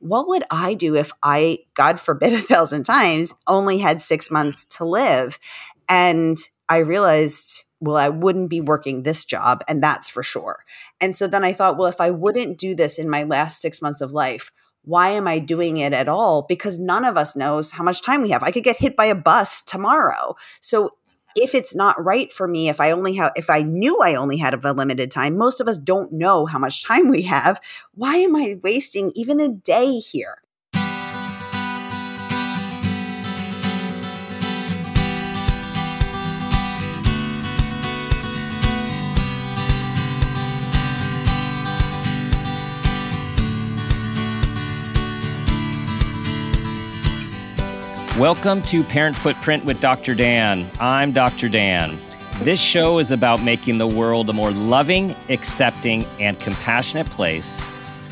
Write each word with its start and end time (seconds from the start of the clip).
What 0.00 0.28
would 0.28 0.42
I 0.50 0.74
do 0.74 0.96
if 0.96 1.12
I, 1.22 1.60
God 1.74 2.00
forbid 2.00 2.32
a 2.34 2.40
thousand 2.40 2.84
times, 2.84 3.32
only 3.46 3.78
had 3.78 4.02
six 4.02 4.30
months 4.30 4.64
to 4.76 4.84
live? 4.84 5.38
And 5.88 6.36
I 6.68 6.78
realized, 6.78 7.64
well, 7.80 7.96
I 7.96 8.08
wouldn't 8.08 8.50
be 8.50 8.60
working 8.60 9.02
this 9.02 9.24
job, 9.24 9.62
and 9.68 9.82
that's 9.82 10.10
for 10.10 10.22
sure. 10.22 10.64
And 11.00 11.16
so 11.16 11.26
then 11.26 11.44
I 11.44 11.52
thought, 11.52 11.78
well, 11.78 11.88
if 11.88 12.00
I 12.00 12.10
wouldn't 12.10 12.58
do 12.58 12.74
this 12.74 12.98
in 12.98 13.08
my 13.08 13.22
last 13.22 13.60
six 13.60 13.80
months 13.80 14.00
of 14.00 14.12
life, 14.12 14.52
why 14.82 15.10
am 15.10 15.28
I 15.28 15.38
doing 15.38 15.76
it 15.76 15.92
at 15.92 16.08
all? 16.08 16.42
Because 16.42 16.78
none 16.78 17.04
of 17.04 17.16
us 17.16 17.36
knows 17.36 17.72
how 17.72 17.84
much 17.84 18.02
time 18.02 18.22
we 18.22 18.30
have. 18.30 18.42
I 18.42 18.50
could 18.50 18.64
get 18.64 18.78
hit 18.78 18.96
by 18.96 19.06
a 19.06 19.14
bus 19.14 19.62
tomorrow. 19.62 20.36
So 20.60 20.94
if 21.36 21.54
it's 21.54 21.74
not 21.74 22.02
right 22.02 22.32
for 22.32 22.46
me 22.46 22.68
if 22.68 22.80
i 22.80 22.90
only 22.90 23.14
have 23.14 23.32
if 23.36 23.50
i 23.50 23.62
knew 23.62 24.00
i 24.02 24.14
only 24.14 24.36
had 24.36 24.54
a 24.54 24.72
limited 24.72 25.10
time 25.10 25.36
most 25.36 25.60
of 25.60 25.68
us 25.68 25.78
don't 25.78 26.12
know 26.12 26.46
how 26.46 26.58
much 26.58 26.84
time 26.84 27.08
we 27.08 27.22
have. 27.22 27.60
Why 27.94 28.16
am 28.16 28.36
i 28.36 28.58
wasting 28.62 29.12
even 29.14 29.40
a 29.40 29.48
day 29.48 29.98
here 29.98 30.42
Welcome 48.20 48.60
to 48.64 48.84
Parent 48.84 49.16
Footprint 49.16 49.64
with 49.64 49.80
Dr. 49.80 50.14
Dan. 50.14 50.70
I'm 50.78 51.10
Dr. 51.10 51.48
Dan. 51.48 51.98
This 52.42 52.60
show 52.60 52.98
is 52.98 53.10
about 53.10 53.42
making 53.42 53.78
the 53.78 53.86
world 53.86 54.28
a 54.28 54.34
more 54.34 54.50
loving, 54.50 55.16
accepting, 55.30 56.04
and 56.20 56.38
compassionate 56.38 57.06
place, 57.06 57.58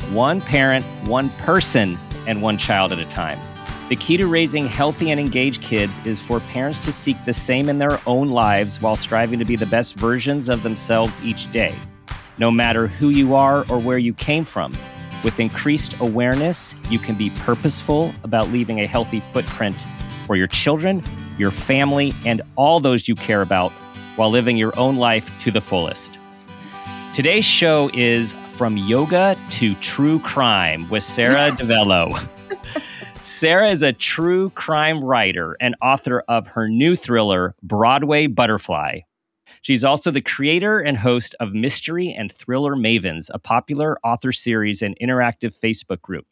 one 0.09 0.41
parent, 0.41 0.83
one 1.07 1.29
person, 1.41 1.95
and 2.25 2.41
one 2.41 2.57
child 2.57 2.91
at 2.91 2.97
a 2.97 3.05
time. 3.05 3.37
The 3.89 3.97
key 3.97 4.17
to 4.17 4.25
raising 4.25 4.65
healthy 4.65 5.11
and 5.11 5.19
engaged 5.19 5.61
kids 5.61 5.93
is 6.03 6.19
for 6.19 6.39
parents 6.39 6.79
to 6.85 6.91
seek 6.91 7.23
the 7.25 7.33
same 7.33 7.69
in 7.69 7.77
their 7.77 8.01
own 8.07 8.29
lives 8.29 8.81
while 8.81 8.95
striving 8.95 9.37
to 9.37 9.45
be 9.45 9.57
the 9.57 9.67
best 9.67 9.93
versions 9.93 10.49
of 10.49 10.63
themselves 10.63 11.21
each 11.21 11.51
day, 11.51 11.75
no 12.39 12.49
matter 12.49 12.87
who 12.87 13.09
you 13.09 13.35
are 13.35 13.63
or 13.69 13.77
where 13.77 13.99
you 13.99 14.15
came 14.15 14.43
from. 14.43 14.75
With 15.23 15.39
increased 15.39 15.99
awareness, 15.99 16.73
you 16.89 16.97
can 16.97 17.13
be 17.13 17.29
purposeful 17.29 18.11
about 18.23 18.49
leaving 18.49 18.79
a 18.79 18.87
healthy 18.87 19.19
footprint 19.19 19.85
for 20.29 20.35
your 20.35 20.45
children, 20.45 21.01
your 21.39 21.49
family, 21.49 22.13
and 22.23 22.39
all 22.55 22.79
those 22.79 23.07
you 23.07 23.15
care 23.15 23.41
about 23.41 23.71
while 24.15 24.29
living 24.29 24.57
your 24.57 24.77
own 24.77 24.95
life 24.95 25.27
to 25.41 25.49
the 25.49 25.59
fullest. 25.59 26.19
Today's 27.15 27.45
show 27.45 27.89
is 27.95 28.33
From 28.49 28.77
Yoga 28.77 29.35
to 29.53 29.73
True 29.77 30.19
Crime 30.19 30.87
with 30.87 31.01
Sara 31.01 31.49
DiVello. 31.49 32.29
Sara 33.23 33.71
is 33.71 33.81
a 33.81 33.91
true 33.91 34.51
crime 34.51 35.03
writer 35.03 35.57
and 35.59 35.75
author 35.81 36.23
of 36.27 36.45
her 36.45 36.67
new 36.67 36.95
thriller, 36.95 37.55
Broadway 37.63 38.27
Butterfly. 38.27 38.99
She's 39.63 39.83
also 39.83 40.11
the 40.11 40.21
creator 40.21 40.77
and 40.77 40.95
host 40.95 41.33
of 41.39 41.55
Mystery 41.55 42.13
and 42.13 42.31
Thriller 42.31 42.75
Mavens, 42.75 43.31
a 43.33 43.39
popular 43.39 43.97
author 44.03 44.31
series 44.31 44.83
and 44.83 44.95
interactive 45.01 45.59
Facebook 45.59 46.03
group. 46.03 46.27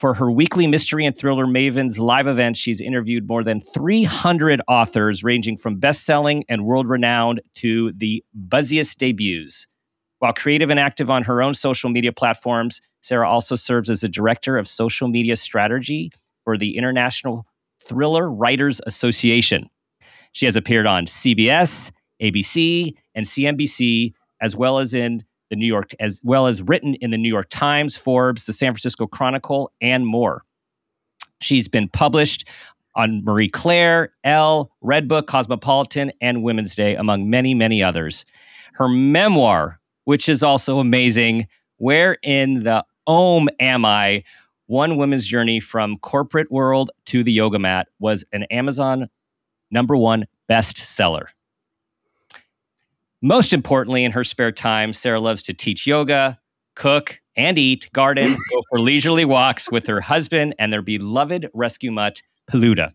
For 0.00 0.14
her 0.14 0.30
weekly 0.30 0.66
Mystery 0.66 1.04
and 1.04 1.14
Thriller 1.14 1.44
Mavens 1.44 1.98
live 1.98 2.26
event, 2.26 2.56
she's 2.56 2.80
interviewed 2.80 3.28
more 3.28 3.44
than 3.44 3.60
300 3.60 4.62
authors, 4.66 5.22
ranging 5.22 5.58
from 5.58 5.78
best 5.78 6.06
selling 6.06 6.42
and 6.48 6.64
world 6.64 6.88
renowned 6.88 7.42
to 7.56 7.92
the 7.92 8.24
buzziest 8.48 8.96
debuts. 8.96 9.66
While 10.20 10.32
creative 10.32 10.70
and 10.70 10.80
active 10.80 11.10
on 11.10 11.22
her 11.24 11.42
own 11.42 11.52
social 11.52 11.90
media 11.90 12.12
platforms, 12.12 12.80
Sara 13.02 13.28
also 13.28 13.56
serves 13.56 13.90
as 13.90 14.02
a 14.02 14.08
director 14.08 14.56
of 14.56 14.66
social 14.66 15.06
media 15.06 15.36
strategy 15.36 16.10
for 16.44 16.56
the 16.56 16.78
International 16.78 17.44
Thriller 17.84 18.30
Writers 18.30 18.80
Association. 18.86 19.68
She 20.32 20.46
has 20.46 20.56
appeared 20.56 20.86
on 20.86 21.06
CBS, 21.06 21.90
ABC, 22.22 22.94
and 23.14 23.26
CNBC, 23.26 24.14
as 24.40 24.56
well 24.56 24.78
as 24.78 24.94
in 24.94 25.24
the 25.50 25.56
New 25.56 25.66
York, 25.66 25.92
as 26.00 26.20
well 26.24 26.46
as 26.46 26.62
written 26.62 26.94
in 26.96 27.10
the 27.10 27.18
New 27.18 27.28
York 27.28 27.48
Times, 27.50 27.96
Forbes, 27.96 28.46
the 28.46 28.52
San 28.52 28.72
Francisco 28.72 29.06
Chronicle, 29.06 29.70
and 29.80 30.06
more. 30.06 30.44
She's 31.40 31.68
been 31.68 31.88
published 31.88 32.48
on 32.96 33.24
Marie 33.24 33.48
Claire, 33.48 34.12
Elle, 34.24 34.70
Redbook, 34.82 35.26
Cosmopolitan, 35.26 36.12
and 36.20 36.42
Women's 36.42 36.74
Day, 36.74 36.96
among 36.96 37.30
many, 37.30 37.54
many 37.54 37.82
others. 37.82 38.24
Her 38.74 38.88
memoir, 38.88 39.78
which 40.04 40.28
is 40.28 40.42
also 40.42 40.78
amazing, 40.78 41.46
Where 41.78 42.14
in 42.22 42.64
the 42.64 42.84
Om 43.06 43.48
Am 43.58 43.84
I? 43.84 44.22
One 44.66 44.96
Woman's 44.96 45.26
Journey 45.26 45.58
from 45.58 45.98
Corporate 45.98 46.50
World 46.52 46.90
to 47.06 47.24
the 47.24 47.32
Yoga 47.32 47.58
Mat, 47.58 47.88
was 47.98 48.24
an 48.32 48.44
Amazon 48.44 49.08
number 49.70 49.96
one 49.96 50.26
bestseller. 50.48 51.26
Most 53.22 53.52
importantly, 53.52 54.04
in 54.04 54.12
her 54.12 54.24
spare 54.24 54.52
time, 54.52 54.92
Sara 54.92 55.20
loves 55.20 55.42
to 55.42 55.52
teach 55.52 55.86
yoga, 55.86 56.38
cook, 56.74 57.20
and 57.36 57.58
eat, 57.58 57.90
garden, 57.92 58.32
go 58.52 58.62
for 58.70 58.80
leisurely 58.80 59.26
walks 59.26 59.70
with 59.70 59.86
her 59.86 60.00
husband 60.00 60.54
and 60.58 60.72
their 60.72 60.82
beloved 60.82 61.50
rescue 61.52 61.90
mutt, 61.90 62.22
Peluda. 62.50 62.92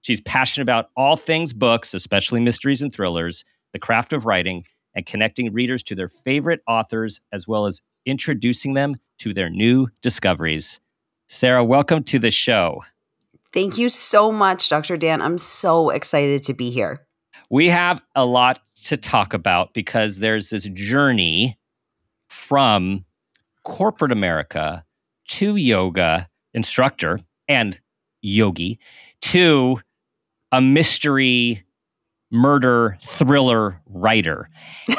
She's 0.00 0.20
passionate 0.22 0.62
about 0.62 0.90
all 0.96 1.16
things 1.16 1.52
books, 1.52 1.92
especially 1.94 2.40
mysteries 2.40 2.82
and 2.82 2.92
thrillers, 2.92 3.44
the 3.72 3.78
craft 3.78 4.12
of 4.12 4.24
writing, 4.24 4.64
and 4.94 5.04
connecting 5.04 5.52
readers 5.52 5.82
to 5.84 5.94
their 5.94 6.08
favorite 6.08 6.60
authors, 6.66 7.20
as 7.32 7.46
well 7.46 7.66
as 7.66 7.82
introducing 8.06 8.74
them 8.74 8.96
to 9.18 9.34
their 9.34 9.50
new 9.50 9.88
discoveries. 10.02 10.80
Sara, 11.28 11.64
welcome 11.64 12.02
to 12.04 12.18
the 12.18 12.30
show. 12.30 12.82
Thank 13.52 13.78
you 13.78 13.88
so 13.88 14.32
much, 14.32 14.68
Dr. 14.68 14.96
Dan. 14.96 15.22
I'm 15.22 15.38
so 15.38 15.90
excited 15.90 16.42
to 16.44 16.54
be 16.54 16.70
here. 16.70 17.06
We 17.50 17.68
have 17.68 18.00
a 18.14 18.24
lot 18.24 18.60
to 18.84 18.96
talk 18.96 19.34
about 19.34 19.74
because 19.74 20.18
there's 20.18 20.50
this 20.50 20.64
journey 20.64 21.58
from 22.28 23.04
corporate 23.64 24.12
America 24.12 24.84
to 25.28 25.56
yoga 25.56 26.28
instructor 26.52 27.18
and 27.48 27.78
yogi 28.22 28.78
to 29.22 29.78
a 30.52 30.60
mystery 30.60 31.64
murder 32.30 32.96
thriller 33.02 33.80
writer. 33.86 34.48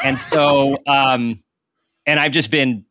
And 0.04 0.18
so, 0.18 0.76
um, 0.86 1.42
and 2.06 2.20
I've 2.20 2.32
just 2.32 2.50
been 2.50 2.84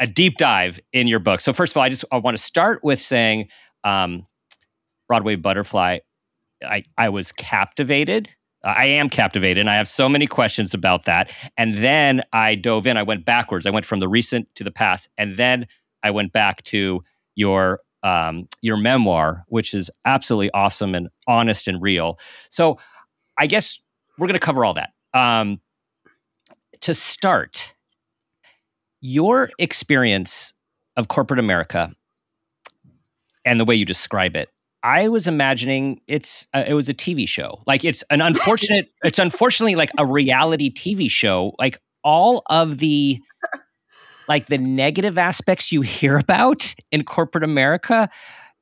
a 0.00 0.06
deep 0.06 0.36
dive 0.36 0.80
in 0.92 1.08
your 1.08 1.18
book. 1.18 1.40
So 1.40 1.52
first 1.52 1.72
of 1.72 1.76
all, 1.76 1.82
I 1.82 1.88
just 1.88 2.04
I 2.10 2.18
want 2.18 2.36
to 2.36 2.42
start 2.42 2.82
with 2.82 3.00
saying 3.00 3.48
um, 3.84 4.26
Broadway 5.08 5.36
Butterfly. 5.36 5.98
I 6.62 6.82
I 6.98 7.08
was 7.08 7.32
captivated 7.32 8.30
I 8.64 8.86
am 8.86 9.10
captivated 9.10 9.58
and 9.58 9.70
I 9.70 9.76
have 9.76 9.88
so 9.88 10.08
many 10.08 10.26
questions 10.26 10.72
about 10.72 11.04
that. 11.04 11.30
And 11.56 11.76
then 11.76 12.22
I 12.32 12.54
dove 12.54 12.86
in, 12.86 12.96
I 12.96 13.02
went 13.02 13.24
backwards. 13.24 13.66
I 13.66 13.70
went 13.70 13.86
from 13.86 14.00
the 14.00 14.08
recent 14.08 14.48
to 14.54 14.64
the 14.64 14.70
past. 14.70 15.08
And 15.18 15.36
then 15.36 15.66
I 16.02 16.10
went 16.10 16.32
back 16.32 16.62
to 16.64 17.02
your 17.34 17.80
um, 18.02 18.46
your 18.60 18.76
memoir, 18.76 19.44
which 19.48 19.72
is 19.72 19.90
absolutely 20.04 20.50
awesome 20.52 20.94
and 20.94 21.08
honest 21.26 21.66
and 21.66 21.80
real. 21.80 22.18
So 22.50 22.78
I 23.38 23.46
guess 23.46 23.78
we're 24.18 24.26
going 24.26 24.34
to 24.34 24.40
cover 24.44 24.64
all 24.64 24.74
that. 24.74 24.90
Um, 25.14 25.60
to 26.82 26.92
start, 26.92 27.72
your 29.00 29.50
experience 29.58 30.52
of 30.98 31.08
corporate 31.08 31.40
America 31.40 31.92
and 33.46 33.58
the 33.58 33.64
way 33.64 33.74
you 33.74 33.86
describe 33.86 34.36
it 34.36 34.50
I 34.84 35.08
was 35.08 35.26
imagining 35.26 36.00
it's 36.06 36.46
uh, 36.52 36.62
it 36.66 36.74
was 36.74 36.88
a 36.90 36.94
TV 36.94 37.26
show. 37.26 37.62
Like 37.66 37.84
it's 37.84 38.04
an 38.10 38.20
unfortunate 38.20 38.86
it's 39.02 39.18
unfortunately 39.18 39.74
like 39.74 39.90
a 39.98 40.06
reality 40.06 40.72
TV 40.72 41.10
show. 41.10 41.54
Like 41.58 41.80
all 42.04 42.42
of 42.50 42.78
the 42.78 43.18
like 44.28 44.46
the 44.46 44.58
negative 44.58 45.16
aspects 45.16 45.72
you 45.72 45.80
hear 45.80 46.18
about 46.18 46.74
in 46.92 47.02
corporate 47.02 47.44
America, 47.44 48.10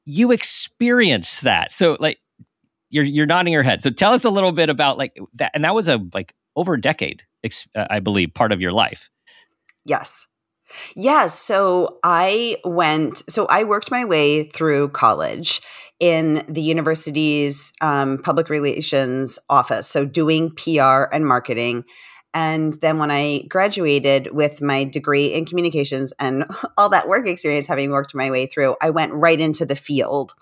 you 0.04 0.30
experience 0.30 1.40
that. 1.40 1.72
So 1.72 1.96
like 1.98 2.18
you're 2.90 3.04
you're 3.04 3.26
nodding 3.26 3.52
your 3.52 3.64
head. 3.64 3.82
So 3.82 3.90
tell 3.90 4.12
us 4.12 4.24
a 4.24 4.30
little 4.30 4.52
bit 4.52 4.70
about 4.70 4.98
like 4.98 5.16
that. 5.34 5.50
And 5.54 5.64
that 5.64 5.74
was 5.74 5.88
a 5.88 5.98
like 6.14 6.34
over 6.54 6.74
a 6.74 6.80
decade, 6.80 7.24
uh, 7.74 7.86
I 7.90 7.98
believe, 7.98 8.32
part 8.32 8.52
of 8.52 8.60
your 8.60 8.72
life. 8.72 9.10
Yes. 9.84 10.24
Yeah, 10.94 11.26
so 11.26 11.98
I 12.02 12.56
went, 12.64 13.22
so 13.30 13.46
I 13.46 13.64
worked 13.64 13.90
my 13.90 14.04
way 14.04 14.44
through 14.44 14.88
college 14.90 15.60
in 16.00 16.42
the 16.48 16.62
university's 16.62 17.72
um, 17.80 18.18
public 18.18 18.48
relations 18.48 19.38
office, 19.48 19.86
so 19.86 20.04
doing 20.04 20.50
PR 20.50 21.04
and 21.12 21.26
marketing. 21.26 21.84
And 22.34 22.72
then 22.74 22.98
when 22.98 23.10
I 23.10 23.42
graduated 23.48 24.32
with 24.32 24.62
my 24.62 24.84
degree 24.84 25.26
in 25.26 25.44
communications 25.44 26.12
and 26.18 26.46
all 26.78 26.88
that 26.88 27.08
work 27.08 27.28
experience, 27.28 27.66
having 27.66 27.90
worked 27.90 28.14
my 28.14 28.30
way 28.30 28.46
through, 28.46 28.76
I 28.80 28.90
went 28.90 29.12
right 29.12 29.38
into 29.38 29.64
the 29.64 29.76
field 29.76 30.34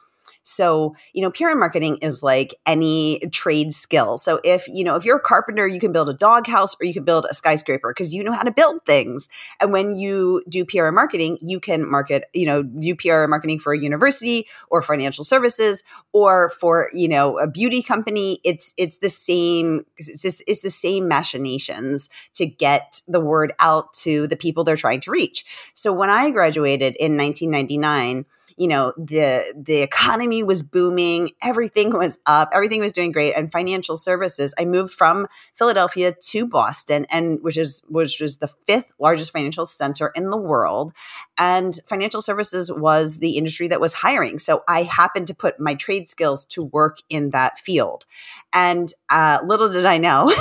so, 0.50 0.97
you 1.12 1.23
know, 1.23 1.31
PR 1.31 1.55
marketing 1.55 1.99
is 2.02 2.23
like 2.23 2.55
any 2.67 3.20
trade 3.31 3.73
skill. 3.73 4.19
So 4.19 4.41
if, 4.43 4.67
you 4.67 4.82
know, 4.82 4.97
if 4.97 5.05
you're 5.05 5.19
a 5.19 5.20
carpenter, 5.20 5.67
you 5.67 5.79
can 5.79 5.93
build 5.93 6.08
a 6.08 6.12
doghouse 6.12 6.75
or 6.81 6.87
you 6.87 6.93
can 6.93 7.05
build 7.05 7.25
a 7.31 7.35
skyscraper 7.35 7.93
because 7.93 8.12
you 8.12 8.25
know 8.25 8.32
how 8.32 8.43
to 8.43 8.50
build 8.50 8.85
things. 8.85 9.29
And 9.61 9.73
when 9.73 9.94
you 9.94 10.43
do 10.49 10.64
PR 10.64 10.91
marketing, 10.91 11.38
you 11.41 11.61
can 11.61 11.88
market, 11.88 12.25
you 12.32 12.47
know, 12.47 12.64
do 12.64 12.97
PR 12.97 13.26
marketing 13.29 13.61
for 13.61 13.73
a 13.73 13.79
university 13.79 14.49
or 14.70 14.82
financial 14.82 15.23
services 15.23 15.85
or 16.12 16.50
for, 16.50 16.91
you 16.93 17.08
know, 17.08 17.38
a 17.38 17.47
beauty 17.47 17.81
company. 17.81 18.41
It's 18.43 18.75
it's 18.76 18.97
the 18.97 19.11
same 19.11 19.87
it's, 19.99 20.25
it's 20.25 20.62
the 20.62 20.70
same 20.70 21.06
machinations 21.06 22.11
to 22.35 22.44
get 22.44 23.02
the 23.06 23.20
word 23.20 23.52
out 23.61 23.93
to 24.02 24.26
the 24.26 24.37
people 24.37 24.64
they're 24.64 24.76
trying 24.76 25.00
to 25.02 25.12
reach. 25.12 25.44
So 25.75 25.93
when 25.93 26.11
I 26.11 26.31
graduated 26.31 26.97
in 26.97 27.17
1999, 27.17 28.26
you 28.61 28.69
know 28.69 28.93
the 28.99 29.55
the 29.57 29.81
economy 29.81 30.43
was 30.43 30.62
booming 30.62 31.31
everything 31.43 31.97
was 31.97 32.19
up 32.27 32.51
everything 32.53 32.79
was 32.79 32.93
doing 32.93 33.11
great 33.11 33.33
and 33.33 33.51
financial 33.51 33.97
services 33.97 34.55
i 34.59 34.67
moved 34.67 34.93
from 34.93 35.27
philadelphia 35.55 36.12
to 36.12 36.47
boston 36.47 37.07
and 37.11 37.43
which 37.43 37.57
is 37.57 37.83
which 37.89 38.21
was 38.21 38.37
the 38.37 38.49
fifth 38.69 38.93
largest 38.99 39.33
financial 39.33 39.65
center 39.65 40.12
in 40.15 40.29
the 40.29 40.37
world 40.37 40.93
and 41.39 41.81
financial 41.89 42.21
services 42.21 42.71
was 42.71 43.19
the 43.19 43.39
industry 43.39 43.67
that 43.67 43.81
was 43.81 43.95
hiring 43.95 44.39
so 44.39 44.62
i 44.69 44.83
happened 44.83 45.27
to 45.27 45.35
put 45.35 45.59
my 45.59 45.75
trade 45.75 46.07
skills 46.07 46.45
to 46.45 46.62
work 46.62 46.99
in 47.09 47.31
that 47.31 47.59
field 47.59 48.05
and 48.53 48.93
uh, 49.09 49.39
little 49.43 49.71
did 49.71 49.87
i 49.87 49.97
know 49.97 50.29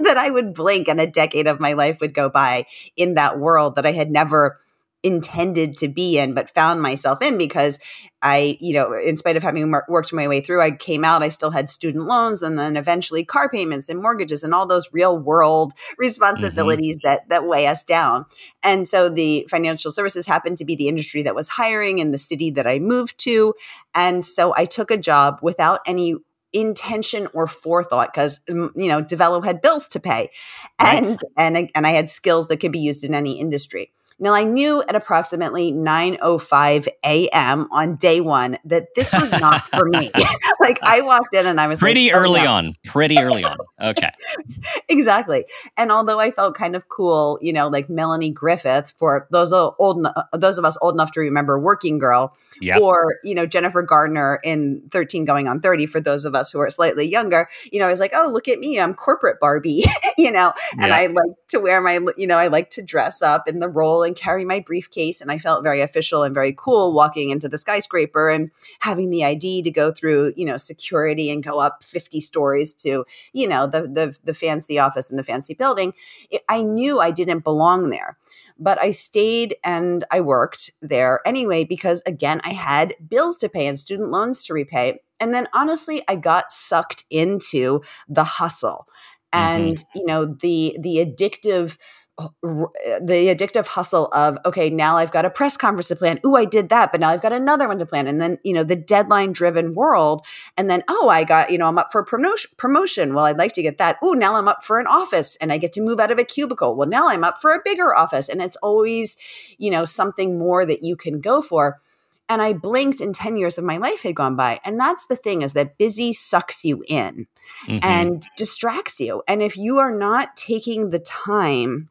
that 0.00 0.16
i 0.16 0.28
would 0.28 0.52
blink 0.52 0.88
and 0.88 1.00
a 1.00 1.06
decade 1.06 1.46
of 1.46 1.60
my 1.60 1.74
life 1.74 2.00
would 2.00 2.12
go 2.12 2.28
by 2.28 2.66
in 2.96 3.14
that 3.14 3.38
world 3.38 3.76
that 3.76 3.86
i 3.86 3.92
had 3.92 4.10
never 4.10 4.58
intended 5.04 5.76
to 5.76 5.86
be 5.86 6.18
in 6.18 6.34
but 6.34 6.50
found 6.50 6.82
myself 6.82 7.22
in 7.22 7.38
because 7.38 7.78
i 8.20 8.58
you 8.60 8.74
know 8.74 8.92
in 8.92 9.16
spite 9.16 9.36
of 9.36 9.44
having 9.44 9.70
worked 9.88 10.12
my 10.12 10.26
way 10.26 10.40
through 10.40 10.60
i 10.60 10.72
came 10.72 11.04
out 11.04 11.22
i 11.22 11.28
still 11.28 11.52
had 11.52 11.70
student 11.70 12.06
loans 12.06 12.42
and 12.42 12.58
then 12.58 12.76
eventually 12.76 13.24
car 13.24 13.48
payments 13.48 13.88
and 13.88 14.02
mortgages 14.02 14.42
and 14.42 14.52
all 14.52 14.66
those 14.66 14.92
real 14.92 15.16
world 15.16 15.72
mm-hmm. 15.72 15.94
responsibilities 16.00 16.96
mm-hmm. 16.96 17.08
that 17.08 17.28
that 17.28 17.46
weigh 17.46 17.68
us 17.68 17.84
down 17.84 18.24
and 18.64 18.88
so 18.88 19.08
the 19.08 19.46
financial 19.48 19.92
services 19.92 20.26
happened 20.26 20.58
to 20.58 20.64
be 20.64 20.74
the 20.74 20.88
industry 20.88 21.22
that 21.22 21.34
was 21.34 21.46
hiring 21.46 21.98
in 21.98 22.10
the 22.10 22.18
city 22.18 22.50
that 22.50 22.66
i 22.66 22.80
moved 22.80 23.16
to 23.18 23.54
and 23.94 24.24
so 24.24 24.52
i 24.56 24.64
took 24.64 24.90
a 24.90 24.96
job 24.96 25.38
without 25.42 25.78
any 25.86 26.16
intention 26.52 27.28
or 27.34 27.46
forethought 27.46 28.12
because 28.12 28.40
mm, 28.48 28.70
you 28.74 28.88
know 28.88 29.00
develop 29.00 29.44
had 29.44 29.60
bills 29.60 29.86
to 29.86 30.00
pay 30.00 30.30
and 30.78 31.06
right. 31.10 31.18
and 31.36 31.70
and 31.74 31.86
I 31.86 31.90
had 31.90 32.08
skills 32.08 32.48
that 32.48 32.56
could 32.56 32.72
be 32.72 32.78
used 32.78 33.04
in 33.04 33.14
any 33.14 33.38
industry 33.38 33.92
now, 34.20 34.34
I 34.34 34.42
knew 34.42 34.82
at 34.82 34.96
approximately 34.96 35.72
9.05 35.72 36.88
a.m. 37.04 37.68
on 37.70 37.96
day 37.96 38.20
one 38.20 38.58
that 38.64 38.88
this 38.96 39.12
was 39.12 39.32
not 39.32 39.68
for 39.68 39.84
me. 39.84 40.10
like 40.60 40.78
I 40.82 41.02
walked 41.02 41.34
in 41.34 41.46
and 41.46 41.60
I 41.60 41.68
was 41.68 41.78
pretty 41.78 42.08
like, 42.08 42.16
oh, 42.16 42.18
early 42.18 42.42
no. 42.42 42.50
on, 42.50 42.74
pretty 42.84 43.18
early 43.18 43.44
on. 43.44 43.56
Okay. 43.80 44.10
exactly. 44.88 45.44
And 45.76 45.92
although 45.92 46.18
I 46.18 46.32
felt 46.32 46.56
kind 46.56 46.74
of 46.74 46.88
cool, 46.88 47.38
you 47.40 47.52
know, 47.52 47.68
like 47.68 47.88
Melanie 47.88 48.30
Griffith 48.30 48.94
for 48.98 49.28
those 49.30 49.52
old, 49.52 50.04
uh, 50.04 50.24
those 50.32 50.58
of 50.58 50.64
us 50.64 50.76
old 50.82 50.94
enough 50.94 51.12
to 51.12 51.20
remember 51.20 51.58
Working 51.58 51.98
Girl 51.98 52.36
yep. 52.60 52.80
or, 52.80 53.18
you 53.22 53.36
know, 53.36 53.46
Jennifer 53.46 53.82
Gardner 53.82 54.40
in 54.42 54.82
13 54.90 55.24
going 55.26 55.46
on 55.46 55.60
30 55.60 55.86
for 55.86 56.00
those 56.00 56.24
of 56.24 56.34
us 56.34 56.50
who 56.50 56.58
are 56.58 56.70
slightly 56.70 57.06
younger, 57.06 57.48
you 57.70 57.78
know, 57.78 57.86
I 57.86 57.90
was 57.90 58.00
like, 58.00 58.12
oh, 58.14 58.28
look 58.32 58.48
at 58.48 58.58
me. 58.58 58.80
I'm 58.80 58.94
corporate 58.94 59.38
Barbie, 59.38 59.84
you 60.18 60.32
know, 60.32 60.52
and 60.72 60.88
yep. 60.88 60.92
I 60.92 61.06
like 61.06 61.46
to 61.48 61.60
wear 61.60 61.80
my, 61.80 62.00
you 62.16 62.26
know, 62.26 62.36
I 62.36 62.48
like 62.48 62.70
to 62.70 62.82
dress 62.82 63.22
up 63.22 63.46
in 63.46 63.60
the 63.60 63.68
role 63.68 64.02
and 64.08 64.16
carry 64.16 64.44
my 64.44 64.58
briefcase. 64.58 65.20
And 65.20 65.30
I 65.30 65.38
felt 65.38 65.62
very 65.62 65.80
official 65.80 66.24
and 66.24 66.34
very 66.34 66.52
cool 66.56 66.92
walking 66.92 67.30
into 67.30 67.48
the 67.48 67.58
skyscraper 67.58 68.28
and 68.28 68.50
having 68.80 69.10
the 69.10 69.24
ID 69.24 69.62
to 69.62 69.70
go 69.70 69.92
through, 69.92 70.32
you 70.36 70.44
know, 70.44 70.56
security 70.56 71.30
and 71.30 71.44
go 71.44 71.60
up 71.60 71.84
50 71.84 72.20
stories 72.20 72.74
to, 72.74 73.04
you 73.32 73.46
know, 73.46 73.68
the 73.68 73.82
the, 73.82 74.16
the 74.24 74.34
fancy 74.34 74.80
office 74.80 75.08
and 75.08 75.18
the 75.18 75.24
fancy 75.24 75.54
building. 75.54 75.94
It, 76.30 76.42
I 76.48 76.62
knew 76.62 76.98
I 76.98 77.12
didn't 77.12 77.44
belong 77.44 77.90
there 77.90 78.18
but 78.58 78.80
I 78.80 78.90
stayed 78.90 79.56
and 79.62 80.04
I 80.10 80.20
worked 80.20 80.70
there 80.82 81.20
anyway 81.24 81.64
because 81.64 82.02
again 82.06 82.40
I 82.44 82.52
had 82.52 82.94
bills 83.08 83.36
to 83.38 83.48
pay 83.48 83.66
and 83.66 83.78
student 83.78 84.10
loans 84.10 84.42
to 84.44 84.54
repay 84.54 85.00
and 85.20 85.32
then 85.32 85.48
honestly 85.54 86.02
I 86.08 86.16
got 86.16 86.52
sucked 86.52 87.04
into 87.10 87.82
the 88.08 88.24
hustle 88.24 88.88
mm-hmm. 89.32 89.56
and 89.56 89.76
mm-hmm. 89.76 89.98
you 89.98 90.06
know 90.06 90.24
the 90.26 90.76
the 90.80 90.96
addictive 90.96 91.78
the 92.18 93.32
addictive 93.32 93.66
hustle 93.66 94.08
of 94.12 94.38
okay 94.44 94.70
now 94.70 94.96
i've 94.96 95.12
got 95.12 95.24
a 95.24 95.30
press 95.30 95.56
conference 95.56 95.86
to 95.86 95.94
plan. 95.94 96.18
Ooh 96.26 96.34
i 96.34 96.44
did 96.44 96.68
that 96.68 96.90
but 96.90 97.00
now 97.00 97.10
i've 97.10 97.22
got 97.22 97.32
another 97.32 97.68
one 97.68 97.78
to 97.78 97.86
plan. 97.86 98.08
And 98.08 98.20
then 98.20 98.38
you 98.42 98.52
know 98.52 98.64
the 98.64 98.74
deadline 98.74 99.32
driven 99.32 99.74
world 99.74 100.26
and 100.56 100.68
then 100.68 100.82
oh 100.88 101.08
i 101.08 101.22
got 101.22 101.50
you 101.50 101.58
know 101.58 101.68
i'm 101.68 101.78
up 101.78 101.92
for 101.92 102.04
promotion 102.04 102.50
promotion. 102.56 103.14
Well 103.14 103.26
i'd 103.26 103.38
like 103.38 103.52
to 103.52 103.62
get 103.62 103.78
that. 103.78 103.98
Ooh 104.02 104.16
now 104.16 104.34
i'm 104.34 104.48
up 104.48 104.64
for 104.64 104.80
an 104.80 104.88
office 104.88 105.36
and 105.36 105.52
i 105.52 105.58
get 105.58 105.72
to 105.74 105.80
move 105.80 106.00
out 106.00 106.10
of 106.10 106.18
a 106.18 106.24
cubicle. 106.24 106.74
Well 106.74 106.88
now 106.88 107.08
i'm 107.08 107.22
up 107.22 107.40
for 107.40 107.52
a 107.52 107.60
bigger 107.64 107.94
office. 107.94 108.28
And 108.28 108.42
it's 108.42 108.56
always 108.56 109.16
you 109.56 109.70
know 109.70 109.84
something 109.84 110.38
more 110.38 110.66
that 110.66 110.82
you 110.82 110.96
can 110.96 111.20
go 111.20 111.40
for. 111.40 111.80
And 112.28 112.42
i 112.42 112.52
blinked 112.52 113.00
and 113.00 113.14
10 113.14 113.36
years 113.36 113.58
of 113.58 113.64
my 113.64 113.76
life 113.76 114.02
had 114.02 114.16
gone 114.16 114.34
by. 114.34 114.58
And 114.64 114.78
that's 114.78 115.06
the 115.06 115.16
thing 115.16 115.42
is 115.42 115.52
that 115.52 115.78
busy 115.78 116.12
sucks 116.12 116.64
you 116.64 116.82
in 116.88 117.28
mm-hmm. 117.64 117.78
and 117.80 118.26
distracts 118.36 118.98
you. 118.98 119.22
And 119.28 119.40
if 119.40 119.56
you 119.56 119.78
are 119.78 119.96
not 119.96 120.36
taking 120.36 120.90
the 120.90 120.98
time 120.98 121.90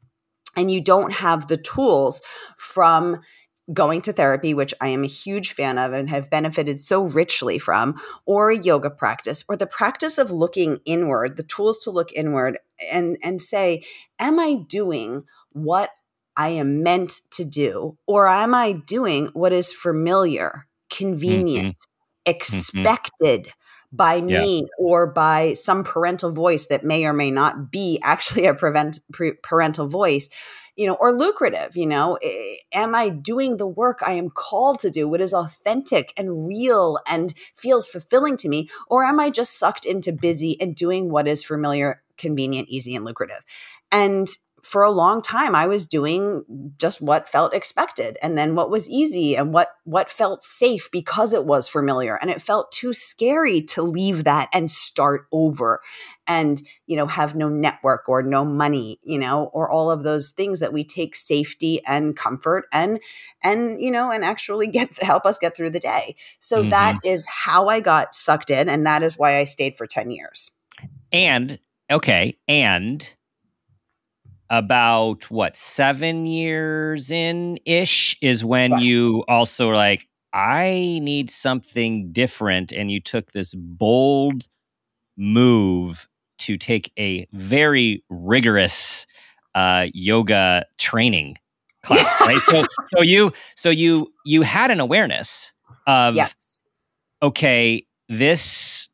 and 0.57 0.71
you 0.71 0.81
don't 0.81 1.13
have 1.13 1.47
the 1.47 1.57
tools 1.57 2.21
from 2.57 3.21
going 3.73 4.01
to 4.01 4.13
therapy, 4.13 4.53
which 4.53 4.73
I 4.81 4.89
am 4.89 5.03
a 5.03 5.07
huge 5.07 5.53
fan 5.53 5.77
of 5.77 5.93
and 5.93 6.09
have 6.09 6.29
benefited 6.29 6.81
so 6.81 7.03
richly 7.03 7.59
from, 7.59 8.01
or 8.25 8.49
a 8.49 8.57
yoga 8.57 8.89
practice, 8.89 9.43
or 9.47 9.55
the 9.55 9.67
practice 9.67 10.17
of 10.17 10.31
looking 10.31 10.79
inward, 10.85 11.37
the 11.37 11.43
tools 11.43 11.77
to 11.79 11.91
look 11.91 12.11
inward 12.13 12.57
and, 12.91 13.17
and 13.23 13.41
say, 13.41 13.83
Am 14.19 14.39
I 14.39 14.55
doing 14.55 15.25
what 15.51 15.91
I 16.35 16.49
am 16.49 16.81
meant 16.81 17.21
to 17.31 17.43
do? 17.43 17.97
Or 18.07 18.27
am 18.27 18.55
I 18.55 18.71
doing 18.71 19.27
what 19.33 19.53
is 19.53 19.73
familiar, 19.73 20.67
convenient, 20.89 21.75
mm-hmm. 21.75 22.31
expected? 22.31 23.41
Mm-hmm 23.41 23.51
by 23.91 24.21
me 24.21 24.59
yeah. 24.59 24.67
or 24.77 25.07
by 25.07 25.53
some 25.53 25.83
parental 25.83 26.31
voice 26.31 26.67
that 26.67 26.83
may 26.83 27.05
or 27.05 27.13
may 27.13 27.31
not 27.31 27.71
be 27.71 27.99
actually 28.03 28.45
a 28.45 28.53
prevent, 28.53 28.99
pre- 29.11 29.33
parental 29.43 29.87
voice 29.87 30.29
you 30.77 30.85
know 30.85 30.93
or 30.99 31.11
lucrative 31.11 31.75
you 31.75 31.85
know 31.85 32.17
eh, 32.23 32.55
am 32.71 32.95
i 32.95 33.09
doing 33.09 33.57
the 33.57 33.67
work 33.67 33.99
i 34.05 34.13
am 34.13 34.29
called 34.29 34.79
to 34.79 34.89
do 34.89 35.07
what 35.07 35.19
is 35.19 35.33
authentic 35.33 36.13
and 36.15 36.47
real 36.47 36.99
and 37.07 37.33
feels 37.55 37.87
fulfilling 37.87 38.37
to 38.37 38.47
me 38.47 38.69
or 38.87 39.03
am 39.03 39.19
i 39.19 39.29
just 39.29 39.57
sucked 39.57 39.85
into 39.85 40.13
busy 40.13 40.59
and 40.61 40.75
doing 40.75 41.09
what 41.09 41.27
is 41.27 41.43
familiar 41.43 42.01
convenient 42.17 42.69
easy 42.69 42.95
and 42.95 43.03
lucrative 43.03 43.43
and 43.91 44.29
for 44.67 44.83
a 44.83 44.91
long 44.91 45.21
time 45.21 45.55
I 45.55 45.65
was 45.65 45.87
doing 45.87 46.73
just 46.77 47.01
what 47.01 47.29
felt 47.29 47.53
expected 47.53 48.17
and 48.21 48.37
then 48.37 48.53
what 48.53 48.69
was 48.69 48.89
easy 48.89 49.37
and 49.37 49.53
what 49.53 49.69
what 49.85 50.11
felt 50.11 50.43
safe 50.43 50.89
because 50.91 51.31
it 51.31 51.45
was 51.45 51.69
familiar 51.69 52.17
and 52.17 52.29
it 52.29 52.41
felt 52.41 52.69
too 52.73 52.91
scary 52.91 53.61
to 53.61 53.81
leave 53.81 54.25
that 54.25 54.49
and 54.51 54.69
start 54.69 55.25
over 55.31 55.79
and 56.27 56.61
you 56.85 56.97
know 56.97 57.07
have 57.07 57.33
no 57.33 57.47
network 57.47 58.09
or 58.09 58.21
no 58.21 58.43
money 58.43 58.99
you 59.03 59.17
know 59.17 59.45
or 59.53 59.71
all 59.71 59.89
of 59.89 60.03
those 60.03 60.31
things 60.31 60.59
that 60.59 60.73
we 60.73 60.83
take 60.83 61.15
safety 61.15 61.79
and 61.87 62.17
comfort 62.17 62.65
and 62.73 62.99
and 63.41 63.79
you 63.79 63.89
know 63.89 64.11
and 64.11 64.25
actually 64.25 64.67
get 64.77 65.01
help 65.01 65.25
us 65.25 65.39
get 65.39 65.55
through 65.55 65.69
the 65.69 65.79
day 65.79 66.13
so 66.41 66.59
mm-hmm. 66.59 66.71
that 66.71 66.99
is 67.05 67.25
how 67.25 67.69
I 67.69 67.79
got 67.79 68.13
sucked 68.13 68.49
in 68.49 68.67
and 68.67 68.85
that 68.85 69.01
is 69.01 69.17
why 69.17 69.37
I 69.37 69.45
stayed 69.45 69.77
for 69.77 69.87
10 69.87 70.11
years 70.11 70.51
and 71.13 71.57
okay 71.89 72.37
and 72.49 73.09
about 74.49 75.29
what 75.29 75.55
seven 75.55 76.25
years 76.25 77.11
in 77.11 77.57
ish 77.65 78.15
is 78.21 78.45
when 78.45 78.79
you 78.79 79.23
also 79.27 79.69
like 79.69 80.07
i 80.33 80.99
need 81.01 81.29
something 81.29 82.11
different 82.11 82.71
and 82.71 82.89
you 82.89 83.01
took 83.01 83.31
this 83.31 83.53
bold 83.55 84.47
move 85.17 86.07
to 86.37 86.57
take 86.57 86.91
a 86.97 87.27
very 87.33 88.03
rigorous 88.09 89.05
uh, 89.55 89.87
yoga 89.93 90.63
training 90.77 91.35
class 91.83 92.21
right 92.27 92.39
so 92.47 92.63
so 92.93 93.01
you 93.01 93.31
so 93.55 93.69
you 93.69 94.07
you 94.23 94.43
had 94.43 94.69
an 94.69 94.79
awareness 94.79 95.51
of 95.87 96.15
yes. 96.15 96.59
okay 97.23 97.83
this 98.07 98.87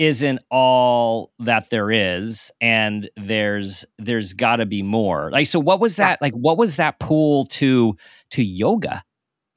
isn't 0.00 0.40
all 0.50 1.30
that 1.40 1.68
there 1.68 1.90
is 1.90 2.50
and 2.58 3.10
there's 3.18 3.84
there's 3.98 4.32
got 4.32 4.56
to 4.56 4.64
be 4.64 4.82
more. 4.82 5.30
Like 5.30 5.46
so 5.46 5.60
what 5.60 5.78
was 5.78 5.96
that 5.96 6.22
like 6.22 6.32
what 6.32 6.56
was 6.56 6.76
that 6.76 6.98
pull 7.00 7.44
to 7.46 7.94
to 8.30 8.42
yoga 8.42 9.04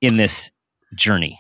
in 0.02 0.18
this 0.18 0.52
journey? 0.96 1.40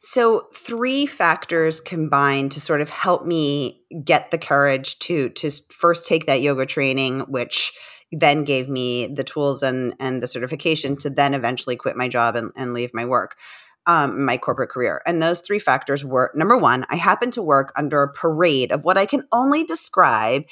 So 0.00 0.46
three 0.54 1.06
factors 1.06 1.80
combined 1.80 2.52
to 2.52 2.60
sort 2.60 2.80
of 2.80 2.88
help 2.88 3.26
me 3.26 3.82
get 4.04 4.30
the 4.30 4.38
courage 4.38 4.96
to 5.00 5.30
to 5.30 5.50
first 5.70 6.06
take 6.06 6.26
that 6.26 6.40
yoga 6.40 6.66
training, 6.66 7.20
which 7.22 7.72
then 8.12 8.44
gave 8.44 8.68
me 8.68 9.08
the 9.08 9.24
tools 9.24 9.60
and 9.60 9.92
and 9.98 10.22
the 10.22 10.28
certification 10.28 10.96
to 10.98 11.10
then 11.10 11.34
eventually 11.34 11.74
quit 11.74 11.96
my 11.96 12.06
job 12.06 12.36
and, 12.36 12.52
and 12.54 12.74
leave 12.74 12.94
my 12.94 13.04
work. 13.04 13.34
Um, 13.86 14.24
my 14.24 14.38
corporate 14.38 14.70
career. 14.70 15.02
And 15.04 15.22
those 15.22 15.40
three 15.40 15.58
factors 15.58 16.04
were 16.04 16.32
number 16.34 16.56
one, 16.56 16.86
I 16.88 16.96
happened 16.96 17.34
to 17.34 17.42
work 17.42 17.70
under 17.76 18.02
a 18.02 18.12
parade 18.12 18.72
of 18.72 18.82
what 18.84 18.96
I 18.96 19.04
can 19.04 19.24
only 19.30 19.62
describe 19.62 20.44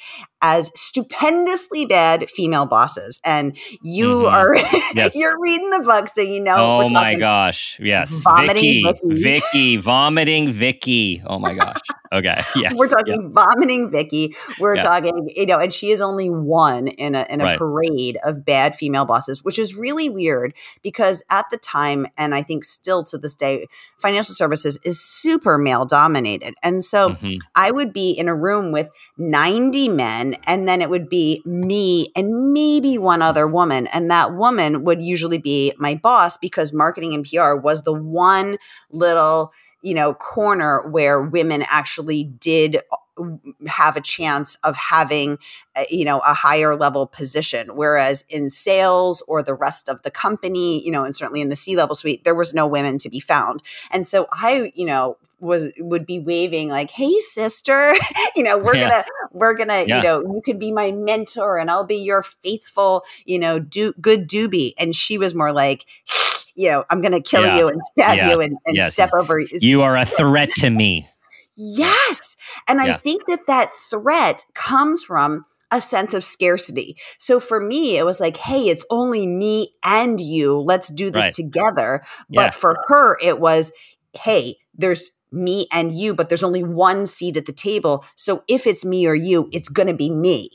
as 0.43 0.71
stupendously 0.75 1.85
bad 1.85 2.29
female 2.29 2.65
bosses. 2.67 3.19
And 3.25 3.57
you 3.81 4.23
Mhm. 4.23 4.31
are, 4.31 4.55
Yes. 4.95 5.15
you're 5.15 5.35
reading 5.41 5.69
the 5.71 5.79
book, 5.79 6.09
so 6.09 6.21
you 6.21 6.39
know. 6.41 6.55
oh 6.83 6.89
my 6.89 7.15
gosh 7.15 7.77
yes 7.81 8.11
vomiting 8.23 8.81
vicky 8.83 8.83
Vicky. 9.03 9.23
vicky 9.23 9.77
vomiting 9.89 10.51
vicky 10.53 11.23
oh 11.25 11.39
my 11.39 11.53
gosh 11.55 11.79
okay 12.11 12.43
yeah 12.55 12.71
We're 12.75 12.87
talking 12.89 13.31
vomiting 13.33 13.89
Vicky. 13.91 14.35
We're 14.59 14.75
Yeah. 14.75 14.81
talking, 14.81 15.29
you 15.35 15.45
know, 15.47 15.57
and 15.59 15.73
she 15.73 15.89
is 15.91 16.01
only 16.01 16.29
one 16.29 16.87
in 16.87 17.15
a 17.15 17.25
in 17.29 17.41
a 17.41 17.45
Right. 17.45 17.57
parade 17.57 18.17
of 18.23 18.45
bad 18.45 18.75
female 18.75 19.05
bosses, 19.05 19.43
which 19.43 19.57
is 19.57 19.75
really 19.75 20.09
weird 20.09 20.53
because 20.83 21.23
at 21.31 21.49
the 21.49 21.57
time, 21.57 22.05
and 22.17 22.35
I 22.35 22.41
think 22.43 22.65
still 22.65 23.03
to 23.05 23.17
this 23.17 23.35
day, 23.35 23.67
financial 23.97 24.35
services 24.35 24.77
is 24.83 24.99
super 25.01 25.57
male 25.57 25.85
dominated. 25.85 26.53
And 26.61 26.83
so 26.83 27.11
Mhm. 27.11 27.37
I 27.55 27.71
would 27.71 27.93
be 27.93 28.11
in 28.11 28.27
a 28.27 28.35
room 28.35 28.71
with 28.71 28.89
90 29.17 29.89
men, 29.89 30.32
and 30.45 30.67
then 30.67 30.81
it 30.81 30.89
would 30.89 31.09
be 31.09 31.41
me 31.45 32.11
and 32.15 32.53
maybe 32.53 32.97
one 32.97 33.21
other 33.21 33.47
woman. 33.47 33.87
And 33.87 34.09
that 34.11 34.33
woman 34.33 34.83
would 34.83 35.01
usually 35.01 35.37
be 35.37 35.73
my 35.77 35.95
boss 35.95 36.37
because 36.37 36.73
marketing 36.73 37.13
and 37.13 37.25
PR 37.25 37.55
was 37.55 37.83
the 37.83 37.93
one 37.93 38.57
little, 38.91 39.53
you 39.81 39.93
know, 39.93 40.13
corner 40.13 40.87
where 40.89 41.21
women 41.21 41.63
actually 41.69 42.23
did 42.23 42.77
uh, 42.91 43.23
have 43.67 43.95
a 43.95 44.01
chance 44.01 44.57
of 44.63 44.75
having 44.75 45.37
uh, 45.75 45.83
you 45.87 46.03
know 46.03 46.17
a 46.19 46.33
higher 46.33 46.75
level 46.75 47.05
position 47.05 47.75
whereas 47.75 48.25
in 48.27 48.49
sales 48.49 49.21
or 49.27 49.43
the 49.43 49.53
rest 49.53 49.87
of 49.87 50.01
the 50.01 50.09
company 50.09 50.83
you 50.83 50.89
know 50.89 51.03
and 51.03 51.15
certainly 51.15 51.39
in 51.39 51.49
the 51.49 51.55
c 51.55 51.75
level 51.75 51.93
suite 51.93 52.23
there 52.23 52.33
was 52.33 52.55
no 52.55 52.65
women 52.65 52.97
to 52.97 53.09
be 53.09 53.19
found 53.19 53.61
and 53.91 54.07
so 54.07 54.27
i 54.31 54.71
you 54.73 54.85
know 54.85 55.15
was 55.43 55.73
would 55.79 56.05
be 56.05 56.19
waving 56.19 56.69
like 56.69 56.91
hey 56.91 57.13
sister 57.19 57.93
you 58.35 58.43
know 58.43 58.57
we're 58.57 58.75
Yeah. 58.75 58.89
gonna 58.89 59.05
we're 59.31 59.55
gonna 59.55 59.83
Yeah. 59.83 59.97
you 59.97 60.03
know 60.03 60.21
you 60.21 60.41
could 60.43 60.59
be 60.59 60.71
my 60.71 60.91
mentor 60.91 61.57
and 61.57 61.69
i'll 61.69 61.83
be 61.85 61.97
your 61.97 62.23
faithful 62.23 63.03
you 63.25 63.37
know 63.37 63.59
do 63.59 63.93
good 64.01 64.27
doobie 64.27 64.73
and 64.77 64.95
she 64.95 65.17
was 65.17 65.35
more 65.35 65.51
like 65.51 65.85
you 66.55 66.69
know 66.71 66.85
i'm 66.89 67.01
gonna 67.01 67.21
kill 67.21 67.43
Yeah. 67.43 67.57
you 67.57 67.67
and 67.67 67.81
stab 67.85 68.17
you 68.23 68.41
and, 68.41 68.57
and 68.65 68.75
Yes. 68.77 68.93
step 68.93 69.11
over 69.13 69.39
you 69.59 69.81
are 69.81 69.97
a 69.97 70.05
threat 70.05 70.49
to 70.57 70.69
me 70.69 71.07
Yes. 71.55 72.35
And 72.67 72.81
I 72.81 72.93
think 72.93 73.27
that 73.27 73.45
that 73.47 73.73
threat 73.89 74.45
comes 74.53 75.03
from 75.03 75.45
a 75.71 75.81
sense 75.81 76.13
of 76.13 76.23
scarcity. 76.23 76.97
So 77.17 77.39
for 77.39 77.59
me, 77.59 77.97
it 77.97 78.05
was 78.05 78.19
like, 78.19 78.37
hey, 78.37 78.69
it's 78.69 78.85
only 78.89 79.25
me 79.27 79.73
and 79.83 80.19
you. 80.19 80.59
Let's 80.59 80.89
do 80.89 81.09
this 81.11 81.25
Right. 81.25 81.33
together. 81.33 82.03
But 82.29 82.45
Yeah. 82.45 82.51
for 82.51 82.75
her, 82.87 83.17
it 83.21 83.39
was, 83.39 83.71
hey, 84.13 84.57
there's 84.75 85.11
me 85.33 85.67
and 85.71 85.91
you, 85.91 86.13
but 86.13 86.29
there's 86.29 86.43
only 86.43 86.63
one 86.63 87.05
seat 87.05 87.35
at 87.37 87.45
the 87.45 87.51
table. 87.53 88.05
So 88.15 88.43
if 88.47 88.67
it's 88.67 88.85
me 88.85 89.07
or 89.07 89.15
you, 89.15 89.49
it's 89.51 89.69
going 89.69 89.87
to 89.87 89.93
be 89.93 90.09
me. 90.09 90.49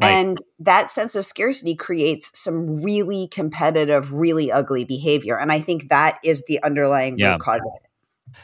Right. 0.00 0.10
And 0.10 0.38
that 0.58 0.90
sense 0.90 1.14
of 1.14 1.24
scarcity 1.24 1.76
creates 1.76 2.32
some 2.34 2.82
really 2.82 3.28
competitive, 3.30 4.12
really 4.12 4.50
ugly 4.50 4.84
behavior. 4.84 5.38
And 5.38 5.52
I 5.52 5.60
think 5.60 5.88
that 5.90 6.18
is 6.24 6.42
the 6.48 6.60
underlying 6.64 7.16
Yeah. 7.18 7.32
root 7.32 7.40
cause 7.40 7.60
of 7.60 7.72
it. 7.76 7.88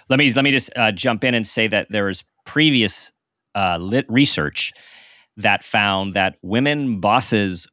let 0.08 0.18
me 0.18 0.32
let 0.32 0.44
me 0.44 0.52
just 0.52 0.70
uh, 0.76 0.92
jump 0.92 1.24
in 1.24 1.34
and 1.34 1.46
say 1.46 1.66
that 1.66 1.88
there 1.90 2.04
was 2.04 2.22
previous 2.46 3.10
uh, 3.56 3.78
lit 3.78 4.06
research 4.08 4.72
that 5.36 5.64
found 5.64 6.14
that 6.14 6.36
women 6.42 7.00
bosses 7.00 7.66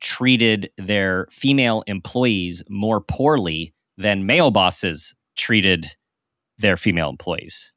treated 0.00 0.70
their 0.78 1.26
female 1.30 1.82
employees 1.86 2.62
more 2.70 3.00
poorly 3.02 3.74
than 3.98 4.24
male 4.24 4.50
bosses 4.50 5.14
treated 5.36 5.94
their 6.60 6.76
female 6.76 7.08
employees. 7.10 7.72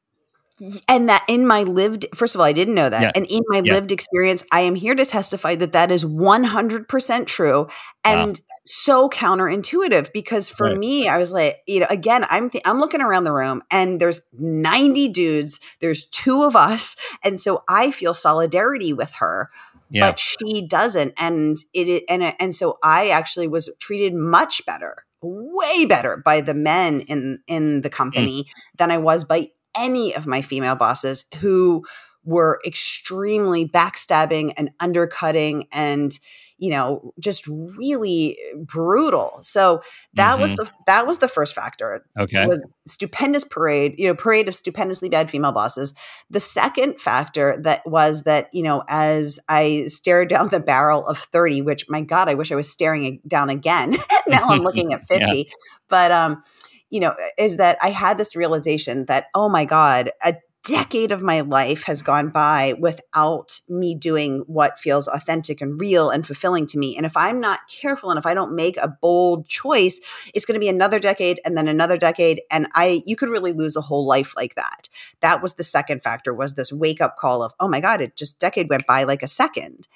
and 0.88 1.08
that 1.08 1.24
in 1.26 1.44
my 1.48 1.64
lived 1.64 2.06
first 2.14 2.36
of 2.36 2.40
all 2.40 2.46
i 2.46 2.52
didn't 2.52 2.76
know 2.76 2.88
that 2.88 3.02
Yeah. 3.02 3.10
and 3.16 3.26
in 3.28 3.42
my 3.48 3.60
Yeah. 3.64 3.72
lived 3.74 3.90
experience 3.90 4.44
i 4.52 4.60
am 4.60 4.76
here 4.76 4.94
to 4.94 5.04
testify 5.04 5.56
that 5.56 5.72
that 5.72 5.90
is 5.90 6.04
100% 6.04 7.26
true 7.26 7.66
and 8.04 8.40
so 8.64 9.08
counterintuitive 9.08 10.12
because 10.12 10.48
for 10.50 10.68
Right. 10.68 10.78
me 10.78 11.08
i 11.08 11.18
was 11.18 11.32
like 11.32 11.56
you 11.66 11.80
know 11.80 11.86
again 11.90 12.24
i'm 12.30 12.50
th- 12.50 12.62
i'm 12.64 12.78
looking 12.78 13.00
around 13.00 13.24
the 13.24 13.32
room 13.32 13.62
and 13.72 13.98
there's 14.00 14.20
90 14.38 15.08
dudes 15.08 15.58
there's 15.80 16.04
two 16.06 16.44
of 16.44 16.54
us 16.54 16.94
and 17.24 17.40
so 17.40 17.64
i 17.68 17.90
feel 17.90 18.14
solidarity 18.14 18.92
with 18.92 19.10
her 19.14 19.50
Yeah. 19.90 20.08
but 20.08 20.20
she 20.20 20.66
doesn't 20.68 21.14
and 21.18 21.56
it 21.74 22.04
and 22.08 22.22
and 22.38 22.54
so 22.54 22.78
i 22.82 23.08
actually 23.08 23.48
was 23.48 23.68
treated 23.80 24.14
much 24.14 24.64
better 24.66 25.04
way 25.24 25.86
better 25.86 26.16
by 26.24 26.40
the 26.40 26.54
men 26.54 27.00
in 27.00 27.38
in 27.46 27.80
the 27.80 27.90
mm. 27.90 27.92
company 27.92 28.46
than 28.76 28.90
i 28.90 28.98
was 28.98 29.24
by 29.24 29.48
any 29.76 30.14
of 30.14 30.26
my 30.26 30.40
female 30.40 30.76
bosses 30.76 31.24
who 31.36 31.84
were 32.24 32.60
extremely 32.66 33.66
backstabbing 33.66 34.52
and 34.56 34.70
undercutting 34.80 35.66
and 35.72 36.18
you 36.58 36.70
know 36.70 37.12
just 37.18 37.46
really 37.46 38.38
brutal 38.56 39.38
so 39.40 39.82
that 40.14 40.38
was 40.38 40.54
the 40.54 40.70
that 40.86 41.06
was 41.06 41.18
the 41.18 41.28
first 41.28 41.54
factor 41.54 42.04
okay. 42.18 42.46
was 42.46 42.62
stupendous 42.86 43.44
parade, 43.44 43.94
you 43.98 44.06
know, 44.06 44.14
parade 44.14 44.48
of 44.48 44.54
stupendously 44.54 45.08
bad 45.08 45.30
female 45.30 45.52
bosses. 45.52 45.94
The 46.30 46.40
second 46.40 47.00
factor 47.00 47.58
that 47.62 47.86
was 47.86 48.22
that, 48.22 48.48
you 48.52 48.62
know, 48.62 48.84
as 48.88 49.40
I 49.48 49.84
stared 49.86 50.28
down 50.28 50.48
the 50.48 50.60
barrel 50.60 51.06
of 51.06 51.18
30, 51.18 51.62
which 51.62 51.86
my 51.88 52.02
God, 52.02 52.28
I 52.28 52.34
wish 52.34 52.52
I 52.52 52.56
was 52.56 52.70
staring 52.70 53.20
down 53.26 53.48
again. 53.50 53.96
now 54.26 54.48
I'm 54.48 54.62
looking 54.62 54.92
at 54.92 55.08
50. 55.08 55.50
But 55.88 56.12
um, 56.12 56.42
you 56.90 57.00
know, 57.00 57.14
is 57.38 57.56
that 57.56 57.78
I 57.82 57.90
had 57.90 58.18
this 58.18 58.36
realization 58.36 59.06
that, 59.06 59.26
oh 59.34 59.48
my 59.48 59.64
God, 59.64 60.10
a 60.22 60.34
decade 60.64 61.12
of 61.12 61.22
my 61.22 61.42
life 61.42 61.84
has 61.84 62.00
gone 62.00 62.30
by 62.30 62.74
without 62.78 63.60
me 63.68 63.94
doing 63.94 64.42
what 64.46 64.78
feels 64.78 65.06
authentic 65.06 65.60
and 65.60 65.78
real 65.78 66.08
and 66.08 66.26
fulfilling 66.26 66.66
to 66.66 66.78
me. 66.78 66.96
And 66.96 67.04
if 67.04 67.16
I'm 67.16 67.38
not 67.38 67.68
careful 67.68 68.10
and 68.10 68.18
if 68.18 68.24
I 68.24 68.32
don't 68.32 68.56
make 68.56 68.78
a 68.78 68.96
bold 69.00 69.46
choice, 69.46 70.00
it's 70.32 70.46
going 70.46 70.54
to 70.54 70.60
be 70.60 70.68
another 70.68 70.98
decade 70.98 71.38
and 71.44 71.56
then 71.56 71.68
another 71.68 71.98
decade 71.98 72.40
and 72.50 72.66
i 72.74 73.02
you 73.06 73.14
could 73.14 73.28
really 73.28 73.52
lose 73.52 73.76
a 73.76 73.82
whole 73.82 74.06
life 74.06 74.32
like 74.36 74.54
that. 74.54 74.88
That 75.20 75.42
was 75.42 75.54
the 75.54 75.64
second 75.64 76.02
factor 76.02 76.32
was 76.32 76.54
this 76.54 76.72
wake 76.72 77.00
up 77.00 77.16
call 77.16 77.42
of 77.42 77.52
oh 77.60 77.68
my 77.68 77.80
god 77.80 78.00
it 78.00 78.16
just 78.16 78.38
decade 78.38 78.70
went 78.70 78.86
by 78.86 79.04
like 79.04 79.22
a 79.22 79.28
second. 79.28 79.86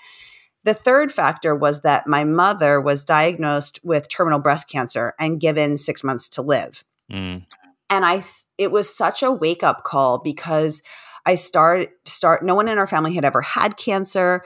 The 0.65 0.75
third 0.75 1.13
factor 1.13 1.55
was 1.55 1.81
that 1.81 2.07
my 2.07 2.25
mother 2.25 2.81
was 2.81 3.05
diagnosed 3.05 3.81
with 3.83 4.09
terminal 4.09 4.39
breast 4.39 4.69
cancer 4.69 5.15
and 5.19 5.41
given 5.41 5.79
6 5.79 6.05
months 6.05 6.29
to 6.31 6.43
live. 6.43 6.85
Mm, 7.11 7.47
and 7.90 8.04
i 8.04 8.25
it 8.59 8.71
was 8.71 8.95
such 8.95 9.23
a 9.23 9.30
wake 9.30 9.62
up 9.62 9.85
call 9.85 10.18
because 10.18 10.83
i 11.26 11.35
start 11.35 11.90
start 12.07 12.42
no 12.45 12.54
one 12.54 12.68
in 12.68 12.78
our 12.78 12.87
family 12.87 13.14
had 13.14 13.25
ever 13.25 13.42
had 13.42 13.76
cancer. 13.76 14.42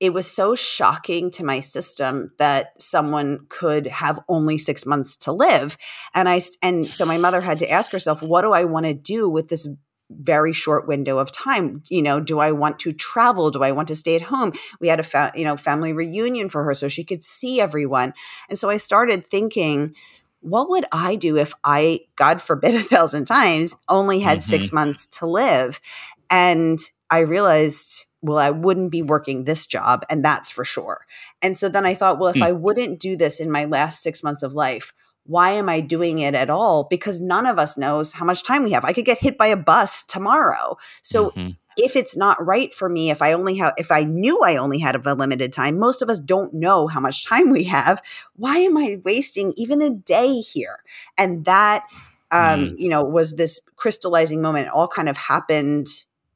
It 0.00 0.14
was 0.14 0.26
so 0.26 0.54
shocking 0.54 1.30
to 1.32 1.44
my 1.44 1.60
system 1.60 2.32
that 2.38 2.80
someone 2.80 3.40
could 3.50 3.86
have 3.86 4.18
only 4.28 4.56
6 4.56 4.86
months 4.86 5.14
to 5.18 5.32
live. 5.32 5.76
And 6.14 6.26
I 6.26 6.40
and 6.62 6.92
so 6.92 7.04
my 7.04 7.18
mother 7.18 7.42
had 7.42 7.58
to 7.58 7.70
ask 7.70 7.92
herself 7.92 8.22
what 8.22 8.42
do 8.42 8.52
i 8.52 8.64
want 8.64 8.86
to 8.86 8.94
do 8.94 9.28
with 9.28 9.48
this 9.48 9.68
very 10.10 10.52
short 10.52 10.88
window 10.88 11.18
of 11.18 11.30
time? 11.30 11.82
You 11.88 12.02
know 12.02 12.18
do 12.18 12.38
i 12.38 12.50
want 12.50 12.78
to 12.80 12.92
travel? 12.92 13.50
Do 13.50 13.62
i 13.62 13.72
want 13.72 13.88
to 13.88 13.94
stay 13.94 14.16
at 14.16 14.22
home? 14.22 14.52
We 14.80 14.88
had 14.88 15.00
a 15.00 15.04
fa- 15.04 15.32
you 15.34 15.44
know 15.44 15.56
family 15.56 15.92
reunion 15.92 16.48
for 16.48 16.64
her 16.64 16.74
so 16.74 16.88
she 16.88 17.04
could 17.04 17.22
see 17.22 17.60
everyone. 17.60 18.14
And 18.48 18.58
so 18.58 18.70
i 18.70 18.78
started 18.78 19.26
thinking 19.26 19.94
what 20.40 20.68
would 20.70 20.84
I 20.92 21.16
do 21.16 21.36
if 21.36 21.52
I, 21.64 22.00
God 22.16 22.42
forbid, 22.42 22.74
a 22.80 22.82
thousand 22.82 23.26
times 23.26 23.74
only 23.88 24.20
had 24.20 24.42
six 24.42 24.72
months 24.72 25.06
to 25.18 25.26
live? 25.26 25.80
And 26.28 26.78
I 27.10 27.20
realized, 27.20 28.04
well, 28.22 28.38
I 28.38 28.50
wouldn't 28.50 28.90
be 28.90 29.02
working 29.02 29.44
this 29.44 29.66
job, 29.66 30.04
and 30.10 30.24
that's 30.24 30.50
for 30.50 30.64
sure. 30.64 31.06
And 31.42 31.56
so 31.56 31.68
then 31.68 31.86
I 31.86 31.94
thought, 31.94 32.18
well, 32.18 32.28
if 32.30 32.36
Hmm. 32.36 32.42
I 32.42 32.52
wouldn't 32.52 33.00
do 33.00 33.16
this 33.16 33.40
in 33.40 33.50
my 33.50 33.64
last 33.64 34.02
six 34.02 34.22
months 34.22 34.42
of 34.42 34.52
life, 34.54 34.92
why 35.24 35.50
am 35.52 35.68
I 35.68 35.80
doing 35.80 36.18
it 36.18 36.34
at 36.34 36.50
all? 36.50 36.84
Because 36.84 37.20
none 37.20 37.46
of 37.46 37.58
us 37.58 37.76
knows 37.76 38.14
how 38.14 38.24
much 38.24 38.42
time 38.42 38.64
we 38.64 38.72
have. 38.72 38.84
I 38.84 38.92
could 38.92 39.04
get 39.04 39.18
hit 39.18 39.36
by 39.38 39.46
a 39.48 39.56
bus 39.56 40.02
tomorrow. 40.04 40.76
So 41.02 41.30
mhm. 41.30 41.56
If 41.76 41.96
it's 41.96 42.16
not 42.16 42.44
right 42.44 42.74
for 42.74 42.88
me 42.88 43.10
if 43.10 43.22
i 43.22 43.32
only 43.32 43.56
have 43.56 43.72
if 43.76 43.90
i 43.90 44.02
knew 44.02 44.42
i 44.42 44.56
only 44.56 44.78
had 44.78 44.94
a 44.94 45.14
limited 45.14 45.52
time 45.52 45.78
most 45.78 46.02
of 46.02 46.10
us 46.10 46.20
don't 46.20 46.54
know 46.54 46.86
how 46.86 47.00
much 47.00 47.24
time 47.26 47.50
we 47.50 47.64
have. 47.64 48.02
Why 48.36 48.58
am 48.58 48.76
i 48.76 49.00
wasting 49.04 49.52
even 49.56 49.82
a 49.82 49.90
day 49.90 50.40
here? 50.40 50.82
And 51.18 51.44
that 51.44 51.84
um 52.30 52.76
you 52.78 52.88
know 52.88 53.02
was 53.02 53.36
this 53.36 53.60
crystallizing 53.76 54.40
moment. 54.40 54.66
It 54.66 54.72
all 54.72 54.88
kind 54.88 55.08
of 55.08 55.16
happened 55.16 55.88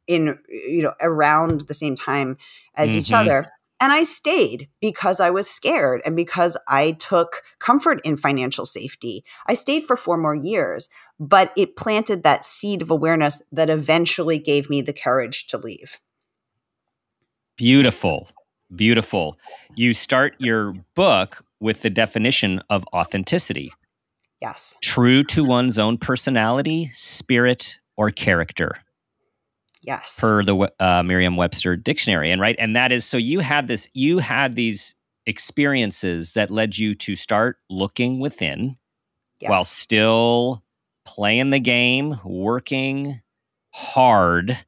in 0.06 0.38
you 0.48 0.82
know 0.82 0.94
around 1.00 1.62
the 1.62 1.74
same 1.74 1.94
time 1.94 2.36
as 2.74 2.90
mm-hmm. 2.90 2.98
each 2.98 3.12
other 3.12 3.52
and 3.80 3.92
I 3.92 4.04
stayed 4.04 4.68
because 4.80 5.20
I 5.20 5.30
was 5.30 5.50
scared 5.50 6.00
and 6.06 6.16
because 6.16 6.56
I 6.68 6.92
took 6.92 7.42
comfort 7.58 8.00
in 8.04 8.16
financial 8.16 8.64
safety. 8.64 9.24
I 9.46 9.54
stayed 9.54 9.84
for 9.84 9.96
four 9.96 10.16
more 10.16 10.34
years, 10.34 10.88
but 11.18 11.52
it 11.56 11.76
planted 11.76 12.22
that 12.22 12.44
seed 12.44 12.82
of 12.82 12.90
awareness 12.90 13.42
that 13.52 13.70
eventually 13.70 14.38
gave 14.38 14.70
me 14.70 14.80
the 14.80 14.92
courage 14.92 15.46
to 15.48 15.58
leave. 15.58 15.98
Beautiful. 17.56 18.28
Beautiful. 18.74 19.36
You 19.76 19.92
start 19.94 20.34
your 20.38 20.74
book 20.94 21.44
with 21.60 21.82
the 21.82 21.90
definition 21.90 22.60
of 22.70 22.84
authenticity. 22.92 23.72
Yes. 24.40 24.76
True 24.82 25.22
to 25.24 25.44
one's 25.44 25.78
own 25.78 25.98
personality, 25.98 26.90
spirit, 26.94 27.78
or 27.96 28.10
character. 28.10 28.72
Yes. 29.86 30.18
Per 30.18 30.42
the 30.42 30.72
uh, 30.80 31.02
Merriam-Webster 31.02 31.76
dictionary, 31.76 32.30
and 32.30 32.40
right, 32.40 32.56
and 32.58 32.74
that 32.74 32.90
is 32.90 33.04
so. 33.04 33.16
You 33.16 33.40
had 33.40 33.68
this. 33.68 33.88
You 33.92 34.18
had 34.18 34.54
these 34.54 34.94
experiences 35.26 36.32
that 36.34 36.50
led 36.50 36.78
you 36.78 36.94
to 36.94 37.16
start 37.16 37.58
looking 37.68 38.18
within, 38.18 38.76
yes. 39.40 39.50
while 39.50 39.64
still 39.64 40.62
playing 41.04 41.50
the 41.50 41.58
game, 41.58 42.18
working 42.24 43.20
hard, 43.72 44.58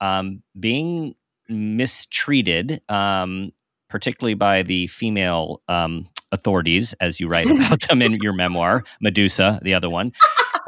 um, 0.00 0.42
being 0.58 1.14
mistreated, 1.48 2.82
um, 2.88 3.52
particularly 3.88 4.34
by 4.34 4.62
the 4.62 4.86
female 4.88 5.62
um, 5.68 6.08
authorities, 6.32 6.92
as 7.00 7.20
you 7.20 7.28
write 7.28 7.48
about 7.48 7.80
them 7.88 8.02
in 8.02 8.14
your 8.14 8.32
memoir, 8.32 8.84
Medusa, 9.00 9.58
the 9.62 9.74
other 9.74 9.88
one, 9.88 10.12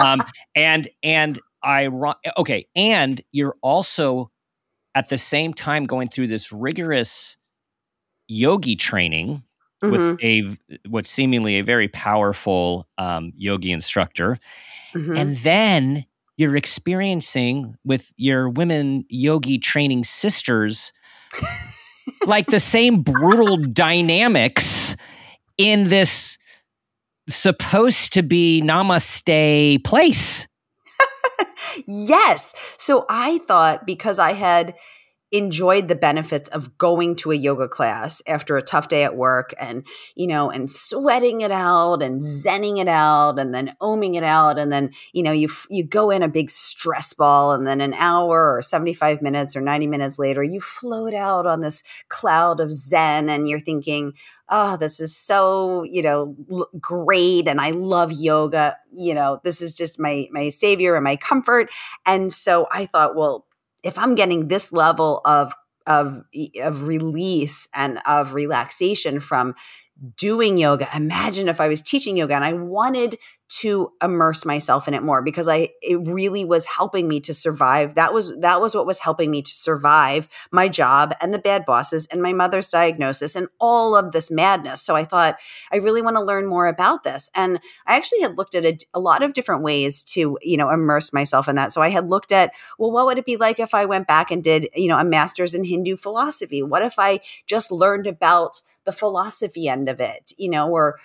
um, 0.04 0.20
and 0.54 0.88
and 1.02 1.38
I 1.62 1.88
okay, 2.36 2.66
and 2.76 3.20
you're 3.32 3.56
also 3.62 4.30
at 4.94 5.08
the 5.08 5.18
same 5.18 5.54
time 5.54 5.86
going 5.86 6.08
through 6.08 6.28
this 6.28 6.52
rigorous 6.52 7.36
yogi 8.28 8.76
training 8.76 9.42
mm-hmm. 9.82 9.90
with 9.90 10.22
a 10.22 10.56
what 10.88 11.06
seemingly 11.06 11.58
a 11.58 11.64
very 11.64 11.88
powerful 11.88 12.86
um, 12.98 13.32
yogi 13.36 13.72
instructor, 13.72 14.38
mm-hmm. 14.94 15.16
and 15.16 15.36
then 15.38 16.04
you're 16.36 16.56
experiencing 16.56 17.76
with 17.84 18.12
your 18.16 18.48
women 18.48 19.04
yogi 19.08 19.58
training 19.58 20.04
sisters 20.04 20.92
like 22.26 22.46
the 22.46 22.60
same 22.60 23.02
brutal 23.02 23.56
dynamics 23.56 24.96
in 25.58 25.84
this 25.84 26.38
supposed 27.28 28.12
to 28.12 28.22
be 28.22 28.62
namaste 28.64 29.84
place 29.84 30.47
yes. 31.86 32.54
So 32.76 33.04
I 33.08 33.38
thought 33.38 33.86
because 33.86 34.18
I 34.18 34.32
had 34.32 34.74
enjoyed 35.30 35.88
the 35.88 35.94
benefits 35.94 36.48
of 36.50 36.78
going 36.78 37.14
to 37.16 37.30
a 37.30 37.36
yoga 37.36 37.68
class 37.68 38.22
after 38.26 38.56
a 38.56 38.62
tough 38.62 38.88
day 38.88 39.04
at 39.04 39.16
work 39.16 39.52
and 39.58 39.86
you 40.14 40.26
know 40.26 40.50
and 40.50 40.70
sweating 40.70 41.42
it 41.42 41.50
out 41.50 42.02
and 42.02 42.22
zenning 42.22 42.78
it 42.78 42.88
out 42.88 43.38
and 43.38 43.54
then 43.54 43.74
oming 43.80 44.14
it 44.14 44.24
out. 44.24 44.58
And 44.58 44.72
then 44.72 44.90
you 45.12 45.22
know 45.22 45.32
you 45.32 45.48
you 45.68 45.84
go 45.84 46.10
in 46.10 46.22
a 46.22 46.28
big 46.28 46.48
stress 46.50 47.12
ball 47.12 47.52
and 47.52 47.66
then 47.66 47.80
an 47.80 47.94
hour 47.94 48.54
or 48.54 48.62
75 48.62 49.20
minutes 49.20 49.54
or 49.54 49.60
90 49.60 49.86
minutes 49.86 50.18
later 50.18 50.42
you 50.42 50.60
float 50.60 51.14
out 51.14 51.46
on 51.46 51.60
this 51.60 51.82
cloud 52.08 52.60
of 52.60 52.72
zen 52.72 53.28
and 53.28 53.48
you're 53.48 53.60
thinking 53.60 54.12
oh 54.48 54.76
this 54.76 55.00
is 55.00 55.16
so 55.16 55.82
you 55.82 56.02
know 56.02 56.36
great 56.80 57.48
and 57.48 57.60
i 57.60 57.70
love 57.70 58.12
yoga. 58.12 58.76
You 58.92 59.14
know 59.14 59.40
this 59.44 59.60
is 59.60 59.74
just 59.74 60.00
my 60.00 60.28
my 60.30 60.48
savior 60.48 60.94
and 60.94 61.04
my 61.04 61.16
comfort. 61.16 61.70
And 62.06 62.32
so 62.32 62.66
i 62.70 62.86
thought 62.86 63.14
well 63.14 63.44
if 63.88 63.98
I'm 63.98 64.14
getting 64.14 64.48
this 64.48 64.72
level 64.72 65.20
of 65.24 65.52
of 65.86 66.22
of 66.62 66.82
release 66.82 67.66
and 67.74 67.98
of 68.06 68.34
relaxation 68.34 69.20
from 69.20 69.54
doing 70.16 70.56
yoga 70.58 70.86
imagine 70.94 71.48
if 71.48 71.60
i 71.60 71.66
was 71.66 71.82
teaching 71.82 72.16
yoga 72.16 72.34
and 72.34 72.44
i 72.44 72.52
wanted 72.52 73.16
to 73.48 73.90
immerse 74.02 74.44
myself 74.44 74.86
in 74.86 74.94
it 74.94 75.02
more 75.02 75.22
because 75.22 75.48
I 75.48 75.70
it 75.80 75.96
really 76.06 76.44
was 76.44 76.66
helping 76.66 77.08
me 77.08 77.18
to 77.20 77.32
survive. 77.32 77.94
That 77.94 78.12
was 78.12 78.36
that 78.40 78.60
was 78.60 78.74
what 78.74 78.86
was 78.86 78.98
helping 78.98 79.30
me 79.30 79.40
to 79.40 79.50
survive 79.50 80.28
my 80.50 80.68
job 80.68 81.14
and 81.22 81.32
the 81.32 81.38
bad 81.38 81.64
bosses 81.64 82.06
and 82.08 82.22
my 82.22 82.34
mother's 82.34 82.68
diagnosis 82.68 83.34
and 83.34 83.48
all 83.58 83.96
of 83.96 84.12
this 84.12 84.30
madness. 84.30 84.82
So 84.82 84.96
I 84.96 85.04
thought 85.04 85.38
I 85.72 85.76
really 85.76 86.02
want 86.02 86.16
to 86.16 86.22
learn 86.22 86.46
more 86.46 86.66
about 86.66 87.04
this. 87.04 87.30
And 87.34 87.58
I 87.86 87.96
actually 87.96 88.20
had 88.20 88.36
looked 88.36 88.54
at 88.54 88.66
a, 88.66 88.76
a 88.92 89.00
lot 89.00 89.22
of 89.22 89.32
different 89.32 89.62
ways 89.62 90.02
to, 90.04 90.38
you 90.42 90.56
know, 90.58 90.68
immerse 90.68 91.14
myself 91.14 91.48
in 91.48 91.56
that. 91.56 91.72
So 91.72 91.80
I 91.80 91.88
had 91.88 92.10
looked 92.10 92.32
at, 92.32 92.52
well, 92.78 92.92
what 92.92 93.06
would 93.06 93.18
it 93.18 93.24
be 93.24 93.38
like 93.38 93.58
if 93.58 93.72
I 93.72 93.86
went 93.86 94.06
back 94.06 94.30
and 94.30 94.44
did, 94.44 94.68
you 94.74 94.88
know, 94.88 94.98
a 94.98 95.04
master's 95.04 95.54
in 95.54 95.64
Hindu 95.64 95.96
philosophy? 95.96 96.62
What 96.62 96.82
if 96.82 96.98
I 96.98 97.20
just 97.46 97.70
learned 97.70 98.06
about 98.06 98.60
the 98.88 98.92
philosophy 98.92 99.68
end 99.68 99.86
of 99.86 100.00
it, 100.00 100.32
you 100.38 100.48
know, 100.48 100.70
or 100.70 100.98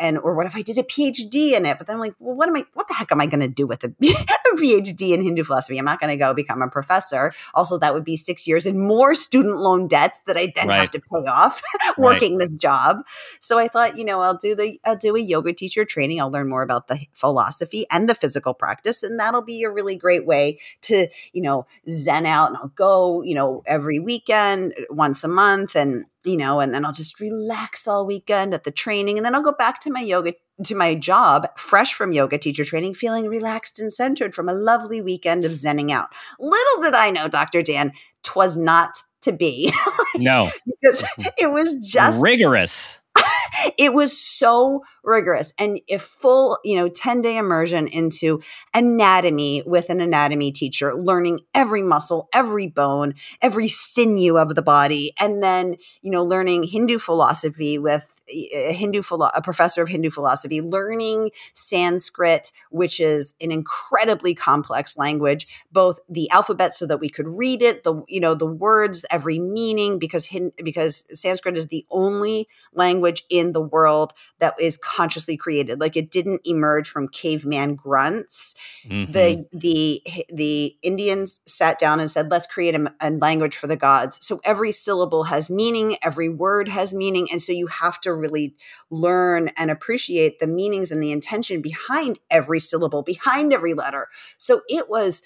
and 0.00 0.16
or 0.16 0.34
what 0.34 0.46
if 0.46 0.56
I 0.56 0.62
did 0.62 0.78
a 0.78 0.82
PhD 0.82 1.52
in 1.52 1.66
it? 1.66 1.76
But 1.76 1.85
then 1.86 1.96
I'm 1.96 2.00
like, 2.00 2.14
well, 2.18 2.34
what 2.34 2.48
am 2.48 2.56
I? 2.56 2.64
What 2.74 2.88
the 2.88 2.94
heck 2.94 3.12
am 3.12 3.20
I 3.20 3.26
going 3.26 3.40
to 3.40 3.48
do 3.48 3.66
with 3.66 3.84
a, 3.84 3.88
a 4.02 4.56
PhD 4.56 5.12
in 5.12 5.22
Hindu 5.22 5.44
philosophy? 5.44 5.78
I'm 5.78 5.84
not 5.84 6.00
going 6.00 6.10
to 6.10 6.16
go 6.16 6.34
become 6.34 6.62
a 6.62 6.68
professor. 6.68 7.32
Also, 7.54 7.78
that 7.78 7.94
would 7.94 8.04
be 8.04 8.16
six 8.16 8.46
years 8.46 8.66
and 8.66 8.78
more 8.78 9.14
student 9.14 9.58
loan 9.58 9.88
debts 9.88 10.20
that 10.26 10.36
I 10.36 10.52
then 10.54 10.68
right. 10.68 10.80
have 10.80 10.90
to 10.92 11.00
pay 11.00 11.26
off 11.28 11.62
working 11.98 12.36
right. 12.36 12.48
this 12.48 12.58
job. 12.58 12.98
So 13.40 13.58
I 13.58 13.68
thought, 13.68 13.98
you 13.98 14.04
know, 14.04 14.20
I'll 14.20 14.36
do 14.36 14.54
the 14.54 14.78
I'll 14.84 14.96
do 14.96 15.16
a 15.16 15.20
yoga 15.20 15.52
teacher 15.52 15.84
training. 15.84 16.20
I'll 16.20 16.30
learn 16.30 16.48
more 16.48 16.62
about 16.62 16.88
the 16.88 17.00
philosophy 17.12 17.86
and 17.90 18.08
the 18.08 18.14
physical 18.14 18.54
practice, 18.54 19.02
and 19.02 19.18
that'll 19.18 19.42
be 19.42 19.62
a 19.62 19.70
really 19.70 19.96
great 19.96 20.26
way 20.26 20.58
to 20.82 21.08
you 21.32 21.42
know 21.42 21.66
zen 21.88 22.26
out. 22.26 22.48
And 22.48 22.56
I'll 22.56 22.68
go, 22.68 23.22
you 23.22 23.34
know, 23.34 23.62
every 23.66 23.98
weekend, 23.98 24.74
uh, 24.78 24.82
once 24.90 25.24
a 25.24 25.28
month, 25.28 25.74
and 25.74 26.04
you 26.24 26.36
know, 26.36 26.60
and 26.60 26.74
then 26.74 26.84
I'll 26.84 26.92
just 26.92 27.20
relax 27.20 27.86
all 27.86 28.06
weekend 28.06 28.52
at 28.52 28.64
the 28.64 28.70
training. 28.70 29.18
And 29.18 29.24
then 29.24 29.34
I'll 29.34 29.42
go 29.42 29.54
back 29.56 29.80
to 29.80 29.90
my 29.90 30.00
yoga, 30.00 30.34
to 30.64 30.74
my 30.74 30.94
job, 30.94 31.48
fresh 31.56 31.94
from 31.94 32.12
yoga 32.12 32.38
teacher 32.38 32.64
training, 32.64 32.94
feeling 32.94 33.26
relaxed 33.28 33.78
and 33.78 33.92
centered 33.92 34.34
from 34.34 34.48
a 34.48 34.54
lovely 34.54 35.00
weekend 35.00 35.44
of 35.44 35.52
zenning 35.52 35.90
out. 35.90 36.08
Little 36.38 36.82
did 36.82 36.94
I 36.94 37.10
know, 37.10 37.28
Dr. 37.28 37.62
Dan, 37.62 37.92
twas 38.22 38.56
not 38.56 39.02
to 39.22 39.32
be. 39.32 39.72
no. 40.16 40.50
because 40.66 41.04
it 41.38 41.50
was 41.50 41.74
just 41.86 42.20
rigorous. 42.20 42.98
it 43.78 43.94
was 43.94 44.16
so 44.18 44.82
rigorous 45.02 45.52
and 45.58 45.80
a 45.88 45.98
full, 45.98 46.58
you 46.64 46.76
know, 46.76 46.88
10 46.88 47.22
day 47.22 47.36
immersion 47.36 47.88
into 47.88 48.40
anatomy 48.74 49.62
with 49.66 49.90
an 49.90 50.00
anatomy 50.00 50.52
teacher, 50.52 50.94
learning 50.94 51.40
every 51.54 51.82
muscle, 51.82 52.28
every 52.34 52.66
bone, 52.66 53.14
every 53.40 53.68
sinew 53.68 54.36
of 54.36 54.54
the 54.54 54.62
body. 54.62 55.12
And 55.18 55.42
then, 55.42 55.76
you 56.02 56.10
know, 56.10 56.24
learning 56.24 56.64
Hindu 56.64 56.98
philosophy 56.98 57.78
with 57.78 58.15
a 58.28 58.72
Hindu 58.72 59.02
philo- 59.02 59.30
a 59.34 59.42
professor 59.42 59.82
of 59.82 59.88
Hindu 59.88 60.10
philosophy, 60.10 60.60
learning 60.60 61.30
Sanskrit, 61.54 62.52
which 62.70 63.00
is 63.00 63.34
an 63.40 63.52
incredibly 63.52 64.34
complex 64.34 64.96
language, 64.96 65.46
both 65.72 66.00
the 66.08 66.30
alphabet 66.30 66.74
so 66.74 66.86
that 66.86 67.00
we 67.00 67.08
could 67.08 67.28
read 67.28 67.62
it, 67.62 67.84
the 67.84 68.02
you 68.08 68.20
know 68.20 68.34
the 68.34 68.46
words, 68.46 69.04
every 69.10 69.38
meaning, 69.38 69.98
because 69.98 70.28
because 70.62 71.06
Sanskrit 71.18 71.56
is 71.56 71.68
the 71.68 71.86
only 71.90 72.48
language 72.72 73.24
in 73.30 73.52
the 73.52 73.60
world 73.60 74.12
that 74.38 74.54
is 74.60 74.76
consciously 74.76 75.36
created. 75.36 75.80
Like 75.80 75.96
it 75.96 76.10
didn't 76.10 76.42
emerge 76.44 76.88
from 76.88 77.08
caveman 77.08 77.74
grunts. 77.74 78.54
Mm-hmm. 78.88 79.12
The 79.12 79.46
the 79.52 80.02
the 80.32 80.76
Indians 80.82 81.40
sat 81.46 81.78
down 81.78 82.00
and 82.00 82.10
said, 82.10 82.30
"Let's 82.30 82.46
create 82.46 82.74
a, 82.74 82.92
a 83.00 83.10
language 83.10 83.56
for 83.56 83.66
the 83.66 83.76
gods." 83.76 84.18
So 84.20 84.40
every 84.44 84.72
syllable 84.72 85.24
has 85.24 85.48
meaning, 85.48 85.96
every 86.02 86.28
word 86.28 86.68
has 86.68 86.92
meaning, 86.92 87.28
and 87.30 87.40
so 87.40 87.52
you 87.52 87.66
have 87.66 88.00
to 88.02 88.14
really 88.16 88.56
learn 88.90 89.48
and 89.56 89.70
appreciate 89.70 90.40
the 90.40 90.46
meanings 90.46 90.90
and 90.90 91.02
the 91.02 91.12
intention 91.12 91.60
behind 91.60 92.18
every 92.30 92.58
syllable, 92.58 93.02
behind 93.02 93.52
every 93.52 93.74
letter. 93.74 94.08
So 94.38 94.62
it 94.68 94.88
was 94.88 95.22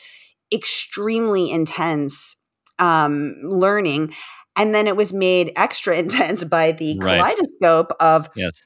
extremely 0.52 1.50
intense 1.50 2.36
um, 2.78 3.36
learning. 3.42 4.14
And 4.56 4.74
then 4.74 4.86
it 4.86 4.96
was 4.96 5.12
made 5.12 5.52
extra 5.56 5.96
intense 5.98 6.44
by 6.44 6.72
the 6.72 6.98
right. 7.00 7.18
kaleidoscope 7.18 7.92
of 8.00 8.28
yes 8.34 8.62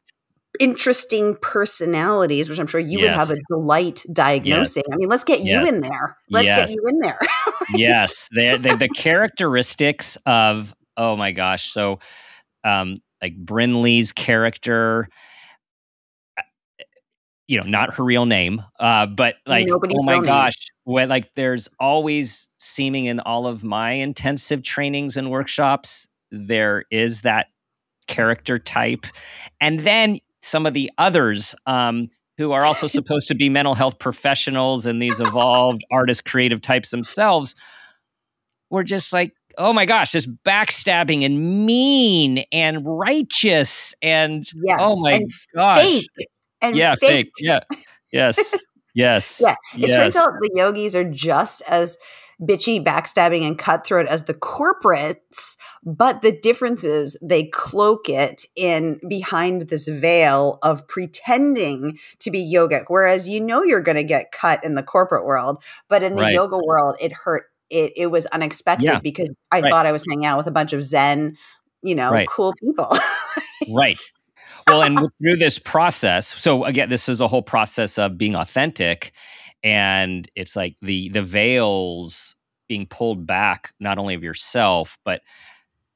interesting 0.61 1.37
personalities, 1.41 2.49
which 2.49 2.59
I'm 2.59 2.67
sure 2.67 2.81
you 2.81 3.01
yes. 3.01 3.09
would 3.09 3.15
have 3.15 3.31
a 3.31 3.37
delight 3.49 4.05
diagnosing. 4.13 4.85
Yes. 4.87 4.95
I 4.95 4.97
mean, 4.97 5.09
let's 5.09 5.25
get 5.25 5.41
yes. 5.41 5.69
you 5.69 5.75
in 5.75 5.81
there. 5.81 6.17
Let's 6.31 6.47
get 6.47 6.71
you 6.71 6.85
in 6.89 7.01
there. 7.01 7.19
yes, 7.75 8.29
the, 8.33 8.59
the, 8.61 8.77
the 8.81 8.89
characteristics 8.89 10.17
of 10.27 10.75
oh 10.97 11.17
my 11.17 11.33
gosh, 11.33 11.73
so 11.73 11.99
um, 12.63 13.01
like 13.25 13.37
Brinley's 13.45 14.13
character 14.13 15.09
uh, 16.39 16.43
you 17.47 17.59
know 17.59 17.65
not 17.65 17.95
her 17.95 18.05
real 18.05 18.27
name 18.27 18.63
uh 18.81 19.07
but 19.07 19.37
like 19.47 19.67
Nobody's 19.67 19.97
oh 19.99 20.03
my 20.03 20.21
gosh 20.21 20.55
like 20.87 21.35
there's 21.35 21.69
always 21.81 22.47
seeming 22.59 23.07
in 23.07 23.21
all 23.21 23.47
of 23.47 23.65
my 23.65 23.93
intensive 23.93 24.63
trainings 24.63 25.17
and 25.17 25.31
workshops 25.31 26.07
there 26.31 26.85
is 26.91 27.23
that 27.23 27.47
character 28.07 28.59
type. 28.59 29.07
And 29.61 29.81
then 29.81 30.19
some 30.43 30.67
of 30.67 30.75
the 30.75 30.91
others 30.99 31.55
um 31.67 32.09
who 32.37 32.53
are 32.53 32.65
also 32.65 32.87
supposed 32.89 33.29
to 33.29 33.35
be 33.35 33.49
mental 33.49 33.75
health 33.75 33.99
professionals 33.99 34.87
and 34.87 35.01
these 35.01 35.21
evolved 35.21 35.83
artist 35.91 36.25
creative 36.25 36.61
types 36.61 36.91
themselves 36.91 37.55
were 38.71 38.85
just 38.85 39.13
like, 39.13 39.33
oh 39.59 39.73
my 39.73 39.85
gosh, 39.87 40.13
just 40.13 40.29
backstabbing 40.45 41.25
and 41.25 41.67
mean 41.67 42.45
and 42.53 42.79
righteous 42.85 43.95
and 44.03 44.47
oh 44.55 44.61
Yes, 44.67 44.81
oh 44.81 45.01
my 45.01 45.13
and 45.13 45.31
gosh. 45.55 45.83
fake 45.83 46.11
and 46.63 46.77
yeah, 46.77 46.97
fake. 47.01 47.27
fake. 47.27 47.33
Yeah. 47.39 47.61
Yes. 48.13 48.39
Yes. 48.97 49.41
Yeah, 49.41 49.57
it 49.83 49.93
turns 49.93 50.15
out 50.15 50.31
the 50.41 50.51
yogis 50.55 50.95
are 50.95 51.03
just 51.03 51.63
as 51.69 51.99
bitchy, 52.41 52.81
backstabbing, 52.85 53.45
and 53.45 53.59
cutthroat 53.59 54.07
as 54.07 54.25
the 54.25 54.35
corporates, 54.35 55.57
but 55.85 56.23
the 56.23 56.31
difference 56.41 56.85
is 56.85 57.17
they 57.21 57.45
cloak 57.45 58.09
it 58.09 58.45
in 58.55 59.01
behind 59.09 59.63
this 59.63 59.89
veil 59.89 60.61
of 60.63 60.87
pretending 60.87 61.99
to 62.21 62.31
be 62.31 62.41
yogic. 62.55 62.85
Whereas 62.87 63.29
you 63.29 63.41
know 63.41 63.65
you're 63.65 63.83
going 63.83 63.97
to 63.97 64.05
get 64.05 64.31
cut 64.31 64.63
in 64.65 64.77
the 64.77 64.83
corporate 64.85 65.25
world, 65.25 65.63
but 65.89 66.05
in 66.05 66.15
the 66.17 66.23
Right. 66.23 66.35
yoga 66.35 66.59
world, 66.59 66.97
it 67.01 67.13
hurt. 67.13 67.47
It 67.71 67.93
it 67.97 68.07
was 68.09 68.27
unexpected 68.27 68.87
Yeah. 68.87 69.01
because 69.03 69.31
I 69.53 69.63
Right. 69.63 69.71
thought 69.71 69.87
I 69.87 69.93
was 69.93 70.05
hanging 70.09 70.27
out 70.27 70.39
with 70.39 70.47
a 70.47 70.51
bunch 70.53 70.73
of 70.73 70.83
Zen, 70.83 71.37
you 71.83 71.95
know, 71.95 72.11
Right. 72.13 72.29
cool 72.29 72.55
people. 72.55 72.97
right 73.75 73.99
well 74.67 74.83
and 74.83 74.99
through 75.23 75.37
this 75.37 75.59
process 75.59 76.35
so 76.41 76.65
again 76.65 76.89
this 76.89 77.09
is 77.09 77.21
a 77.21 77.29
whole 77.29 77.43
process 77.43 77.99
of 77.99 78.19
being 78.19 78.35
authentic 78.35 79.13
and 79.63 80.29
it's 80.37 80.55
like 80.57 80.77
the 80.83 81.09
the 81.11 81.23
veils 81.23 82.37
being 82.69 82.87
pulled 82.87 83.27
back 83.27 83.73
not 83.81 83.99
only 83.99 84.15
of 84.15 84.23
yourself 84.23 84.99
but 85.05 85.23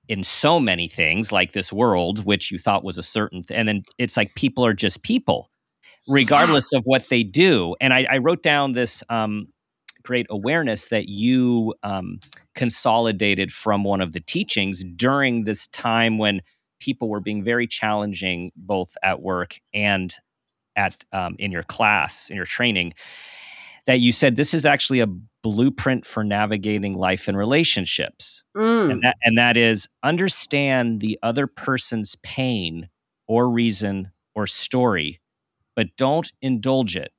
in 0.08 0.24
so 0.24 0.58
many 0.58 0.88
things 0.88 1.30
like 1.32 1.52
this 1.52 1.72
world 1.72 2.24
which 2.24 2.50
you 2.50 2.58
thought 2.58 2.84
was 2.84 2.96
a 2.96 3.02
certain 3.02 3.42
th- 3.42 3.58
and 3.58 3.68
then 3.68 3.82
it's 3.98 4.16
like 4.16 4.34
people 4.34 4.64
are 4.64 4.72
just 4.74 5.02
people 5.02 5.50
regardless 6.08 6.72
of 6.72 6.82
what 6.84 7.06
they 7.10 7.22
do 7.22 7.74
and 7.80 7.92
i, 7.92 8.06
I 8.10 8.18
wrote 8.18 8.42
down 8.42 8.72
this 8.72 9.02
um, 9.10 9.46
great 10.08 10.26
awareness 10.30 10.86
that 10.86 11.06
you 11.06 11.74
um, 11.82 12.18
consolidated 12.54 13.52
from 13.52 13.84
one 13.84 14.00
of 14.00 14.14
the 14.14 14.20
teachings 14.20 14.82
during 14.96 15.44
this 15.44 15.66
time 15.66 16.16
when 16.16 16.40
people 16.80 17.10
were 17.10 17.20
being 17.20 17.44
very 17.44 17.66
challenging 17.66 18.50
both 18.56 18.96
at 19.02 19.20
work 19.20 19.60
and 19.74 20.14
at 20.76 21.04
um, 21.12 21.36
in 21.38 21.52
your 21.52 21.62
class 21.62 22.30
in 22.30 22.36
your 22.36 22.46
training 22.46 22.94
that 23.84 24.00
you 24.00 24.10
said 24.10 24.36
this 24.36 24.54
is 24.54 24.64
actually 24.64 25.00
a 25.00 25.06
blueprint 25.42 26.06
for 26.06 26.24
navigating 26.24 26.94
life 26.94 27.28
and 27.28 27.36
relationships. 27.36 28.42
Mm, 28.56 28.92
and 28.92 29.02
that, 29.02 29.16
and 29.24 29.36
that 29.36 29.58
is 29.58 29.86
understand 30.02 31.00
the 31.00 31.18
other 31.22 31.46
person's 31.46 32.16
pain 32.22 32.88
or 33.26 33.50
reason 33.50 34.10
or 34.34 34.46
story 34.46 35.20
but 35.76 35.88
don't 35.98 36.32
indulge 36.40 36.96
it. 36.96 37.12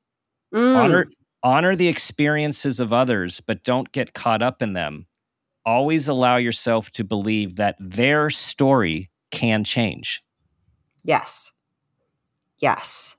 Mm. 0.52 0.76
honor 0.76 1.08
honor 1.44 1.76
the 1.76 1.88
experiences 1.88 2.80
of 2.80 2.92
others 2.94 3.42
but 3.42 3.64
don't 3.64 3.92
get 3.92 4.14
caught 4.14 4.42
up 4.42 4.62
in 4.62 4.74
them 4.74 5.06
always 5.66 6.08
allow 6.08 6.38
yourself 6.38 6.90
to 6.92 7.04
believe 7.04 7.56
that 7.56 7.76
their 7.80 8.30
story 8.30 9.10
can 9.32 9.64
change 9.64 10.24
Yes. 11.04 11.52
Yes. 12.60 13.16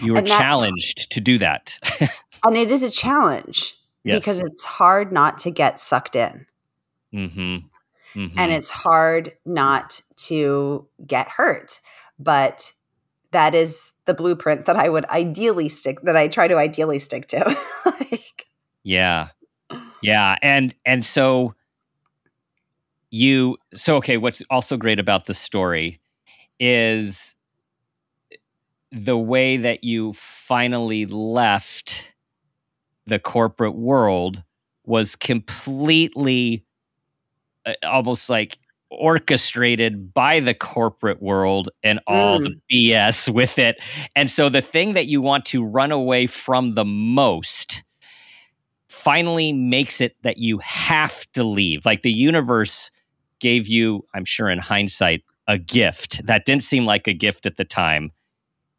you 0.00 0.14
are 0.14 0.22
challenged 0.22 1.10
to 1.12 1.20
do 1.20 1.38
that 1.38 1.78
And 2.44 2.56
it 2.56 2.70
is 2.70 2.82
a 2.82 2.90
challenge 2.90 3.74
Yes. 4.04 4.20
because 4.20 4.42
it's 4.42 4.64
hard 4.64 5.12
not 5.12 5.38
to 5.40 5.50
get 5.50 5.78
sucked 5.80 6.16
in 6.16 6.46
mm-hmm. 7.12 7.56
Mhm. 8.14 8.32
and 8.36 8.52
it's 8.52 8.70
hard 8.70 9.32
not 9.44 10.00
to 10.16 10.86
get 11.06 11.28
hurt. 11.28 11.80
But 12.18 12.72
that 13.32 13.54
is 13.54 13.92
the 14.08 14.14
blueprint 14.14 14.66
that 14.66 14.74
I 14.74 14.88
would 14.88 15.04
ideally 15.04 15.68
stick 15.68 16.00
that 16.02 16.16
I 16.16 16.26
try 16.26 16.48
to 16.48 16.56
ideally 16.56 16.98
stick 16.98 17.28
to. 17.28 17.56
like, 17.84 18.46
Yeah. 18.82 19.28
Yeah, 20.02 20.36
and 20.42 20.74
and 20.86 21.04
so 21.04 21.54
you 23.10 23.56
so 23.74 23.96
okay, 23.96 24.16
what's 24.16 24.42
also 24.50 24.76
great 24.76 24.98
about 24.98 25.26
the 25.26 25.34
story 25.34 26.00
is 26.58 27.34
the 28.90 29.18
way 29.18 29.56
that 29.56 29.84
you 29.84 30.14
finally 30.14 31.04
left 31.06 32.10
the 33.06 33.18
corporate 33.18 33.74
world 33.74 34.42
was 34.86 35.16
completely 35.16 36.64
uh, 37.66 37.74
almost 37.82 38.30
like 38.30 38.58
orchestrated 38.90 40.12
by 40.14 40.40
the 40.40 40.54
corporate 40.54 41.22
world 41.22 41.68
and 41.82 42.00
all 42.06 42.40
the 42.40 42.54
BS 42.72 43.32
with 43.32 43.58
it. 43.58 43.76
And 44.16 44.30
so 44.30 44.48
the 44.48 44.62
thing 44.62 44.94
that 44.94 45.06
you 45.06 45.20
want 45.20 45.44
to 45.46 45.64
run 45.64 45.92
away 45.92 46.26
from 46.26 46.74
the 46.74 46.84
most 46.84 47.82
finally 48.88 49.52
makes 49.52 50.00
it 50.00 50.16
that 50.22 50.38
you 50.38 50.58
have 50.58 51.30
to 51.32 51.44
leave. 51.44 51.84
Like 51.84 52.02
the 52.02 52.12
universe 52.12 52.90
gave 53.40 53.68
you, 53.68 54.04
I'm 54.14 54.24
sure 54.24 54.48
in 54.50 54.58
hindsight, 54.58 55.22
a 55.46 55.58
gift 55.58 56.24
that 56.26 56.44
didn't 56.44 56.62
seem 56.62 56.84
like 56.84 57.06
a 57.06 57.14
gift 57.14 57.46
at 57.46 57.56
the 57.56 57.64
time. 57.64 58.10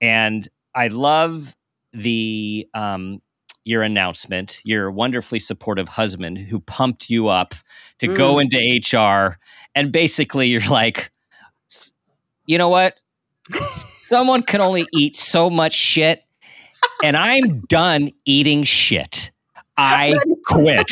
And 0.02 0.48
I 0.76 0.88
love 0.88 1.56
the 1.93 2.67
um 2.74 3.22
your 3.65 3.84
announcement, 3.84 4.62
your 4.63 4.89
wonderfully 4.89 5.38
supportive 5.38 5.88
husband 5.88 6.38
who 6.38 6.60
pumped 6.60 7.10
you 7.10 7.28
up 7.28 7.54
to 8.00 8.08
go 8.08 8.39
into 8.39 8.58
HR 8.58 9.38
and 9.80 9.94
basically 9.94 10.50
you're 10.50 10.70
like 10.70 11.10
you 12.46 12.58
know 12.58 12.70
what? 12.70 12.96
Someone 14.06 14.42
can 14.42 14.60
only 14.60 14.88
eat 14.92 15.15
so 15.15 15.52
much 15.52 15.74
shit 15.74 16.24
and 17.04 17.15
I'm 17.15 17.62
done 17.62 18.12
eating 18.26 18.63
shit. 18.63 19.30
I 19.78 20.15
quit. 20.48 20.92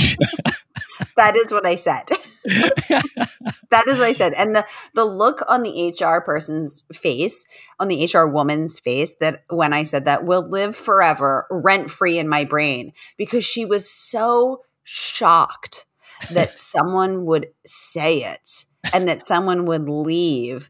that 1.18 1.36
is 1.36 1.52
what 1.52 1.66
I 1.66 1.74
said. 1.76 2.04
that 2.46 3.84
is 3.88 3.98
what 3.98 4.08
I 4.08 4.14
said. 4.14 4.34
And 4.34 4.56
the 4.56 4.66
the 4.94 5.04
look 5.04 5.42
on 5.50 5.64
the 5.64 5.90
HR 6.00 6.22
person's 6.22 6.84
face, 6.94 7.46
on 7.80 7.88
the 7.88 8.06
HR 8.06 8.28
woman's 8.28 8.80
face, 8.80 9.16
that 9.16 9.44
when 9.50 9.74
I 9.74 9.82
said 9.82 10.06
that 10.06 10.26
will 10.26 10.48
live 10.48 10.76
forever, 10.76 11.48
rent 11.50 11.90
free 11.90 12.20
in 12.20 12.30
my 12.30 12.46
brain, 12.46 12.94
because 13.18 13.44
she 13.44 13.66
was 13.66 13.90
so 13.90 14.62
shocked 14.84 15.88
that 16.32 16.58
someone 16.60 17.26
would 17.26 17.48
say 17.66 18.24
it 18.24 18.66
and 18.94 19.08
that 19.08 19.26
someone 19.26 19.66
would 19.66 19.90
leave 19.90 20.70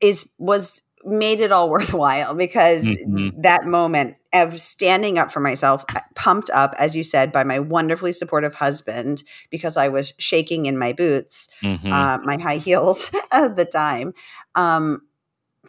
is 0.00 0.28
was 0.38 0.82
made 1.04 1.40
it 1.40 1.52
all 1.52 1.68
worthwhile 1.76 2.34
because 2.34 2.84
Mhm. 2.84 3.42
that 3.42 3.64
moment 3.64 4.16
of 4.32 4.58
standing 4.58 5.18
up 5.18 5.30
for 5.30 5.40
myself 5.40 5.84
pumped 6.14 6.50
up 6.50 6.74
as 6.78 6.96
you 6.96 7.04
said 7.04 7.30
by 7.30 7.44
my 7.44 7.58
wonderfully 7.58 8.12
supportive 8.12 8.54
husband 8.54 9.22
because 9.50 9.76
i 9.76 9.88
was 9.88 10.14
shaking 10.18 10.66
in 10.66 10.78
my 10.78 10.92
boots 10.92 11.48
Mhm. 11.62 11.92
uh, 11.92 12.18
my 12.24 12.36
high 12.40 12.56
heels 12.56 13.10
at 13.32 13.56
the 13.56 13.64
time 13.64 14.12
um, 14.54 15.02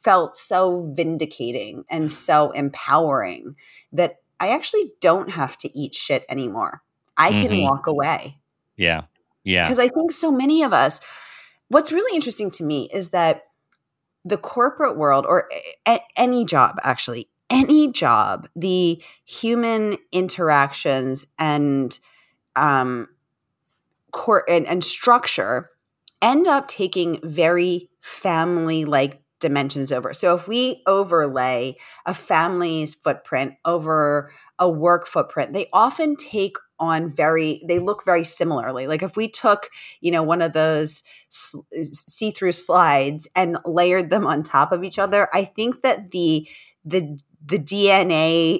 felt 0.03 0.35
so 0.37 0.91
vindicating 0.95 1.83
and 1.89 2.11
so 2.11 2.51
empowering 2.51 3.55
that 3.91 4.17
i 4.39 4.49
actually 4.49 4.91
don't 5.01 5.31
have 5.31 5.57
to 5.57 5.77
eat 5.77 5.93
shit 5.93 6.23
anymore 6.29 6.81
i 7.17 7.29
can 7.31 7.51
Mhm. 7.51 7.61
walk 7.61 7.87
away 7.87 8.37
yeah. 8.77 9.03
Yeah. 9.45 9.63
because 9.63 9.79
I 9.79 9.87
think 9.87 10.11
so 10.11 10.31
many 10.31 10.63
of 10.63 10.73
us, 10.73 10.99
what's 11.69 11.91
really 11.91 12.13
interesting 12.15 12.51
to 12.51 12.63
me 12.63 12.89
is 12.93 13.09
that 13.09 13.43
the 14.25 14.37
corporate 14.37 14.97
world, 14.97 15.25
or 15.25 15.47
a- 15.87 16.01
any 16.17 16.43
job 16.43 16.77
actually, 16.83 17.29
any 17.49 17.91
job, 17.91 18.49
the 18.55 19.01
human 19.23 19.97
interactions 20.11 21.27
and 21.39 21.97
um, 22.55 23.07
cor- 24.11 24.49
and, 24.49 24.65
and 24.67 24.83
structure 24.83 25.69
end 26.21 26.47
up 26.47 26.67
taking 26.67 27.19
very 27.23 27.89
family 28.01 28.83
like 28.85 29.21
dimensions 29.39 29.91
over. 29.91 30.13
So 30.13 30.33
if 30.33 30.47
we 30.47 30.81
overlay 30.87 31.77
a 32.05 32.13
family's 32.13 32.93
footprint 32.93 33.55
over 33.63 34.31
a 34.57 34.67
work 34.67 35.05
footprint, 35.05 35.53
they 35.53 35.67
often 35.71 36.15
take 36.15 36.57
on 36.79 37.09
very 37.09 37.63
they 37.67 37.79
look 37.79 38.03
very 38.05 38.23
similarly. 38.23 38.87
Like 38.87 39.03
if 39.03 39.15
we 39.15 39.27
took, 39.27 39.69
you 40.01 40.11
know, 40.11 40.23
one 40.23 40.41
of 40.41 40.53
those 40.53 41.03
see-through 41.29 42.51
slides 42.51 43.27
and 43.35 43.57
layered 43.65 44.09
them 44.09 44.25
on 44.25 44.43
top 44.43 44.71
of 44.71 44.83
each 44.83 44.99
other, 44.99 45.29
I 45.33 45.45
think 45.45 45.81
that 45.83 46.11
the 46.11 46.47
the 46.83 47.19
the 47.45 47.59
DNA 47.59 48.59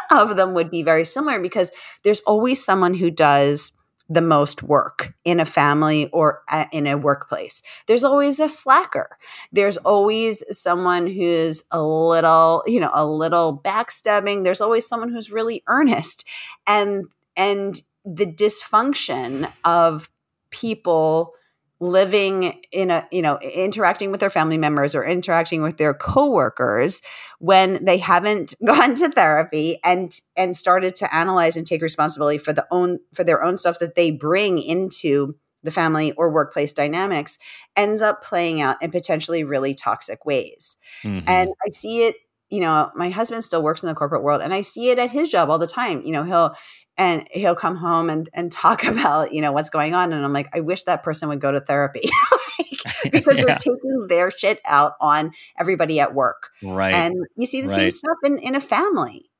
of 0.10 0.36
them 0.36 0.54
would 0.54 0.70
be 0.70 0.82
very 0.82 1.04
similar 1.04 1.40
because 1.40 1.72
there's 2.02 2.20
always 2.20 2.64
someone 2.64 2.94
who 2.94 3.10
does 3.10 3.72
the 4.10 4.22
most 4.22 4.62
work 4.62 5.14
in 5.24 5.38
a 5.38 5.44
family 5.44 6.08
or 6.12 6.42
in 6.72 6.86
a 6.86 6.96
workplace. 6.96 7.62
There's 7.86 8.04
always 8.04 8.40
a 8.40 8.48
slacker. 8.48 9.18
There's 9.52 9.76
always 9.78 10.42
someone 10.56 11.06
who's 11.06 11.64
a 11.70 11.82
little, 11.82 12.62
you 12.66 12.80
know, 12.80 12.90
a 12.94 13.06
little 13.06 13.60
backstabbing. 13.62 14.44
There's 14.44 14.62
always 14.62 14.88
someone 14.88 15.10
who's 15.10 15.30
really 15.30 15.62
earnest. 15.66 16.24
And 16.66 17.04
and 17.38 17.80
the 18.04 18.26
dysfunction 18.26 19.50
of 19.64 20.10
people 20.50 21.32
living 21.80 22.60
in 22.72 22.90
a 22.90 23.06
you 23.12 23.22
know 23.22 23.38
interacting 23.38 24.10
with 24.10 24.18
their 24.18 24.30
family 24.30 24.58
members 24.58 24.96
or 24.96 25.04
interacting 25.04 25.62
with 25.62 25.76
their 25.76 25.94
coworkers 25.94 27.00
when 27.38 27.84
they 27.84 27.98
haven't 27.98 28.54
gone 28.64 28.94
to 28.96 29.08
therapy 29.08 29.78
and 29.84 30.20
and 30.36 30.56
started 30.56 30.94
to 30.96 31.14
analyze 31.14 31.56
and 31.56 31.66
take 31.66 31.80
responsibility 31.80 32.38
for 32.38 32.52
the 32.52 32.66
own 32.70 32.98
for 33.14 33.22
their 33.22 33.44
own 33.44 33.56
stuff 33.56 33.78
that 33.78 33.94
they 33.94 34.10
bring 34.10 34.58
into 34.58 35.36
the 35.62 35.70
family 35.70 36.12
or 36.12 36.30
workplace 36.30 36.72
dynamics 36.72 37.38
ends 37.76 38.02
up 38.02 38.24
playing 38.24 38.60
out 38.60 38.80
in 38.82 38.90
potentially 38.90 39.44
really 39.44 39.74
toxic 39.74 40.24
ways 40.24 40.76
mm-hmm. 41.04 41.28
and 41.28 41.50
i 41.64 41.70
see 41.70 42.06
it 42.06 42.16
you 42.50 42.60
know 42.60 42.90
my 42.96 43.10
husband 43.10 43.44
still 43.44 43.62
works 43.62 43.84
in 43.84 43.88
the 43.88 43.94
corporate 43.94 44.22
world 44.22 44.40
and 44.40 44.52
i 44.52 44.60
see 44.60 44.90
it 44.90 44.98
at 44.98 45.10
his 45.10 45.28
job 45.28 45.48
all 45.48 45.58
the 45.58 45.66
time 45.66 46.02
you 46.04 46.10
know 46.10 46.24
he'll 46.24 46.56
and 46.98 47.26
he'll 47.30 47.54
come 47.54 47.76
home 47.76 48.10
and 48.10 48.28
and 48.34 48.52
talk 48.52 48.84
about 48.92 49.32
you 49.32 49.40
know 49.40 49.52
what's 49.52 49.70
going 49.70 49.94
on 49.94 50.12
and 50.12 50.24
i'm 50.24 50.32
like 50.32 50.48
i 50.54 50.60
wish 50.60 50.82
that 50.82 51.02
person 51.02 51.28
would 51.28 51.40
go 51.40 51.52
to 51.52 51.60
therapy 51.60 52.10
like, 52.60 53.02
because 53.12 53.36
yeah. 53.36 53.44
they're 53.44 53.56
taking 53.56 54.06
their 54.08 54.30
shit 54.30 54.60
out 54.66 54.92
on 55.00 55.32
everybody 55.58 56.00
at 56.00 56.14
work 56.14 56.50
right 56.62 56.94
and 56.94 57.16
you 57.36 57.46
see 57.46 57.62
the 57.62 57.68
right. 57.68 57.76
same 57.76 57.90
stuff 57.90 58.16
in 58.24 58.38
in 58.38 58.54
a 58.54 58.60
family 58.60 59.30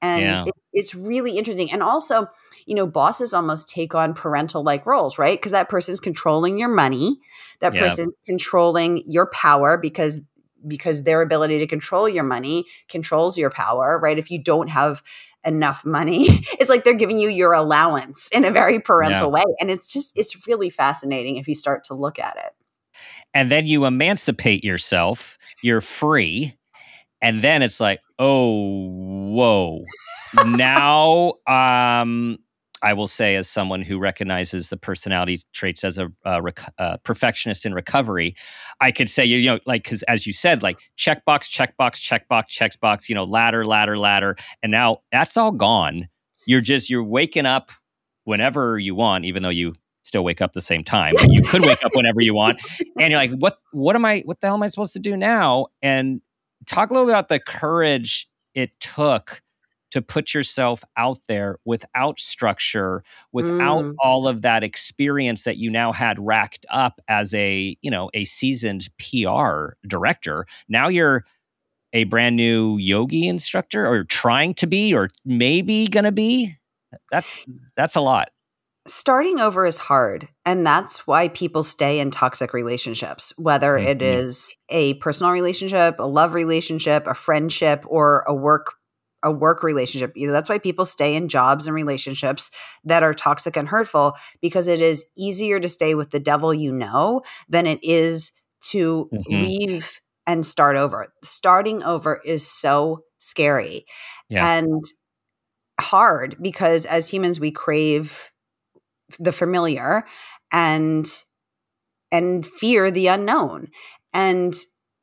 and 0.00 0.22
yeah. 0.22 0.44
it, 0.46 0.54
it's 0.72 0.94
really 0.94 1.38
interesting 1.38 1.70
and 1.72 1.82
also 1.82 2.28
you 2.66 2.74
know 2.74 2.86
bosses 2.86 3.32
almost 3.32 3.68
take 3.68 3.94
on 3.94 4.14
parental 4.14 4.62
like 4.62 4.86
roles 4.86 5.18
right 5.18 5.38
because 5.38 5.52
that 5.52 5.68
person's 5.68 6.00
controlling 6.00 6.58
your 6.58 6.68
money 6.68 7.18
that 7.60 7.74
yep. 7.74 7.82
person's 7.82 8.14
controlling 8.26 9.02
your 9.06 9.26
power 9.30 9.76
because 9.76 10.20
because 10.66 11.02
their 11.02 11.22
ability 11.22 11.58
to 11.58 11.66
control 11.66 12.08
your 12.08 12.24
money 12.24 12.64
controls 12.88 13.38
your 13.38 13.50
power 13.50 13.98
right 14.02 14.18
if 14.18 14.30
you 14.30 14.42
don't 14.42 14.68
have 14.68 15.02
enough 15.44 15.84
money. 15.84 16.28
It's 16.60 16.68
like 16.68 16.84
they're 16.84 16.94
giving 16.94 17.18
you 17.18 17.28
your 17.28 17.52
allowance 17.52 18.28
in 18.32 18.44
a 18.44 18.50
very 18.50 18.80
parental 18.80 19.28
yeah. 19.28 19.34
way. 19.34 19.44
And 19.60 19.70
it's 19.70 19.86
just, 19.86 20.16
it's 20.18 20.46
really 20.46 20.70
fascinating 20.70 21.36
if 21.36 21.46
you 21.46 21.54
start 21.54 21.84
to 21.84 21.94
look 21.94 22.18
at 22.18 22.36
it. 22.36 22.52
And 23.32 23.50
then 23.50 23.66
you 23.66 23.84
emancipate 23.84 24.64
yourself, 24.64 25.38
you're 25.62 25.80
free. 25.80 26.56
And 27.22 27.42
then 27.42 27.62
it's 27.62 27.80
like, 27.80 28.00
oh, 28.18 28.88
whoa. 29.30 29.84
now 30.46 31.34
um 31.46 32.38
I 32.82 32.92
will 32.92 33.06
say, 33.06 33.36
as 33.36 33.48
someone 33.48 33.82
who 33.82 33.98
recognizes 33.98 34.68
the 34.68 34.76
personality 34.76 35.42
traits 35.52 35.84
as 35.84 35.98
a, 35.98 36.08
a, 36.24 36.40
rec- 36.40 36.72
a 36.78 36.98
perfectionist 36.98 37.66
in 37.66 37.74
recovery, 37.74 38.36
I 38.80 38.92
could 38.92 39.10
say, 39.10 39.24
you 39.24 39.44
know, 39.46 39.58
like, 39.66 39.84
because 39.84 40.02
as 40.04 40.26
you 40.26 40.32
said, 40.32 40.62
like 40.62 40.78
checkbox, 40.96 41.48
checkbox, 41.48 41.94
checkbox, 41.96 42.44
checkbox, 42.48 43.08
you 43.08 43.14
know, 43.14 43.24
ladder, 43.24 43.64
ladder, 43.64 43.96
ladder. 43.96 44.36
And 44.62 44.70
now 44.70 44.98
that's 45.12 45.36
all 45.36 45.50
gone. 45.50 46.08
You're 46.46 46.60
just, 46.60 46.88
you're 46.88 47.04
waking 47.04 47.46
up 47.46 47.70
whenever 48.24 48.78
you 48.78 48.94
want, 48.94 49.24
even 49.24 49.42
though 49.42 49.48
you 49.48 49.74
still 50.02 50.24
wake 50.24 50.40
up 50.40 50.52
the 50.52 50.60
same 50.60 50.84
time. 50.84 51.14
You 51.28 51.42
could 51.42 51.62
wake 51.62 51.84
up 51.84 51.92
whenever 51.94 52.20
you 52.22 52.34
want. 52.34 52.60
And 53.00 53.12
you're 53.12 53.20
like, 53.20 53.32
what, 53.38 53.58
what 53.72 53.94
am 53.94 54.04
I, 54.04 54.22
what 54.24 54.40
the 54.40 54.48
hell 54.48 54.56
am 54.56 54.62
I 54.62 54.66
supposed 54.66 54.92
to 54.94 54.98
do 54.98 55.16
now? 55.16 55.66
And 55.82 56.20
talk 56.66 56.90
a 56.90 56.94
little 56.94 57.08
about 57.08 57.28
the 57.28 57.38
courage 57.38 58.28
it 58.54 58.70
took 58.80 59.40
to 59.90 60.02
put 60.02 60.34
yourself 60.34 60.84
out 60.96 61.18
there 61.28 61.58
without 61.64 62.20
structure 62.20 63.02
without 63.32 63.84
mm. 63.84 63.94
all 64.02 64.28
of 64.28 64.42
that 64.42 64.62
experience 64.62 65.44
that 65.44 65.56
you 65.56 65.70
now 65.70 65.92
had 65.92 66.18
racked 66.18 66.66
up 66.70 67.00
as 67.08 67.34
a 67.34 67.76
you 67.80 67.90
know 67.90 68.10
a 68.14 68.24
seasoned 68.24 68.88
pr 68.98 69.72
director 69.86 70.46
now 70.68 70.88
you're 70.88 71.24
a 71.92 72.04
brand 72.04 72.36
new 72.36 72.76
yogi 72.76 73.26
instructor 73.26 73.86
or 73.86 74.04
trying 74.04 74.54
to 74.54 74.66
be 74.66 74.94
or 74.94 75.08
maybe 75.24 75.86
gonna 75.86 76.12
be 76.12 76.54
that's 77.10 77.44
that's 77.76 77.96
a 77.96 78.00
lot 78.00 78.30
starting 78.86 79.38
over 79.38 79.66
is 79.66 79.78
hard 79.78 80.28
and 80.46 80.66
that's 80.66 81.06
why 81.06 81.28
people 81.28 81.62
stay 81.62 82.00
in 82.00 82.10
toxic 82.10 82.52
relationships 82.54 83.32
whether 83.36 83.74
mm-hmm. 83.74 83.88
it 83.88 84.02
is 84.02 84.54
a 84.70 84.94
personal 84.94 85.32
relationship 85.32 85.96
a 85.98 86.06
love 86.06 86.34
relationship 86.34 87.06
a 87.06 87.14
friendship 87.14 87.84
or 87.86 88.24
a 88.26 88.34
work 88.34 88.74
a 89.22 89.32
work 89.32 89.62
relationship. 89.62 90.12
You 90.16 90.26
know, 90.26 90.32
that's 90.32 90.48
why 90.48 90.58
people 90.58 90.84
stay 90.84 91.16
in 91.16 91.28
jobs 91.28 91.66
and 91.66 91.74
relationships 91.74 92.50
that 92.84 93.02
are 93.02 93.14
toxic 93.14 93.56
and 93.56 93.68
hurtful 93.68 94.14
because 94.40 94.68
it 94.68 94.80
is 94.80 95.06
easier 95.16 95.60
to 95.60 95.68
stay 95.68 95.94
with 95.94 96.10
the 96.10 96.20
devil 96.20 96.54
you 96.54 96.72
know 96.72 97.22
than 97.48 97.66
it 97.66 97.80
is 97.82 98.32
to 98.60 99.08
mm-hmm. 99.12 99.42
leave 99.42 100.00
and 100.26 100.44
start 100.44 100.76
over. 100.76 101.12
Starting 101.24 101.82
over 101.82 102.20
is 102.24 102.48
so 102.48 103.04
scary 103.18 103.84
yeah. 104.28 104.58
and 104.58 104.84
hard 105.80 106.36
because 106.40 106.86
as 106.86 107.08
humans 107.08 107.40
we 107.40 107.50
crave 107.50 108.30
the 109.18 109.32
familiar 109.32 110.04
and 110.52 111.22
and 112.10 112.46
fear 112.46 112.90
the 112.90 113.06
unknown. 113.08 113.68
And 114.12 114.54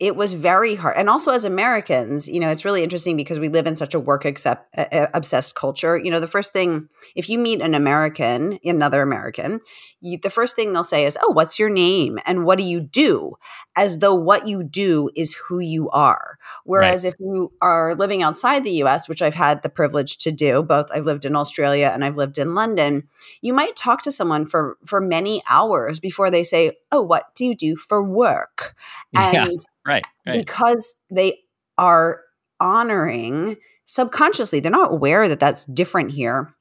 it 0.06 0.16
was 0.16 0.34
very 0.34 0.76
hard. 0.76 0.96
And 0.98 1.10
also 1.10 1.32
as 1.32 1.46
Americans, 1.46 2.28
you 2.28 2.40
know, 2.40 2.50
it's 2.50 2.64
really 2.64 2.84
interesting 2.84 3.18
because 3.18 3.40
we 3.40 3.50
live 3.50 3.66
in 3.66 3.76
such 3.76 3.96
a 3.96 4.00
work 4.00 4.24
accept, 4.24 4.78
uh, 4.78 5.08
obsessed 5.16 5.56
culture. 5.56 5.98
You 5.98 6.12
know, 6.12 6.20
the 6.20 6.28
first 6.28 6.54
thing, 6.54 6.90
if 7.16 7.28
you 7.28 7.40
meet 7.40 7.60
an 7.60 7.74
American, 7.74 8.60
another 8.64 9.02
American, 9.02 9.62
you, 10.02 10.20
the 10.22 10.30
first 10.30 10.56
thing 10.56 10.74
they'll 10.74 10.84
say 10.84 11.06
is, 11.06 11.18
Oh, 11.24 11.32
what's 11.32 11.58
your 11.58 11.72
name? 11.72 12.20
And 12.28 12.46
what 12.46 12.60
do 12.60 12.64
you 12.64 12.82
do? 12.82 13.34
As 13.76 13.98
though 13.98 14.14
what 14.14 14.48
you 14.48 14.64
do 14.64 15.10
is 15.16 15.34
who 15.34 15.58
you 15.58 15.90
are. 15.90 16.38
Whereas 16.66 17.04
right. 17.04 17.12
if 17.12 17.20
you 17.20 17.52
are 17.60 17.96
living 17.96 18.22
outside 18.22 18.64
the 18.64 18.84
US, 18.84 19.10
which 19.10 19.24
I've 19.24 19.34
had 19.34 19.64
the 19.64 19.70
privilege 19.70 20.20
to 20.20 20.32
do, 20.32 20.62
both 20.62 20.92
I've 20.94 21.06
lived 21.06 21.26
in 21.26 21.36
Australia 21.36 21.90
and 21.92 22.06
I've 22.06 22.16
lived 22.16 22.38
in 22.38 22.54
London, 22.54 23.08
you 23.42 23.56
might 23.56 23.76
talk 23.76 24.04
to 24.04 24.12
someone 24.12 24.46
for, 24.46 24.78
for 24.86 25.02
many 25.02 25.42
hours 25.50 26.00
before 26.00 26.30
they 26.30 26.44
say, 26.44 26.74
Oh, 26.96 27.02
what 27.02 27.36
do 27.36 27.46
you 27.46 27.56
do 27.56 27.76
for 27.76 28.04
work? 28.04 28.76
And 29.16 29.34
yeah 29.34 29.48
Right, 29.86 30.06
right. 30.26 30.40
Because 30.40 30.96
they 31.12 31.40
are 31.78 32.22
honoring 32.60 33.58
subconsciously, 33.86 34.60
they're 34.60 34.72
not 34.72 34.92
aware 34.92 35.28
that 35.28 35.40
that's 35.40 35.66
different 35.66 36.12
here, 36.12 36.56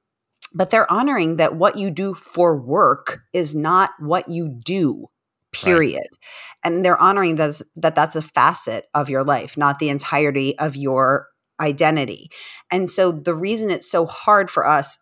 but 0.54 0.70
they're 0.70 0.90
honoring 0.90 1.36
that 1.36 1.56
what 1.56 1.76
you 1.76 1.90
do 1.90 2.14
for 2.14 2.56
work 2.56 3.22
is 3.32 3.54
not 3.54 3.90
what 3.98 4.28
you 4.28 4.48
do 4.48 5.06
period 5.52 5.94
right. 5.94 6.64
and 6.64 6.84
they're 6.84 7.00
honoring 7.00 7.36
that, 7.36 7.62
that 7.76 7.94
that's 7.94 8.16
a 8.16 8.22
facet 8.22 8.86
of 8.92 9.08
your 9.08 9.22
life 9.22 9.56
not 9.56 9.78
the 9.78 9.88
entirety 9.88 10.58
of 10.58 10.74
your 10.74 11.28
identity 11.60 12.28
and 12.72 12.90
so 12.90 13.12
the 13.12 13.36
reason 13.36 13.70
it's 13.70 13.88
so 13.88 14.04
hard 14.04 14.50
for 14.50 14.66
us 14.66 14.98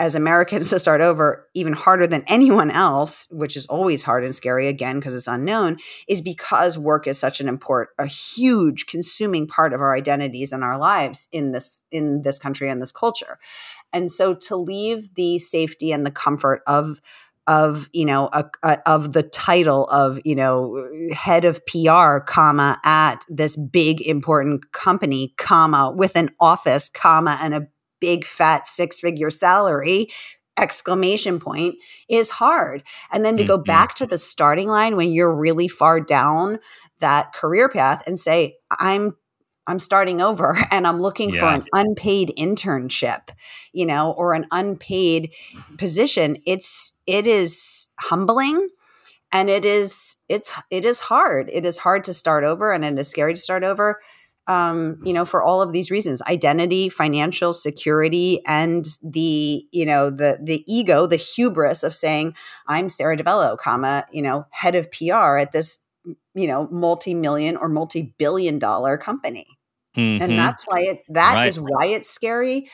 as 0.00 0.16
Americans 0.16 0.68
to 0.70 0.78
start 0.80 1.00
over 1.00 1.46
even 1.54 1.74
harder 1.74 2.06
than 2.06 2.24
anyone 2.26 2.70
else, 2.70 3.28
which 3.30 3.56
is 3.56 3.66
always 3.66 4.02
hard 4.02 4.24
and 4.24 4.34
scary 4.34 4.66
again 4.66 4.98
because 4.98 5.14
it's 5.14 5.28
unknown, 5.28 5.78
is 6.08 6.20
because 6.20 6.76
work 6.76 7.06
is 7.06 7.18
such 7.18 7.40
an 7.40 7.48
important, 7.48 7.90
a 7.98 8.06
huge 8.06 8.86
consuming 8.86 9.46
part 9.46 9.72
of 9.72 9.80
our 9.80 9.94
identities 9.94 10.50
and 10.50 10.64
our 10.64 10.78
lives 10.78 11.28
in 11.30 11.52
this 11.52 11.82
in 11.92 12.22
this 12.22 12.38
country 12.38 12.68
and 12.68 12.82
this 12.82 12.90
culture. 12.90 13.38
And 13.92 14.10
so 14.10 14.34
to 14.34 14.56
leave 14.56 15.14
the 15.14 15.38
safety 15.38 15.92
and 15.92 16.04
the 16.04 16.10
comfort 16.10 16.62
of 16.66 17.00
of 17.46 17.88
you 17.92 18.04
know 18.04 18.28
a, 18.32 18.44
a, 18.62 18.78
of 18.86 19.12
the 19.12 19.22
title 19.22 19.86
of 19.86 20.20
you 20.24 20.34
know 20.34 20.88
head 21.12 21.44
of 21.44 21.60
PR 21.66 22.18
comma 22.18 22.78
at 22.84 23.24
this 23.28 23.56
big 23.56 24.00
important 24.02 24.72
company 24.72 25.34
comma 25.36 25.92
with 25.94 26.16
an 26.16 26.28
office 26.38 26.88
comma 26.88 27.38
and 27.42 27.54
a 27.54 27.66
big 28.00 28.24
fat 28.24 28.66
six 28.66 29.00
figure 29.00 29.30
salary 29.30 30.08
exclamation 30.56 31.40
point 31.40 31.76
is 32.08 32.28
hard 32.28 32.82
and 33.12 33.24
then 33.24 33.36
to 33.36 33.44
go 33.44 33.56
mm-hmm. 33.56 33.64
back 33.64 33.94
to 33.94 34.06
the 34.06 34.18
starting 34.18 34.68
line 34.68 34.96
when 34.96 35.12
you're 35.12 35.34
really 35.34 35.68
far 35.68 36.00
down 36.00 36.58
that 36.98 37.32
career 37.32 37.68
path 37.68 38.02
and 38.06 38.20
say 38.20 38.54
i'm 38.78 39.16
i'm 39.66 39.78
starting 39.78 40.20
over 40.20 40.58
and 40.70 40.86
i'm 40.86 41.00
looking 41.00 41.30
yeah. 41.30 41.40
for 41.40 41.46
an 41.46 41.64
unpaid 41.72 42.32
internship 42.36 43.30
you 43.72 43.86
know 43.86 44.12
or 44.12 44.34
an 44.34 44.46
unpaid 44.50 45.32
position 45.78 46.36
it's 46.46 46.94
it 47.06 47.26
is 47.26 47.88
humbling 47.98 48.68
and 49.32 49.48
it 49.48 49.64
is 49.64 50.16
it's 50.28 50.52
it 50.70 50.84
is 50.84 51.00
hard 51.00 51.48
it 51.52 51.64
is 51.64 51.78
hard 51.78 52.04
to 52.04 52.12
start 52.12 52.44
over 52.44 52.72
and 52.72 52.84
it 52.84 52.98
is 52.98 53.08
scary 53.08 53.32
to 53.32 53.40
start 53.40 53.64
over 53.64 54.00
um, 54.46 55.00
you 55.04 55.12
know, 55.12 55.24
for 55.24 55.42
all 55.42 55.62
of 55.62 55.72
these 55.72 55.90
reasons, 55.90 56.22
identity, 56.22 56.88
financial 56.88 57.52
security, 57.52 58.40
and 58.46 58.84
the, 59.02 59.64
you 59.70 59.86
know, 59.86 60.10
the 60.10 60.38
the 60.42 60.64
ego, 60.66 61.06
the 61.06 61.16
hubris 61.16 61.82
of 61.82 61.94
saying, 61.94 62.34
I'm 62.66 62.88
Sara 62.88 63.16
DiVello, 63.16 63.58
comma, 63.58 64.06
you 64.10 64.22
know, 64.22 64.46
head 64.50 64.74
of 64.74 64.90
PR 64.90 65.36
at 65.36 65.52
this, 65.52 65.78
you 66.34 66.46
know, 66.46 66.68
multi-million 66.70 67.56
or 67.56 67.68
multi-billion 67.68 68.58
dollar 68.58 68.96
company. 68.96 69.46
Mm-hmm. 69.96 70.22
And 70.22 70.38
that's 70.38 70.64
why 70.64 70.80
it 70.80 71.02
that 71.08 71.34
right. 71.34 71.48
is 71.48 71.60
why 71.60 71.86
it's 71.86 72.10
scary. 72.10 72.70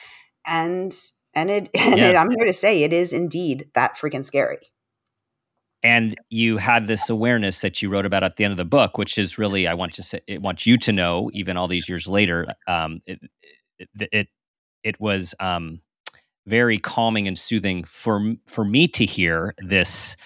And 0.47 0.95
and 1.35 1.51
it 1.51 1.69
and 1.75 1.99
yeah. 1.99 2.11
it, 2.11 2.17
I'm 2.17 2.31
here 2.31 2.47
to 2.47 2.53
say 2.53 2.83
it 2.83 2.93
is 2.93 3.13
indeed 3.13 3.69
that 3.75 3.97
freaking 3.97 4.25
scary 4.25 4.71
and 5.87 6.17
you 6.31 6.59
had 6.59 6.89
this 6.89 7.11
awareness 7.11 7.61
that 7.61 7.83
you 7.83 7.89
wrote 7.91 8.07
about 8.07 8.25
at 8.25 8.37
the 8.37 8.45
end 8.45 8.53
of 8.53 8.59
the 8.59 8.65
book 8.65 8.99
which 8.99 9.19
is 9.19 9.39
really 9.39 9.67
i 9.69 9.75
want 9.75 9.95
to 9.95 10.03
say 10.03 10.21
it 10.27 10.43
want 10.43 10.67
you 10.67 10.79
to 10.79 10.93
know 10.93 11.31
even 11.35 11.57
all 11.57 11.69
these 11.69 11.89
years 11.89 12.09
later 12.09 12.47
um, 12.69 13.01
it, 13.07 13.21
it, 13.79 14.09
it 14.13 14.29
it 14.85 15.01
was 15.01 15.35
um, 15.41 15.81
very 16.47 16.79
calming 16.79 17.29
and 17.29 17.39
soothing 17.39 17.85
for 17.85 18.35
for 18.47 18.65
me 18.65 18.89
to 18.89 19.07
hear 19.07 19.55
this 19.59 20.17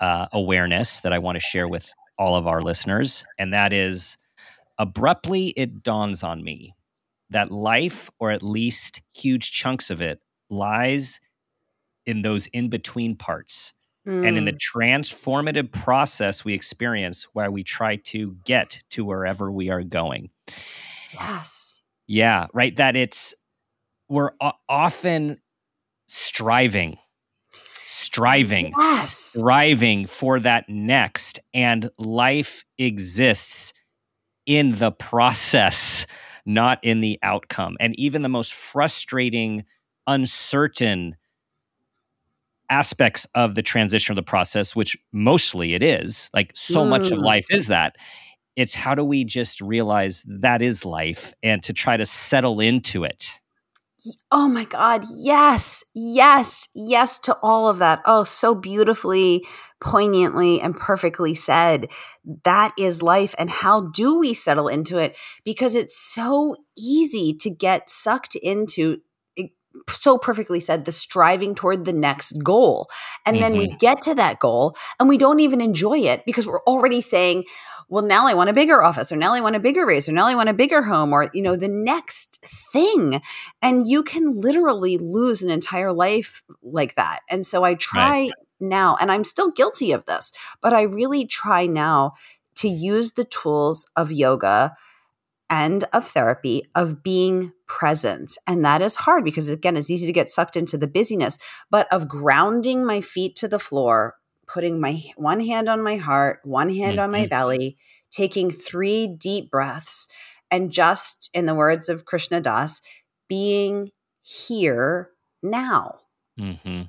uh, 0.00 0.26
awareness 0.32 1.00
that 1.00 1.12
I 1.12 1.18
want 1.18 1.36
to 1.36 1.40
share 1.40 1.68
with 1.68 1.88
all 2.18 2.36
of 2.36 2.46
our 2.46 2.62
listeners. 2.62 3.24
And 3.38 3.52
that 3.52 3.72
is 3.72 4.16
abruptly, 4.78 5.48
it 5.56 5.82
dawns 5.82 6.22
on 6.22 6.44
me 6.44 6.74
that 7.30 7.50
life, 7.52 8.10
or 8.20 8.30
at 8.30 8.42
least 8.42 9.02
huge 9.14 9.52
chunks 9.52 9.90
of 9.90 10.00
it, 10.00 10.20
lies 10.50 11.20
in 12.06 12.22
those 12.22 12.46
in 12.48 12.70
between 12.70 13.16
parts. 13.16 13.74
Mm. 14.08 14.26
And 14.26 14.38
in 14.38 14.44
the 14.46 14.52
hmm. 14.52 14.78
transformative 14.78 15.70
process 15.70 16.44
we 16.44 16.54
experience 16.54 17.26
while 17.34 17.50
we 17.50 17.62
try 17.62 17.96
to 17.96 18.34
get 18.44 18.82
to 18.90 19.04
wherever 19.04 19.52
we 19.52 19.68
are 19.68 19.82
going. 19.82 20.30
Yes. 21.12 21.82
Yeah, 22.06 22.46
right. 22.54 22.74
That 22.76 22.96
it's, 22.96 23.34
we're 24.08 24.30
o- 24.40 24.52
often 24.68 25.38
striving 26.06 26.96
striving 27.86 28.72
yes. 28.78 29.16
striving 29.16 30.06
for 30.06 30.40
that 30.40 30.66
next 30.68 31.38
and 31.52 31.90
life 31.98 32.64
exists 32.78 33.74
in 34.46 34.70
the 34.76 34.90
process 34.90 36.06
not 36.46 36.82
in 36.82 37.00
the 37.02 37.18
outcome 37.22 37.76
and 37.80 37.98
even 37.98 38.22
the 38.22 38.28
most 38.28 38.54
frustrating 38.54 39.64
uncertain 40.06 41.14
aspects 42.70 43.26
of 43.34 43.54
the 43.54 43.62
transition 43.62 44.12
of 44.12 44.16
the 44.16 44.22
process 44.22 44.76
which 44.76 44.96
mostly 45.12 45.74
it 45.74 45.82
is 45.82 46.30
like 46.34 46.50
so 46.54 46.84
mm. 46.84 46.88
much 46.88 47.10
of 47.10 47.18
mm. 47.18 47.24
life 47.24 47.46
is 47.50 47.66
that 47.66 47.96
it's 48.56 48.74
how 48.74 48.94
do 48.94 49.04
we 49.04 49.24
just 49.24 49.60
realize 49.60 50.24
that 50.26 50.60
is 50.60 50.84
life 50.84 51.32
and 51.42 51.62
to 51.62 51.72
try 51.72 51.96
to 51.96 52.04
settle 52.06 52.60
into 52.60 53.04
it 53.04 53.30
Oh 54.30 54.48
my 54.48 54.64
God. 54.64 55.04
Yes. 55.12 55.84
Yes. 55.94 56.68
Yes 56.74 57.18
to 57.20 57.36
all 57.42 57.68
of 57.68 57.78
that. 57.78 58.00
Oh, 58.06 58.24
so 58.24 58.54
beautifully, 58.54 59.44
poignantly, 59.80 60.60
and 60.60 60.76
perfectly 60.76 61.34
said. 61.34 61.88
That 62.44 62.72
is 62.78 63.02
life. 63.02 63.34
And 63.38 63.50
how 63.50 63.88
do 63.88 64.18
we 64.18 64.34
settle 64.34 64.68
into 64.68 64.98
it? 64.98 65.16
Because 65.44 65.74
it's 65.74 65.98
so 65.98 66.56
easy 66.76 67.34
to 67.40 67.50
get 67.50 67.90
sucked 67.90 68.36
into 68.36 68.98
so 69.88 70.18
perfectly 70.18 70.60
said 70.60 70.84
the 70.84 70.92
striving 70.92 71.54
toward 71.54 71.84
the 71.84 71.92
next 71.92 72.32
goal 72.42 72.88
and 73.26 73.36
mm-hmm. 73.36 73.42
then 73.42 73.58
we 73.58 73.66
mm-hmm. 73.66 73.76
get 73.78 74.02
to 74.02 74.14
that 74.14 74.38
goal 74.38 74.76
and 74.98 75.08
we 75.08 75.18
don't 75.18 75.40
even 75.40 75.60
enjoy 75.60 75.98
it 75.98 76.24
because 76.24 76.46
we're 76.46 76.62
already 76.62 77.00
saying 77.00 77.44
well, 77.88 78.04
now 78.04 78.26
I 78.26 78.34
want 78.34 78.50
a 78.50 78.54
bigger 78.54 78.82
office, 78.82 79.10
or 79.10 79.16
now 79.16 79.32
I 79.32 79.40
want 79.40 79.56
a 79.56 79.60
bigger 79.60 79.86
race, 79.86 80.08
or 80.08 80.12
now 80.12 80.26
I 80.26 80.34
want 80.34 80.50
a 80.50 80.54
bigger 80.54 80.82
home, 80.82 81.12
or, 81.12 81.30
you 81.32 81.40
know, 81.40 81.56
the 81.56 81.68
next 81.68 82.44
thing. 82.70 83.22
And 83.62 83.88
you 83.88 84.02
can 84.02 84.38
literally 84.38 84.98
lose 84.98 85.42
an 85.42 85.50
entire 85.50 85.92
life 85.92 86.42
like 86.62 86.96
that. 86.96 87.20
And 87.30 87.46
so 87.46 87.64
I 87.64 87.74
try 87.74 88.10
right. 88.10 88.32
now, 88.60 88.96
and 89.00 89.10
I'm 89.10 89.24
still 89.24 89.50
guilty 89.50 89.92
of 89.92 90.04
this, 90.04 90.32
but 90.60 90.74
I 90.74 90.82
really 90.82 91.26
try 91.26 91.66
now 91.66 92.12
to 92.56 92.68
use 92.68 93.12
the 93.12 93.24
tools 93.24 93.86
of 93.96 94.12
yoga 94.12 94.76
and 95.48 95.84
of 95.94 96.08
therapy 96.08 96.64
of 96.74 97.02
being 97.02 97.52
present. 97.68 98.36
And 98.46 98.64
that 98.64 98.82
is 98.82 98.96
hard 98.96 99.24
because, 99.24 99.48
again, 99.48 99.76
it's 99.76 99.90
easy 99.90 100.06
to 100.06 100.12
get 100.12 100.30
sucked 100.30 100.56
into 100.56 100.76
the 100.76 100.88
busyness, 100.88 101.38
but 101.70 101.86
of 101.92 102.08
grounding 102.08 102.84
my 102.84 103.00
feet 103.00 103.36
to 103.36 103.48
the 103.48 103.58
floor, 103.58 104.16
putting 104.46 104.80
my 104.80 105.04
one 105.16 105.40
hand 105.40 105.68
on 105.68 105.82
my 105.82 105.96
heart, 105.96 106.40
one 106.42 106.74
hand 106.74 106.92
mm-hmm. 106.92 107.04
on 107.04 107.10
my 107.10 107.20
mm-hmm. 107.20 107.28
belly, 107.28 107.78
taking 108.10 108.50
three 108.50 109.06
deep 109.06 109.50
breaths, 109.50 110.08
and 110.50 110.72
just 110.72 111.30
in 111.34 111.46
the 111.46 111.54
words 111.54 111.88
of 111.88 112.06
Krishna 112.06 112.40
Das, 112.40 112.80
being 113.28 113.90
here 114.22 115.10
now. 115.42 116.00
Mm-hmm. 116.40 116.82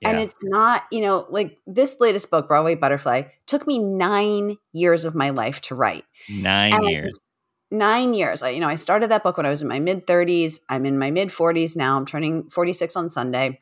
Yeah. 0.00 0.10
And 0.10 0.20
it's 0.20 0.42
not, 0.42 0.84
you 0.90 1.00
know, 1.00 1.26
like 1.30 1.58
this 1.66 1.96
latest 2.00 2.30
book, 2.30 2.48
Broadway 2.48 2.74
Butterfly, 2.74 3.22
took 3.46 3.66
me 3.66 3.78
nine 3.78 4.56
years 4.72 5.04
of 5.04 5.14
my 5.14 5.30
life 5.30 5.60
to 5.62 5.74
write. 5.74 6.04
Nine 6.28 6.74
and 6.74 6.88
years. 6.88 7.18
Nine 7.74 8.14
years. 8.14 8.40
I, 8.42 8.50
you 8.50 8.60
know, 8.60 8.68
I 8.68 8.76
started 8.76 9.10
that 9.10 9.24
book 9.24 9.36
when 9.36 9.46
I 9.46 9.50
was 9.50 9.60
in 9.60 9.66
my 9.66 9.80
mid 9.80 10.06
30s. 10.06 10.60
I'm 10.68 10.86
in 10.86 10.96
my 10.96 11.10
mid 11.10 11.30
40s 11.30 11.76
now. 11.76 11.96
I'm 11.96 12.06
turning 12.06 12.48
46 12.50 12.94
on 12.94 13.10
Sunday. 13.10 13.60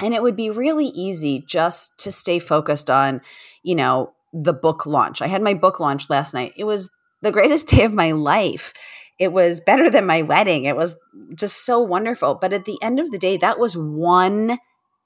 And 0.00 0.14
it 0.14 0.22
would 0.22 0.36
be 0.36 0.48
really 0.48 0.86
easy 0.86 1.44
just 1.46 1.98
to 2.00 2.12
stay 2.12 2.38
focused 2.38 2.88
on, 2.88 3.20
you 3.64 3.74
know, 3.74 4.12
the 4.32 4.52
book 4.52 4.86
launch. 4.86 5.20
I 5.20 5.26
had 5.26 5.42
my 5.42 5.54
book 5.54 5.80
launch 5.80 6.08
last 6.08 6.34
night. 6.34 6.52
It 6.56 6.64
was 6.64 6.90
the 7.20 7.32
greatest 7.32 7.66
day 7.74 7.82
of 7.82 7.92
my 7.92 8.12
life. 8.12 8.72
It 9.18 9.32
was 9.32 9.60
better 9.60 9.90
than 9.90 10.06
my 10.06 10.22
wedding. 10.22 10.64
It 10.64 10.76
was 10.76 10.94
just 11.34 11.66
so 11.66 11.80
wonderful. 11.80 12.36
But 12.36 12.52
at 12.52 12.64
the 12.64 12.78
end 12.80 13.00
of 13.00 13.10
the 13.10 13.18
day, 13.18 13.38
that 13.38 13.58
was 13.58 13.76
one 13.76 14.58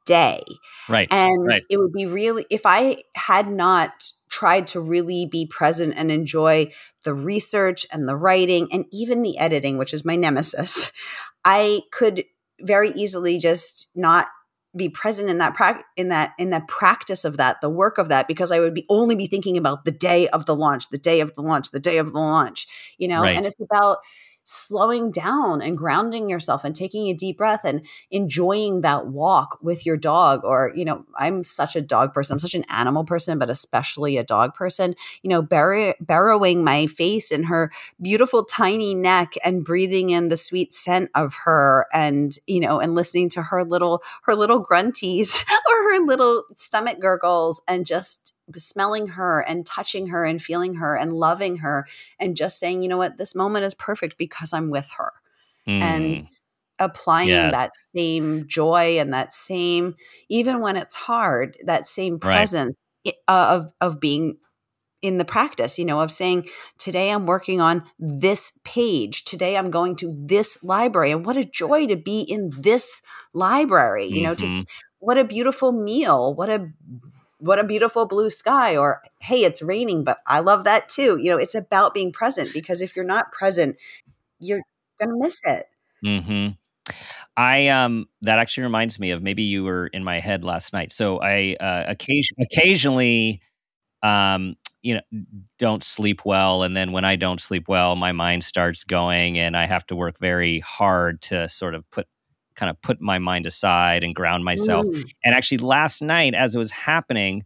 day. 0.04 0.42
Right. 0.90 1.08
And 1.10 1.46
right. 1.46 1.62
it 1.70 1.78
would 1.78 1.92
be 1.92 2.04
really, 2.04 2.44
if 2.50 2.62
I 2.66 2.98
had 3.14 3.48
not 3.48 4.10
tried 4.28 4.66
to 4.68 4.80
really 4.80 5.28
be 5.30 5.46
present 5.46 5.94
and 5.96 6.10
enjoy 6.10 6.72
the 7.04 7.14
research 7.14 7.86
and 7.92 8.08
the 8.08 8.16
writing 8.16 8.68
and 8.72 8.84
even 8.92 9.22
the 9.22 9.38
editing, 9.38 9.78
which 9.78 9.94
is 9.94 10.04
my 10.04 10.16
nemesis, 10.16 10.90
I 11.44 11.82
could 11.92 12.24
very 12.60 12.90
easily 12.90 13.38
just 13.38 13.90
not 13.94 14.28
be 14.74 14.88
present 14.88 15.30
in 15.30 15.38
that 15.38 15.54
pra- 15.54 15.84
in 15.96 16.08
that 16.08 16.34
in 16.38 16.50
that 16.50 16.68
practice 16.68 17.24
of 17.24 17.38
that 17.38 17.60
the 17.60 17.70
work 17.70 17.96
of 17.96 18.10
that 18.10 18.28
because 18.28 18.52
i 18.52 18.60
would 18.60 18.74
be 18.74 18.84
only 18.90 19.14
be 19.14 19.26
thinking 19.26 19.56
about 19.56 19.84
the 19.84 19.90
day 19.90 20.28
of 20.28 20.44
the 20.44 20.54
launch 20.54 20.90
the 20.90 20.98
day 20.98 21.20
of 21.20 21.34
the 21.34 21.40
launch 21.40 21.70
the 21.70 21.80
day 21.80 21.96
of 21.96 22.12
the 22.12 22.18
launch 22.18 22.66
you 22.98 23.08
know 23.08 23.22
right. 23.22 23.36
and 23.36 23.46
it's 23.46 23.60
about 23.60 23.98
slowing 24.46 25.10
down 25.10 25.60
and 25.60 25.76
grounding 25.76 26.30
yourself 26.30 26.64
and 26.64 26.74
taking 26.74 27.08
a 27.08 27.14
deep 27.14 27.36
breath 27.36 27.62
and 27.64 27.82
enjoying 28.12 28.80
that 28.80 29.08
walk 29.08 29.58
with 29.60 29.84
your 29.84 29.96
dog 29.96 30.44
or 30.44 30.72
you 30.76 30.84
know 30.84 31.04
i'm 31.16 31.42
such 31.42 31.74
a 31.74 31.82
dog 31.82 32.14
person 32.14 32.34
i'm 32.34 32.38
such 32.38 32.54
an 32.54 32.64
animal 32.68 33.04
person 33.04 33.40
but 33.40 33.50
especially 33.50 34.16
a 34.16 34.22
dog 34.22 34.54
person 34.54 34.94
you 35.22 35.28
know 35.28 35.42
bur- 35.42 35.96
burrowing 36.00 36.62
my 36.62 36.86
face 36.86 37.32
in 37.32 37.42
her 37.42 37.72
beautiful 38.00 38.44
tiny 38.44 38.94
neck 38.94 39.34
and 39.44 39.64
breathing 39.64 40.10
in 40.10 40.28
the 40.28 40.36
sweet 40.36 40.72
scent 40.72 41.10
of 41.16 41.34
her 41.44 41.86
and 41.92 42.38
you 42.46 42.60
know 42.60 42.78
and 42.78 42.94
listening 42.94 43.28
to 43.28 43.42
her 43.42 43.64
little 43.64 44.00
her 44.22 44.36
little 44.36 44.60
grunties 44.60 45.44
or 45.68 45.92
her 45.92 45.98
little 46.04 46.44
stomach 46.54 47.00
gurgles 47.00 47.60
and 47.66 47.84
just 47.84 48.35
smelling 48.56 49.08
her 49.08 49.40
and 49.40 49.66
touching 49.66 50.08
her 50.08 50.24
and 50.24 50.40
feeling 50.42 50.74
her 50.74 50.96
and 50.96 51.12
loving 51.12 51.58
her 51.58 51.86
and 52.20 52.36
just 52.36 52.58
saying, 52.58 52.82
you 52.82 52.88
know 52.88 52.98
what, 52.98 53.18
this 53.18 53.34
moment 53.34 53.64
is 53.64 53.74
perfect 53.74 54.18
because 54.18 54.52
I'm 54.52 54.70
with 54.70 54.88
her. 54.98 55.12
Mm. 55.66 55.80
And 55.80 56.26
applying 56.78 57.28
that 57.28 57.72
same 57.94 58.46
joy 58.46 58.98
and 58.98 59.12
that 59.12 59.32
same, 59.32 59.96
even 60.28 60.60
when 60.60 60.76
it's 60.76 60.94
hard, 60.94 61.56
that 61.64 61.86
same 61.86 62.18
presence 62.18 62.76
right. 63.04 63.14
of, 63.26 63.72
of 63.80 63.98
being 63.98 64.36
in 65.02 65.18
the 65.18 65.24
practice, 65.24 65.78
you 65.78 65.84
know, 65.84 66.00
of 66.00 66.10
saying, 66.10 66.46
today 66.78 67.10
I'm 67.10 67.26
working 67.26 67.60
on 67.60 67.84
this 67.98 68.58
page. 68.64 69.24
Today 69.24 69.56
I'm 69.56 69.70
going 69.70 69.96
to 69.96 70.14
this 70.18 70.62
library. 70.62 71.12
And 71.12 71.24
what 71.24 71.36
a 71.36 71.44
joy 71.44 71.86
to 71.86 71.96
be 71.96 72.20
in 72.20 72.50
this 72.58 73.02
library, 73.32 74.06
you 74.06 74.16
mm-hmm. 74.16 74.24
know, 74.24 74.34
to, 74.34 74.46
mm-hmm. 74.46 74.62
what 74.98 75.18
a 75.18 75.24
beautiful 75.24 75.72
meal. 75.72 76.34
What 76.34 76.50
a 76.50 76.70
what 77.38 77.58
a 77.58 77.64
beautiful 77.64 78.06
blue 78.06 78.30
sky 78.30 78.76
or 78.76 79.02
hey 79.20 79.44
it's 79.44 79.60
raining 79.62 80.04
but 80.04 80.18
i 80.26 80.40
love 80.40 80.64
that 80.64 80.88
too. 80.88 81.18
You 81.20 81.30
know 81.30 81.36
it's 81.36 81.54
about 81.54 81.94
being 81.94 82.12
present 82.12 82.52
because 82.52 82.80
if 82.80 82.96
you're 82.96 83.04
not 83.04 83.32
present 83.32 83.76
you're 84.40 84.62
gonna 85.00 85.16
miss 85.16 85.40
it. 85.44 85.66
Mm-hmm. 86.04 86.92
i 87.36 87.68
um 87.68 88.06
that 88.22 88.38
actually 88.38 88.64
reminds 88.64 88.98
me 88.98 89.10
of 89.10 89.22
maybe 89.22 89.42
you 89.42 89.64
were 89.64 89.88
in 89.88 90.04
my 90.04 90.20
head 90.20 90.44
last 90.44 90.72
night. 90.72 90.92
So 90.92 91.20
i 91.20 91.56
uh 91.60 91.84
occasion- 91.88 92.36
occasionally 92.40 93.40
um 94.02 94.56
you 94.82 94.94
know 94.94 95.00
don't 95.58 95.82
sleep 95.82 96.24
well 96.24 96.62
and 96.62 96.76
then 96.76 96.92
when 96.92 97.04
i 97.04 97.16
don't 97.16 97.40
sleep 97.40 97.66
well 97.66 97.96
my 97.96 98.12
mind 98.12 98.44
starts 98.44 98.84
going 98.84 99.38
and 99.38 99.56
i 99.56 99.66
have 99.66 99.84
to 99.86 99.96
work 99.96 100.18
very 100.20 100.60
hard 100.60 101.20
to 101.22 101.48
sort 101.48 101.74
of 101.74 101.90
put 101.90 102.06
kind 102.56 102.70
of 102.70 102.80
put 102.82 103.00
my 103.00 103.18
mind 103.18 103.46
aside 103.46 104.02
and 104.02 104.14
ground 104.14 104.44
myself. 104.44 104.86
Mm. 104.86 105.08
And 105.24 105.34
actually, 105.34 105.58
last 105.58 106.02
night, 106.02 106.34
as 106.34 106.54
it 106.54 106.58
was 106.58 106.70
happening, 106.70 107.44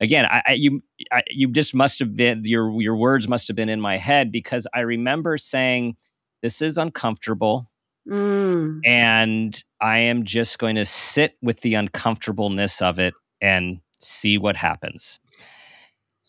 again, 0.00 0.26
I, 0.26 0.42
I 0.46 0.52
you 0.52 0.82
I, 1.12 1.22
you 1.28 1.50
just 1.52 1.74
must 1.74 1.98
have 1.98 2.14
been 2.16 2.42
your 2.44 2.80
your 2.80 2.96
words 2.96 3.28
must 3.28 3.48
have 3.48 3.56
been 3.56 3.68
in 3.68 3.80
my 3.80 3.96
head 3.98 4.32
because 4.32 4.66
I 4.74 4.80
remember 4.80 5.38
saying, 5.38 5.96
"This 6.42 6.62
is 6.62 6.78
uncomfortable." 6.78 7.70
Mm. 8.08 8.80
And 8.84 9.64
I 9.80 9.98
am 9.98 10.24
just 10.24 10.60
going 10.60 10.76
to 10.76 10.86
sit 10.86 11.36
with 11.42 11.60
the 11.60 11.74
uncomfortableness 11.74 12.80
of 12.80 13.00
it 13.00 13.14
and 13.40 13.80
see 13.98 14.38
what 14.38 14.56
happens. 14.56 15.18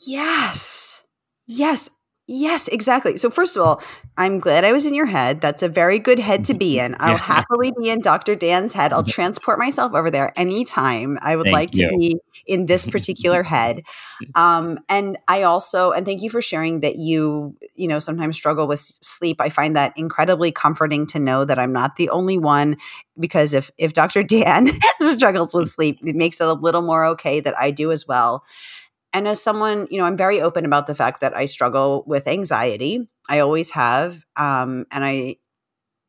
Yes. 0.06 1.04
Yes. 1.46 1.90
Yes, 2.30 2.68
exactly. 2.68 3.16
So 3.16 3.30
first 3.30 3.56
of 3.56 3.62
all, 3.64 3.82
I'm 4.18 4.40
glad 4.40 4.66
I 4.66 4.74
was 4.74 4.86
in 4.86 4.94
your 4.94 5.06
head. 5.06 5.40
That's 5.40 5.64
a 5.64 5.70
very 5.70 5.98
good 5.98 6.20
head 6.20 6.44
to 6.46 6.54
be 6.54 6.78
in. 6.78 6.94
I'll 7.00 7.14
Yeah. 7.14 7.18
happily 7.18 7.72
be 7.80 7.90
in 7.90 8.02
Dr. 8.02 8.36
Dan's 8.36 8.74
head. 8.74 8.92
I'll 8.92 9.04
transport 9.04 9.58
myself 9.60 9.94
over 9.94 10.12
there 10.12 10.34
anytime. 10.36 11.18
I 11.22 11.38
would 11.38 11.46
Thank 11.46 11.54
like 11.54 11.76
you. 11.78 11.90
to 11.90 11.98
be 11.98 12.20
in 12.46 12.66
this 12.66 12.86
particular 12.96 13.44
head. 13.44 13.84
Um, 14.36 14.80
and 14.90 15.18
I 15.30 15.44
also, 15.44 15.92
and 15.92 16.06
thank 16.06 16.22
you 16.22 16.30
for 16.30 16.42
sharing 16.42 16.82
that 16.82 16.98
you, 16.98 17.56
you 17.76 17.88
know, 17.88 18.00
sometimes 18.00 18.36
struggle 18.36 18.68
with 18.68 18.80
sleep. 18.80 19.40
I 19.40 19.50
find 19.50 19.76
that 19.78 19.94
incredibly 19.96 20.52
comforting 20.52 21.08
to 21.08 21.20
know 21.20 21.46
that 21.46 21.58
I'm 21.58 21.72
not 21.72 21.96
the 21.96 22.10
only 22.10 22.38
one. 22.38 22.76
Because 23.18 23.54
if 23.54 23.72
if 23.78 23.94
Dr. 23.94 24.22
Dan 24.28 24.70
struggles 25.02 25.54
with 25.54 25.70
sleep, 25.70 26.00
it 26.04 26.16
makes 26.16 26.42
it 26.42 26.48
a 26.48 26.54
little 26.54 26.82
more 26.82 27.06
okay 27.06 27.40
that 27.40 27.58
I 27.58 27.72
do 27.72 27.92
as 27.92 28.06
well. 28.06 28.44
And 29.14 29.28
as 29.28 29.42
someone, 29.42 29.88
you 29.90 29.98
know, 29.98 30.06
I'm 30.06 30.18
very 30.18 30.42
open 30.42 30.66
about 30.66 30.88
the 30.88 30.96
fact 30.96 31.22
that 31.22 31.36
I 31.36 31.46
struggle 31.46 32.04
with 32.06 32.28
anxiety. 32.28 33.08
I 33.30 33.40
always 33.40 33.72
have. 33.72 34.24
Um, 34.36 34.86
and 34.92 35.04
I, 35.04 35.38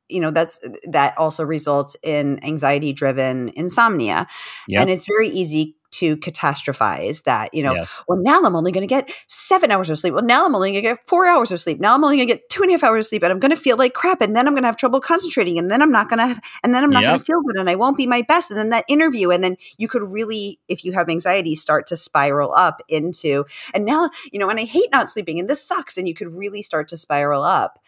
you 0.09 0.21
know, 0.21 0.31
that's 0.31 0.59
that 0.85 1.17
also 1.17 1.45
results 1.45 1.97
in 2.03 2.43
anxiety 2.45 2.93
driven 2.93 3.51
insomnia. 3.55 4.27
Yep. 4.69 4.81
And 4.81 4.91
it's 4.91 5.07
very 5.07 5.29
easy 5.29 5.77
to 5.91 6.17
catastrophize 6.19 7.25
that, 7.25 7.53
you 7.55 7.63
know, 7.63 7.75
yes. 7.75 8.01
well, 8.07 8.19
now 8.21 8.43
I'm 8.43 8.55
only 8.55 8.73
going 8.73 8.87
to 8.87 8.87
get 8.87 9.13
seven 9.27 9.71
hours 9.71 9.91
of 9.91 9.99
sleep. 9.99 10.15
Well, 10.15 10.25
now 10.25 10.47
I'm 10.47 10.55
only 10.55 10.73
going 10.73 10.83
to 10.83 10.89
get 10.91 11.09
four 11.09 11.27
hours 11.27 11.51
of 11.51 11.61
sleep. 11.61 11.81
Now 11.81 11.95
I'm 11.95 12.05
only 12.05 12.17
going 12.17 12.29
to 12.29 12.35
get 12.35 12.49
two 12.49 12.63
and 12.63 12.71
a 12.71 12.75
half 12.75 12.85
hours 12.85 13.07
of 13.07 13.09
sleep, 13.09 13.23
and 13.23 13.33
I'm 13.33 13.39
going 13.39 13.51
to 13.51 13.57
feel 13.57 13.77
like 13.77 13.95
crap. 13.95 14.21
And 14.21 14.37
then 14.37 14.47
I'm 14.47 14.55
going 14.55 14.63
to 14.63 14.69
have 14.69 14.77
trouble 14.77 15.01
concentrating, 15.01 15.59
and 15.59 15.71
then 15.71 15.83
I'm 15.83 15.91
not 15.91 16.09
going 16.09 16.19
to 16.19 16.27
have, 16.27 16.41
and 16.63 16.75
then 16.75 16.85
I'm 16.85 16.91
not 16.91 17.03
going 17.03 17.19
to 17.19 17.25
feel 17.25 17.41
good, 17.43 17.59
and 17.59 17.71
I 17.71 17.75
won't 17.75 17.97
be 17.97 18.07
my 18.07 18.23
best. 18.23 18.51
And 18.51 18.59
then 18.59 18.71
that 18.71 18.85
interview, 18.89 19.31
and 19.31 19.43
then 19.43 19.57
you 19.79 19.89
could 19.89 20.03
really, 20.07 20.61
if 20.69 20.85
you 20.85 20.93
have 20.93 21.09
anxiety, 21.09 21.55
start 21.55 21.87
to 21.89 21.97
spiral 21.97 22.53
up 22.55 22.83
into, 22.89 23.45
and 23.75 23.85
now 23.85 24.11
you 24.33 24.39
know, 24.39 24.51
and 24.51 24.59
I 24.59 24.65
hate 24.65 24.91
not 24.93 25.11
sleeping, 25.11 25.39
and 25.39 25.49
this 25.49 25.65
sucks, 25.65 25.97
and 25.97 26.07
you 26.07 26.15
could 26.15 26.35
really 26.35 26.63
start 26.63 26.89
to 26.89 26.97
spiral 26.97 27.43
up, 27.43 27.79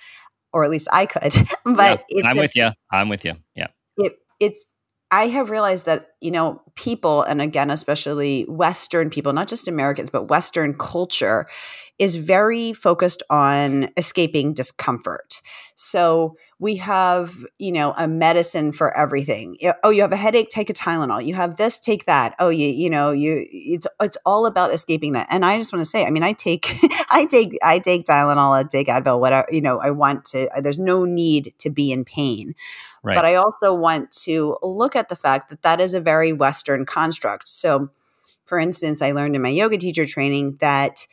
or 0.52 0.64
at 0.64 0.70
least 0.70 0.88
I 0.92 1.06
could. 1.06 1.34
but 1.64 2.04
Yeah, 2.08 2.26
I'm 2.26 2.38
a 2.38 2.40
with 2.40 2.56
you. 2.56 2.70
I'm 2.90 3.08
with 3.08 3.24
you. 3.24 3.34
Yeah. 3.54 3.68
it 3.96 4.16
it's 4.38 4.64
I 5.12 5.26
have 5.28 5.50
realized 5.50 5.86
that 5.86 6.10
you 6.20 6.30
know 6.30 6.62
people 6.76 7.22
and 7.22 7.42
again 7.42 7.70
especially 7.70 8.44
western 8.48 9.10
people 9.10 9.32
not 9.32 9.48
just 9.48 9.66
Americans 9.68 10.10
but 10.10 10.28
western 10.28 10.74
culture 10.78 11.46
is 11.98 12.16
very 12.16 12.72
focused 12.72 13.22
on 13.30 13.90
escaping 13.96 14.54
discomfort. 14.54 15.42
So 15.76 16.36
we 16.60 16.76
have, 16.76 17.34
you 17.58 17.72
know, 17.72 17.94
a 17.96 18.06
medicine 18.06 18.70
for 18.70 18.94
everything. 18.94 19.56
Oh, 19.82 19.88
you 19.88 20.02
have 20.02 20.12
a 20.12 20.16
headache, 20.16 20.50
take 20.50 20.68
a 20.68 20.74
Tylenol. 20.74 21.24
You 21.24 21.34
have 21.34 21.56
this, 21.56 21.80
take 21.80 22.04
that. 22.04 22.34
Oh, 22.38 22.50
you 22.50 22.68
you 22.68 22.90
know, 22.90 23.12
you 23.12 23.46
it's 23.50 23.86
it's 23.98 24.18
all 24.26 24.44
about 24.44 24.72
escaping 24.72 25.14
that. 25.14 25.26
And 25.30 25.44
I 25.44 25.56
just 25.56 25.72
want 25.72 25.80
to 25.80 25.86
say, 25.86 26.04
I 26.04 26.10
mean, 26.10 26.22
I 26.22 26.34
take 26.34 26.76
I 27.10 27.24
take 27.24 27.58
I 27.62 27.78
take 27.78 28.04
Tylenol, 28.04 28.52
I 28.52 28.64
take 28.64 28.88
Advil, 28.88 29.18
whatever, 29.18 29.48
you 29.50 29.62
know, 29.62 29.80
I 29.80 29.90
want 29.90 30.26
to 30.26 30.50
there's 30.60 30.78
no 30.78 31.06
need 31.06 31.54
to 31.58 31.70
be 31.70 31.92
in 31.92 32.04
pain. 32.04 32.54
Right. 33.02 33.14
But 33.14 33.24
I 33.24 33.36
also 33.36 33.74
want 33.74 34.12
to 34.24 34.58
look 34.62 34.94
at 34.94 35.08
the 35.08 35.16
fact 35.16 35.48
that 35.48 35.62
that 35.62 35.80
is 35.80 35.94
a 35.94 36.00
very 36.00 36.34
Western 36.34 36.84
construct. 36.84 37.48
So, 37.48 37.88
for 38.44 38.58
instance, 38.58 39.00
I 39.00 39.12
learned 39.12 39.34
in 39.34 39.40
my 39.40 39.48
yoga 39.48 39.78
teacher 39.78 40.04
training 40.04 40.58
that 40.60 41.06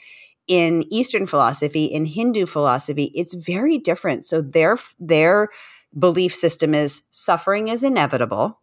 in 0.48 0.84
Eastern 0.92 1.26
philosophy, 1.26 1.86
in 1.86 2.06
Hindu 2.06 2.46
philosophy, 2.46 3.12
it's 3.16 3.34
very 3.34 3.78
different. 3.78 4.26
So 4.26 4.42
their 4.42 4.78
their 5.00 5.50
belief 5.98 6.36
system 6.36 6.74
is 6.74 7.02
suffering 7.12 7.68
is 7.70 7.84
inevitable. 7.84 8.60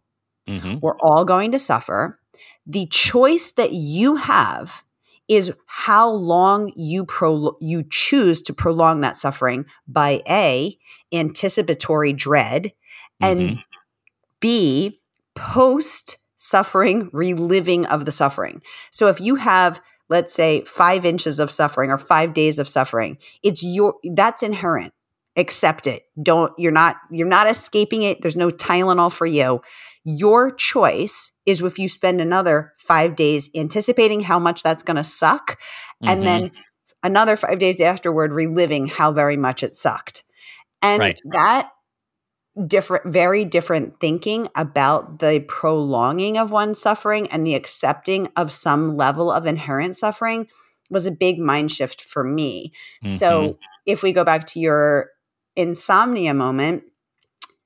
Mhm. 0.48 0.80
We're 0.80 0.98
all 1.00 1.24
going 1.24 1.52
to 1.52 1.58
suffer. 1.58 2.18
The 2.66 2.86
choice 2.86 3.50
that 3.52 3.72
you 3.72 4.16
have 4.16 4.82
is 5.28 5.52
how 5.66 6.08
long 6.10 6.72
you 6.76 7.04
pro- 7.04 7.56
you 7.60 7.84
choose 7.90 8.42
to 8.42 8.52
prolong 8.52 9.00
that 9.00 9.16
suffering 9.16 9.64
by 9.88 10.22
a 10.28 10.78
anticipatory 11.12 12.12
dread 12.12 12.72
and 13.20 13.40
Mhm. 13.40 13.64
B, 14.40 15.00
post 15.34 16.18
suffering, 16.36 17.08
reliving 17.12 17.86
of 17.86 18.04
the 18.04 18.12
suffering. 18.12 18.60
So 18.90 19.08
if 19.08 19.20
you 19.20 19.36
have, 19.36 19.80
let's 20.08 20.34
say, 20.34 20.62
five 20.64 21.04
inches 21.04 21.38
of 21.38 21.50
suffering 21.50 21.90
or 21.90 21.98
five 21.98 22.34
days 22.34 22.58
of 22.58 22.68
suffering, 22.68 23.18
it's 23.42 23.62
your 23.62 23.94
that's 24.14 24.42
inherent. 24.42 24.92
Accept 25.36 25.86
it. 25.86 26.04
Don't 26.22 26.52
you're 26.58 26.72
not 26.72 26.96
you're 27.10 27.26
not 27.26 27.48
escaping 27.48 28.02
it. 28.02 28.22
There's 28.22 28.36
no 28.36 28.50
Tylenol 28.50 29.12
for 29.12 29.26
you. 29.26 29.60
Your 30.04 30.52
choice 30.54 31.32
is 31.46 31.60
if 31.62 31.78
you 31.78 31.88
spend 31.88 32.20
another 32.20 32.72
five 32.78 33.16
days 33.16 33.50
anticipating 33.54 34.20
how 34.20 34.38
much 34.38 34.62
that's 34.62 34.82
going 34.82 34.96
to 34.96 35.04
suck, 35.04 35.58
and 36.02 36.20
Mhm. 36.20 36.24
then 36.24 36.50
another 37.02 37.36
five 37.36 37.58
days 37.58 37.80
afterward 37.80 38.32
reliving 38.32 38.86
how 38.86 39.12
very 39.12 39.36
much 39.36 39.62
it 39.62 39.74
sucked. 39.74 40.24
And 40.82 41.00
Right. 41.00 41.20
that 41.32 41.70
different 42.66 43.06
very 43.12 43.44
different 43.44 43.98
thinking 44.00 44.48
about 44.54 45.18
the 45.18 45.44
prolonging 45.48 46.38
of 46.38 46.50
one's 46.52 46.80
suffering 46.80 47.26
and 47.28 47.46
the 47.46 47.54
accepting 47.54 48.28
of 48.36 48.52
some 48.52 48.96
level 48.96 49.30
of 49.30 49.44
inherent 49.46 49.96
suffering 49.96 50.46
was 50.88 51.06
a 51.06 51.10
big 51.10 51.38
mind 51.38 51.72
shift 51.72 52.02
for 52.02 52.22
me. 52.22 52.72
Mhm. 53.04 53.08
So 53.08 53.58
if 53.86 54.02
we 54.02 54.12
go 54.12 54.24
back 54.24 54.46
to 54.48 54.60
your 54.60 55.10
insomnia 55.56 56.32
moment, 56.32 56.84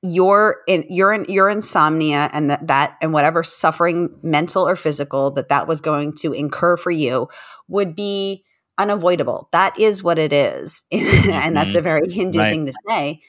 your 0.03 0.59
in 0.67 0.85
your 0.89 1.13
in, 1.13 1.25
your 1.29 1.49
insomnia 1.51 2.31
and 2.33 2.49
that 2.51 2.67
that 2.69 2.97
and 3.03 3.13
whatever 3.13 3.43
suffering 3.43 4.11
mental 4.23 4.67
or 4.67 4.77
physical 4.77 5.33
that 5.33 5.49
that 5.49 5.67
was 5.67 5.81
going 5.81 6.15
to 6.15 6.33
incur 6.33 6.77
for 6.77 6.91
you 6.91 7.29
would 7.67 7.97
be 7.97 8.45
unavoidable. 8.79 9.49
That 9.53 9.79
is 9.79 10.03
what 10.03 10.19
it 10.19 10.33
is. 10.33 10.85
and 10.93 11.57
that's 11.57 11.75
a 11.75 11.81
very 11.83 12.11
Hindu 12.11 12.39
Right. 12.39 12.53
thing 12.53 12.67
to 12.67 12.73
say. 12.89 13.21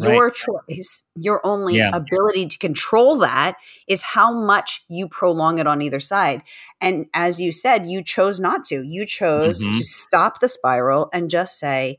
Your 0.00 0.30
choice, 0.30 1.02
your 1.14 1.44
only 1.44 1.76
Yeah. 1.76 1.90
ability 1.92 2.46
to 2.46 2.58
control 2.58 3.18
that 3.18 3.56
is 3.86 4.02
how 4.02 4.32
much 4.32 4.84
you 4.88 5.06
prolong 5.06 5.58
it 5.58 5.66
on 5.66 5.82
either 5.82 6.00
side. 6.00 6.42
And 6.80 7.06
as 7.12 7.40
you 7.40 7.52
said, 7.52 7.84
you 7.84 8.02
chose 8.02 8.40
not 8.40 8.64
to. 8.66 8.82
You 8.82 9.04
chose 9.04 9.60
Mhm. 9.66 9.72
to 9.76 9.84
stop 9.84 10.40
the 10.40 10.48
spiral 10.48 11.10
and 11.12 11.28
just 11.28 11.58
say, 11.58 11.98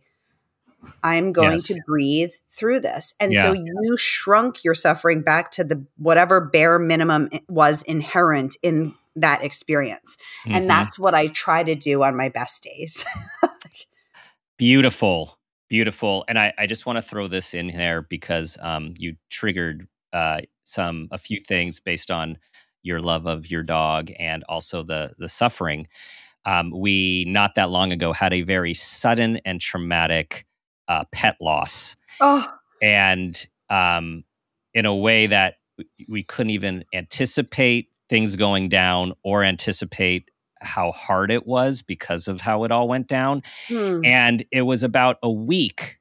I'm 1.04 1.34
going 1.34 1.58
Yes. 1.58 1.68
to 1.68 1.82
breathe 1.86 2.32
through 2.50 2.80
this. 2.80 3.14
And 3.20 3.36
so 3.36 3.52
you 3.54 3.98
shrunk 3.98 4.64
your 4.64 4.74
suffering 4.74 5.22
back 5.22 5.52
to 5.52 5.64
the 5.64 5.86
whatever 5.98 6.40
bare 6.42 6.80
minimum 6.80 7.30
was 7.48 7.82
inherent 7.84 8.56
in 8.64 8.96
that 9.16 9.44
experience. 9.44 10.18
Mhm. 10.48 10.56
And 10.56 10.70
that's 10.70 10.98
what 10.98 11.14
I 11.14 11.28
try 11.28 11.62
to 11.64 11.76
do 11.76 12.02
on 12.04 12.16
my 12.16 12.30
best 12.30 12.64
days. 12.64 13.04
beautiful 14.58 15.38
beautiful 15.70 16.26
and 16.28 16.38
i, 16.38 16.54
I 16.58 16.68
just 16.68 16.86
want 16.86 16.98
to 16.98 17.02
throw 17.02 17.28
this 17.28 17.54
in 17.54 17.68
there 17.68 18.02
because 18.04 18.58
um, 18.62 18.94
you 18.98 19.16
triggered 19.30 19.88
uh, 20.14 20.42
some 20.64 21.08
a 21.12 21.18
few 21.18 21.40
things 21.40 21.80
based 21.80 22.12
on 22.12 22.38
your 22.84 23.02
love 23.02 23.26
of 23.26 23.50
your 23.50 23.64
dog 23.64 24.12
and 24.20 24.44
also 24.48 24.84
the 24.84 25.12
the 25.18 25.28
suffering. 25.28 25.88
Um, 26.46 26.72
we 26.72 27.26
not 27.28 27.56
that 27.56 27.70
long 27.70 27.92
ago 27.94 28.12
had 28.14 28.34
a 28.34 28.42
very 28.42 28.74
sudden 28.74 29.40
and 29.46 29.62
traumatic 29.62 30.46
uh, 30.90 31.06
pet 31.12 31.38
loss 31.40 31.96
oh, 32.20 32.46
and 32.82 33.48
um, 33.70 34.26
in 34.74 34.86
a 34.86 34.94
way 34.94 35.26
that 35.28 35.56
we 36.10 36.24
couldn't 36.24 36.52
even 36.52 36.84
anticipate 36.94 37.90
things 38.10 38.36
going 38.36 38.68
down 38.68 39.14
or 39.24 39.44
anticipate 39.44 40.30
how 40.64 40.92
hard 40.92 41.32
it 41.32 41.46
was 41.46 41.82
because 41.82 42.28
of 42.28 42.42
how 42.42 42.64
it 42.64 42.72
all 42.72 42.88
went 42.88 43.08
down 43.08 43.42
hmm. 43.68 44.02
and 44.04 44.46
it 44.52 44.62
was 44.64 44.84
about 44.84 45.18
a 45.24 45.30
week 45.30 45.98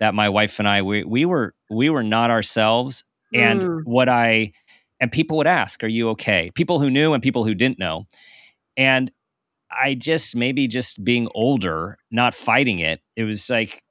that 0.00 0.14
my 0.14 0.28
wife 0.28 0.58
and 0.58 0.68
I 0.68 0.82
we, 0.82 1.04
we 1.04 1.24
were 1.24 1.54
we 1.70 1.90
were 1.90 2.02
not 2.02 2.30
ourselves 2.30 3.04
and 3.34 3.62
Mm. 3.62 3.82
what 3.84 4.08
I 4.08 4.52
and 5.00 5.10
people 5.10 5.36
would 5.38 5.46
ask 5.48 5.82
are 5.82 5.88
you 5.88 6.08
okay 6.10 6.50
people 6.54 6.78
who 6.78 6.90
knew 6.90 7.12
and 7.12 7.22
people 7.22 7.44
who 7.44 7.54
didn't 7.54 7.78
know 7.78 8.06
and 8.76 9.10
I 9.70 9.94
just 9.94 10.36
maybe 10.36 10.68
just 10.68 11.02
being 11.04 11.28
older 11.34 11.98
not 12.10 12.34
fighting 12.34 12.78
it 12.78 13.00
it 13.16 13.24
was 13.24 13.50
like 13.50 13.82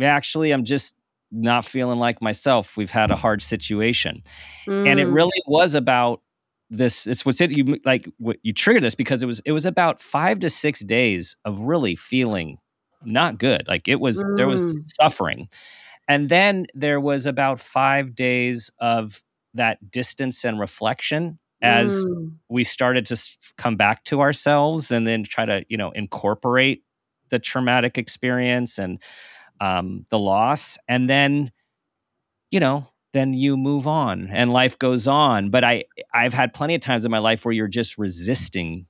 actually 0.00 0.50
I'm 0.52 0.64
just 0.64 0.94
not 1.30 1.64
feeling 1.64 1.98
like 1.98 2.20
myself 2.20 2.76
we've 2.76 2.90
had 2.90 3.10
a 3.10 3.16
hard 3.16 3.42
situation 3.42 4.22
and 4.66 5.00
it 5.00 5.08
Mm. 5.08 5.14
really 5.14 5.42
was 5.46 5.74
about 5.74 6.20
this 6.72 7.06
it's 7.06 7.26
what's 7.26 7.40
it 7.40 7.52
you 7.52 7.78
like 7.84 8.08
what 8.18 8.38
you 8.42 8.52
triggered 8.52 8.82
this 8.82 8.94
because 8.96 9.22
it 9.22 9.26
was 9.26 9.40
it 9.44 9.52
was 9.52 9.66
about 9.66 10.02
five 10.02 10.40
to 10.40 10.50
six 10.50 10.80
days 10.80 11.36
of 11.44 11.60
really 11.60 11.94
feeling 11.94 12.58
not 13.04 13.38
good 13.38 13.64
like 13.68 13.88
it 13.88 14.00
was 14.00 14.24
there 14.36 14.48
was 14.48 14.66
Mm. 14.66 14.82
suffering 14.86 15.48
and 16.08 16.28
then 16.30 16.66
there 16.74 17.00
was 17.00 17.26
about 17.26 17.60
five 17.60 18.14
days 18.14 18.70
of 18.80 19.22
that 19.54 19.78
distance 19.90 20.44
and 20.44 20.60
reflection 20.60 21.38
as 21.62 22.08
Mm. 22.08 22.38
we 22.48 22.64
started 22.64 23.06
to 23.06 23.16
come 23.58 23.76
back 23.76 24.04
to 24.04 24.20
ourselves 24.20 24.90
and 24.90 25.06
then 25.06 25.24
try 25.24 25.44
to 25.46 25.64
you 25.68 25.76
know 25.76 25.90
incorporate 25.92 26.84
the 27.30 27.38
traumatic 27.38 27.98
experience 27.98 28.78
and 28.78 29.00
um, 29.60 30.06
the 30.10 30.18
loss 30.18 30.78
and 30.88 31.08
then 31.10 31.52
you 32.50 32.60
know 32.60 32.86
then 33.12 33.34
you 33.34 33.56
move 33.56 33.86
on 33.86 34.28
and 34.32 34.52
life 34.52 34.78
goes 34.78 35.06
on 35.08 35.50
but 35.50 35.64
i 35.64 35.84
i've 36.14 36.34
had 36.34 36.52
plenty 36.54 36.74
of 36.74 36.80
times 36.80 37.04
in 37.04 37.10
my 37.10 37.18
life 37.18 37.44
where 37.44 37.52
you're 37.52 37.68
just 37.68 37.98
resisting 37.98 38.86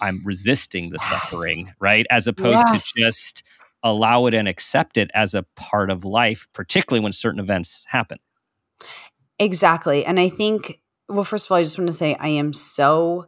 i'm 0.00 0.20
resisting 0.24 0.90
the 0.90 0.98
Yes. 0.98 1.20
suffering 1.30 1.72
right 1.80 2.06
as 2.10 2.26
opposed 2.26 2.66
Yes. 2.68 2.92
to 2.92 3.02
just 3.02 3.42
allow 3.84 4.26
it 4.26 4.34
and 4.34 4.48
accept 4.48 4.96
it 4.96 5.10
as 5.14 5.34
a 5.34 5.44
part 5.56 5.90
of 5.90 6.04
life, 6.04 6.48
particularly 6.54 7.02
when 7.02 7.12
certain 7.12 7.38
events 7.38 7.84
happen. 7.86 8.18
Exactly. 9.38 10.04
And 10.04 10.18
I 10.18 10.28
think, 10.30 10.80
well, 11.08 11.22
first 11.22 11.46
of 11.46 11.52
all, 11.52 11.58
I 11.58 11.62
just 11.62 11.78
want 11.78 11.88
to 11.88 11.92
say 11.92 12.16
I 12.18 12.28
am 12.28 12.52
so 12.52 13.26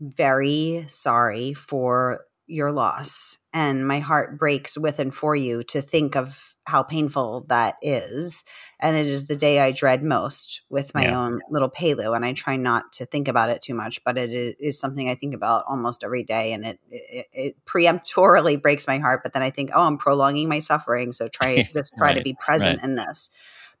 very 0.00 0.84
sorry 0.88 1.54
for 1.54 2.20
your 2.46 2.70
loss. 2.70 3.36
And 3.52 3.86
my 3.86 3.98
heart 3.98 4.38
breaks 4.38 4.78
with 4.78 5.00
and 5.00 5.12
for 5.12 5.34
you 5.34 5.64
to 5.64 5.82
think 5.82 6.14
of 6.14 6.54
how 6.66 6.82
painful 6.84 7.46
that 7.48 7.76
is. 7.82 8.44
And 8.78 8.94
it 8.94 9.06
is 9.06 9.26
the 9.26 9.36
day 9.36 9.60
I 9.60 9.72
dread 9.72 10.02
most 10.02 10.60
with 10.68 10.94
my 10.94 11.04
yeah. 11.04 11.18
own 11.18 11.40
little 11.50 11.70
Pelu. 11.70 12.14
And 12.14 12.26
I 12.26 12.34
try 12.34 12.56
not 12.56 12.92
to 12.94 13.06
think 13.06 13.26
about 13.26 13.48
it 13.48 13.62
too 13.62 13.72
much, 13.72 14.04
but 14.04 14.18
it 14.18 14.32
is, 14.32 14.54
is 14.58 14.78
something 14.78 15.08
I 15.08 15.14
think 15.14 15.34
about 15.34 15.64
almost 15.66 16.04
every 16.04 16.22
day. 16.22 16.52
And 16.52 16.66
it, 16.66 16.80
it, 16.90 17.26
it, 17.32 17.64
preemptorily 17.64 18.60
breaks 18.62 18.86
my 18.86 18.98
heart. 18.98 19.22
But 19.22 19.32
then 19.32 19.42
I 19.42 19.50
think, 19.50 19.70
oh, 19.74 19.86
I'm 19.86 19.96
prolonging 19.96 20.48
my 20.48 20.58
suffering. 20.58 21.12
So 21.12 21.28
try 21.28 21.62
just 21.72 21.94
try 21.96 22.08
right. 22.08 22.16
to 22.16 22.22
be 22.22 22.36
present 22.38 22.80
right. 22.80 22.88
in 22.88 22.96
this. 22.96 23.30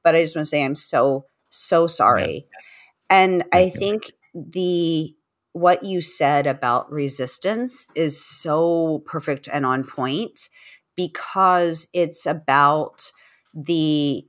But 0.02 0.14
I 0.14 0.22
just 0.22 0.34
want 0.34 0.46
to 0.46 0.48
say 0.48 0.64
I'm 0.64 0.74
so, 0.74 1.26
so 1.50 1.86
sorry. 1.86 2.46
Yeah. 2.50 2.60
And 3.08 3.44
I 3.52 3.68
think 3.68 4.12
the 4.34 5.14
what 5.52 5.82
you 5.82 6.02
said 6.02 6.46
about 6.46 6.90
resistance 6.92 7.86
is 7.94 8.22
so 8.22 9.02
perfect 9.06 9.48
and 9.50 9.64
on 9.64 9.84
point 9.84 10.50
because 10.96 11.88
it's 11.94 12.26
about 12.26 13.10
the 13.54 14.26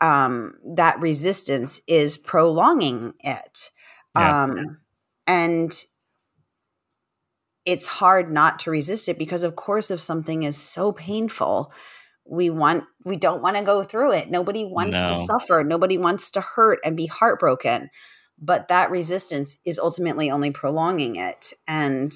um 0.00 0.54
that 0.76 1.00
resistance 1.00 1.80
is 1.86 2.18
prolonging 2.18 3.14
it. 3.20 3.70
Yeah. 4.16 4.42
um 4.44 4.78
and 5.26 5.84
it's 7.64 7.86
hard 7.86 8.30
not 8.30 8.60
to 8.60 8.70
resist 8.70 9.08
it 9.08 9.18
because 9.18 9.42
of 9.42 9.56
course 9.56 9.90
if 9.90 10.00
something 10.00 10.44
is 10.44 10.56
so 10.56 10.92
painful 10.92 11.72
we 12.28 12.50
want 12.50 12.84
we 13.04 13.16
don't 13.16 13.42
want 13.42 13.56
to 13.56 13.62
go 13.62 13.84
through 13.84 14.12
it. 14.12 14.30
Nobody 14.30 14.64
wants 14.64 15.00
no. 15.00 15.06
to 15.06 15.14
suffer. 15.14 15.62
Nobody 15.62 15.96
wants 15.96 16.30
to 16.32 16.40
hurt 16.40 16.80
and 16.84 16.96
be 16.96 17.06
heartbroken. 17.06 17.88
But 18.38 18.68
that 18.68 18.90
resistance 18.90 19.58
is 19.64 19.78
ultimately 19.78 20.30
only 20.30 20.50
prolonging 20.50 21.16
it. 21.16 21.52
And 21.68 22.12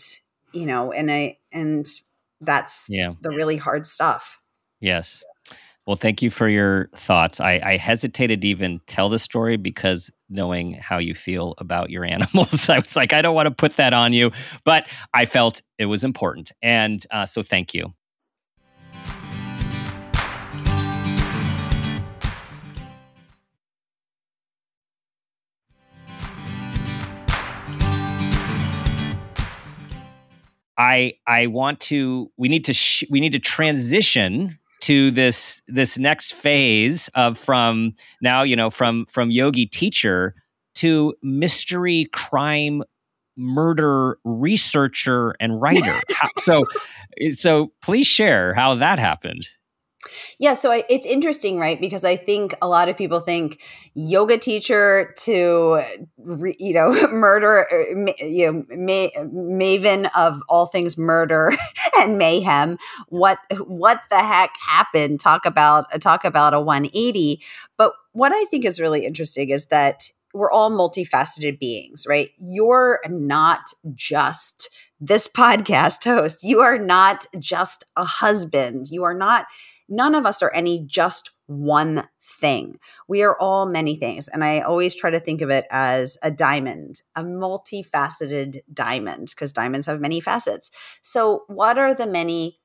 you 0.52 0.66
know 0.66 0.90
and 0.90 1.12
i 1.12 1.38
and 1.52 1.86
that's 2.40 2.86
yeah. 2.88 3.14
the 3.20 3.30
really 3.30 3.56
hard 3.56 3.86
stuff. 3.86 4.40
Yes 4.80 5.22
well 5.90 5.96
thank 5.96 6.22
you 6.22 6.30
for 6.30 6.48
your 6.48 6.88
thoughts. 6.94 7.40
I 7.40 7.60
i 7.64 7.76
hesitated 7.76 8.42
to 8.42 8.46
even 8.46 8.80
tell 8.86 9.08
the 9.08 9.18
story 9.18 9.56
because 9.56 10.08
knowing 10.28 10.74
how 10.74 10.98
you 10.98 11.16
feel 11.16 11.56
about 11.58 11.90
your 11.90 12.04
animals 12.14 12.68
i 12.68 12.78
was 12.78 12.94
like 12.94 13.12
i 13.12 13.20
don't 13.20 13.34
want 13.34 13.48
to 13.48 13.50
put 13.50 13.74
that 13.74 13.92
on 13.92 14.12
you 14.12 14.30
but 14.64 14.86
i 15.14 15.24
felt 15.24 15.62
it 15.78 15.86
was 15.86 16.04
important 16.04 16.52
and 16.62 17.08
uh, 17.10 17.26
so 17.26 17.42
thank 17.42 17.74
you. 17.74 17.92
I 30.78 31.14
I 31.26 31.48
want 31.48 31.80
to 31.80 32.30
we 32.36 32.48
need 32.48 32.64
to 32.66 32.72
sh- 32.72 33.04
we 33.10 33.18
need 33.20 33.32
to 33.32 33.40
transition 33.40 34.56
to 34.80 35.10
this 35.10 35.62
this 35.68 35.98
next 35.98 36.34
phase 36.34 37.08
of 37.14 37.36
from 37.38 37.94
now 38.22 38.42
you 38.42 38.56
know 38.56 38.70
from 38.70 39.06
from 39.06 39.30
yogi 39.30 39.66
teacher 39.66 40.34
to 40.74 41.14
mystery 41.22 42.08
crime 42.12 42.82
murder 43.36 44.18
researcher 44.24 45.34
and 45.40 45.60
writer. 45.60 46.00
so 46.38 46.64
so 47.32 47.72
please 47.82 48.06
share 48.06 48.54
how 48.54 48.74
that 48.74 48.98
happened. 48.98 49.48
Yeah, 50.38 50.54
so 50.54 50.70
I, 50.72 50.84
it's 50.88 51.06
interesting, 51.06 51.58
right? 51.58 51.80
Because 51.80 52.04
I 52.04 52.16
think 52.16 52.54
a 52.62 52.68
lot 52.68 52.88
of 52.88 52.96
people 52.96 53.20
think 53.20 53.60
yoga 53.94 54.38
teacher 54.38 55.14
to, 55.18 55.82
you 56.58 56.74
know, 56.74 57.08
murder, 57.12 57.66
uh, 57.72 58.24
you 58.24 58.46
know, 58.46 58.64
ma- 58.70 59.22
maven 59.24 60.08
of 60.16 60.40
all 60.48 60.66
things 60.66 60.96
murder 60.96 61.52
and 61.98 62.16
mayhem. 62.18 62.78
What 63.08 63.38
what 63.66 64.00
the 64.10 64.18
heck 64.18 64.54
happened? 64.66 65.20
Talk 65.20 65.44
about 65.44 65.86
talk 66.00 66.24
about 66.24 66.54
a 66.54 66.60
180. 66.60 67.42
But 67.76 67.92
what 68.12 68.32
I 68.32 68.44
think 68.46 68.64
is 68.64 68.80
really 68.80 69.04
interesting 69.04 69.50
is 69.50 69.66
that 69.66 70.04
we're 70.32 70.50
all 70.50 70.70
multifaceted 70.70 71.58
beings, 71.58 72.06
right? 72.08 72.30
You're 72.38 73.00
not 73.08 73.60
just 73.94 74.70
this 75.00 75.26
podcast 75.36 76.04
host. 76.04 76.42
You 76.42 76.60
are 76.60 76.78
not 76.78 77.26
just 77.38 77.84
a 77.96 78.04
husband. 78.04 78.86
You 78.90 79.04
are 79.04 79.14
not 79.14 79.46
none 79.90 80.14
of 80.14 80.24
us 80.24 80.40
are 80.42 80.52
any 80.54 80.84
just 80.86 81.32
one 81.46 82.08
thing. 82.22 82.78
We 83.08 83.22
are 83.22 83.36
all 83.38 83.66
many 83.66 83.96
things. 83.96 84.28
And 84.28 84.44
I 84.44 84.60
always 84.60 84.94
try 84.94 85.10
to 85.10 85.20
think 85.20 85.42
of 85.42 85.50
it 85.50 85.66
as 85.70 86.16
a 86.22 86.30
diamond, 86.30 87.02
a 87.16 87.24
multifaceted 87.24 88.60
diamond, 88.72 89.28
because 89.30 89.52
diamonds 89.52 89.86
have 89.86 90.00
many 90.00 90.20
facets. 90.20 90.70
So, 91.02 91.42
what 91.48 91.76
are 91.76 91.92
the 91.92 92.06
many 92.06 92.60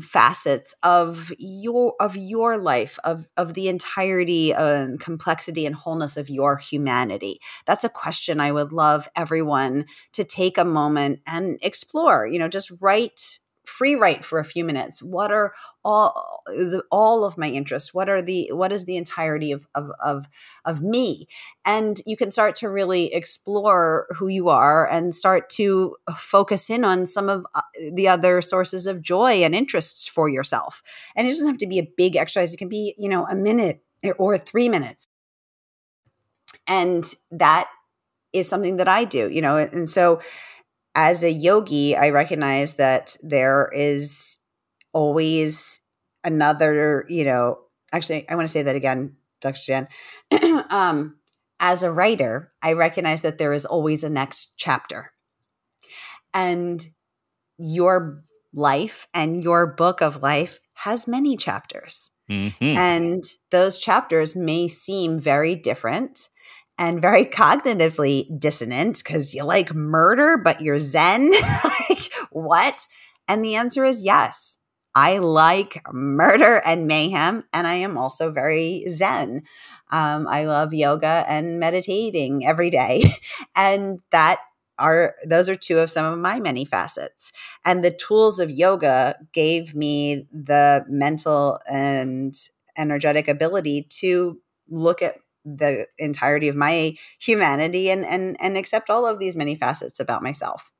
facets 0.00 0.74
of 0.84 1.32
your 1.38 1.94
of 1.98 2.16
your 2.16 2.56
life 2.56 3.00
of 3.02 3.26
of 3.36 3.54
the 3.54 3.68
entirety 3.68 4.54
and 4.54 5.00
complexity 5.00 5.66
and 5.66 5.74
wholeness 5.74 6.16
of 6.16 6.30
your 6.30 6.56
humanity 6.56 7.40
that's 7.66 7.82
a 7.82 7.88
question 7.88 8.38
i 8.38 8.52
would 8.52 8.72
love 8.72 9.08
everyone 9.16 9.84
to 10.12 10.22
take 10.22 10.56
a 10.56 10.64
moment 10.64 11.18
and 11.26 11.58
explore 11.62 12.28
you 12.28 12.38
know 12.38 12.46
just 12.46 12.70
write 12.80 13.39
free 13.70 13.94
write 13.94 14.24
for 14.24 14.38
a 14.38 14.44
few 14.44 14.64
minutes. 14.64 15.02
What 15.02 15.30
are 15.30 15.52
all 15.84 16.42
the, 16.46 16.82
all 16.90 17.24
of 17.24 17.38
my 17.38 17.48
interests? 17.48 17.94
What 17.94 18.08
are 18.08 18.20
the 18.20 18.50
what 18.52 18.72
is 18.72 18.84
the 18.84 18.96
entirety 18.96 19.52
of, 19.52 19.66
of 19.74 19.90
of 20.02 20.28
of 20.64 20.82
me? 20.82 21.28
And 21.64 22.00
you 22.04 22.16
can 22.16 22.30
start 22.30 22.54
to 22.56 22.68
really 22.68 23.14
explore 23.14 24.06
who 24.16 24.28
you 24.28 24.48
are 24.48 24.88
and 24.88 25.14
start 25.14 25.48
to 25.50 25.96
focus 26.16 26.68
in 26.68 26.84
on 26.84 27.06
some 27.06 27.28
of 27.28 27.46
uh, 27.54 27.62
the 27.92 28.08
other 28.08 28.42
sources 28.42 28.86
of 28.86 29.00
joy 29.00 29.42
and 29.44 29.54
interests 29.54 30.06
for 30.06 30.28
yourself. 30.28 30.82
And 31.16 31.26
it 31.26 31.30
doesn't 31.30 31.46
have 31.46 31.58
to 31.58 31.66
be 31.66 31.78
a 31.78 31.92
big 31.96 32.16
exercise. 32.16 32.52
It 32.52 32.58
can 32.58 32.68
be 32.68 32.94
you 32.98 33.08
know 33.08 33.26
a 33.26 33.36
minute 33.36 33.82
or 34.18 34.36
3 34.36 34.68
minutes. 34.68 35.06
And 36.66 37.04
that 37.30 37.68
is 38.32 38.48
something 38.48 38.76
that 38.76 38.88
I 38.88 39.04
do 39.04 39.28
you 39.30 39.42
know 39.42 39.56
and 39.56 39.88
so 39.88 40.20
as 40.94 41.22
a 41.22 41.30
yogi, 41.30 41.96
I 41.96 42.10
recognize 42.10 42.74
that 42.74 43.16
there 43.22 43.70
is 43.74 44.38
always 44.92 45.80
another, 46.24 47.06
you 47.08 47.24
know, 47.24 47.58
actually, 47.92 48.28
I 48.28 48.34
want 48.34 48.46
to 48.46 48.52
say 48.52 48.62
that 48.62 48.76
again, 48.76 49.16
Dr. 49.40 49.60
Dan. 49.66 49.88
um, 50.70 51.16
as 51.60 51.82
a 51.82 51.92
writer, 51.92 52.52
I 52.62 52.72
recognize 52.72 53.22
that 53.22 53.38
there 53.38 53.52
is 53.52 53.64
always 53.64 54.02
a 54.02 54.10
next 54.10 54.54
chapter. 54.56 55.12
And 56.32 56.84
your 57.58 58.22
life 58.52 59.06
and 59.14 59.42
your 59.42 59.66
book 59.66 60.00
of 60.00 60.22
life 60.22 60.60
has 60.74 61.06
many 61.06 61.36
chapters. 61.36 62.10
Mm-hmm. 62.30 62.76
And 62.76 63.24
those 63.50 63.78
chapters 63.78 64.34
may 64.34 64.68
seem 64.68 65.18
very 65.18 65.54
different 65.54 66.28
and 66.80 67.02
very 67.02 67.26
cognitively 67.26 68.26
dissonant 68.40 68.98
because 69.04 69.34
you 69.34 69.44
like 69.44 69.74
murder, 69.74 70.38
but 70.38 70.62
you're 70.62 70.78
Zen. 70.78 71.30
like, 71.64 72.10
what? 72.30 72.86
And 73.28 73.44
the 73.44 73.54
answer 73.56 73.84
is 73.84 74.02
yes. 74.02 74.56
I 74.94 75.18
like 75.18 75.82
murder 75.92 76.60
and 76.64 76.88
mayhem, 76.88 77.44
and 77.52 77.66
I 77.66 77.74
am 77.74 77.96
also 77.98 78.32
very 78.32 78.86
Zen. 78.90 79.42
Um, 79.92 80.26
I 80.26 80.46
love 80.46 80.72
yoga 80.72 81.24
and 81.28 81.60
meditating 81.60 82.46
every 82.46 82.70
day. 82.70 83.04
and 83.54 84.00
that 84.10 84.40
are 84.78 85.14
those 85.26 85.50
are 85.50 85.56
two 85.56 85.78
of 85.78 85.90
some 85.90 86.10
of 86.10 86.18
my 86.18 86.40
many 86.40 86.64
facets. 86.64 87.30
And 87.64 87.84
the 87.84 87.90
tools 87.90 88.40
of 88.40 88.50
yoga 88.50 89.16
gave 89.34 89.74
me 89.74 90.26
the 90.32 90.86
mental 90.88 91.60
and 91.70 92.34
energetic 92.78 93.28
ability 93.28 93.86
to 94.00 94.40
look 94.70 95.02
at 95.02 95.16
the 95.44 95.86
entirety 95.98 96.48
of 96.48 96.56
my 96.56 96.94
humanity 97.18 97.90
and 97.90 98.04
and 98.04 98.36
and 98.40 98.56
accept 98.56 98.90
all 98.90 99.06
of 99.06 99.18
these 99.18 99.36
many 99.36 99.54
facets 99.54 100.00
about 100.00 100.22
myself. 100.22 100.70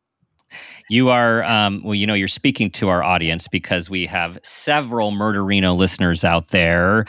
You 0.89 1.09
are 1.11 1.45
um, 1.45 1.83
well 1.85 1.95
you 1.95 2.07
know 2.07 2.15
you're 2.15 2.29
speaking 2.29 2.71
to 2.73 2.89
our 2.89 3.03
audience 3.03 3.49
because 3.49 3.89
we 3.89 4.07
have 4.07 4.39
several 4.43 5.13
murderino 5.13 5.77
listeners 5.77 6.25
out 6.25 6.49
there 6.49 7.07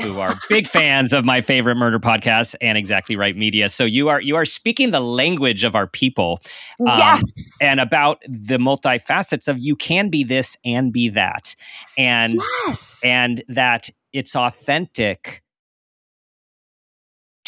who 0.00 0.20
are 0.20 0.34
big 0.48 0.66
fans 0.66 1.12
of 1.12 1.24
my 1.24 1.40
favorite 1.40 1.74
murder 1.74 1.98
podcast 1.98 2.54
and 2.60 2.78
exactly 2.78 3.16
right 3.16 3.36
media. 3.36 3.68
So 3.68 3.84
you 3.84 4.08
are 4.08 4.20
you 4.20 4.36
are 4.36 4.44
speaking 4.44 4.90
the 4.90 5.00
language 5.00 5.64
of 5.64 5.74
our 5.74 5.86
people 5.86 6.40
um, 6.80 6.98
yes. 6.98 7.22
and 7.62 7.80
about 7.80 8.20
the 8.26 8.58
multifacets 8.58 9.48
of 9.48 9.58
you 9.58 9.76
can 9.76 10.08
be 10.08 10.24
this 10.24 10.56
and 10.64 10.92
be 10.92 11.08
that. 11.10 11.54
And 11.96 12.40
yes. 12.66 13.00
and 13.04 13.42
that 13.48 13.90
it's 14.12 14.34
authentic 14.34 15.42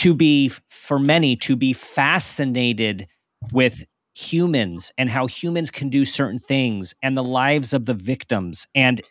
to 0.01 0.15
be 0.15 0.51
for 0.71 0.99
many 0.99 1.37
to 1.37 1.55
be 1.55 1.75
fascinated 1.75 3.07
with 3.53 3.85
humans 4.15 4.91
and 4.97 5.11
how 5.11 5.27
humans 5.27 5.71
can 5.71 5.91
do 5.91 6.07
certain 6.07 6.39
things 6.39 6.95
and 7.03 7.19
the 7.19 7.23
lives 7.23 7.75
of 7.75 7.85
the 7.85 7.93
victims 7.93 8.67
and 8.75 9.03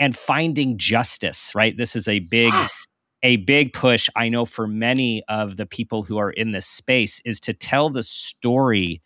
and 0.00 0.16
finding 0.16 0.76
justice 0.76 1.54
right 1.54 1.76
this 1.76 1.94
is 1.94 2.08
a 2.08 2.18
big 2.18 2.52
yes. 2.52 2.74
a 3.22 3.36
big 3.36 3.72
push 3.72 4.08
i 4.16 4.28
know 4.28 4.44
for 4.44 4.66
many 4.66 5.22
of 5.28 5.58
the 5.58 5.64
people 5.64 6.02
who 6.02 6.18
are 6.18 6.32
in 6.32 6.50
this 6.50 6.66
space 6.66 7.22
is 7.24 7.38
to 7.38 7.52
tell 7.52 7.88
the 7.88 8.02
story 8.02 9.00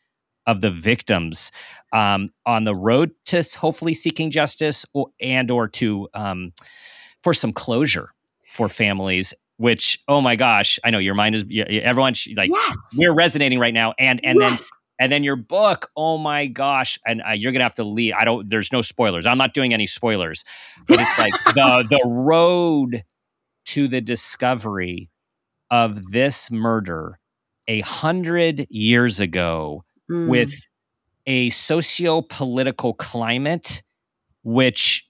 of 0.47 0.63
the 0.63 0.71
victims 0.71 1.53
um, 1.93 2.31
on 2.47 2.65
the 2.65 2.75
road 2.75 3.11
to 3.27 3.43
hopefully 3.59 3.93
seeking 3.93 4.31
justice 4.31 4.87
or, 4.95 5.09
and 5.21 5.51
or 5.51 5.69
to 5.69 6.09
um, 6.15 6.51
for 7.23 7.35
some 7.35 7.53
closure 7.53 8.15
for 8.49 8.71
families 8.71 9.35
which 9.59 9.99
oh 10.09 10.21
my 10.21 10.37
gosh 10.37 10.79
i 10.85 10.91
know 10.91 10.99
your 10.99 11.15
mind 11.15 11.35
is 11.35 11.45
everyone 11.83 12.15
like 12.37 12.51
yes. 12.53 12.77
we're 12.97 13.15
resonating 13.15 13.59
right 13.59 13.75
now 13.75 13.95
and 13.99 14.21
and 14.25 14.39
yes. 14.41 14.61
then 14.61 14.69
and 14.99 15.13
then 15.13 15.25
your 15.25 15.37
book 15.37 15.91
oh 15.97 16.19
my 16.19 16.47
gosh 16.47 16.99
and 17.07 17.23
uh, 17.29 17.33
you're 17.33 17.53
gonna 17.53 17.65
have 17.65 17.75
to 17.75 17.85
leave 17.85 18.13
i 18.19 18.25
don't 18.25 18.49
there's 18.51 18.73
no 18.73 18.83
spoilers 18.83 19.27
i'm 19.27 19.39
not 19.39 19.55
doing 19.55 19.73
any 19.73 19.87
spoilers 19.87 20.45
but 20.87 21.01
it's 21.01 21.19
like 21.19 21.33
the 21.55 21.85
the 21.89 22.01
road 22.07 23.03
to 23.65 23.89
the 23.89 24.01
discovery 24.01 25.11
of 25.71 26.13
this 26.13 26.51
murder 26.51 27.19
a 27.69 27.81
hundred 27.81 28.67
years 28.71 29.21
ago 29.21 29.85
mm. 30.11 30.29
with 30.29 30.53
a 31.27 31.51
socio-political 31.51 32.95
climate 32.95 33.83
which 34.45 35.09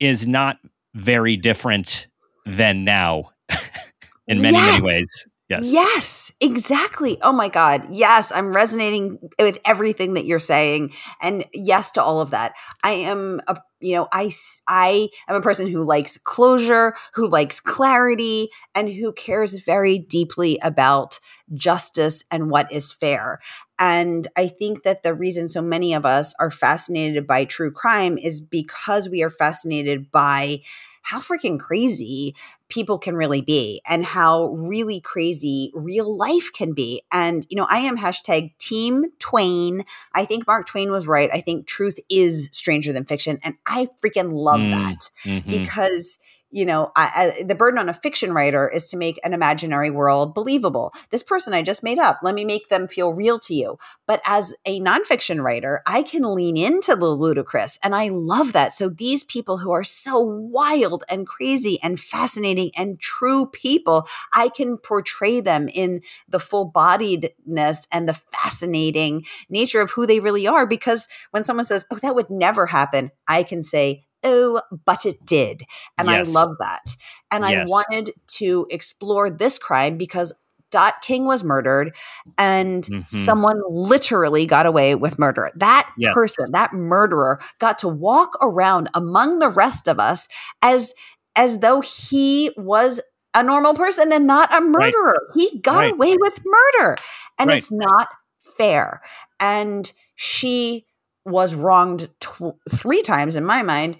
is 0.00 0.26
not 0.26 0.56
very 0.94 1.36
different 1.36 2.06
than 2.46 2.84
now 2.84 3.24
in 4.28 4.40
many 4.40 4.56
yes. 4.56 4.72
many 4.72 4.84
ways 4.84 5.26
Yes. 5.48 5.64
Yes, 5.64 6.32
exactly. 6.42 7.16
Oh 7.22 7.32
my 7.32 7.48
God. 7.48 7.86
Yes, 7.90 8.30
I'm 8.30 8.54
resonating 8.54 9.18
with 9.38 9.58
everything 9.64 10.14
that 10.14 10.26
you're 10.26 10.38
saying. 10.38 10.92
And 11.22 11.46
yes 11.54 11.90
to 11.92 12.02
all 12.02 12.20
of 12.20 12.30
that. 12.32 12.52
I 12.84 12.90
am 12.92 13.40
a 13.48 13.58
you 13.80 13.94
know, 13.94 14.08
I 14.12 14.30
I 14.68 15.08
am 15.28 15.36
a 15.36 15.40
person 15.40 15.68
who 15.68 15.84
likes 15.84 16.18
closure, 16.18 16.94
who 17.14 17.28
likes 17.28 17.60
clarity, 17.60 18.50
and 18.74 18.88
who 18.90 19.12
cares 19.12 19.54
very 19.54 19.98
deeply 20.00 20.58
about 20.62 21.20
justice 21.54 22.24
and 22.30 22.50
what 22.50 22.70
is 22.72 22.92
fair. 22.92 23.40
And 23.78 24.26
I 24.36 24.48
think 24.48 24.82
that 24.82 25.04
the 25.04 25.14
reason 25.14 25.48
so 25.48 25.62
many 25.62 25.94
of 25.94 26.04
us 26.04 26.34
are 26.40 26.50
fascinated 26.50 27.26
by 27.26 27.44
true 27.44 27.70
crime 27.70 28.18
is 28.18 28.40
because 28.40 29.08
we 29.08 29.22
are 29.22 29.30
fascinated 29.30 30.10
by 30.10 30.62
how 31.08 31.20
freaking 31.20 31.58
crazy 31.58 32.34
people 32.68 32.98
can 32.98 33.16
really 33.16 33.40
be 33.40 33.80
and 33.88 34.04
how 34.04 34.48
really 34.48 35.00
crazy 35.00 35.72
real 35.74 36.14
life 36.14 36.50
can 36.52 36.74
be. 36.74 37.00
And, 37.10 37.46
you 37.48 37.56
know, 37.56 37.66
I 37.70 37.78
am 37.78 37.96
hashtag 37.96 38.52
team 38.58 39.06
Twain. 39.18 39.86
I 40.12 40.26
think 40.26 40.46
Mark 40.46 40.66
Twain 40.66 40.90
was 40.90 41.08
right. 41.08 41.30
I 41.32 41.40
think 41.40 41.66
truth 41.66 41.98
is 42.10 42.50
stranger 42.52 42.92
than 42.92 43.06
fiction. 43.06 43.38
And 43.42 43.54
I 43.66 43.88
freaking 44.04 44.34
love 44.34 44.60
mm, 44.60 44.70
that 44.70 45.10
mm-hmm. 45.24 45.50
because 45.50 46.18
you 46.50 46.64
know, 46.64 46.92
I, 46.96 47.34
I, 47.38 47.42
the 47.42 47.54
burden 47.54 47.78
on 47.78 47.88
a 47.88 47.94
fiction 47.94 48.32
writer 48.32 48.68
is 48.68 48.88
to 48.90 48.96
make 48.96 49.20
an 49.22 49.34
imaginary 49.34 49.90
world 49.90 50.34
believable. 50.34 50.92
This 51.10 51.22
person 51.22 51.52
I 51.52 51.62
just 51.62 51.82
made 51.82 51.98
up, 51.98 52.20
let 52.22 52.34
me 52.34 52.44
make 52.44 52.68
them 52.68 52.88
feel 52.88 53.12
real 53.12 53.38
to 53.40 53.54
you. 53.54 53.78
But 54.06 54.22
as 54.24 54.54
a 54.64 54.80
nonfiction 54.80 55.42
writer, 55.42 55.82
I 55.86 56.02
can 56.02 56.22
lean 56.34 56.56
into 56.56 56.96
the 56.96 57.06
ludicrous, 57.06 57.78
and 57.82 57.94
I 57.94 58.08
love 58.08 58.52
that. 58.54 58.72
So 58.72 58.88
these 58.88 59.24
people 59.24 59.58
who 59.58 59.70
are 59.72 59.84
so 59.84 60.18
wild 60.20 61.04
and 61.10 61.26
crazy 61.26 61.78
and 61.82 62.00
fascinating 62.00 62.70
and 62.76 62.98
true 62.98 63.46
people, 63.46 64.08
I 64.32 64.48
can 64.48 64.78
portray 64.78 65.40
them 65.40 65.68
in 65.68 66.00
the 66.28 66.40
full 66.40 66.72
bodiedness 66.72 67.86
and 67.92 68.08
the 68.08 68.14
fascinating 68.14 69.26
nature 69.50 69.80
of 69.80 69.90
who 69.90 70.06
they 70.06 70.20
really 70.20 70.46
are. 70.46 70.66
Because 70.66 71.08
when 71.30 71.44
someone 71.44 71.66
says, 71.66 71.86
Oh, 71.90 71.96
that 71.96 72.14
would 72.14 72.30
never 72.30 72.66
happen, 72.66 73.10
I 73.26 73.42
can 73.42 73.62
say, 73.62 74.07
oh, 74.24 74.62
but 74.84 75.06
it 75.06 75.24
did. 75.24 75.62
And 75.96 76.08
yes. 76.08 76.26
I 76.26 76.30
love 76.30 76.56
that. 76.60 76.96
And 77.30 77.44
yes. 77.44 77.68
I 77.68 77.70
wanted 77.70 78.12
to 78.38 78.66
explore 78.70 79.30
this 79.30 79.58
crime 79.58 79.96
because 79.96 80.32
Dot 80.70 81.00
King 81.00 81.24
was 81.24 81.44
murdered 81.44 81.96
and 82.36 82.84
mm-hmm. 82.84 83.02
someone 83.04 83.62
literally 83.70 84.44
got 84.46 84.66
away 84.66 84.94
with 84.94 85.18
murder. 85.18 85.50
That 85.56 85.90
person, 86.12 86.52
that 86.52 86.74
murderer 86.74 87.40
got 87.58 87.78
to 87.78 87.88
walk 87.88 88.36
around 88.42 88.90
among 88.94 89.38
the 89.38 89.48
rest 89.48 89.88
of 89.88 89.98
us 89.98 90.28
as 90.62 90.92
as 91.36 91.60
though 91.60 91.80
he 91.80 92.50
was 92.56 93.00
a 93.34 93.42
normal 93.42 93.74
person 93.74 94.12
and 94.12 94.26
not 94.26 94.52
a 94.54 94.60
murderer. 94.60 95.28
Right. 95.36 95.50
He 95.50 95.60
got 95.60 95.78
right. 95.78 95.92
away 95.92 96.16
with 96.18 96.40
murder. 96.44 96.96
And 97.38 97.48
right. 97.48 97.58
it's 97.58 97.70
not 97.70 98.08
fair. 98.42 99.00
And 99.38 99.90
she 100.16 100.86
was 101.24 101.54
wronged 101.54 102.08
tw- 102.20 102.58
three 102.68 103.02
times 103.02 103.36
in 103.36 103.44
my 103.44 103.62
mind 103.62 103.98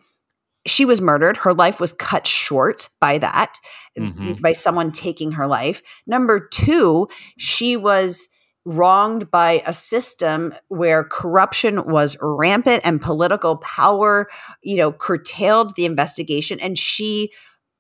she 0.67 0.85
was 0.85 1.01
murdered. 1.01 1.37
Her 1.39 1.55
life 1.55 1.81
was 1.81 1.93
cut 1.93 2.27
short 2.27 2.89
by 3.01 3.19
that, 3.19 3.55
mm-hmm. 3.99 4.41
by 4.43 4.53
someone 4.53 4.93
taking 4.93 5.33
her 5.33 5.47
life. 5.47 5.83
Number 6.07 6.41
two, 6.41 7.09
she 7.39 7.77
was 7.77 8.29
wronged 8.65 9.31
by 9.31 9.63
a 9.65 9.73
system 9.73 10.55
where 10.69 11.03
corruption 11.03 11.87
was 11.87 12.19
rampant 12.21 12.83
and 12.85 13.01
political 13.01 13.57
power, 13.59 14.29
you 14.63 14.77
know, 14.77 14.93
curtailed 14.93 15.75
the 15.75 15.87
investigation. 15.87 16.61
And 16.61 16.79
she, 16.79 17.33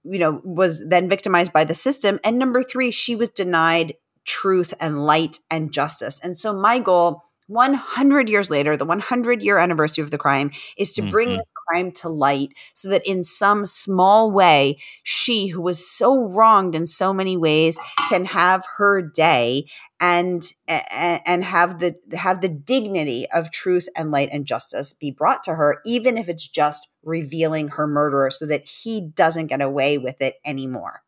you 0.05 0.19
know, 0.19 0.41
was 0.45 0.83
then 0.89 1.09
victimized 1.09 1.53
by 1.53 1.65
the 1.65 1.75
system. 1.75 2.19
And 2.25 2.39
number 2.39 2.63
three, 2.63 2.91
she 2.91 3.17
was 3.17 3.29
denied 3.29 3.95
truth 4.25 4.73
and 4.81 5.05
light 5.05 5.39
and 5.51 5.73
justice. 5.73 6.21
And 6.23 6.39
so 6.39 6.55
my 6.55 6.79
goal 6.79 7.23
100 7.49 8.29
years 8.29 8.51
later, 8.51 8.77
the 8.77 8.85
100 8.85 9.43
year 9.43 9.59
anniversary 9.59 10.03
of 10.03 10.11
the 10.11 10.19
crime, 10.19 10.53
is 10.77 10.93
to 10.95 11.03
bring 11.03 11.29
mm-hmm. 11.29 11.37
this 11.39 11.45
crime 11.69 11.91
to 11.93 12.09
light 12.09 12.51
so 12.75 12.89
that 12.89 13.07
in 13.07 13.23
some 13.23 13.67
small 13.67 14.31
way, 14.31 14.79
she 15.03 15.49
who 15.49 15.61
was 15.61 15.89
so 15.89 16.31
wronged 16.31 16.75
in 16.75 16.87
so 16.87 17.13
many 17.13 17.37
ways 17.37 17.79
can 18.09 18.25
have 18.25 18.65
her 18.77 19.03
day 19.03 19.67
and 20.01 20.45
and 20.69 21.45
have 21.45 21.81
the 21.81 21.97
have 22.17 22.41
the 22.41 22.49
dignity 22.49 23.27
of 23.33 23.51
truth 23.51 23.89
and 23.97 24.11
light 24.11 24.29
and 24.33 24.47
justice 24.47 24.93
be 24.93 25.11
brought 25.11 25.43
to 25.43 25.55
her 25.55 25.81
even 25.85 26.17
if 26.17 26.29
it's 26.29 26.47
just 26.47 26.89
revealing 27.03 27.69
her 27.69 27.87
murderer 27.87 28.31
so 28.31 28.47
that 28.47 28.67
he 28.69 29.11
doesn't 29.15 29.49
get 29.49 29.61
away 29.61 29.99
with 29.99 30.21
it 30.21 30.37
anymore. 30.45 31.03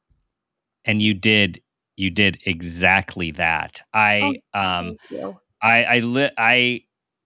And 0.84 1.00
you 1.00 1.14
did 1.14 1.60
you 1.96 2.10
did 2.10 2.38
exactly 2.46 3.30
that. 3.32 3.82
I 3.92 4.40
oh, 4.54 4.60
um 4.60 4.96
I 5.62 5.84
I 5.84 5.98
li- 6.00 6.30
I 6.36 6.80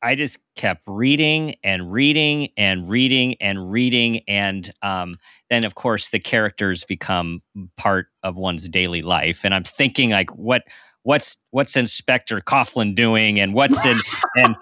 I 0.04 0.14
just 0.14 0.38
kept 0.54 0.82
reading 0.86 1.56
and 1.64 1.90
reading 1.90 2.50
and 2.58 2.90
reading 2.90 3.36
and 3.40 3.72
reading 3.72 4.20
and 4.28 4.70
um, 4.82 5.14
then 5.48 5.64
of 5.64 5.76
course 5.76 6.10
the 6.10 6.20
characters 6.20 6.84
become 6.84 7.40
part 7.78 8.08
of 8.22 8.36
one's 8.36 8.68
daily 8.68 9.00
life 9.00 9.44
and 9.44 9.54
I'm 9.54 9.64
thinking 9.64 10.10
like 10.10 10.30
what 10.36 10.62
what's 11.04 11.38
what's 11.52 11.74
Inspector 11.74 12.38
Coughlin 12.42 12.94
doing 12.94 13.40
and 13.40 13.54
what's 13.54 13.82
in 13.86 13.98
and 14.36 14.54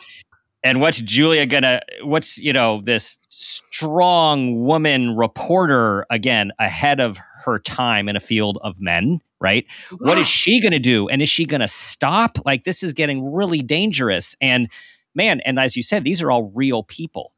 and 0.63 0.81
what's 0.81 1.01
Julia 1.01 1.45
gonna 1.45 1.81
what's 2.05 2.39
you 2.39 2.53
know 2.53 2.81
this 2.85 3.19
strong 3.29 4.65
woman 4.65 5.17
reporter 5.17 6.07
again 6.09 6.53
ahead 6.61 7.01
of 7.01 7.19
her 7.45 7.59
time 7.59 8.09
in 8.09 8.15
a 8.15 8.21
field 8.21 8.59
of 8.63 8.81
men 8.81 9.21
right? 9.43 9.67
What 9.99 10.19
is 10.19 10.29
she 10.29 10.61
going 10.61 10.73
to 10.73 10.79
do? 10.79 11.09
And 11.09 11.21
is 11.21 11.29
she 11.29 11.45
going 11.45 11.61
to 11.61 11.69
stop? 11.69 12.39
Like, 12.47 12.63
this 12.63 12.83
is 12.85 12.93
getting 12.93 13.33
really 13.33 13.61
dangerous. 13.61 14.37
And 14.41 14.69
man, 15.15 15.41
and 15.45 15.59
as 15.59 15.77
you 15.77 15.83
said, 15.83 16.05
these 16.05 16.23
are 16.23 16.31
all 16.31 16.51
real 16.55 16.83
people. 16.85 17.33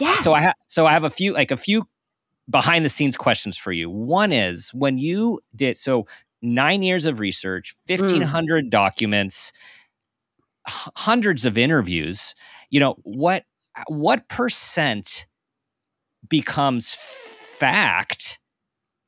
Yes. 0.00 0.24
So 0.24 0.34
I 0.34 0.40
have, 0.40 0.54
so 0.66 0.86
I 0.86 0.92
have 0.92 1.04
a 1.04 1.10
few, 1.10 1.32
like 1.32 1.50
a 1.50 1.56
few 1.56 1.86
behind 2.48 2.84
the 2.84 2.88
scenes 2.88 3.16
questions 3.16 3.56
for 3.56 3.72
you. 3.72 3.90
One 3.90 4.32
is 4.32 4.70
when 4.74 4.98
you 4.98 5.40
did, 5.54 5.76
so 5.76 6.06
nine 6.40 6.82
years 6.82 7.06
of 7.06 7.20
research, 7.20 7.74
1500 7.86 8.66
mm. 8.66 8.70
documents, 8.70 9.52
h- 10.68 10.88
hundreds 10.96 11.44
of 11.44 11.58
interviews, 11.58 12.34
you 12.70 12.80
know, 12.80 12.96
what, 13.02 13.44
what 13.88 14.28
percent 14.28 15.26
becomes 16.28 16.94
fact 16.94 18.38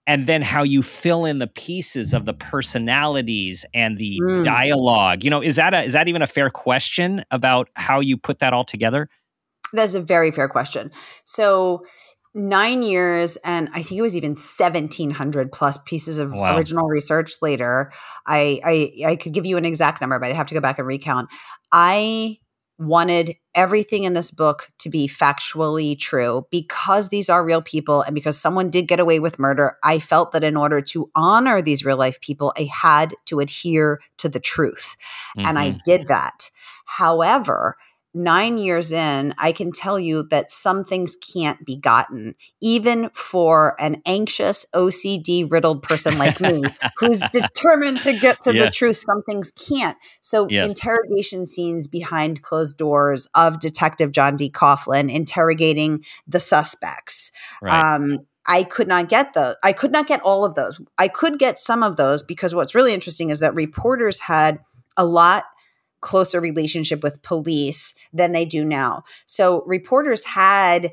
and 0.07 0.27
then 0.27 0.43
how 0.43 0.63
you 0.63 0.83
fill 0.83 1.25
in 1.25 1.39
the 1.39 1.47
pieces 1.47 2.13
of 2.13 2.25
the 2.25 2.35
personalities 2.35 3.65
and 3.75 3.99
the 3.99 4.19
mm. 4.23 4.45
dialogue 4.45 5.25
you 5.25 5.31
know 5.31 5.43
is 5.43 5.57
that 5.57 5.75
a 5.75 5.83
is 5.83 5.93
that 5.93 6.09
even 6.09 6.23
a 6.23 6.27
fair 6.27 6.51
question 6.51 7.25
about 7.31 7.69
how 7.75 8.01
you 8.01 8.17
put 8.17 8.39
that 8.39 8.53
all 8.53 8.65
together 8.65 9.09
that's 9.73 9.95
a 9.95 10.01
very 10.01 10.31
fair 10.31 10.49
question 10.49 10.91
so 11.25 11.85
nine 12.35 12.83
years 12.83 13.37
and 13.45 13.69
i 13.75 13.83
think 13.83 13.99
it 13.99 14.03
was 14.03 14.17
even 14.17 14.31
1700 14.31 15.53
plus 15.53 15.79
pieces 15.87 16.19
of 16.19 16.33
wow. 16.33 16.57
original 16.57 16.89
research 16.89 17.35
later 17.41 17.93
I, 18.27 18.61
I 18.65 19.11
i 19.11 19.17
could 19.17 19.33
give 19.33 19.47
you 19.47 19.57
an 19.57 19.65
exact 19.65 20.01
number 20.01 20.19
but 20.19 20.31
i'd 20.31 20.37
have 20.37 20.47
to 20.47 20.55
go 20.55 20.61
back 20.61 20.79
and 20.79 20.87
recount 20.87 21.29
i 21.71 22.39
wanted 22.79 23.37
everything 23.55 24.05
in 24.05 24.15
this 24.15 24.31
book 24.31 24.71
to 24.79 24.91
be 24.91 25.07
factually 25.07 25.99
true 25.99 26.47
because 26.51 27.09
these 27.09 27.29
are 27.29 27.45
real 27.45 27.63
people 27.63 28.03
and 28.03 28.15
because 28.15 28.39
someone 28.39 28.71
did 28.71 28.89
get 28.89 29.01
away 29.01 29.21
with 29.21 29.39
murder. 29.39 29.79
I 29.83 29.99
felt 30.01 30.33
that 30.33 30.45
in 30.45 30.57
order 30.57 30.81
to 30.81 31.11
honor 31.15 31.63
these 31.63 31.85
real 31.85 31.97
life 31.97 32.21
people, 32.21 32.53
I 32.59 32.65
had 32.65 33.15
to 33.27 33.41
adhere 33.41 34.01
to 34.19 34.29
the 34.29 34.41
truth. 34.41 34.97
Mm-hmm. 35.37 35.47
And 35.47 35.59
I 35.59 35.69
mm-hmm. 35.71 35.79
did 35.85 36.09
that. 36.09 36.51
However, 36.85 37.77
nine 38.15 38.57
years 38.59 38.93
in, 38.93 39.35
I 39.39 39.53
can 39.53 39.73
tell 39.73 39.99
you 39.99 40.23
that 40.31 40.51
some 40.51 40.85
things 40.85 41.17
can't 41.17 41.65
be 41.65 41.77
gotten, 41.77 42.35
even 42.63 43.11
for 43.13 43.75
an 43.81 44.01
anxious, 44.07 44.67
OCD 44.75 45.51
riddled 45.51 45.83
person 45.83 46.17
like 46.17 46.41
me, 46.41 46.63
who's 46.99 47.21
determined 47.33 48.01
to 48.03 48.19
get 48.19 48.41
to 48.43 48.55
yeah. 48.55 48.65
the 48.65 48.71
truth. 48.71 48.97
Some 48.97 49.23
things 49.23 49.53
can't. 49.53 49.97
So, 50.21 50.47
yes. 50.49 50.67
interrogation 50.67 51.47
scenes 51.47 51.87
behind 51.87 52.43
closed 52.43 52.79
doors 52.79 53.27
of 53.35 53.59
Detective 53.59 54.13
John 54.13 54.37
D. 54.37 54.51
Coughlin 54.51 55.13
interrogating 55.13 56.05
the 56.27 56.41
suspects. 56.41 57.33
Right. 57.61 57.95
Um, 57.95 58.21
I 58.47 58.63
could 58.63 58.89
not 58.89 59.09
get 59.09 59.33
those. 59.33 59.57
I 59.63 59.73
could 59.73 59.91
not 59.91 60.07
get 60.07 60.21
all 60.21 60.45
of 60.45 60.55
those. 60.55 60.81
I 60.99 61.09
could 61.09 61.39
get 61.39 61.59
some 61.59 61.83
of 61.83 61.97
those 61.97 62.23
because 62.23 62.55
what's 62.55 62.75
really 62.75 62.93
interesting 62.93 63.31
is 63.31 63.41
that 63.41 63.55
reporters 63.55 64.21
had 64.21 64.61
a 64.97 65.05
lot 65.05 65.45
closer 66.05 66.39
relationship 66.39 67.03
with 67.03 67.23
police 67.23 67.95
than 68.13 68.33
they 68.33 68.45
do 68.45 68.63
now. 68.63 69.03
So 69.25 69.63
reporters 69.67 70.23
had 70.23 70.93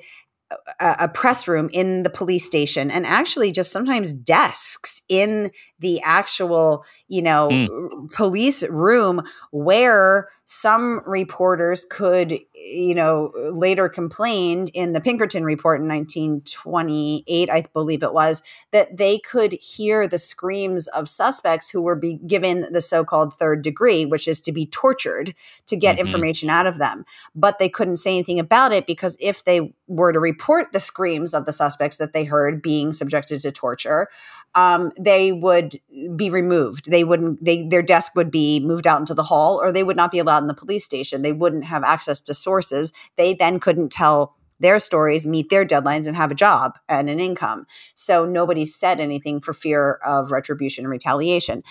a, 0.79 0.95
a, 0.99 1.09
press 1.09 1.47
room 1.47 1.69
in 1.73 2.03
the 2.03 2.09
police 2.09 2.45
station 2.45 2.89
and 2.89 3.05
actually 3.05 3.51
just 3.51 3.71
sometimes 3.71 4.13
desks 4.13 5.01
in 5.09 5.51
the 5.79 6.01
actual 6.01 6.85
you 7.11 7.21
know 7.21 7.49
mm. 7.49 8.11
police 8.11 8.63
room 8.69 9.21
where 9.51 10.29
some 10.45 11.01
reporters 11.05 11.85
could 11.89 12.39
you 12.55 12.95
know 12.95 13.31
later 13.53 13.89
complained 13.89 14.71
in 14.73 14.93
the 14.93 15.01
pinkerton 15.01 15.43
report 15.43 15.81
in 15.81 15.87
1928 15.87 17.49
i 17.49 17.65
believe 17.73 18.01
it 18.01 18.13
was 18.13 18.41
that 18.71 18.95
they 18.95 19.19
could 19.19 19.51
hear 19.53 20.07
the 20.07 20.17
screams 20.17 20.87
of 20.89 21.09
suspects 21.09 21.69
who 21.69 21.81
were 21.81 21.95
be 21.95 22.15
given 22.25 22.65
the 22.71 22.81
so-called 22.81 23.33
third 23.33 23.61
degree 23.61 24.05
which 24.05 24.27
is 24.27 24.39
to 24.39 24.53
be 24.53 24.65
tortured 24.65 25.35
to 25.65 25.75
get 25.75 25.97
mm-hmm. 25.97 26.05
information 26.05 26.49
out 26.49 26.65
of 26.65 26.77
them 26.77 27.03
but 27.35 27.59
they 27.59 27.69
couldn't 27.69 27.97
say 27.97 28.11
anything 28.11 28.39
about 28.39 28.71
it 28.71 28.87
because 28.87 29.17
if 29.19 29.43
they 29.43 29.73
were 29.87 30.13
to 30.13 30.19
report 30.19 30.71
the 30.71 30.79
screams 30.79 31.33
of 31.33 31.45
the 31.45 31.53
suspects 31.53 31.97
that 31.97 32.13
they 32.13 32.23
heard 32.23 32.61
being 32.61 32.93
subjected 32.93 33.41
to 33.41 33.51
torture 33.51 34.07
um, 34.55 34.91
they 34.99 35.31
would 35.31 35.79
be 36.15 36.29
removed. 36.29 36.91
They 36.91 37.03
wouldn't. 37.03 37.43
They 37.43 37.67
their 37.67 37.81
desk 37.81 38.15
would 38.15 38.31
be 38.31 38.59
moved 38.59 38.85
out 38.85 38.99
into 38.99 39.13
the 39.13 39.23
hall, 39.23 39.61
or 39.61 39.71
they 39.71 39.83
would 39.83 39.97
not 39.97 40.11
be 40.11 40.19
allowed 40.19 40.43
in 40.43 40.47
the 40.47 40.53
police 40.53 40.83
station. 40.83 41.21
They 41.21 41.31
wouldn't 41.31 41.65
have 41.65 41.83
access 41.83 42.19
to 42.21 42.33
sources. 42.33 42.91
They 43.15 43.33
then 43.33 43.59
couldn't 43.59 43.91
tell 43.91 44.35
their 44.59 44.79
stories, 44.79 45.25
meet 45.25 45.49
their 45.49 45.65
deadlines, 45.65 46.05
and 46.05 46.15
have 46.15 46.31
a 46.31 46.35
job 46.35 46.77
and 46.87 47.09
an 47.09 47.19
income. 47.19 47.65
So 47.95 48.25
nobody 48.25 48.65
said 48.65 48.99
anything 48.99 49.41
for 49.41 49.53
fear 49.53 49.99
of 50.05 50.31
retribution 50.31 50.85
and 50.85 50.91
retaliation. 50.91 51.63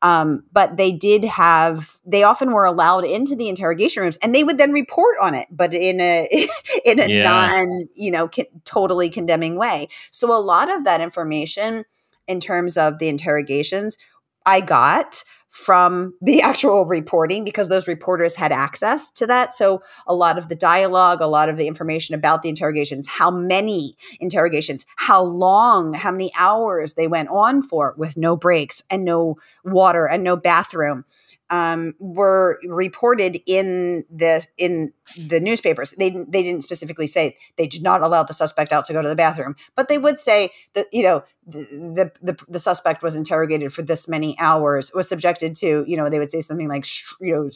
Um, 0.00 0.44
but 0.52 0.76
they 0.76 0.92
did 0.92 1.24
have. 1.24 1.98
They 2.06 2.22
often 2.22 2.52
were 2.52 2.64
allowed 2.64 3.04
into 3.04 3.34
the 3.34 3.48
interrogation 3.48 4.04
rooms, 4.04 4.16
and 4.22 4.32
they 4.32 4.44
would 4.44 4.58
then 4.58 4.72
report 4.72 5.16
on 5.20 5.34
it, 5.34 5.48
but 5.50 5.74
in 5.74 6.00
a 6.00 6.28
in 6.84 7.00
a 7.00 7.08
yeah. 7.08 7.24
non, 7.24 7.88
you 7.96 8.12
know, 8.12 8.30
totally 8.64 9.10
condemning 9.10 9.56
way. 9.56 9.88
So 10.12 10.32
a 10.32 10.38
lot 10.38 10.70
of 10.70 10.84
that 10.84 11.00
information 11.00 11.84
in 12.28 12.38
terms 12.40 12.76
of 12.76 12.98
the 12.98 13.08
interrogations 13.08 13.98
I 14.46 14.60
got 14.60 15.24
from 15.50 16.14
the 16.20 16.40
actual 16.42 16.84
reporting 16.86 17.44
because 17.44 17.68
those 17.68 17.88
reporters 17.88 18.34
had 18.34 18.52
access 18.52 19.10
to 19.12 19.26
that. 19.26 19.54
So 19.54 19.82
a 20.06 20.14
lot 20.14 20.38
of 20.38 20.48
the 20.48 20.54
dialogue, 20.54 21.20
a 21.20 21.26
lot 21.26 21.48
of 21.48 21.56
the 21.56 21.66
information 21.66 22.14
about 22.14 22.42
the 22.42 22.48
interrogations, 22.48 23.08
how 23.08 23.30
many 23.30 23.96
interrogations, 24.20 24.86
how 24.96 25.22
long, 25.22 25.94
how 25.94 26.12
many 26.12 26.30
hours 26.38 26.94
they 26.94 27.08
went 27.08 27.28
on 27.30 27.62
for 27.62 27.94
with 27.96 28.16
no 28.16 28.36
breaks 28.36 28.82
and 28.90 29.04
no 29.04 29.36
water 29.64 30.06
and 30.06 30.22
no 30.22 30.36
bathroom 30.36 31.04
um, 31.50 31.94
were 31.98 32.58
reported 32.66 33.40
in 33.46 34.04
the 34.10 34.46
in 34.56 34.92
the 35.16 35.40
newspapers. 35.40 35.92
They 35.92 36.10
they 36.10 36.42
didn't 36.42 36.62
specifically 36.62 37.06
say 37.06 37.36
they 37.56 37.66
did 37.66 37.82
not 37.82 38.02
allow 38.02 38.22
the 38.22 38.34
suspect 38.34 38.72
out 38.72 38.84
to 38.86 38.92
go 38.92 39.02
to 39.02 39.08
the 39.08 39.16
bathroom, 39.16 39.56
but 39.74 39.88
they 39.88 39.98
would 39.98 40.20
say 40.20 40.50
that 40.74 40.86
you 40.92 41.02
know 41.02 41.24
the 41.46 42.12
the, 42.22 42.38
the 42.48 42.58
suspect 42.58 43.02
was 43.02 43.14
interrogated 43.14 43.72
for 43.72 43.82
this 43.82 44.08
many 44.08 44.38
hours, 44.38 44.90
was 44.94 45.08
subjected 45.08 45.54
to 45.56 45.84
you 45.86 45.96
know 45.96 46.08
they 46.08 46.18
would 46.18 46.30
say 46.30 46.40
something 46.40 46.68
like 46.68 46.86
you 47.20 47.34
know 47.34 47.50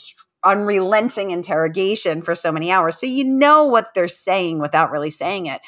unrelenting 0.44 1.30
interrogation 1.30 2.22
for 2.22 2.34
so 2.34 2.50
many 2.50 2.70
hours. 2.70 2.98
So 2.98 3.06
you 3.06 3.24
know 3.24 3.64
what 3.64 3.94
they're 3.94 4.08
saying 4.08 4.58
without 4.58 4.90
really 4.90 5.10
saying 5.10 5.46
it. 5.46 5.60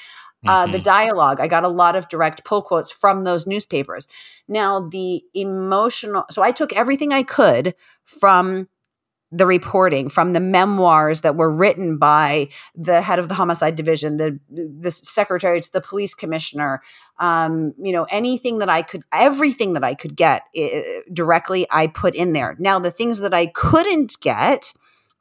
Uh, 0.46 0.66
the 0.66 0.72
mm-hmm. 0.72 0.82
dialogue. 0.82 1.40
I 1.40 1.48
got 1.48 1.64
a 1.64 1.68
lot 1.68 1.96
of 1.96 2.08
direct 2.08 2.44
pull 2.44 2.62
quotes 2.62 2.90
from 2.90 3.24
those 3.24 3.46
newspapers. 3.46 4.08
Now, 4.46 4.88
the 4.88 5.22
emotional, 5.34 6.24
so 6.30 6.42
I 6.42 6.52
took 6.52 6.72
everything 6.74 7.12
I 7.12 7.22
could 7.22 7.74
from 8.04 8.68
the 9.34 9.46
reporting 9.46 10.08
from 10.08 10.32
the 10.32 10.40
memoirs 10.40 11.22
that 11.22 11.34
were 11.34 11.50
written 11.50 11.98
by 11.98 12.48
the 12.76 13.00
head 13.02 13.18
of 13.18 13.28
the 13.28 13.34
homicide 13.34 13.74
division 13.74 14.16
the 14.16 14.38
the 14.48 14.92
secretary 14.92 15.60
to 15.60 15.72
the 15.72 15.80
police 15.80 16.14
commissioner 16.14 16.80
um, 17.18 17.74
you 17.82 17.92
know 17.92 18.04
anything 18.10 18.58
that 18.58 18.68
i 18.68 18.80
could 18.80 19.02
everything 19.12 19.72
that 19.72 19.82
i 19.82 19.92
could 19.92 20.16
get 20.16 20.42
uh, 20.56 20.80
directly 21.12 21.66
i 21.70 21.86
put 21.88 22.14
in 22.14 22.32
there 22.32 22.54
now 22.60 22.78
the 22.78 22.92
things 22.92 23.18
that 23.18 23.34
i 23.34 23.46
couldn't 23.46 24.14
get 24.20 24.72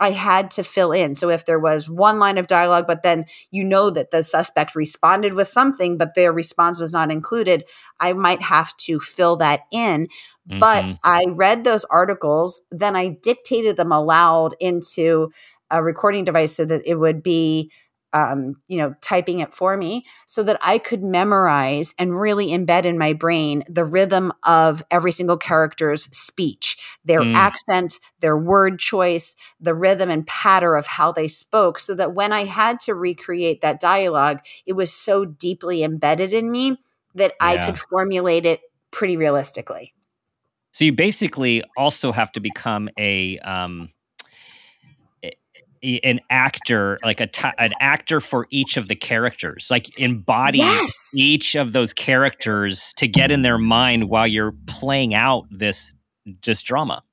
I 0.04 0.12
had 0.12 0.51
to 0.51 0.66
fill 0.66 0.91
in. 0.91 1.16
So 1.16 1.30
if 1.30 1.45
there 1.45 1.60
was 1.60 1.89
one 1.89 2.20
line 2.20 2.38
of 2.38 2.47
dialogue, 2.47 2.88
but 2.88 3.04
then 3.04 3.26
you 3.51 3.64
know 3.64 3.89
that 3.89 4.12
the 4.12 4.22
suspect 4.22 4.76
responded 4.76 5.34
with 5.34 5.47
something, 5.47 5.97
but 5.97 6.14
their 6.14 6.34
response 6.34 6.78
was 6.78 6.91
not 6.91 7.10
included, 7.10 7.64
I 8.01 8.12
might 8.12 8.41
have 8.41 8.76
to 8.80 8.99
fill 8.99 9.38
that 9.38 9.62
in. 9.72 10.08
Mm-hmm. 10.49 10.60
But 10.60 10.97
I 11.06 11.24
read 11.30 11.64
those 11.64 11.86
articles, 11.86 12.64
then 12.70 12.97
I 12.97 13.16
dictated 13.24 13.78
them 13.78 13.93
aloud 13.93 14.58
into 14.60 15.32
a 15.72 15.82
recording 15.82 16.26
device 16.26 16.58
so 16.58 16.66
that 16.66 16.82
it 16.86 16.95
would 16.95 17.24
be 17.24 17.72
um, 18.14 18.55
you 18.68 18.78
know, 18.78 18.95
typing 19.01 19.39
it 19.39 19.53
for 19.53 19.76
me 19.76 20.05
so 20.28 20.43
that 20.43 20.57
I 20.61 20.78
could 20.78 21.03
memorize 21.03 21.95
and 21.97 22.20
really 22.20 22.47
embed 22.47 22.86
in 22.86 22.97
my 22.97 23.14
brain 23.14 23.64
the 23.68 23.84
rhythm 23.84 24.32
of 24.43 24.84
every 24.91 25.11
single 25.11 25.38
character's 25.38 26.03
speech, 26.16 26.78
their 27.03 27.22
mm. 27.22 27.36
accent, 27.36 27.99
their 28.20 28.38
word 28.38 28.80
choice, 28.80 29.36
the 29.59 29.74
rhythm 29.74 30.09
and 30.09 30.26
patter 30.28 30.76
of 30.76 30.86
how 30.86 31.11
they 31.11 31.28
spoke, 31.28 31.80
so 31.80 31.95
that 31.95 32.14
when 32.14 32.32
I 32.32 32.45
had 32.45 32.80
to 32.82 32.93
recreate 32.93 33.61
that 33.61 33.80
dialogue, 33.80 34.39
it 34.66 34.74
was 34.74 34.93
so 34.93 35.26
deeply 35.26 35.84
embedded 35.84 36.34
in 36.34 36.51
me 36.51 36.78
that 37.16 37.34
yeah. 37.41 37.47
I 37.47 37.66
could 37.66 37.80
formulate 37.80 38.45
it 38.45 38.61
pretty 38.91 39.18
realistically. 39.18 39.93
So 40.72 40.86
you 40.86 40.91
basically 40.91 41.64
also 41.78 42.11
have 42.11 42.32
to 42.32 42.39
become 42.39 42.89
a 42.97 43.38
um, 43.39 43.93
an 46.04 46.20
actor 46.30 46.98
like 47.04 47.20
a 47.20 47.28
t- 47.28 47.50
an 47.58 47.74
actor 47.80 48.22
for 48.22 48.48
each 48.50 48.78
of 48.78 48.88
the 48.88 48.96
characters 48.96 49.68
like 49.70 49.98
embody 50.00 50.60
yes. 50.60 51.12
each 51.16 51.56
of 51.56 51.74
those 51.74 51.94
characters 51.94 52.94
to 52.96 53.08
get 53.08 53.32
in 53.32 53.42
their 53.42 53.58
mind 53.58 54.10
while 54.10 54.28
you're 54.28 54.54
playing 54.68 55.14
out 55.14 55.46
this 55.52 55.94
this 56.42 56.62
drama 56.62 57.04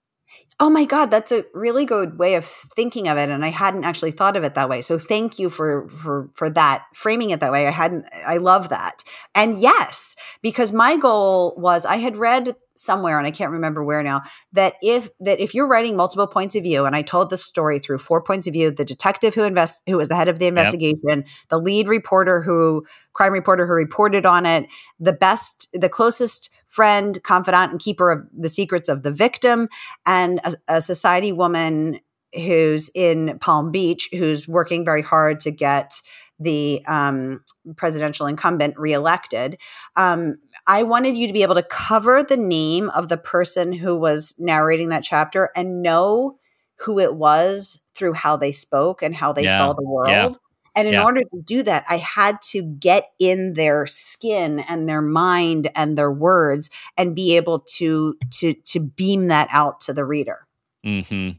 Oh 0.63 0.69
my 0.69 0.85
God, 0.85 1.11
that's 1.11 1.33
a 1.33 1.47
really 1.55 1.87
good 1.87 2.19
way 2.19 2.35
of 2.35 2.45
thinking 2.45 3.09
of 3.09 3.17
it. 3.17 3.31
And 3.31 3.47
I 3.47 3.49
hadn't 3.49 3.85
actually 3.85 4.11
thought 4.11 4.37
of 4.37 4.45
it 4.45 4.55
that 4.57 4.69
way. 4.69 4.83
So 4.83 4.99
thank 4.99 5.39
you 5.39 5.49
for 5.49 5.89
for 5.89 6.29
for 6.35 6.51
that, 6.51 6.85
framing 6.93 7.31
it 7.31 7.41
that 7.41 7.51
way. 7.51 7.67
I 7.67 7.71
hadn't 7.71 8.07
I 8.27 8.37
love 8.37 8.69
that. 8.69 9.03
And 9.35 9.59
yes, 9.59 10.17
because 10.43 10.71
my 10.71 10.99
goal 10.99 11.55
was 11.57 11.87
I 11.87 11.97
had 11.97 12.19
read 12.19 12.57
somewhere 12.81 13.19
and 13.19 13.27
I 13.27 13.31
can't 13.31 13.53
remember 13.53 13.85
where 13.85 14.03
now 14.03 14.23
that 14.53 14.75
if 14.83 15.11
that 15.21 15.41
if 15.41 15.55
you're 15.55 15.69
writing 15.69 15.97
multiple 15.97 16.27
points 16.27 16.55
of 16.55 16.63
view 16.63 16.87
and 16.87 16.97
I 16.97 17.03
told 17.03 17.31
the 17.31 17.37
story 17.37 17.79
through 17.79 17.99
four 17.99 18.23
points 18.23 18.47
of 18.47 18.53
view 18.53 18.71
the 18.71 18.85
detective 18.85 19.35
who 19.35 19.45
invest 19.45 19.83
who 19.87 19.97
was 19.97 20.09
the 20.09 20.17
head 20.17 20.29
of 20.29 20.39
the 20.39 20.47
investigation 20.47 21.01
yep. 21.05 21.25
the 21.49 21.59
lead 21.59 21.89
reporter 21.89 22.41
who 22.41 22.85
crime 23.13 23.33
reporter 23.33 23.67
who 23.67 23.73
reported 23.73 24.25
on 24.25 24.47
it 24.47 24.67
the 24.99 25.13
best 25.13 25.69
the 25.73 25.89
closest 25.89 26.51
friend, 26.71 27.21
confidant, 27.25 27.73
and 27.73 27.81
keeper 27.81 28.13
of 28.13 28.27
the 28.33 28.49
secrets 28.49 28.89
of 28.89 29.03
the 29.03 29.11
victim, 29.11 29.69
and 30.07 30.41
a, 30.45 30.77
a 30.77 30.81
society 30.81 31.33
woman 31.33 31.99
who's 32.33 32.89
in 32.95 33.39
Palm 33.41 33.73
Beach 33.73 34.09
who's 34.13 34.47
working 34.47 34.85
very 34.85 35.03
hard 35.03 35.41
to 35.41 35.51
get 35.51 36.01
the 36.39 36.83
um, 36.87 37.43
presidential 37.77 38.27
incumbent 38.27 38.79
reelected. 38.79 39.59
Um, 39.97 40.37
I 40.67 40.83
wanted 40.83 41.17
you 41.17 41.27
to 41.27 41.33
be 41.33 41.43
able 41.43 41.55
to 41.55 41.63
cover 41.63 42.23
the 42.23 42.37
name 42.37 42.91
of 42.91 43.09
the 43.09 43.17
person 43.17 43.73
who 43.73 43.97
was 43.97 44.35
narrating 44.39 44.89
that 44.91 45.05
chapter 45.05 45.51
and 45.57 45.83
know 45.83 46.39
who 46.77 46.99
it 46.99 47.15
was 47.15 47.85
through 47.95 48.15
how 48.15 48.37
they 48.37 48.53
spoke 48.53 49.03
and 49.03 49.15
how 49.15 49.33
they 49.33 49.45
yeah. 49.45 49.59
saw 49.59 49.73
the 49.73 49.83
world. 49.83 50.11
Yeah. 50.11 50.31
And 50.77 50.87
in 50.87 50.95
yeah. 50.95 51.05
order 51.05 51.21
to 51.23 51.43
do 51.45 51.63
that, 51.65 51.85
I 51.89 51.97
had 51.97 52.41
to 52.51 52.63
get 52.63 53.11
in 53.19 53.55
their 53.55 53.87
skin 53.87 54.61
and 54.61 54.89
their 54.89 55.03
mind 55.03 55.71
and 55.75 55.99
their 55.99 56.13
words 56.13 56.71
and 56.97 57.15
be 57.15 57.37
able 57.37 57.61
to 57.77 58.17
to 58.39 58.55
to 58.55 58.81
beam 58.81 59.27
that 59.27 59.49
out 59.51 59.81
to 59.83 59.93
the 59.93 60.05
reader. 60.05 60.47
Mm-hmm. 60.87 61.31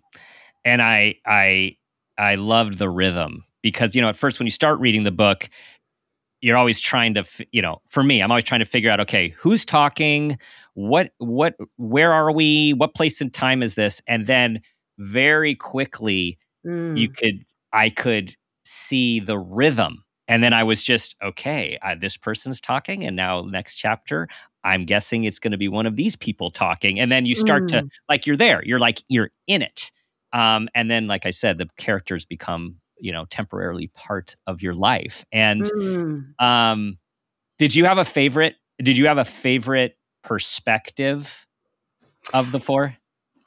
And 0.65 0.81
I 0.81 1.15
I 1.25 1.77
I 2.17 2.35
loved 2.35 2.77
the 2.77 2.89
rhythm 2.89 3.45
because 3.61 3.95
you 3.95 4.01
know 4.01 4.09
at 4.09 4.17
first 4.17 4.39
when 4.39 4.47
you 4.47 4.51
start 4.51 4.79
reading 4.79 5.05
the 5.05 5.11
book, 5.11 5.49
you're 6.41 6.57
always 6.57 6.79
trying 6.81 7.13
to 7.13 7.23
you 7.51 7.61
know 7.61 7.81
for 7.87 8.03
me 8.03 8.21
I'm 8.21 8.31
always 8.31 8.43
trying 8.43 8.61
to 8.61 8.65
figure 8.65 8.91
out 8.91 8.99
okay 8.99 9.29
who's 9.37 9.65
talking, 9.65 10.37
what 10.73 11.11
what 11.19 11.55
where 11.77 12.11
are 12.11 12.31
we, 12.31 12.73
what 12.73 12.95
place 12.95 13.21
and 13.21 13.33
time 13.33 13.63
is 13.63 13.75
this, 13.75 14.01
and 14.07 14.25
then 14.25 14.61
very 14.97 15.55
quickly 15.55 16.37
mm. 16.65 16.97
you 16.97 17.09
could 17.09 17.45
I 17.73 17.89
could 17.89 18.35
see 18.65 19.19
the 19.19 19.37
rhythm. 19.37 20.03
And 20.27 20.41
then 20.43 20.53
I 20.53 20.63
was 20.63 20.81
just, 20.81 21.15
okay, 21.21 21.77
uh, 21.81 21.95
this 21.99 22.15
person's 22.15 22.61
talking. 22.61 23.03
And 23.03 23.15
now, 23.17 23.41
next 23.41 23.75
chapter, 23.75 24.29
I'm 24.63 24.85
guessing 24.85 25.25
it's 25.25 25.39
going 25.39 25.51
to 25.51 25.57
be 25.57 25.67
one 25.67 25.85
of 25.85 25.97
these 25.97 26.15
people 26.15 26.51
talking. 26.51 26.99
And 26.99 27.11
then 27.11 27.25
you 27.25 27.35
start 27.35 27.63
mm. 27.63 27.69
to, 27.69 27.89
like, 28.07 28.25
you're 28.25 28.37
there, 28.37 28.63
you're 28.63 28.79
like, 28.79 29.03
you're 29.09 29.31
in 29.47 29.61
it. 29.61 29.91
Um, 30.31 30.69
and 30.73 30.89
then, 30.89 31.07
like 31.07 31.25
I 31.25 31.31
said, 31.31 31.57
the 31.57 31.67
characters 31.77 32.23
become, 32.23 32.77
you 33.01 33.11
know, 33.11 33.25
temporarily 33.25 33.87
part 33.87 34.35
of 34.47 34.61
your 34.61 34.73
life. 34.73 35.25
And 35.31 35.63
mm. 35.63 36.41
um, 36.41 36.97
did 37.57 37.75
you 37.75 37.85
have 37.85 37.97
a 37.97 38.05
favorite? 38.05 38.55
Did 38.81 38.97
you 38.97 39.07
have 39.07 39.17
a 39.17 39.25
favorite 39.25 39.97
perspective 40.23 41.45
of 42.33 42.51
the 42.51 42.59
four? 42.59 42.95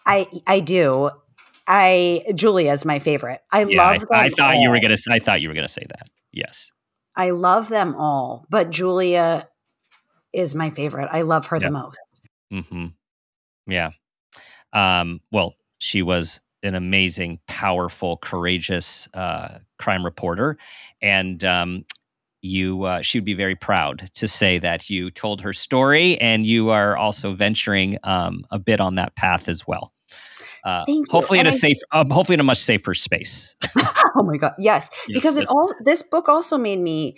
I 0.07 0.26
I 0.46 0.61
do. 0.61 1.11
I 1.66 2.24
Julia 2.34 2.72
is 2.72 2.84
my 2.84 2.98
favorite. 2.98 3.40
I 3.50 3.64
yeah, 3.64 3.90
love. 3.90 4.05
I, 4.12 4.26
I 4.26 4.30
thought 4.30 4.55
all. 4.55 4.62
you 4.62 4.70
were 4.70 4.80
gonna. 4.80 4.96
I 5.11 5.18
thought 5.18 5.40
you 5.40 5.48
were 5.48 5.55
gonna 5.55 5.68
say 5.68 5.86
that. 5.88 6.09
Yes. 6.32 6.70
I 7.16 7.30
love 7.30 7.68
them 7.68 7.94
all, 7.94 8.44
but 8.50 8.70
Julia 8.70 9.48
is 10.32 10.55
my 10.55 10.70
favorite. 10.70 11.09
I 11.12 11.22
love 11.22 11.46
her 11.46 11.61
the 11.61 11.70
most. 11.70 12.00
Hmm. 12.50 12.86
Yeah. 13.66 13.90
Um. 14.72 15.20
Well, 15.30 15.55
she 15.78 16.02
was 16.02 16.40
an 16.64 16.74
amazing, 16.74 17.38
powerful, 17.46 18.16
courageous 18.18 19.08
uh, 19.14 19.58
crime 19.78 20.04
reporter, 20.04 20.56
and 21.02 21.44
um, 21.44 21.84
you 22.40 22.84
uh, 22.84 23.02
she 23.02 23.18
would 23.18 23.24
be 23.24 23.34
very 23.34 23.56
proud 23.56 24.10
to 24.14 24.28
say 24.28 24.58
that 24.58 24.90
you 24.90 25.10
told 25.10 25.40
her 25.40 25.52
story, 25.52 26.20
and 26.20 26.46
you 26.46 26.70
are 26.70 26.96
also 26.96 27.34
venturing 27.34 27.98
um, 28.04 28.44
a 28.50 28.58
bit 28.58 28.80
on 28.80 28.94
that 28.96 29.14
path 29.16 29.48
as 29.48 29.66
well. 29.66 29.92
Uh, 30.64 30.84
hopefully 31.10 31.38
in 31.38 31.46
a 31.46 31.50
I, 31.50 31.52
safe, 31.52 31.76
um, 31.92 32.08
hopefully 32.10 32.34
in 32.34 32.40
a 32.40 32.44
much 32.44 32.58
safer 32.58 32.94
space. 32.94 33.54
oh 34.16 34.22
my 34.22 34.36
god, 34.36 34.54
yes, 34.58 34.90
yes 35.08 35.14
because 35.14 35.36
it 35.36 35.46
all 35.48 35.72
this 35.84 36.02
book 36.02 36.28
also 36.28 36.56
made 36.58 36.80
me. 36.80 37.16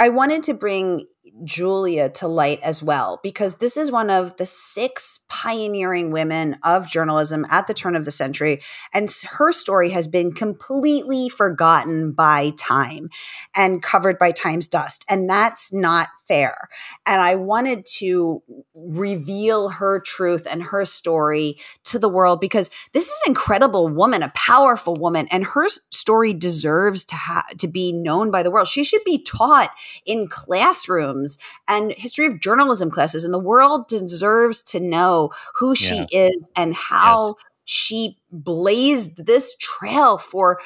I 0.00 0.08
wanted 0.08 0.44
to 0.44 0.54
bring 0.54 1.06
Julia 1.44 2.08
to 2.10 2.28
light 2.28 2.60
as 2.62 2.82
well, 2.82 3.20
because 3.22 3.56
this 3.56 3.76
is 3.76 3.90
one 3.90 4.10
of 4.10 4.36
the 4.36 4.46
six 4.46 5.20
pioneering 5.28 6.10
women 6.10 6.56
of 6.62 6.90
journalism 6.90 7.46
at 7.50 7.66
the 7.66 7.74
turn 7.74 7.96
of 7.96 8.04
the 8.04 8.10
century. 8.10 8.60
And 8.92 9.10
her 9.30 9.52
story 9.52 9.90
has 9.90 10.08
been 10.08 10.32
completely 10.32 11.28
forgotten 11.28 12.12
by 12.12 12.50
time 12.58 13.10
and 13.54 13.82
covered 13.82 14.18
by 14.18 14.32
time's 14.32 14.68
dust. 14.68 15.04
And 15.08 15.28
that's 15.28 15.72
not 15.72 16.08
fair. 16.28 16.68
And 17.06 17.20
I 17.20 17.34
wanted 17.34 17.86
to 17.98 18.42
reveal 18.74 19.70
her 19.70 19.98
truth 20.00 20.46
and 20.48 20.62
her 20.62 20.84
story 20.84 21.58
to 21.84 21.98
the 21.98 22.08
world 22.08 22.40
because 22.40 22.70
this 22.92 23.06
is 23.06 23.20
an 23.24 23.30
incredible 23.30 23.88
woman, 23.88 24.22
a 24.22 24.32
powerful 24.34 24.94
woman, 24.94 25.26
and 25.30 25.44
her 25.44 25.68
story 25.90 26.34
deserves 26.34 27.04
to 27.06 27.16
have 27.16 27.56
to 27.56 27.66
be 27.66 27.92
known 27.92 28.30
by 28.30 28.42
the 28.42 28.50
world. 28.50 28.68
She 28.68 28.84
should 28.84 29.04
be 29.04 29.22
taught 29.22 29.70
in 30.04 30.28
classrooms 30.28 31.17
and 31.66 31.92
history 31.92 32.26
of 32.26 32.40
journalism 32.40 32.90
classes, 32.90 33.24
and 33.24 33.34
the 33.34 33.38
world 33.38 33.88
deserves 33.88 34.62
to 34.64 34.80
know 34.80 35.30
who 35.56 35.74
she 35.74 35.96
yeah. 35.96 36.28
is 36.28 36.50
and 36.56 36.74
how. 36.74 37.34
Yes. 37.36 37.44
She 37.70 38.16
blazed 38.32 39.26
this 39.26 39.54
trail 39.60 40.16
for 40.16 40.58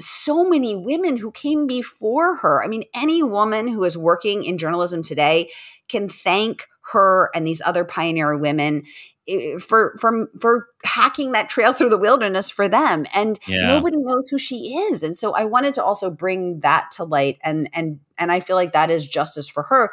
so 0.00 0.42
many 0.42 0.74
women 0.74 1.18
who 1.18 1.30
came 1.30 1.66
before 1.66 2.36
her. 2.36 2.64
I 2.64 2.66
mean, 2.66 2.84
any 2.94 3.22
woman 3.22 3.68
who 3.68 3.84
is 3.84 3.96
working 3.96 4.42
in 4.44 4.56
journalism 4.56 5.02
today 5.02 5.50
can 5.88 6.08
thank 6.08 6.66
her 6.92 7.30
and 7.34 7.46
these 7.46 7.60
other 7.60 7.84
pioneer 7.84 8.36
women 8.36 8.84
Eh, 9.28 9.58
for 9.58 9.96
for 9.98 10.30
for 10.40 10.68
hacking 10.84 11.32
that 11.32 11.48
trail 11.48 11.72
through 11.72 11.88
the 11.88 11.98
wilderness 11.98 12.48
for 12.48 12.68
them 12.68 13.06
and 13.12 13.40
yeah. 13.48 13.66
nobody 13.66 13.96
knows 13.96 14.28
who 14.28 14.38
she 14.38 14.76
is 14.76 15.02
and 15.02 15.16
so 15.16 15.34
i 15.34 15.44
wanted 15.44 15.74
to 15.74 15.82
also 15.82 16.10
bring 16.10 16.60
that 16.60 16.90
to 16.92 17.02
light 17.02 17.36
and 17.42 17.68
and 17.72 17.98
and 18.18 18.30
i 18.30 18.38
feel 18.38 18.54
like 18.54 18.72
that 18.72 18.88
is 18.88 19.04
justice 19.04 19.48
for 19.48 19.64
her 19.64 19.90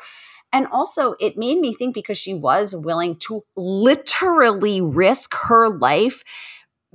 and 0.51 0.67
also 0.67 1.15
it 1.19 1.35
made 1.35 1.57
me 1.57 1.73
think 1.73 1.95
because 1.95 2.17
she 2.17 2.35
was 2.35 2.75
willing 2.75 3.15
to 3.15 3.43
literally 3.55 4.81
risk 4.81 5.33
her 5.33 5.67
life 5.67 6.23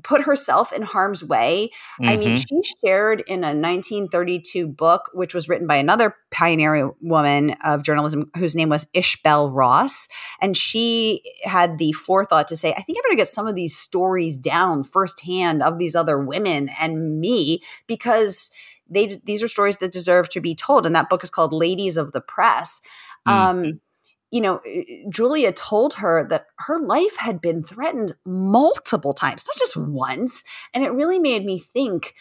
put 0.02 0.22
herself 0.22 0.72
in 0.72 0.82
harm's 0.82 1.24
way. 1.24 1.70
Mm-hmm. 2.00 2.08
I 2.08 2.16
mean, 2.16 2.36
mm-hmm. 2.36 2.60
she 2.60 2.74
shared 2.84 3.20
in 3.26 3.44
a 3.44 3.54
1932 3.54 4.66
book, 4.66 5.10
which 5.12 5.34
was 5.34 5.48
written 5.48 5.66
by 5.66 5.76
another 5.76 6.14
pioneering 6.30 6.92
woman 7.00 7.56
of 7.64 7.82
journalism 7.82 8.30
whose 8.36 8.54
name 8.54 8.68
was 8.68 8.86
Ishbel 8.94 9.52
Ross. 9.52 10.08
And 10.40 10.56
she 10.56 11.22
had 11.42 11.78
the 11.78 11.92
forethought 11.92 12.48
to 12.48 12.56
say, 12.56 12.72
I 12.72 12.82
think 12.82 12.98
I 12.98 13.02
better 13.04 13.16
get 13.16 13.28
some 13.28 13.46
of 13.46 13.54
these 13.54 13.76
stories 13.76 14.36
down 14.36 14.84
firsthand 14.84 15.62
of 15.62 15.78
these 15.78 15.94
other 15.94 16.18
women 16.18 16.70
and 16.80 17.20
me 17.20 17.60
because 17.86 18.50
they 18.90 19.20
these 19.24 19.42
are 19.42 19.48
stories 19.48 19.78
that 19.78 19.92
deserve 19.92 20.28
to 20.30 20.40
be 20.40 20.54
told. 20.54 20.86
And 20.86 20.94
that 20.94 21.10
book 21.10 21.22
is 21.22 21.30
called 21.30 21.52
Ladies 21.52 21.96
of 21.96 22.12
the 22.12 22.20
Press. 22.20 22.80
Mm-hmm. 23.26 23.68
Um, 23.68 23.80
you 24.30 24.40
know, 24.40 24.60
eh, 24.66 24.82
Julia 25.08 25.52
told 25.52 25.94
her 25.94 26.26
that 26.28 26.46
her 26.58 26.78
life 26.78 27.16
had 27.18 27.40
been 27.40 27.62
threatened 27.62 28.12
multiple 28.24 29.14
times, 29.14 29.46
not 29.46 29.56
just 29.56 29.76
once. 29.76 30.44
And 30.74 30.84
it 30.84 30.92
really 30.92 31.18
made 31.18 31.44
me 31.44 31.58
think 31.58 32.14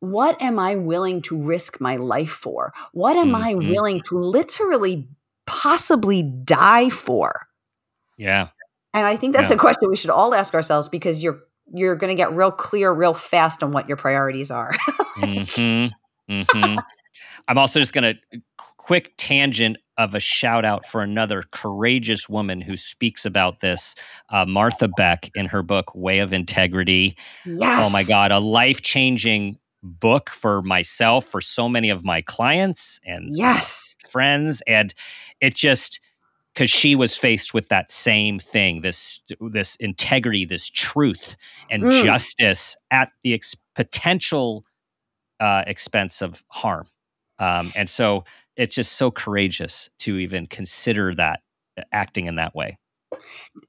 what 0.00 0.40
am 0.40 0.58
I 0.58 0.76
willing 0.76 1.20
to 1.22 1.40
risk 1.40 1.80
my 1.80 1.96
life 1.96 2.30
for? 2.30 2.72
What 2.92 3.16
am 3.16 3.32
mm-hmm. 3.32 3.42
I 3.42 3.54
willing 3.54 4.00
to 4.08 4.18
literally 4.18 5.08
possibly 5.46 6.22
die 6.22 6.88
for? 6.88 7.46
Yeah. 8.16 8.48
And 8.94 9.06
I 9.06 9.16
think 9.16 9.34
that's 9.34 9.50
yeah. 9.50 9.56
a 9.56 9.58
question 9.58 9.88
we 9.88 9.96
should 9.96 10.10
all 10.10 10.34
ask 10.34 10.54
ourselves 10.54 10.88
because 10.88 11.22
you're 11.22 11.42
you're 11.72 11.94
going 11.94 12.08
to 12.08 12.16
get 12.16 12.32
real 12.32 12.50
clear 12.50 12.92
real 12.92 13.14
fast 13.14 13.62
on 13.62 13.70
what 13.70 13.86
your 13.86 13.96
priorities 13.96 14.50
are. 14.50 14.72
mm-hmm. 15.18 16.32
Mm-hmm. 16.32 16.78
I'm 17.46 17.58
also 17.58 17.78
just 17.78 17.92
going 17.92 18.14
to 18.14 18.40
quick 18.90 19.12
tangent 19.18 19.76
of 19.98 20.16
a 20.16 20.18
shout 20.18 20.64
out 20.64 20.84
for 20.84 21.00
another 21.00 21.44
courageous 21.52 22.28
woman 22.28 22.60
who 22.60 22.76
speaks 22.76 23.24
about 23.24 23.60
this, 23.60 23.94
uh, 24.30 24.44
Martha 24.44 24.88
Beck, 24.88 25.30
in 25.36 25.46
her 25.46 25.62
book 25.62 25.94
Way 25.94 26.18
of 26.18 26.32
Integrity. 26.32 27.16
Yes. 27.46 27.86
Oh 27.86 27.92
my 27.92 28.02
God, 28.02 28.32
a 28.32 28.40
life 28.40 28.82
changing 28.82 29.56
book 29.84 30.28
for 30.28 30.60
myself, 30.62 31.24
for 31.24 31.40
so 31.40 31.68
many 31.68 31.88
of 31.88 32.02
my 32.02 32.20
clients 32.20 32.98
and 33.04 33.36
yes 33.36 33.94
friends, 34.10 34.60
and 34.66 34.92
it 35.40 35.54
just 35.54 36.00
because 36.52 36.68
she 36.68 36.96
was 36.96 37.16
faced 37.16 37.54
with 37.54 37.68
that 37.68 37.92
same 37.92 38.40
thing 38.40 38.80
this 38.80 39.20
this 39.52 39.76
integrity 39.76 40.44
this 40.44 40.68
truth 40.68 41.36
and 41.70 41.84
mm. 41.84 42.04
justice 42.04 42.76
at 42.90 43.12
the 43.22 43.34
ex- 43.34 43.54
potential 43.76 44.64
uh, 45.38 45.62
expense 45.68 46.20
of 46.20 46.42
harm 46.48 46.88
um, 47.38 47.72
and 47.76 47.88
so 47.88 48.24
it's 48.60 48.74
just 48.74 48.92
so 48.92 49.10
courageous 49.10 49.88
to 50.00 50.18
even 50.18 50.46
consider 50.46 51.14
that 51.14 51.40
acting 51.92 52.26
in 52.26 52.36
that 52.36 52.54
way. 52.54 52.76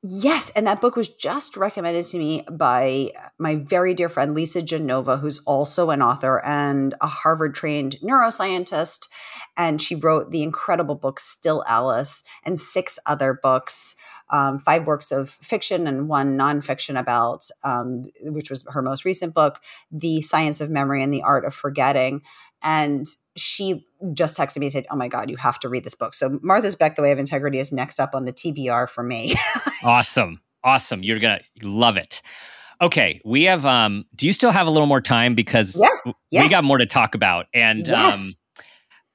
Yes, 0.04 0.52
and 0.54 0.68
that 0.68 0.82
book 0.82 0.98
was 0.98 1.08
just 1.08 1.56
recommended 1.56 2.06
to 2.08 2.18
me 2.18 2.44
by 2.52 3.12
my 3.40 3.56
very 3.56 3.94
dear 3.94 4.10
friend 4.10 4.36
Lisa 4.36 4.62
Genova, 4.62 5.18
who's 5.18 5.40
also 5.40 5.92
an 5.92 6.02
author 6.02 6.44
and 6.46 6.94
a 7.02 7.08
Harvard 7.08 7.56
trained 7.56 7.96
neuroscientist. 8.04 9.08
And 9.56 9.82
she 9.82 9.96
wrote 9.96 10.32
the 10.32 10.44
incredible 10.44 10.96
book 10.96 11.20
Still 11.22 11.64
Alice 11.68 12.24
and 12.44 12.60
six 12.60 13.00
other 13.06 13.40
books, 13.42 13.96
um, 14.30 14.60
five 14.60 14.86
works 14.86 15.12
of 15.12 15.30
fiction 15.30 15.88
and 15.88 16.08
one 16.08 16.38
nonfiction 16.38 17.00
about, 17.00 17.46
um, 17.64 18.04
which 18.22 18.50
was 18.50 18.66
her 18.70 18.82
most 18.82 19.06
recent 19.06 19.34
book, 19.34 19.60
The 19.92 20.22
Science 20.22 20.62
of 20.62 20.70
Memory 20.70 21.02
and 21.02 21.14
the 21.14 21.24
Art 21.24 21.46
of 21.46 21.54
Forgetting. 21.54 22.22
And 22.64 23.08
she 23.36 23.86
just 24.14 24.38
texted 24.38 24.58
me 24.58 24.68
and 24.68 24.74
said, 24.74 24.86
Oh 24.92 24.96
my 24.96 25.08
God, 25.08 25.30
you 25.30 25.38
have 25.38 25.60
to 25.62 25.70
read 25.70 25.84
this 25.84 25.96
book. 25.96 26.14
So 26.14 26.40
Martha's 26.42 26.76
Beck, 26.76 26.96
The 26.96 27.02
Way 27.02 27.12
of 27.12 27.20
Integrity 27.20 27.60
is 27.60 27.72
next 27.72 28.00
up 28.00 28.14
on 28.14 28.26
the 28.26 28.34
TBR 28.34 28.90
for 28.90 29.04
me. 29.04 29.36
awesome. 29.84 30.42
Awesome. 30.64 31.04
You're 31.04 31.20
going 31.20 31.40
to 31.40 31.68
love 31.68 31.98
it. 31.98 32.22
Okay. 32.82 33.22
We 33.26 33.44
have, 33.44 33.66
um, 33.66 34.06
do 34.16 34.28
you 34.28 34.34
still 34.34 34.52
have 34.52 34.68
a 34.68 34.70
little 34.70 34.88
more 34.88 35.02
time? 35.02 35.36
Because 35.36 35.76
yeah, 35.76 36.12
yeah. 36.30 36.44
we 36.44 36.50
got 36.50 36.64
more 36.64 36.78
to 36.78 36.86
talk 36.86 37.16
about. 37.16 37.48
And, 37.54 37.88
yes. 37.88 38.36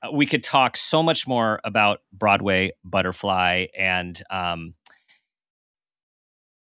um, 0.02 0.16
we 0.16 0.26
could 0.26 0.44
talk 0.44 0.76
so 0.76 1.02
much 1.02 1.26
more 1.26 1.60
about 1.64 2.00
Broadway 2.12 2.72
Butterfly 2.84 3.66
and, 3.76 4.22
um, 4.30 4.74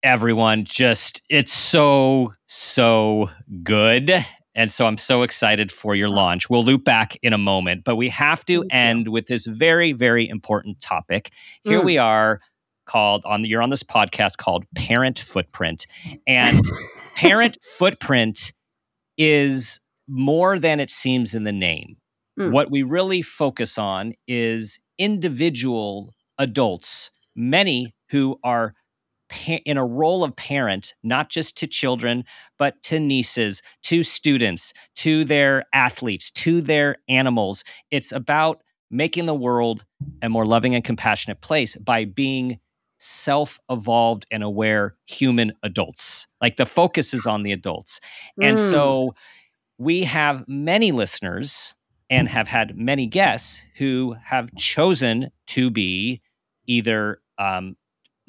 everyone 0.07 0.65
just 0.65 1.21
it's 1.29 1.53
so 1.53 2.33
so 2.45 3.29
good 3.65 4.25
and 4.57 4.73
so 4.73 4.87
I'm 4.87 4.97
so 4.97 5.23
excited 5.23 5.71
for 5.71 5.95
your 5.95 6.09
launch. 6.09 6.49
We'll 6.49 6.65
loop 6.65 6.83
back 6.83 7.17
in 7.23 7.35
a 7.35 7.39
moment, 7.39 7.85
but 7.85 7.97
we 7.97 8.09
have 8.09 8.45
to 8.47 8.61
Thank 8.63 8.75
end 8.75 9.07
you. 9.07 9.13
with 9.13 9.27
this 9.27 9.45
very, 9.47 9.93
very 9.93 10.27
important 10.27 10.81
topic. 10.81 11.31
Here 11.63 11.81
mm. 11.81 11.85
we 11.85 11.99
are 11.99 12.41
called 12.87 13.23
on 13.27 13.43
the 13.43 13.49
you're 13.49 13.63
on 13.63 13.71
this 13.71 13.83
podcast 13.83 14.39
called 14.39 14.65
Parent 14.75 15.19
Footprint. 15.19 15.87
And 16.27 16.65
Parent 17.17 17.59
Footprint 17.77 18.53
is 19.19 19.79
more 20.09 20.59
than 20.59 20.81
it 20.81 20.89
seems 20.89 21.35
in 21.35 21.45
the 21.45 21.53
name. 21.53 21.97
Mm. 22.41 22.53
What 22.53 22.71
we 22.71 22.83
really 22.83 23.21
focus 23.21 23.77
on 23.77 24.15
is 24.27 24.79
individual 24.99 26.15
adults, 26.39 27.11
many 27.35 27.95
who 28.09 28.39
are 28.43 28.73
in 29.65 29.77
a 29.77 29.85
role 29.85 30.25
of 30.25 30.35
parent, 30.37 30.95
not 31.03 31.31
just 31.31 31.57
to 31.59 31.67
children, 31.67 32.25
but 32.59 32.83
to 32.85 33.01
nieces, 33.01 33.63
to 33.83 34.03
students, 34.03 34.73
to 34.97 35.25
their 35.25 35.65
athletes, 35.73 36.31
to 36.31 36.61
their 36.61 36.97
animals. 37.09 37.65
It's 37.91 38.13
about 38.13 38.63
making 38.91 39.27
the 39.27 39.35
world 39.35 39.85
a 40.23 40.29
more 40.29 40.47
loving 40.47 40.75
and 40.75 40.85
compassionate 40.85 41.41
place 41.41 41.77
by 41.77 42.05
being 42.05 42.59
self 42.99 43.59
evolved 43.69 44.27
and 44.31 44.43
aware 44.43 44.95
human 45.07 45.53
adults. 45.63 46.27
Like 46.41 46.57
the 46.57 46.67
focus 46.67 47.13
is 47.13 47.27
on 47.27 47.43
the 47.43 47.53
adults. 47.53 48.01
Mm. 48.41 48.51
And 48.51 48.59
so 48.59 49.15
we 49.79 50.05
have 50.05 50.45
many 50.49 50.93
listeners 50.93 51.75
and 52.09 52.29
have 52.29 52.49
had 52.49 52.77
many 52.77 53.07
guests 53.07 53.61
who 53.77 54.15
have 54.25 54.55
chosen 54.55 55.31
to 55.49 55.71
be 55.71 56.23
either 56.67 57.21
um, 57.39 57.77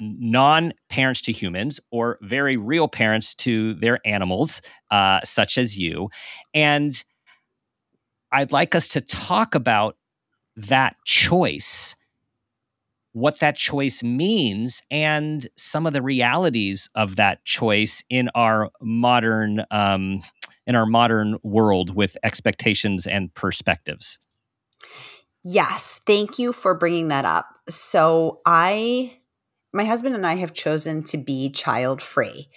non 0.00 0.72
parents 0.88 1.20
to 1.22 1.32
humans 1.32 1.80
or 1.90 2.18
very 2.22 2.56
real 2.56 2.88
parents 2.88 3.34
to 3.34 3.74
their 3.74 3.98
animals, 4.06 4.62
uh, 4.90 5.20
such 5.24 5.58
as 5.58 5.76
you. 5.76 6.08
And 6.54 7.02
I'd 8.32 8.52
like 8.52 8.74
us 8.74 8.88
to 8.88 9.00
talk 9.00 9.54
about 9.54 9.96
that 10.56 10.96
choice, 11.04 11.94
what 13.12 13.40
that 13.40 13.56
choice 13.56 14.02
means, 14.02 14.82
and 14.90 15.48
some 15.56 15.86
of 15.86 15.92
the 15.92 16.02
realities 16.02 16.90
of 16.94 17.16
that 17.16 17.44
choice 17.44 18.02
in 18.10 18.28
our 18.34 18.70
modern 18.80 19.64
um, 19.70 20.22
in 20.66 20.74
our 20.74 20.86
modern 20.86 21.38
world 21.42 21.94
with 21.94 22.16
expectations 22.22 23.06
and 23.06 23.32
perspectives. 23.34 24.18
Yes, 25.44 26.00
thank 26.06 26.38
you 26.38 26.52
for 26.52 26.74
bringing 26.74 27.08
that 27.08 27.24
up. 27.24 27.46
So 27.68 28.40
I 28.44 29.17
my 29.72 29.84
husband 29.84 30.14
and 30.14 30.26
I 30.26 30.34
have 30.36 30.54
chosen 30.54 31.02
to 31.04 31.18
be 31.18 31.50
child 31.50 32.02
free. 32.02 32.48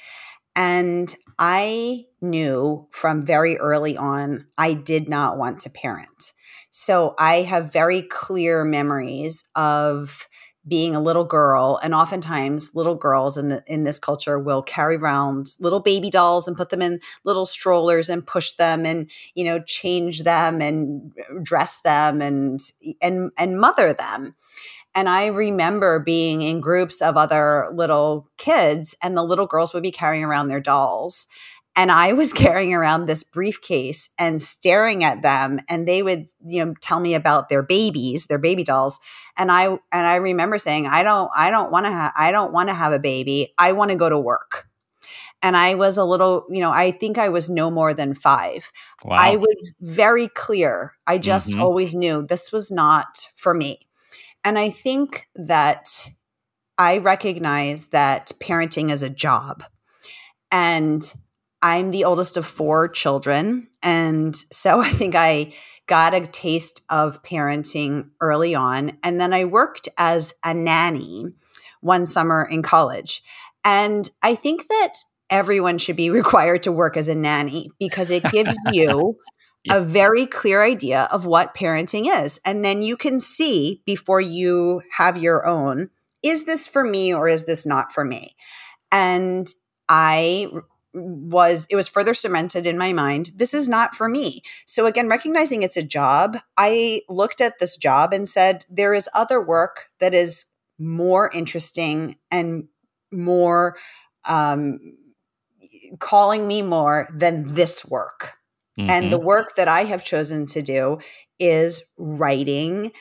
And 0.56 1.14
I 1.40 2.06
knew 2.22 2.88
from 2.92 3.26
very 3.26 3.58
early 3.58 3.98
on, 3.98 4.48
I 4.58 4.74
did 4.74 5.08
not 5.08 5.38
want 5.38 5.62
to 5.62 5.70
parent. 5.70 6.34
So 6.72 7.16
I 7.18 7.38
have 7.42 7.74
very 7.74 8.02
clear 8.02 8.64
memories 8.64 9.46
of 9.56 10.28
being 10.68 10.94
a 10.96 11.02
little 11.02 11.24
girl 11.24 11.80
and 11.82 11.94
oftentimes 11.94 12.72
little 12.76 12.94
girls 12.94 13.36
in 13.36 13.50
the 13.50 13.64
in 13.66 13.84
this 13.84 13.98
culture 13.98 14.38
will 14.38 14.62
carry 14.62 14.96
around 14.96 15.56
little 15.60 15.80
baby 15.80 16.10
dolls 16.10 16.48
and 16.48 16.56
put 16.56 16.70
them 16.70 16.84
in 16.84 17.00
little 17.24 17.48
strollers 17.48 18.10
and 18.10 18.28
push 18.28 18.54
them 18.54 18.86
and 18.86 19.10
you 19.34 19.44
know 19.44 19.60
change 19.66 20.22
them 20.22 20.62
and 20.62 21.12
dress 21.42 21.80
them 21.80 22.22
and 22.22 22.60
and 23.02 23.32
and 23.38 23.60
mother 23.60 23.92
them 23.92 24.34
and 24.96 25.08
I 25.08 25.28
remember 25.28 26.00
being 26.00 26.42
in 26.42 26.62
groups 26.62 27.02
of 27.02 27.18
other 27.18 27.70
little 27.74 28.30
kids, 28.38 28.96
and 29.02 29.16
the 29.16 29.24
little 29.24 29.48
girls 29.48 29.74
would 29.74 29.84
be 29.84 29.92
carrying 29.92 30.24
around 30.24 30.48
their 30.48 30.60
dolls. 30.60 31.28
And 31.76 31.92
I 31.92 32.14
was 32.14 32.34
carrying 32.34 32.74
around 32.74 33.06
this 33.06 33.24
briefcase 33.24 34.10
and 34.18 34.42
staring 34.42 35.04
at 35.04 35.22
them, 35.22 35.62
and 35.70 35.88
they 35.88 36.04
would, 36.04 36.28
you 36.46 36.66
know, 36.66 36.74
tell 36.82 37.00
me 37.00 37.16
about 37.16 37.50
their 37.50 37.64
babies, 37.64 38.28
their 38.28 38.40
baby 38.40 38.64
dolls. 38.64 39.00
And 39.38 39.52
I 39.52 39.66
and 39.66 39.80
I 39.92 40.16
remember 40.16 40.58
saying, 40.58 40.88
I 40.88 41.04
don't, 41.04 41.32
I 41.36 41.52
don't 41.52 41.72
want 41.72 41.86
to 41.86 41.92
have, 41.92 42.14
I 42.18 42.32
don't 42.32 42.52
want 42.52 42.70
to 42.70 42.76
have 42.76 42.94
a 42.94 43.00
baby. 43.00 43.54
I 43.58 43.72
want 43.72 43.92
to 43.92 43.98
go 43.98 44.10
to 44.10 44.20
work 44.20 44.68
and 45.42 45.58
I 45.58 45.76
was 45.76 45.98
a 45.98 46.06
little, 46.06 46.46
you 46.50 46.60
know, 46.60 46.72
I 46.72 46.92
think 46.92 47.18
I 47.18 47.30
was 47.30 47.50
no 47.50 47.72
more 47.72 47.94
than 47.94 48.14
five. 48.14 48.72
Wow. 49.04 49.16
I 49.18 49.36
was 49.38 49.74
very 49.82 50.28
clear. 50.28 50.94
I 51.08 51.18
just 51.18 51.52
mm-hmm. 51.52 51.62
always 51.62 51.96
knew 51.96 52.26
this 52.26 52.52
was 52.52 52.72
not 52.72 53.28
for 53.36 53.54
me. 53.54 53.80
And 54.44 54.58
I 54.58 54.70
think 54.70 55.28
that 55.36 56.10
I 56.78 56.98
recognize 56.98 57.88
that 57.88 58.32
parenting 58.40 58.92
is 58.92 59.04
a 59.04 59.10
job. 59.10 59.64
And 60.52 61.02
I'm 61.62 61.92
the 61.92 62.06
oldest 62.06 62.38
of 62.38 62.46
four 62.46 62.88
children. 62.88 63.68
And 63.84 64.36
so 64.36 64.82
I 64.82 64.90
think 64.90 65.16
I 65.16 65.54
got 65.88 66.14
a 66.14 66.26
taste 66.26 66.82
of 66.90 67.22
parenting 67.24 68.10
early 68.22 68.56
on. 68.56 68.98
And 69.04 69.20
then 69.20 69.34
I 69.34 69.46
worked 69.46 69.90
as 69.98 70.34
a 70.44 70.54
nanny 70.54 71.26
one 71.82 72.06
summer 72.06 72.48
in 72.50 72.62
college. 72.62 73.22
And 73.64 74.10
I 74.24 74.36
think 74.36 74.68
that 74.68 74.94
everyone 75.30 75.78
should 75.78 75.96
be 75.96 76.10
required 76.22 76.64
to 76.64 76.72
work 76.72 76.98
as 76.98 77.08
a 77.08 77.16
nanny 77.16 77.70
because 77.80 78.12
it 78.12 78.24
gives 78.32 78.58
you 78.72 79.18
yeah. 79.64 79.78
a 79.78 79.82
very 79.82 80.26
clear 80.26 80.64
idea 80.64 81.08
of 81.12 81.26
what 81.26 81.56
parenting 81.56 82.06
is. 82.24 82.40
And 82.46 82.64
then 82.64 82.82
you 82.82 82.98
can 82.98 83.20
see 83.20 83.82
before 83.86 84.22
you 84.22 84.82
have 84.98 85.18
your 85.18 85.46
own 85.46 85.90
is 86.24 86.44
this 86.44 86.68
for 86.68 86.84
me 86.84 87.14
or 87.14 87.28
is 87.28 87.46
this 87.46 87.66
not 87.66 87.92
for 87.92 88.04
me? 88.04 88.36
And 88.92 89.48
I 89.90 90.48
was 90.94 91.68
it 91.70 91.76
was 91.76 91.88
further 91.88 92.14
cemented 92.14 92.68
in 92.68 92.78
my 92.78 92.92
mind 92.92 93.32
this 93.38 93.54
is 93.54 93.70
not 93.70 93.96
for 93.96 94.10
me 94.10 94.42
so 94.66 94.86
again 94.86 95.08
recognizing 95.08 95.64
it's 95.64 95.78
a 95.78 95.84
job 95.84 96.38
i 96.58 97.02
looked 97.08 97.40
at 97.40 97.60
this 97.60 97.78
job 97.78 98.12
and 98.12 98.28
said 98.28 98.66
there 98.70 98.94
is 98.94 99.08
other 99.14 99.42
work 99.42 99.90
that 100.00 100.14
is 100.14 100.48
more 100.78 101.32
interesting 101.32 102.18
and 102.30 102.68
more 103.10 103.78
um, 104.26 104.80
calling 106.00 106.46
me 106.46 106.62
more 106.62 107.08
than 107.14 107.54
this 107.54 107.86
work 107.86 108.34
Mm-hmm. 108.80 108.90
And 108.90 109.12
the 109.12 109.18
mm-hmm. 109.18 109.26
work 109.26 109.56
that 109.56 109.68
I 109.68 109.84
have 109.84 110.04
chosen 110.04 110.46
to 110.48 110.62
do 110.62 111.00
is 111.40 111.84
writing 111.98 112.92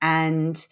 and 0.00 0.66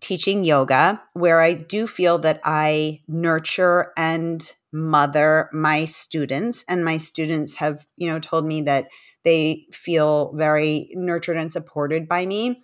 teaching 0.00 0.44
yoga, 0.44 1.02
where 1.12 1.40
I 1.40 1.54
do 1.54 1.86
feel 1.86 2.18
that 2.18 2.40
I 2.44 3.00
nurture 3.06 3.92
and 3.96 4.42
mother 4.72 5.48
my 5.52 5.84
students. 5.84 6.64
And 6.68 6.84
my 6.84 6.96
students 6.96 7.56
have, 7.56 7.84
you 7.96 8.08
know, 8.08 8.18
told 8.18 8.46
me 8.46 8.62
that 8.62 8.88
they 9.24 9.66
feel 9.72 10.32
very 10.34 10.90
nurtured 10.94 11.36
and 11.36 11.52
supported 11.52 12.08
by 12.08 12.24
me. 12.26 12.62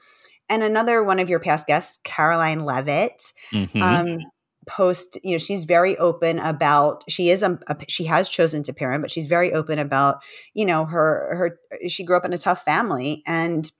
And 0.49 0.63
another 0.63 1.03
one 1.03 1.19
of 1.19 1.29
your 1.29 1.41
past 1.41 1.67
guests, 1.67 1.99
Caroline 2.05 2.65
Levitt, 2.65 3.33
mm-hmm. 3.53 3.83
um, 3.83 4.19
post 4.67 5.19
you 5.23 5.33
know 5.33 5.39
she's 5.39 5.65
very 5.65 5.97
open 5.99 6.39
about 6.41 7.05
she 7.09 7.31
is 7.31 7.43
a, 7.43 7.59
a, 7.69 7.77
she 7.89 8.05
has 8.05 8.29
chosen 8.29 8.63
to 8.63 8.73
parent 8.73 9.03
but 9.03 9.11
she's 9.11 9.27
very 9.27 9.53
open 9.53 9.79
about 9.79 10.19
you 10.55 10.65
know 10.65 10.85
her 10.85 11.37
her 11.37 11.89
she 11.89 12.05
grew 12.05 12.17
up 12.17 12.25
in 12.25 12.33
a 12.33 12.39
tough 12.39 12.63
family 12.63 13.23
and 13.27 13.71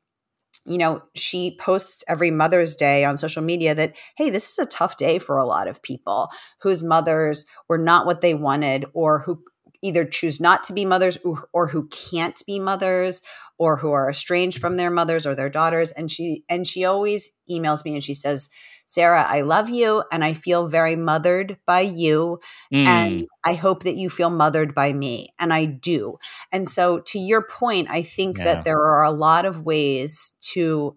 you 0.65 0.79
know 0.79 1.03
she 1.15 1.57
posts 1.59 2.05
every 2.09 2.31
mother's 2.31 2.77
day 2.77 3.05
on 3.05 3.17
social 3.17 3.43
media 3.43 3.75
that 3.75 3.95
hey 4.17 4.31
this 4.31 4.53
is 4.53 4.59
a 4.59 4.67
tough 4.67 4.97
day 4.97 5.19
for 5.19 5.37
a 5.37 5.47
lot 5.47 5.69
of 5.69 5.83
people 5.83 6.29
whose 6.61 6.83
mothers 6.83 7.47
were 7.69 7.79
not 7.79 8.07
what 8.07 8.21
they 8.21 8.35
wanted 8.35 8.85
or 8.95 9.21
who 9.21 9.43
either 9.87 10.05
choose 10.05 10.41
not 10.41 10.65
to 10.65 10.73
be 10.73 10.85
mothers 10.85 11.19
or, 11.25 11.49
or 11.53 11.69
who 11.69 11.89
can't 11.89 12.43
be 12.47 12.59
mothers 12.59 13.23
or 13.59 13.77
who 13.77 13.93
are 13.93 14.11
estranged 14.11 14.59
from 14.59 14.77
their 14.77 14.91
mothers 14.91 15.27
or 15.27 15.35
their 15.35 15.49
daughters 15.49 15.93
and 15.93 16.11
she 16.11 16.45
and 16.49 16.67
she 16.67 16.85
always 16.85 17.31
emails 17.51 17.85
me 17.85 17.95
and 17.95 18.05
she 18.05 18.15
says 18.15 18.49
Sara, 18.87 19.25
I 19.29 19.41
love 19.41 19.69
you 19.69 20.05
and 20.13 20.25
I 20.25 20.33
feel 20.33 20.69
very 20.69 20.95
mothered 20.95 21.59
by 21.67 21.81
you. 21.81 22.39
Mm. 22.73 22.87
And 22.87 23.27
I 23.45 23.55
hope 23.55 23.83
that 23.83 23.97
you 23.97 24.09
feel 24.09 24.31
mothered 24.31 24.75
by 24.75 24.93
me. 24.93 25.29
And 25.41 25.53
I 25.53 25.65
do. 25.65 26.19
And 26.53 26.69
so, 26.69 27.01
to 27.01 27.19
your 27.19 27.43
point, 27.43 27.89
I 27.91 28.03
think 28.03 28.39
yeah. 28.39 28.45
that 28.45 28.65
there 28.65 28.81
are 28.81 29.03
a 29.03 29.11
lot 29.11 29.45
of 29.45 29.65
ways 29.65 30.33
to 30.53 30.97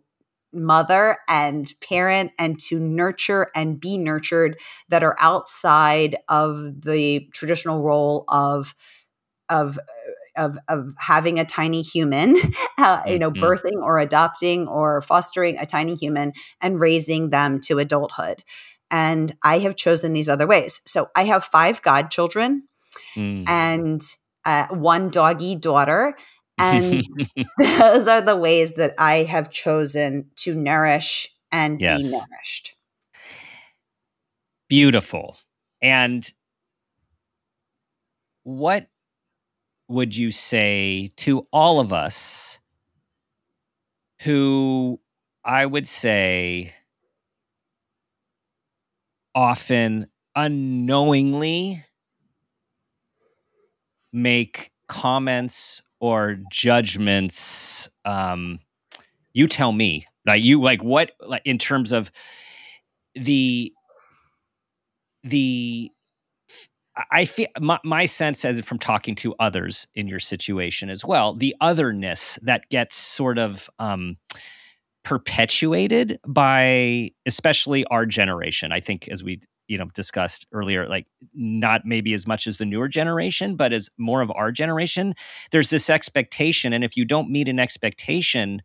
mother 0.54 1.18
and 1.28 1.72
parent 1.82 2.32
and 2.40 2.60
to 2.60 2.80
nurture 2.80 3.48
and 3.56 3.80
be 3.80 3.98
nurtured 3.98 4.58
that 4.90 5.04
are 5.04 5.16
outside 5.20 6.18
of 6.28 6.82
the 6.82 7.28
traditional 7.34 7.84
role 7.84 8.24
of 8.28 8.74
of 9.50 9.80
of 10.38 10.58
of 10.68 10.94
having 10.98 11.38
a 11.40 11.46
tiny 11.46 11.82
human, 11.82 12.36
uh, 12.78 13.04
you 13.06 13.20
know, 13.20 13.32
mm-hmm. 13.32 13.44
birthing 13.44 13.82
or 13.82 14.00
adopting 14.00 14.68
or 14.68 15.02
fostering 15.02 15.58
a 15.58 15.66
tiny 15.66 15.96
human 15.96 16.34
and 16.62 16.80
raising 16.80 17.30
them 17.30 17.60
to 17.62 17.80
adulthood. 17.80 18.44
And 18.92 19.36
I 19.44 19.60
have 19.60 19.76
chosen 19.76 20.14
these 20.14 20.30
other 20.30 20.48
ways. 20.48 20.82
So 20.86 21.10
I 21.16 21.26
have 21.26 21.46
five 21.46 21.82
godchildren 21.84 22.64
mm. 23.16 23.48
and 23.48 24.02
uh, 24.46 24.68
one 24.72 25.10
doggy 25.10 25.56
daughter. 25.56 26.16
And 26.60 27.04
those 27.58 28.08
are 28.08 28.22
the 28.22 28.36
ways 28.36 28.74
that 28.74 28.94
I 28.98 29.24
have 29.24 29.50
chosen 29.50 30.30
to 30.38 30.54
nourish 30.54 31.28
and 31.52 31.80
yes. 31.80 32.02
be 32.02 32.12
nourished. 32.12 32.76
Beautiful. 34.68 35.38
And 35.82 36.32
what 38.44 38.88
would 39.88 40.16
you 40.16 40.32
say 40.32 41.12
to 41.18 41.48
all 41.52 41.80
of 41.80 41.92
us 41.92 42.60
who 44.22 45.00
I 45.44 45.66
would 45.66 45.88
say 45.88 46.74
often 49.34 50.08
unknowingly 50.36 51.84
make 54.12 54.72
comments 54.88 55.82
or 56.00 56.38
judgments 56.52 57.90
um 58.06 58.60
you 59.34 59.48
tell 59.48 59.72
me 59.72 60.06
like 60.26 60.44
you 60.44 60.62
like 60.62 60.84
what 60.84 61.12
like 61.26 61.42
in 61.46 61.58
terms 61.58 61.92
of 61.92 62.12
the 63.16 63.74
the 65.24 65.92
I 67.12 67.26
feel 67.26 67.48
my, 67.60 67.80
my 67.84 68.06
sense 68.06 68.44
as 68.44 68.60
from 68.62 68.80
talking 68.80 69.16
to 69.16 69.34
others 69.40 69.88
in 69.96 70.08
your 70.08 70.20
situation 70.20 70.90
as 70.90 71.06
well, 71.06 71.34
the 71.34 71.56
otherness 71.62 72.38
that 72.42 72.68
gets 72.70 72.98
sort 72.98 73.38
of 73.38 73.70
um, 73.80 74.18
perpetuated 75.04 76.20
by 76.28 77.12
especially 77.26 77.86
our 77.86 78.06
generation. 78.06 78.72
I 78.72 78.82
think 78.82 79.08
as 79.08 79.24
we 79.24 79.40
you 79.70 79.78
know 79.78 79.86
discussed 79.94 80.46
earlier, 80.52 80.88
like 80.90 81.08
not 81.34 81.86
maybe 81.86 82.14
as 82.14 82.28
much 82.28 82.48
as 82.48 82.58
the 82.58 82.66
newer 82.66 82.90
generation, 82.90 83.56
but 83.56 83.72
as 83.72 83.90
more 83.98 84.22
of 84.22 84.30
our 84.32 84.52
generation, 84.52 85.14
there's 85.52 85.70
this 85.70 85.90
expectation, 85.90 86.74
and 86.74 86.84
if 86.84 86.98
you 86.98 87.06
don't 87.06 87.30
meet 87.30 87.48
an 87.48 87.60
expectation, 87.60 88.62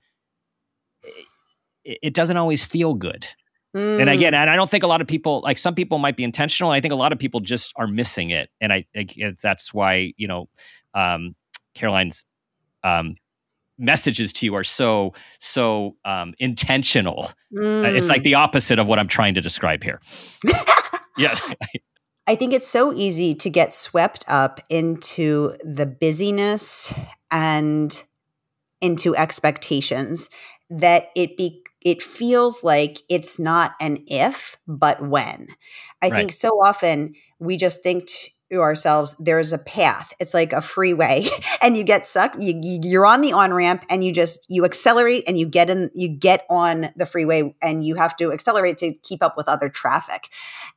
it, 1.84 1.98
it 2.02 2.14
doesn't 2.14 2.36
always 2.36 2.64
feel 2.64 2.94
good. 2.94 3.28
Mm. 3.76 4.00
And 4.00 4.11
again, 4.11 4.34
and 4.34 4.48
I 4.48 4.57
don't 4.57 4.70
think 4.70 4.82
a 4.82 4.86
lot 4.86 5.00
of 5.00 5.07
people 5.07 5.40
like 5.42 5.59
some 5.59 5.74
people 5.74 5.98
might 5.98 6.16
be 6.16 6.24
intentional. 6.24 6.72
I 6.72 6.80
think 6.80 6.92
a 6.92 6.96
lot 6.96 7.12
of 7.12 7.18
people 7.18 7.40
just 7.40 7.72
are 7.76 7.86
missing 7.86 8.30
it, 8.30 8.48
and 8.61 8.72
I, 8.72 8.86
I 8.96 9.07
that's 9.42 9.74
why 9.74 10.14
you 10.16 10.26
know 10.26 10.48
um, 10.94 11.34
Caroline's 11.74 12.24
um, 12.82 13.16
messages 13.78 14.32
to 14.34 14.46
you 14.46 14.55
are 14.55 14.64
so 14.64 15.12
so 15.40 15.96
um, 16.05 16.34
intentional. 16.38 17.30
Mm. 17.52 17.94
It's 17.96 18.09
like 18.09 18.20
mm. 18.20 18.24
the 18.24 18.34
opposite 18.34 18.78
of 18.78 18.86
what 18.86 18.98
I'm 18.98 19.09
trying 19.09 19.34
to 19.34 19.40
describe 19.40 19.82
here. 19.82 20.00
yeah. 21.16 21.38
I 22.26 22.36
think 22.36 22.54
it's 22.54 22.68
so 22.68 22.92
easy 22.94 23.34
to 23.34 23.50
get 23.50 23.74
swept 23.74 24.24
up 24.28 24.60
into 24.70 25.56
the 25.62 25.86
busyness 25.86 26.94
and 27.30 28.02
into 28.80 29.14
expectations 29.14 30.30
that 30.70 31.08
it 31.14 31.36
be 31.36 31.62
it 31.82 32.02
feels 32.02 32.64
like 32.64 33.02
it's 33.10 33.38
not 33.38 33.74
an 33.78 34.02
if, 34.06 34.56
but 34.66 35.06
when. 35.06 35.48
I 36.00 36.08
right. 36.08 36.16
think 36.16 36.32
so 36.32 36.48
often 36.64 37.14
we 37.38 37.58
just 37.58 37.82
think 37.82 38.06
to 38.06 38.30
ourselves, 38.53 39.16
there's 39.18 39.53
a 39.53 39.59
path. 39.59 40.12
It's 40.20 40.34
like 40.34 40.53
a 40.53 40.61
freeway, 40.61 41.26
and 41.62 41.76
you 41.76 41.84
get 41.84 42.07
sucked. 42.07 42.40
You, 42.40 42.61
you're 42.62 43.07
on 43.07 43.20
the 43.20 43.32
on 43.32 43.53
ramp, 43.53 43.84
and 43.88 44.05
you 44.05 44.12
just 44.12 44.47
you 44.49 44.64
accelerate, 44.64 45.24
and 45.26 45.38
you 45.38 45.47
get 45.47 45.70
in. 45.70 45.90
You 45.95 46.09
get 46.09 46.45
on 46.51 46.90
the 46.97 47.07
freeway, 47.07 47.55
and 47.62 47.84
you 47.84 47.95
have 47.97 48.16
to 48.16 48.32
accelerate 48.32 48.78
to 48.78 48.92
keep 48.92 49.22
up 49.22 49.36
with 49.36 49.49
other 49.49 49.68
traffic, 49.68 50.28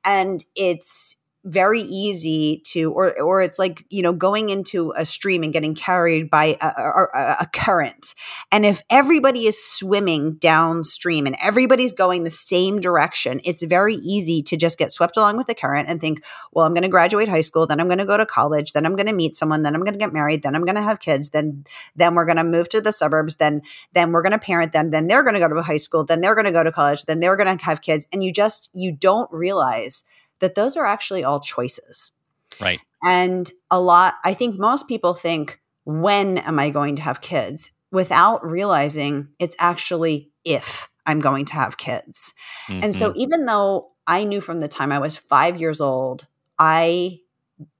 and 0.05 0.43
it's 0.55 1.16
very 1.47 1.81
easy 1.81 2.61
to 2.65 2.91
or 2.91 3.19
or 3.19 3.41
it's 3.41 3.57
like 3.57 3.85
you 3.89 4.01
know 4.01 4.13
going 4.13 4.49
into 4.49 4.93
a 4.95 5.05
stream 5.05 5.43
and 5.43 5.53
getting 5.53 5.75
carried 5.75 6.29
by 6.29 6.57
a, 6.61 6.67
a, 6.67 7.37
a, 7.41 7.47
current. 7.53 8.13
And 8.51 8.65
if 8.65 8.81
everybody 8.89 9.47
is 9.47 9.63
swimming 9.63 10.35
downstream 10.35 11.25
and 11.25 11.35
everybody's 11.41 11.93
going 11.93 12.23
the 12.23 12.29
same 12.29 12.79
direction 12.79 13.41
it's 13.43 13.63
very 13.63 13.95
easy 13.95 14.41
to 14.43 14.57
just 14.57 14.77
get 14.77 14.91
swept 14.91 15.17
along 15.17 15.37
with 15.37 15.47
the 15.47 15.55
current 15.55 15.89
and 15.89 15.99
think 15.99 16.23
well 16.51 16.65
i'm 16.65 16.73
going 16.73 16.83
to 16.83 16.89
graduate 16.89 17.27
high 17.27 17.41
school 17.41 17.65
then 17.65 17.79
i'm 17.79 17.87
going 17.87 17.97
to 17.97 18.05
go 18.05 18.17
to 18.17 18.25
college 18.25 18.73
then 18.73 18.85
i'm 18.85 18.95
going 18.95 19.07
to 19.07 19.13
meet 19.13 19.35
someone 19.35 19.63
then 19.63 19.73
i'm 19.73 19.81
going 19.81 19.93
to 19.93 19.99
get 19.99 20.13
married 20.13 20.43
then 20.43 20.55
i'm 20.55 20.63
going 20.63 20.75
to 20.75 20.81
have 20.81 20.99
kids 20.99 21.29
then 21.29 21.65
then 21.95 22.15
we're 22.15 22.25
going 22.25 22.37
to 22.37 22.43
move 22.43 22.69
to 22.69 22.81
the 22.81 22.91
suburbs 22.91 23.35
then 23.35 23.61
then 23.93 24.11
we're 24.11 24.21
going 24.21 24.31
to 24.31 24.39
parent 24.39 24.73
them 24.73 24.91
then 24.91 25.07
they're 25.07 25.23
going 25.23 25.33
to 25.33 25.39
go 25.39 25.47
to 25.47 25.61
high 25.61 25.77
school 25.77 26.03
then 26.03 26.21
they're 26.21 26.35
going 26.35 26.45
to 26.45 26.51
go 26.51 26.63
to 26.63 26.71
college 26.71 27.03
then 27.05 27.19
they're 27.19 27.35
going 27.35 27.57
to 27.57 27.63
have 27.63 27.81
kids. 27.81 28.07
And 28.11 28.23
you 28.23 28.31
just 28.31 28.69
you 28.73 28.91
don't 28.91 29.31
realize 29.31 30.03
that 30.39 30.55
those 30.55 30.77
are 30.77 30.85
actually 30.85 31.23
all 31.23 31.39
choices. 31.39 32.11
Right. 32.59 32.79
And 33.03 33.49
a 33.69 33.79
lot, 33.79 34.15
I 34.23 34.33
think 34.33 34.59
most 34.59 34.87
people 34.87 35.13
think, 35.13 35.59
when 35.85 36.37
am 36.39 36.59
I 36.59 36.69
going 36.69 36.95
to 36.97 37.01
have 37.01 37.21
kids? 37.21 37.71
Without 37.91 38.45
realizing 38.45 39.29
it's 39.39 39.55
actually 39.59 40.29
if 40.43 40.89
I'm 41.05 41.19
going 41.19 41.45
to 41.45 41.53
have 41.53 41.77
kids. 41.77 42.33
Mm-hmm. 42.67 42.83
And 42.83 42.95
so, 42.95 43.09
mm-hmm. 43.09 43.19
even 43.19 43.45
though 43.45 43.91
I 44.05 44.25
knew 44.25 44.41
from 44.41 44.59
the 44.59 44.67
time 44.67 44.91
I 44.91 44.99
was 44.99 45.15
five 45.15 45.59
years 45.59 45.79
old, 45.79 46.27
I 46.59 47.19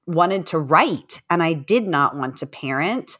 wanted 0.06 0.46
to 0.46 0.58
write 0.58 1.20
and 1.28 1.42
I 1.42 1.52
did 1.52 1.86
not 1.86 2.16
want 2.16 2.38
to 2.38 2.46
parent. 2.46 3.18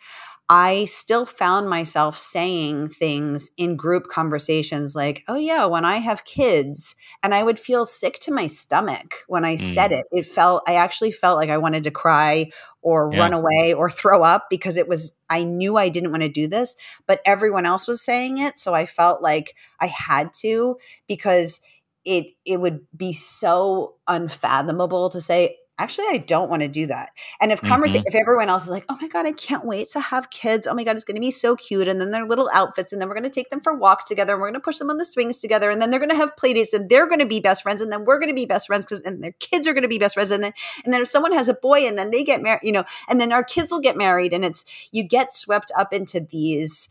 I 0.50 0.86
still 0.86 1.26
found 1.26 1.68
myself 1.68 2.16
saying 2.16 2.88
things 2.88 3.50
in 3.58 3.76
group 3.76 4.08
conversations 4.08 4.96
like, 4.96 5.22
oh, 5.28 5.36
yeah, 5.36 5.66
when 5.66 5.84
I 5.84 5.96
have 5.96 6.24
kids, 6.24 6.94
and 7.22 7.34
I 7.34 7.42
would 7.42 7.58
feel 7.58 7.84
sick 7.84 8.14
to 8.20 8.32
my 8.32 8.46
stomach 8.46 9.24
when 9.26 9.44
I 9.44 9.56
mm. 9.56 9.60
said 9.60 9.92
it. 9.92 10.06
It 10.10 10.26
felt, 10.26 10.62
I 10.66 10.76
actually 10.76 11.12
felt 11.12 11.36
like 11.36 11.50
I 11.50 11.58
wanted 11.58 11.84
to 11.84 11.90
cry 11.90 12.50
or 12.80 13.10
yeah. 13.12 13.18
run 13.18 13.34
away 13.34 13.74
or 13.74 13.90
throw 13.90 14.22
up 14.22 14.46
because 14.48 14.78
it 14.78 14.88
was, 14.88 15.14
I 15.28 15.44
knew 15.44 15.76
I 15.76 15.90
didn't 15.90 16.12
want 16.12 16.22
to 16.22 16.30
do 16.30 16.46
this, 16.46 16.76
but 17.06 17.20
everyone 17.26 17.66
else 17.66 17.86
was 17.86 18.00
saying 18.00 18.38
it. 18.38 18.58
So 18.58 18.72
I 18.72 18.86
felt 18.86 19.20
like 19.20 19.54
I 19.82 19.86
had 19.88 20.32
to 20.40 20.78
because 21.06 21.60
it, 22.06 22.28
it 22.46 22.58
would 22.58 22.86
be 22.96 23.12
so 23.12 23.96
unfathomable 24.06 25.10
to 25.10 25.20
say, 25.20 25.58
actually 25.78 26.06
i 26.10 26.18
don't 26.18 26.50
want 26.50 26.62
to 26.62 26.68
do 26.68 26.86
that. 26.86 27.10
And 27.40 27.52
if 27.52 27.60
conversation 27.60 28.02
mm-hmm. 28.02 28.16
if 28.16 28.20
everyone 28.20 28.48
else 28.48 28.64
is 28.64 28.70
like 28.70 28.84
oh 28.88 28.98
my 29.00 29.08
god 29.08 29.26
i 29.26 29.32
can't 29.32 29.64
wait 29.64 29.88
to 29.90 30.00
have 30.00 30.30
kids. 30.30 30.66
Oh 30.66 30.74
my 30.74 30.84
god 30.84 30.96
it's 30.96 31.04
going 31.04 31.16
to 31.16 31.20
be 31.20 31.30
so 31.30 31.56
cute 31.56 31.88
and 31.88 32.00
then 32.00 32.10
their 32.10 32.26
little 32.26 32.50
outfits 32.52 32.92
and 32.92 33.00
then 33.00 33.08
we're 33.08 33.14
going 33.14 33.24
to 33.24 33.30
take 33.30 33.50
them 33.50 33.60
for 33.60 33.74
walks 33.74 34.04
together 34.04 34.34
and 34.34 34.40
we're 34.40 34.48
going 34.48 34.60
to 34.60 34.64
push 34.64 34.78
them 34.78 34.90
on 34.90 34.98
the 34.98 35.04
swings 35.04 35.40
together 35.40 35.70
and 35.70 35.80
then 35.80 35.90
they're 35.90 36.00
going 36.00 36.10
to 36.10 36.16
have 36.16 36.36
play 36.36 36.52
dates 36.52 36.72
and 36.72 36.88
they're 36.88 37.06
going 37.06 37.20
to 37.20 37.26
be 37.26 37.40
best 37.40 37.62
friends 37.62 37.80
and 37.80 37.92
then 37.92 38.04
we're 38.04 38.18
going 38.18 38.30
to 38.30 38.34
be 38.34 38.46
best 38.46 38.66
friends 38.66 38.84
because 38.84 39.00
and 39.02 39.22
their 39.22 39.32
kids 39.32 39.66
are 39.66 39.72
going 39.72 39.82
to 39.82 39.88
be 39.88 39.98
best 39.98 40.14
friends 40.14 40.30
and 40.30 40.42
then 40.42 40.52
and 40.84 40.92
then 40.92 41.02
if 41.02 41.08
someone 41.08 41.32
has 41.32 41.48
a 41.48 41.54
boy 41.54 41.86
and 41.86 41.98
then 41.98 42.10
they 42.10 42.24
get 42.24 42.42
married 42.42 42.60
you 42.62 42.72
know 42.72 42.84
and 43.08 43.20
then 43.20 43.32
our 43.32 43.44
kids 43.44 43.70
will 43.70 43.80
get 43.80 43.96
married 43.96 44.32
and 44.32 44.44
it's 44.44 44.64
you 44.92 45.02
get 45.02 45.32
swept 45.32 45.70
up 45.76 45.92
into 45.92 46.20
these 46.20 46.88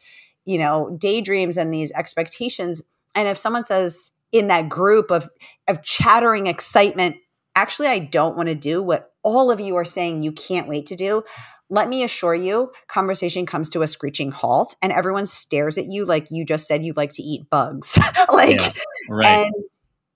you 0.47 0.57
know 0.57 0.95
daydreams 0.97 1.57
and 1.57 1.71
these 1.71 1.91
expectations. 1.91 2.81
And 3.13 3.27
if 3.27 3.37
someone 3.37 3.65
says 3.65 4.11
in 4.31 4.47
that 4.47 4.69
group 4.69 5.11
of 5.11 5.29
of 5.67 5.83
chattering 5.83 6.47
excitement 6.47 7.17
actually, 7.57 7.87
I 7.87 7.99
don't 7.99 8.37
want 8.37 8.49
to 8.49 8.55
do 8.55 8.83
what 8.83 9.11
all 9.23 9.51
of 9.51 9.59
you 9.59 9.75
are 9.75 9.85
saying 9.85 10.21
you 10.21 10.31
can't 10.31 10.67
wait 10.67 10.85
to 10.87 10.95
do. 10.95 11.23
Let 11.69 11.89
me 11.89 12.03
assure 12.03 12.35
you, 12.35 12.71
conversation 12.87 13.45
comes 13.45 13.67
to 13.69 13.81
a 13.81 13.87
screeching 13.87 14.31
halt 14.31 14.75
and 14.81 14.93
everyone 14.93 15.25
stares 15.25 15.77
at 15.77 15.87
you 15.87 16.05
like 16.05 16.31
you 16.31 16.45
just 16.45 16.65
said 16.65 16.83
you 16.83 16.93
like 16.95 17.11
to 17.13 17.23
eat 17.23 17.49
bugs. 17.49 17.97
like, 18.31 18.61
yeah, 18.61 18.71
right. 19.09 19.25
and 19.25 19.53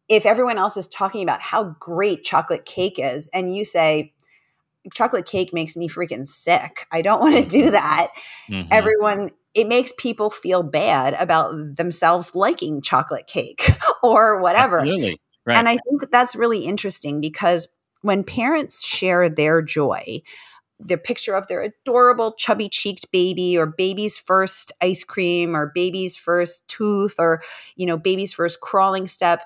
if 0.07 0.25
everyone 0.25 0.57
else 0.57 0.77
is 0.77 0.87
talking 0.87 1.23
about 1.23 1.41
how 1.41 1.75
great 1.79 2.23
chocolate 2.23 2.65
cake 2.65 2.99
is 2.99 3.27
and 3.33 3.53
you 3.53 3.65
say, 3.65 4.13
chocolate 4.93 5.25
cake 5.25 5.51
makes 5.51 5.75
me 5.75 5.89
freaking 5.89 6.25
sick. 6.25 6.87
I 6.91 7.01
don't 7.01 7.19
want 7.19 7.35
to 7.35 7.45
do 7.45 7.63
mm-hmm. 7.63 7.71
that. 7.71 8.07
Mm-hmm. 8.49 8.69
Everyone, 8.71 9.31
it 9.53 9.67
makes 9.67 9.91
people 9.97 10.29
feel 10.29 10.63
bad 10.63 11.15
about 11.15 11.75
themselves 11.75 12.33
liking 12.33 12.81
chocolate 12.81 13.27
cake 13.27 13.67
or 14.03 14.41
whatever. 14.41 14.79
Absolutely. 14.79 15.19
Right. 15.45 15.57
And 15.57 15.67
I 15.67 15.77
think 15.77 16.11
that's 16.11 16.35
really 16.35 16.65
interesting 16.65 17.21
because 17.21 17.67
when 18.01 18.23
parents 18.23 18.85
share 18.85 19.29
their 19.29 19.61
joy, 19.61 20.21
the 20.79 20.97
picture 20.97 21.35
of 21.35 21.47
their 21.47 21.61
adorable 21.61 22.33
chubby 22.33 22.69
cheeked 22.69 23.11
baby 23.11 23.57
or 23.57 23.65
baby's 23.67 24.17
first 24.17 24.71
ice 24.81 25.03
cream 25.03 25.55
or 25.55 25.71
baby's 25.73 26.17
first 26.17 26.67
tooth 26.67 27.15
or 27.19 27.41
you 27.75 27.85
know 27.85 27.97
baby's 27.97 28.33
first 28.33 28.61
crawling 28.61 29.07
step 29.07 29.43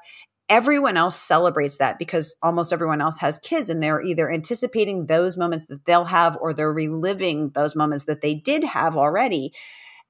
everyone 0.50 0.96
else 0.98 1.16
celebrates 1.20 1.78
that 1.78 2.00
because 2.00 2.36
almost 2.44 2.72
everyone 2.72 3.02
else 3.02 3.20
has 3.20 3.40
kids 3.40 3.70
and 3.70 3.82
they're 3.84 4.02
either 4.02 4.32
anticipating 4.32 5.08
those 5.08 5.38
moments 5.38 5.66
that 5.66 5.84
they'll 5.86 6.06
have 6.06 6.38
or 6.42 6.54
they're 6.54 6.72
reliving 6.74 7.50
those 7.52 7.76
moments 7.76 8.06
that 8.06 8.22
they 8.22 8.36
did 8.36 8.64
have 8.64 8.96
already 8.96 9.52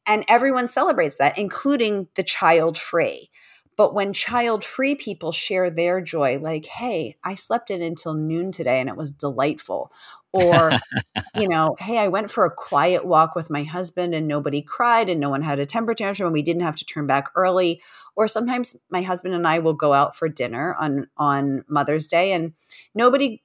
and 0.07 0.25
everyone 0.27 0.67
celebrates 0.67 1.17
that 1.17 1.37
including 1.37 2.07
the 2.15 2.23
child 2.23 2.77
free 2.77 3.29
but 3.77 3.93
when 3.93 4.13
child 4.13 4.63
free 4.63 4.95
people 4.95 5.31
share 5.31 5.69
their 5.69 5.99
joy, 6.01 6.39
like, 6.39 6.65
hey, 6.65 7.17
I 7.23 7.35
slept 7.35 7.69
in 7.69 7.81
until 7.81 8.13
noon 8.13 8.51
today 8.51 8.79
and 8.79 8.89
it 8.89 8.95
was 8.95 9.11
delightful. 9.11 9.91
Or, 10.31 10.71
you 11.37 11.47
know, 11.49 11.75
hey, 11.79 11.97
I 11.97 12.07
went 12.07 12.31
for 12.31 12.45
a 12.45 12.51
quiet 12.51 13.05
walk 13.05 13.35
with 13.35 13.49
my 13.49 13.63
husband 13.63 14.15
and 14.15 14.27
nobody 14.27 14.61
cried 14.61 15.09
and 15.09 15.19
no 15.19 15.29
one 15.29 15.41
had 15.41 15.59
a 15.59 15.65
temper 15.65 15.93
tantrum 15.93 16.27
and 16.27 16.33
we 16.33 16.41
didn't 16.41 16.61
have 16.61 16.75
to 16.77 16.85
turn 16.85 17.05
back 17.05 17.29
early. 17.35 17.81
Or 18.15 18.29
sometimes 18.29 18.77
my 18.89 19.01
husband 19.01 19.33
and 19.33 19.45
I 19.45 19.59
will 19.59 19.73
go 19.73 19.91
out 19.91 20.15
for 20.15 20.29
dinner 20.29 20.75
on 20.79 21.07
on 21.17 21.65
Mother's 21.67 22.07
Day 22.07 22.31
and 22.31 22.53
nobody 22.93 23.41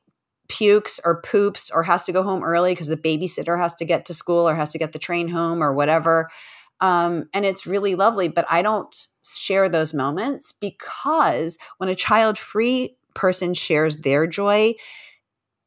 pukes 0.47 1.01
or 1.05 1.23
poops 1.23 1.71
or 1.73 1.83
has 1.85 2.05
to 2.05 2.13
go 2.13 2.23
home 2.23 2.43
early 2.43 2.73
because 2.73 2.89
the 2.89 2.97
babysitter 2.97 3.61
has 3.61 3.75
to 3.75 3.85
get 3.85 4.05
to 4.05 4.15
school 4.15 4.49
or 4.49 4.55
has 4.55 4.71
to 4.73 4.79
get 4.79 4.93
the 4.93 4.99
train 4.99 5.29
home 5.29 5.63
or 5.63 5.73
whatever. 5.73 6.31
Um, 6.81 7.29
and 7.35 7.45
it's 7.45 7.67
really 7.67 7.95
lovely, 7.95 8.29
but 8.29 8.47
I 8.51 8.63
don't 8.63 8.95
share 9.25 9.69
those 9.69 9.95
moments 9.95 10.53
because 10.53 11.59
when 11.79 11.89
a 11.89 11.95
child 11.95 12.39
free 12.39 12.97
person 13.15 13.55
shares 13.55 13.99
their 13.99 14.27
joy, 14.27 14.75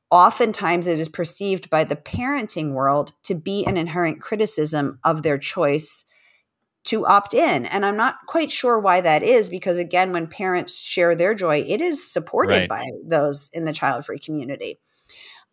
oftentimes 0.10 0.88
it 0.88 1.00
is 1.00 1.10
perceived 1.10 1.70
by 1.70 1.84
the 1.84 1.96
parenting 1.96 2.74
world 2.74 3.14
to 3.24 3.36
be 3.36 3.66
an 3.66 3.78
inherent 3.78 4.22
criticism 4.22 5.00
of 5.04 5.24
their 5.24 5.38
choice 5.38 6.06
to 6.86 7.06
opt 7.06 7.34
in. 7.34 7.66
And 7.66 7.86
I'm 7.86 7.96
not 7.96 8.18
quite 8.28 8.52
sure 8.52 8.78
why 8.78 9.02
that 9.02 9.24
is 9.24 9.50
because, 9.50 9.78
again, 9.78 10.12
when 10.12 10.28
parents 10.28 10.78
share 10.78 11.16
their 11.16 11.34
joy, 11.34 11.64
it 11.68 11.82
is 11.82 12.12
supported 12.12 12.70
right. 12.70 12.70
by 12.70 12.86
those 13.06 13.50
in 13.54 13.66
the 13.66 13.74
child 13.74 14.06
free 14.06 14.20
community. 14.20 14.80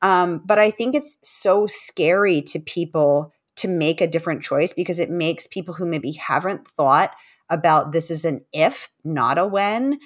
Um, 0.02 0.42
but 0.44 0.58
I 0.58 0.70
think 0.70 0.94
it's 0.94 1.18
so 1.22 1.66
scary 1.66 2.40
to 2.42 2.58
people 2.58 3.32
to 3.56 3.68
make 3.68 4.00
a 4.00 4.06
different 4.06 4.42
choice 4.42 4.72
because 4.72 4.98
it 4.98 5.10
makes 5.10 5.46
people 5.46 5.74
who 5.74 5.86
maybe 5.86 6.12
haven't 6.12 6.66
thought 6.68 7.14
about 7.50 7.92
this 7.92 8.10
is 8.10 8.24
an 8.24 8.44
if, 8.52 8.88
not 9.04 9.38
a 9.38 9.46
when, 9.46 9.98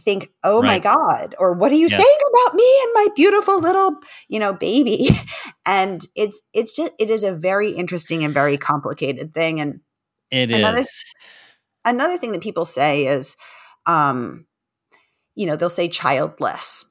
think, 0.00 0.30
oh 0.42 0.62
my 0.62 0.78
God, 0.78 1.34
or 1.38 1.52
what 1.52 1.72
are 1.72 1.76
you 1.76 1.88
Yes. 1.88 1.98
saying 1.98 2.18
about 2.32 2.54
me 2.54 2.82
and 2.84 2.92
my 2.94 3.08
beautiful 3.14 3.60
little, 3.60 3.96
you 4.28 4.38
know, 4.38 4.52
baby? 4.54 5.10
and 5.66 6.06
it's 6.16 6.40
it's 6.54 6.74
just 6.74 6.92
it 6.98 7.10
is 7.10 7.22
a 7.22 7.32
very 7.34 7.70
interesting 7.70 8.24
and 8.24 8.32
very 8.34 8.56
complicated 8.56 9.34
thing. 9.34 9.60
And 9.60 9.80
It 10.30 10.50
is. 10.50 10.56
Another- 10.58 10.86
another 11.84 12.18
thing 12.18 12.32
that 12.32 12.42
people 12.42 12.64
say 12.64 13.06
is, 13.06 13.36
um, 13.86 14.46
you 15.34 15.46
know, 15.46 15.56
they'll 15.56 15.70
say 15.70 15.88
childless. 15.88 16.84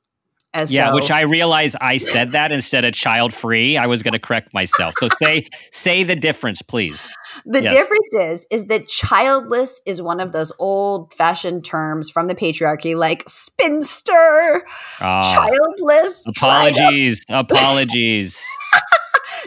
As 0.53 0.71
Yeah, 0.71 0.89
though, 0.89 0.95
which 0.95 1.11
I 1.11 1.21
realize 1.21 1.75
I 1.79 1.97
said 1.97 2.31
that 2.31 2.51
instead 2.51 2.83
of 2.83 2.93
child 2.93 3.33
free. 3.33 3.77
I 3.77 3.87
was 3.87 4.03
going 4.03 4.13
to 4.13 4.19
correct 4.19 4.53
myself. 4.53 4.95
So 4.95 5.07
say 5.07 5.47
say 5.71 6.03
the 6.03 6.15
difference, 6.15 6.61
please. 6.61 7.09
The 7.45 7.61
Yes. 7.61 7.71
difference 7.71 8.13
is 8.13 8.47
is 8.51 8.65
that 8.65 8.87
childless 8.87 9.81
is 9.85 10.01
one 10.01 10.19
of 10.19 10.33
those 10.33 10.51
old 10.59 11.13
fashioned 11.13 11.63
terms 11.63 12.09
from 12.09 12.27
the 12.27 12.35
patriarchy, 12.35 12.95
like 12.97 13.23
spinster, 13.27 14.65
Ah, 14.99 15.21
childless, 15.31 16.25
apologies, 16.27 17.23
apologies. 17.29 18.43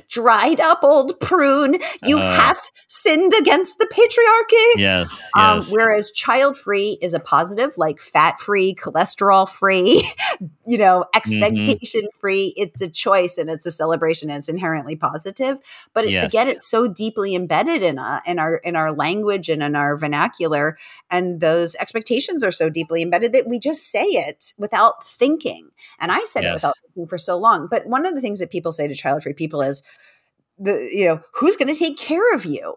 Dried 0.09 0.61
up 0.61 0.81
old 0.83 1.19
prune. 1.21 1.79
You 2.03 2.19
Uh. 2.19 2.33
have 2.41 2.59
sinned 2.89 3.33
against 3.39 3.79
the 3.79 3.87
patriarchy. 3.87 4.81
Yes, 4.81 5.11
Um, 5.35 5.59
yes. 5.61 5.71
whereas 5.71 6.11
child 6.12 6.57
free 6.57 6.99
is 7.03 7.12
a 7.15 7.21
positive, 7.21 7.77
like 7.77 8.01
fat 8.01 8.41
free, 8.41 8.75
cholesterol 8.75 9.49
free, 9.49 10.09
you 10.66 10.79
know, 10.79 11.05
Mm-hmm. 11.15 11.43
expectation 11.43 12.09
free. 12.21 12.53
It's 12.57 12.81
a 12.83 12.89
choice 12.89 13.39
and 13.39 13.49
it's 13.51 13.66
a 13.66 13.71
celebration 13.71 14.31
and 14.31 14.39
it's 14.39 14.49
inherently 14.49 14.97
positive. 14.97 15.59
But 15.93 16.05
it- 16.05 16.11
Yes. 16.12 16.25
again, 16.27 16.49
it's 16.49 16.66
so 16.69 16.87
deeply 16.87 17.35
embedded 17.35 17.83
in, 17.83 17.99
uh, 17.99 18.21
in 18.27 18.39
our 18.39 18.57
in 18.57 18.77
our 18.77 18.93
language 18.93 19.49
and 19.49 19.62
in 19.62 19.75
our 19.75 19.97
vernacular, 19.97 20.77
and 21.11 21.41
those 21.41 21.75
expectations 21.77 22.45
are 22.45 22.53
so 22.53 22.69
deeply 22.71 23.03
embedded 23.03 23.33
that 23.33 23.47
we 23.49 23.59
just 23.59 23.91
say 23.91 24.05
it 24.05 24.53
without 24.59 25.07
thinking. 25.07 25.71
And 26.01 26.12
I 26.12 26.24
said 26.24 26.44
it 26.44 26.55
without 26.55 26.77
thinking 26.82 27.06
for 27.09 27.19
so 27.19 27.39
long. 27.39 27.69
But 27.70 27.86
one 27.86 28.06
of 28.06 28.15
the 28.15 28.20
things 28.20 28.40
that 28.40 28.51
people 28.51 28.73
say 28.73 28.89
to 28.89 28.94
child 28.94 29.23
free 29.23 29.32
people 29.35 29.62
is, 29.62 29.82
the 30.59 30.89
you 30.93 31.06
know, 31.06 31.20
who's 31.35 31.56
going 31.56 31.73
to 31.73 31.78
take 31.78 31.98
care 31.98 32.35
of 32.35 32.44
you? 32.44 32.77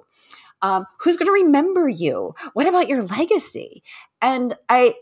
um, 0.62 0.86
who's 1.02 1.18
going 1.18 1.28
to 1.28 1.32
remember 1.46 1.88
you 1.88 2.34
what 2.54 2.68
about 2.68 2.88
your 2.88 3.04
legacy 3.04 3.84
and 4.24 4.56
i 4.70 4.96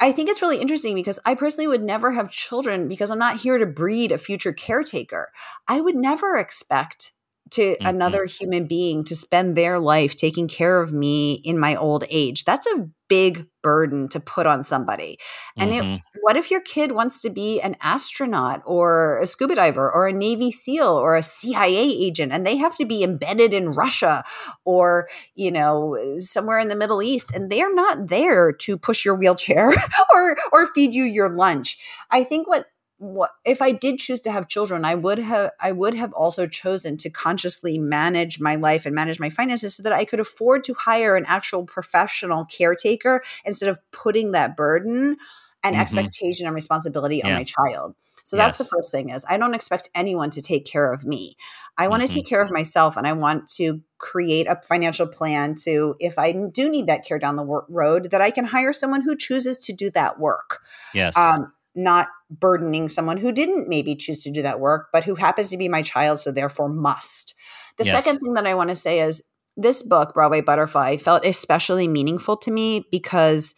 i 0.00 0.10
think 0.10 0.28
it's 0.28 0.42
really 0.42 0.60
interesting 0.60 0.94
because 0.96 1.20
i 1.24 1.34
personally 1.34 1.68
would 1.68 1.82
never 1.82 2.10
have 2.12 2.28
children 2.30 2.88
because 2.88 3.10
i'm 3.10 3.18
not 3.18 3.36
here 3.38 3.56
to 3.56 3.66
breed 3.66 4.10
a 4.10 4.18
future 4.18 4.52
caretaker 4.52 5.30
i 5.68 5.80
would 5.80 5.94
never 5.94 6.36
expect 6.36 7.12
to 7.52 7.76
Mhm. 7.80 7.88
another 7.88 8.24
human 8.24 8.66
being 8.66 9.04
to 9.04 9.14
spend 9.14 9.54
their 9.56 9.78
life 9.78 10.16
taking 10.16 10.48
care 10.48 10.82
of 10.82 10.92
me 10.92 11.34
in 11.34 11.56
my 11.56 11.76
old 11.76 12.02
age 12.10 12.42
that's 12.42 12.66
a 12.66 12.88
big 13.08 13.46
burden 13.62 14.08
to 14.08 14.18
put 14.18 14.46
on 14.46 14.64
somebody 14.64 15.18
and 15.60 15.72
it 15.72 15.84
Mhm. 15.84 16.00
What 16.26 16.36
if 16.36 16.50
your 16.50 16.60
kid 16.60 16.90
wants 16.90 17.22
to 17.22 17.30
be 17.30 17.60
an 17.60 17.76
astronaut 17.80 18.60
or 18.66 19.20
a 19.20 19.28
scuba 19.28 19.54
diver 19.54 19.88
or 19.88 20.08
a 20.08 20.12
Navy 20.12 20.50
SEAL 20.50 20.88
or 20.88 21.14
a 21.14 21.22
CIA 21.22 21.78
agent 21.78 22.32
and 22.32 22.44
they 22.44 22.56
have 22.56 22.74
to 22.78 22.84
be 22.84 23.04
embedded 23.04 23.54
in 23.54 23.68
Russia 23.68 24.24
or, 24.64 25.08
you 25.36 25.52
know, 25.52 25.96
somewhere 26.18 26.58
in 26.58 26.66
the 26.66 26.74
Middle 26.74 27.00
East 27.00 27.30
and 27.32 27.48
they're 27.48 27.72
not 27.72 28.08
there 28.08 28.50
to 28.50 28.76
push 28.76 29.04
your 29.04 29.14
wheelchair 29.14 29.72
or 30.12 30.36
or 30.50 30.66
feed 30.74 30.96
you 30.96 31.04
your 31.04 31.28
lunch. 31.28 31.78
I 32.10 32.24
think 32.24 32.48
what 32.48 32.66
what 32.98 33.30
if 33.44 33.62
I 33.62 33.70
did 33.70 34.00
choose 34.00 34.20
to 34.22 34.32
have 34.32 34.48
children, 34.48 34.84
I 34.84 34.96
would 34.96 35.18
have 35.18 35.52
I 35.60 35.70
would 35.70 35.94
have 35.94 36.12
also 36.12 36.48
chosen 36.48 36.96
to 36.96 37.08
consciously 37.08 37.78
manage 37.78 38.40
my 38.40 38.56
life 38.56 38.84
and 38.84 38.96
manage 38.96 39.20
my 39.20 39.30
finances 39.30 39.76
so 39.76 39.84
that 39.84 39.92
I 39.92 40.04
could 40.04 40.18
afford 40.18 40.64
to 40.64 40.74
hire 40.74 41.14
an 41.14 41.24
actual 41.28 41.64
professional 41.64 42.46
caretaker 42.46 43.22
instead 43.44 43.68
of 43.68 43.78
putting 43.92 44.32
that 44.32 44.56
burden 44.56 45.18
and 45.66 45.76
Mhm. 45.76 45.80
expectation 45.80 46.46
and 46.46 46.54
responsibility 46.54 47.22
on 47.22 47.32
my 47.32 47.44
child. 47.44 47.94
So 48.24 48.36
that's 48.36 48.58
the 48.58 48.64
first 48.64 48.90
thing 48.90 49.10
is 49.10 49.24
I 49.28 49.36
don't 49.36 49.54
expect 49.54 49.88
anyone 49.94 50.30
to 50.30 50.42
take 50.42 50.66
care 50.66 50.92
of 50.92 51.04
me. 51.04 51.36
I 51.78 51.86
want 51.86 52.02
Mhm. 52.02 52.06
to 52.08 52.12
take 52.14 52.26
care 52.26 52.42
of 52.42 52.50
myself 52.50 52.96
and 52.96 53.06
I 53.06 53.12
want 53.12 53.46
to 53.56 53.80
create 53.98 54.48
a 54.48 54.60
financial 54.62 55.06
plan 55.06 55.54
to 55.64 55.94
if 56.00 56.18
I 56.18 56.32
do 56.32 56.68
need 56.68 56.88
that 56.88 57.04
care 57.04 57.20
down 57.20 57.36
the 57.36 57.46
road 57.68 58.10
that 58.10 58.20
I 58.20 58.32
can 58.32 58.46
hire 58.46 58.72
someone 58.72 59.02
who 59.02 59.16
chooses 59.16 59.58
to 59.60 59.72
do 59.72 59.90
that 59.90 60.18
work. 60.18 60.60
Yes. 60.92 61.14
Um 61.16 61.52
not 61.78 62.08
burdening 62.30 62.88
someone 62.88 63.18
who 63.18 63.30
didn't 63.30 63.68
maybe 63.68 63.94
choose 63.94 64.22
to 64.22 64.30
do 64.30 64.40
that 64.42 64.58
work 64.58 64.88
but 64.94 65.04
who 65.04 65.14
happens 65.14 65.50
to 65.50 65.58
be 65.58 65.68
my 65.68 65.82
child 65.82 66.18
so 66.18 66.32
therefore 66.32 66.68
must. 66.70 67.34
The 67.76 67.84
Yes. 67.84 67.94
second 67.94 68.18
thing 68.18 68.34
that 68.34 68.46
I 68.46 68.54
want 68.54 68.70
to 68.70 68.76
say 68.76 69.00
is 69.00 69.22
this 69.56 69.82
book 69.82 70.14
Broadway 70.14 70.40
Butterfly 70.40 70.96
felt 70.96 71.24
especially 71.24 71.86
meaningful 71.86 72.36
to 72.38 72.50
me 72.50 72.86
because 72.90 73.54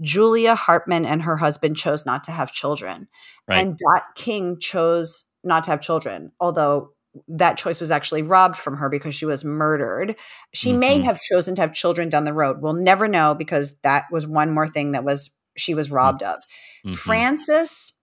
Julia 0.00 0.54
Hartman 0.54 1.04
and 1.04 1.22
her 1.22 1.36
husband 1.36 1.76
chose 1.76 2.06
not 2.06 2.24
to 2.24 2.32
have 2.32 2.52
children. 2.52 3.08
Right. 3.48 3.58
And 3.58 3.76
Dot 3.76 4.02
King 4.14 4.58
chose 4.58 5.24
not 5.44 5.64
to 5.64 5.70
have 5.70 5.80
children, 5.80 6.32
although 6.40 6.90
that 7.26 7.58
choice 7.58 7.80
was 7.80 7.90
actually 7.90 8.22
robbed 8.22 8.56
from 8.56 8.76
her 8.76 8.88
because 8.88 9.14
she 9.14 9.26
was 9.26 9.44
murdered. 9.44 10.16
She 10.54 10.72
may 10.72 11.00
Mhm. 11.00 11.04
have 11.04 11.20
chosen 11.20 11.54
to 11.56 11.60
have 11.62 11.72
children 11.72 12.08
down 12.08 12.24
the 12.24 12.32
road. 12.32 12.58
We'll 12.60 12.72
never 12.72 13.08
know 13.08 13.34
because 13.34 13.74
that 13.82 14.04
was 14.12 14.26
one 14.26 14.52
more 14.52 14.68
thing 14.68 14.92
that 14.92 15.02
was 15.04 15.30
she 15.56 15.74
was 15.74 15.90
robbed 15.90 16.22
of. 16.22 16.40
Mhm. 16.86 16.94
Francis 16.94 17.94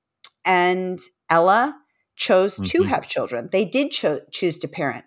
and 0.44 0.99
Ella 1.30 1.76
chose 2.18 2.57
to 2.57 2.84
Mhm. 2.84 2.88
have 2.88 3.07
children. 3.07 3.48
They 3.52 3.64
did 3.64 3.91
cho- 3.91 4.22
choose 4.32 4.57
to 4.60 4.68
parent. 4.68 5.06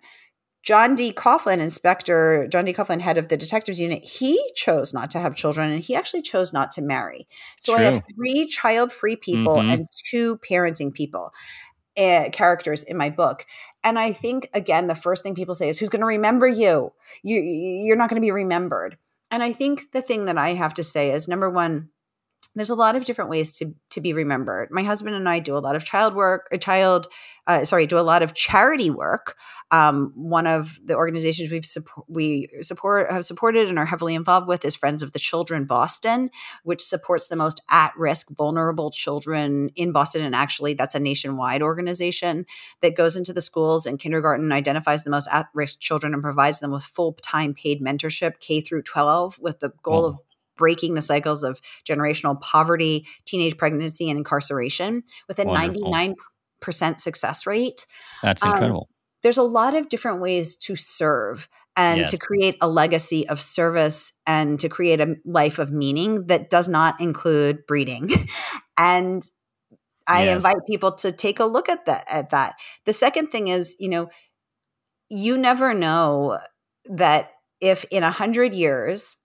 John 0.63 0.95
D. 0.95 1.11
Coughlin, 1.11 1.57
Inspector 1.59 2.47
John 2.49 2.65
D. 2.65 2.73
Coughlin, 2.73 3.01
head 3.01 3.17
of 3.17 3.29
the 3.29 3.37
detectives 3.37 3.79
unit, 3.79 4.03
he 4.03 4.51
chose 4.55 4.93
not 4.93 5.09
to 5.11 5.19
have 5.19 5.35
children 5.35 5.71
and 5.71 5.83
he 5.83 5.95
actually 5.95 6.21
chose 6.21 6.53
not 6.53 6.71
to 6.73 6.81
marry. 6.81 7.27
So 7.59 7.75
I 7.75 7.81
have 7.81 8.03
three 8.15 8.47
child 8.47 8.93
free 8.93 9.15
people 9.15 9.57
Mhm. 9.57 9.73
and 9.73 9.87
two 10.09 10.37
parenting 10.37 10.93
people. 10.93 11.33
Uh, 11.97 12.29
characters 12.29 12.83
in 12.83 12.95
my 12.95 13.09
book 13.09 13.45
and 13.83 13.99
i 13.99 14.13
think 14.13 14.49
again 14.53 14.87
the 14.87 14.95
first 14.95 15.23
thing 15.23 15.35
people 15.35 15.53
say 15.53 15.67
is 15.67 15.77
who's 15.77 15.89
going 15.89 15.99
to 15.99 16.05
remember 16.05 16.47
you 16.47 16.93
you 17.21 17.41
you're 17.41 17.97
not 17.97 18.09
going 18.09 18.15
to 18.19 18.25
be 18.25 18.31
remembered 18.31 18.97
and 19.29 19.43
i 19.43 19.51
think 19.51 19.91
the 19.91 20.01
thing 20.01 20.23
that 20.23 20.37
i 20.37 20.53
have 20.53 20.73
to 20.73 20.85
say 20.85 21.11
is 21.11 21.27
number 21.27 21.49
one 21.49 21.89
there's 22.55 22.69
a 22.69 22.75
lot 22.75 22.95
of 22.95 23.05
different 23.05 23.29
ways 23.29 23.53
to 23.53 23.73
to 23.91 24.01
be 24.01 24.13
remembered. 24.13 24.69
My 24.71 24.83
husband 24.83 25.15
and 25.15 25.27
I 25.27 25.39
do 25.39 25.55
a 25.55 25.59
lot 25.59 25.75
of 25.75 25.85
child 25.85 26.15
work, 26.15 26.47
a 26.51 26.57
child, 26.57 27.07
uh, 27.47 27.63
sorry, 27.65 27.85
do 27.87 27.97
a 27.97 27.99
lot 27.99 28.21
of 28.21 28.33
charity 28.33 28.89
work. 28.89 29.35
Um, 29.71 30.11
one 30.15 30.47
of 30.47 30.79
the 30.83 30.95
organizations 30.95 31.49
we've 31.49 31.65
support, 31.65 32.05
we 32.09 32.49
support 32.61 33.11
have 33.11 33.25
supported 33.25 33.69
and 33.69 33.79
are 33.79 33.85
heavily 33.85 34.15
involved 34.15 34.47
with 34.47 34.65
is 34.65 34.75
Friends 34.75 35.01
of 35.01 35.13
the 35.13 35.19
Children 35.19 35.65
Boston, 35.65 36.29
which 36.63 36.81
supports 36.81 37.29
the 37.29 37.37
most 37.37 37.61
at 37.69 37.93
risk, 37.97 38.27
vulnerable 38.31 38.91
children 38.91 39.69
in 39.75 39.93
Boston. 39.93 40.21
And 40.21 40.35
actually, 40.35 40.73
that's 40.73 40.95
a 40.95 40.99
nationwide 40.99 41.61
organization 41.61 42.45
that 42.81 42.97
goes 42.97 43.15
into 43.15 43.31
the 43.33 43.41
schools 43.41 43.85
and 43.85 43.99
kindergarten, 43.99 44.51
identifies 44.51 45.03
the 45.03 45.11
most 45.11 45.29
at 45.31 45.47
risk 45.53 45.79
children, 45.79 46.13
and 46.13 46.21
provides 46.21 46.59
them 46.59 46.71
with 46.71 46.83
full 46.83 47.13
time 47.21 47.53
paid 47.53 47.81
mentorship 47.81 48.39
K 48.39 48.59
through 48.59 48.83
12, 48.83 49.39
with 49.39 49.59
the 49.59 49.71
goal 49.83 50.05
of 50.05 50.17
breaking 50.61 50.93
the 50.93 51.01
cycles 51.01 51.43
of 51.43 51.59
generational 51.89 52.39
poverty, 52.39 53.07
teenage 53.25 53.57
pregnancy, 53.57 54.09
and 54.11 54.19
incarceration 54.19 55.01
with 55.27 55.39
a 55.39 55.45
Wonderful. 55.45 55.91
99% 55.91 57.01
success 57.01 57.47
rate. 57.47 57.87
That's 58.21 58.43
um, 58.43 58.51
incredible. 58.53 58.87
There's 59.23 59.37
a 59.39 59.43
lot 59.43 59.73
of 59.73 59.89
different 59.89 60.21
ways 60.21 60.55
to 60.67 60.75
serve 60.75 61.49
and 61.75 61.99
Yes. 62.01 62.11
to 62.11 62.17
create 62.17 62.57
a 62.61 62.69
legacy 62.69 63.27
of 63.27 63.41
service 63.41 64.13
and 64.27 64.59
to 64.59 64.69
create 64.69 65.01
a 65.01 65.15
life 65.25 65.57
of 65.57 65.71
meaning 65.71 66.27
that 66.27 66.51
does 66.51 66.69
not 66.69 67.01
include 67.01 67.65
breeding. 67.65 68.09
and 68.77 69.23
I 70.07 70.23
Yes. 70.23 70.35
invite 70.35 70.57
people 70.69 70.91
to 70.97 71.11
take 71.11 71.39
a 71.39 71.45
look 71.45 71.69
at 71.69 71.85
that 71.87 72.05
at 72.07 72.29
that. 72.29 72.55
The 72.85 72.93
second 72.93 73.27
thing 73.31 73.47
is, 73.47 73.75
you 73.79 73.89
know, 73.89 74.09
you 75.09 75.37
never 75.37 75.73
know 75.73 76.39
that 76.85 77.31
if 77.59 77.85
in 77.91 78.03
a 78.03 78.11
hundred 78.11 78.53
years 78.53 79.15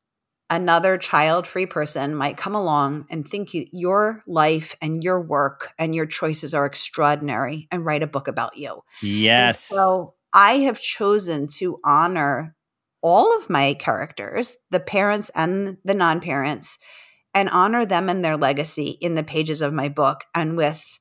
another 0.50 0.96
child-free 0.96 1.66
person 1.66 2.14
might 2.14 2.36
come 2.36 2.54
along 2.54 3.06
and 3.10 3.26
think 3.26 3.52
you, 3.54 3.66
your 3.72 4.22
life 4.26 4.76
and 4.80 5.02
your 5.02 5.20
work 5.20 5.72
and 5.78 5.94
your 5.94 6.06
choices 6.06 6.54
are 6.54 6.66
extraordinary 6.66 7.66
and 7.70 7.84
write 7.84 8.02
a 8.02 8.06
book 8.06 8.28
about 8.28 8.56
you. 8.56 8.82
And 9.36 9.56
yes. 9.56 9.64
so 9.68 10.14
I 10.32 10.58
have 10.58 10.80
chosen 10.80 11.48
to 11.58 11.80
honor 11.84 12.54
all 13.02 13.36
of 13.36 13.50
my 13.50 13.74
characters, 13.74 14.56
the 14.70 14.80
parents 14.80 15.30
and 15.34 15.78
the 15.84 15.94
non-parents, 15.94 16.78
and 17.34 17.50
honor 17.50 17.84
them 17.84 18.08
and 18.08 18.24
their 18.24 18.36
legacy 18.36 18.98
in 19.00 19.14
the 19.14 19.22
pages 19.22 19.60
of 19.60 19.72
my 19.72 19.88
book 19.88 20.24
and 20.34 20.56
with 20.56 20.98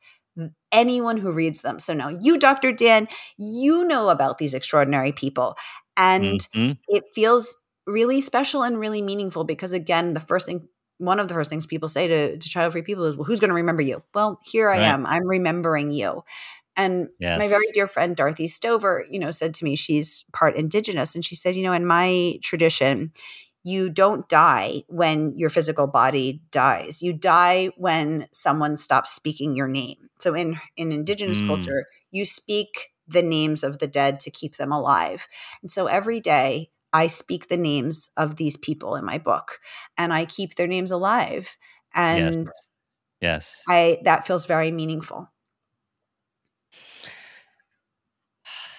anyone 0.72 1.18
who 1.18 1.32
reads 1.32 1.62
them. 1.62 1.80
So 1.80 1.94
now 1.94 2.10
you, 2.10 2.38
Dr. 2.38 2.74
Dan, 2.74 3.08
you 3.38 3.86
know 3.86 4.10
about 4.10 4.38
these 4.38 4.54
extraordinary 4.54 5.14
people. 5.14 5.56
And 5.96 6.46
Mhm. 6.54 6.78
it 6.90 7.06
feels 7.14 7.56
really 7.88 8.22
special 8.22 8.64
and 8.64 8.80
really 8.80 9.02
meaningful 9.02 9.44
because 9.44 9.74
again, 9.74 10.14
the 10.14 10.20
first 10.20 10.46
thing 10.48 10.68
one 10.98 11.20
of 11.20 11.28
the 11.28 11.34
first 11.34 11.50
things 11.50 11.66
people 11.66 11.90
say 11.90 12.08
to, 12.08 12.38
to 12.38 12.50
child 12.50 12.72
free 12.72 12.82
people 12.82 13.04
is, 13.04 13.18
well, 13.18 13.26
who's 13.26 13.42
going 13.42 13.50
to 13.50 13.56
remember 13.56 13.82
you? 13.82 14.02
Well, 14.14 14.40
here 14.46 14.70
I 14.70 14.78
am. 14.80 15.06
I'm 15.06 15.28
remembering 15.28 15.92
you. 15.92 16.24
And 16.78 17.10
Yes. 17.20 17.38
my 17.38 17.48
very 17.48 17.66
dear 17.74 17.88
friend 17.88 18.16
Dorothy 18.16 18.48
Stover, 18.48 19.06
you 19.10 19.20
know, 19.20 19.32
said 19.32 19.54
to 19.56 19.66
me, 19.66 19.76
she's 19.76 20.26
part 20.34 20.56
indigenous. 20.58 21.16
And 21.16 21.26
she 21.26 21.36
said, 21.36 21.56
you 21.56 21.64
know, 21.64 21.74
in 21.74 21.86
my 21.86 22.40
tradition, 22.42 23.12
you 23.64 23.90
don't 23.90 24.28
die 24.30 24.84
when 24.88 25.34
your 25.38 25.50
physical 25.50 25.88
body 25.88 26.42
dies. 26.52 27.02
You 27.02 27.14
die 27.14 27.72
when 27.78 28.28
someone 28.32 28.78
stops 28.78 29.12
speaking 29.12 29.56
your 29.56 29.68
name. 29.68 30.10
So 30.20 30.34
in 30.36 30.60
in 30.78 30.92
indigenous 30.92 31.42
Mm. 31.42 31.48
culture, 31.48 31.86
you 32.12 32.26
speak 32.26 32.92
the 33.08 33.24
names 33.24 33.64
of 33.64 33.80
the 33.80 33.88
dead 33.88 34.20
to 34.22 34.32
keep 34.32 34.58
them 34.58 34.72
alive. 34.72 35.28
And 35.62 35.72
so 35.72 35.88
every 35.88 36.20
day 36.20 36.70
I 36.96 37.08
speak 37.08 37.50
the 37.50 37.58
names 37.58 38.10
of 38.16 38.38
these 38.38 38.56
people 38.56 38.96
in 38.96 39.04
my 39.04 39.18
book 39.18 39.60
and 39.98 40.14
I 40.14 40.24
keep 40.24 40.56
their 40.56 40.66
names 40.66 40.92
alive. 40.92 41.58
And 41.94 42.48
Yes. 43.20 43.62
I 43.68 43.98
that 44.04 44.26
feels 44.26 44.46
very 44.46 44.72
meaningful. 44.72 45.30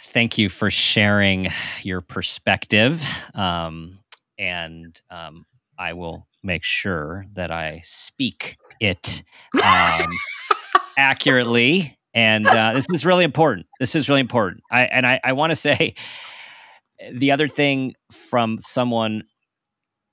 Thank 0.05 0.39
you 0.39 0.49
for 0.49 0.71
sharing 0.71 1.49
your 1.83 2.01
perspective. 2.01 3.05
Um, 3.35 3.99
and 4.39 4.99
um, 5.11 5.45
I 5.79 5.93
will 5.93 6.27
make 6.43 6.65
sure 6.65 7.27
that 7.35 7.51
I 7.51 7.83
speak 7.85 8.57
it 8.81 9.23
um, 9.63 10.07
accurately. 10.97 11.99
And 12.15 12.47
uh, 12.47 12.73
this 12.73 12.87
is 12.95 13.05
really 13.05 13.25
important. 13.25 13.67
This 13.79 13.95
is 13.95 14.09
really 14.09 14.23
important. 14.23 14.63
I, 14.71 14.85
and 14.85 15.07
I, 15.07 15.21
I 15.23 15.33
want 15.35 15.51
to 15.51 15.57
say 15.57 15.97
the 17.13 17.31
other 17.31 17.49
thing 17.49 17.95
from 18.11 18.59
someone, 18.59 19.23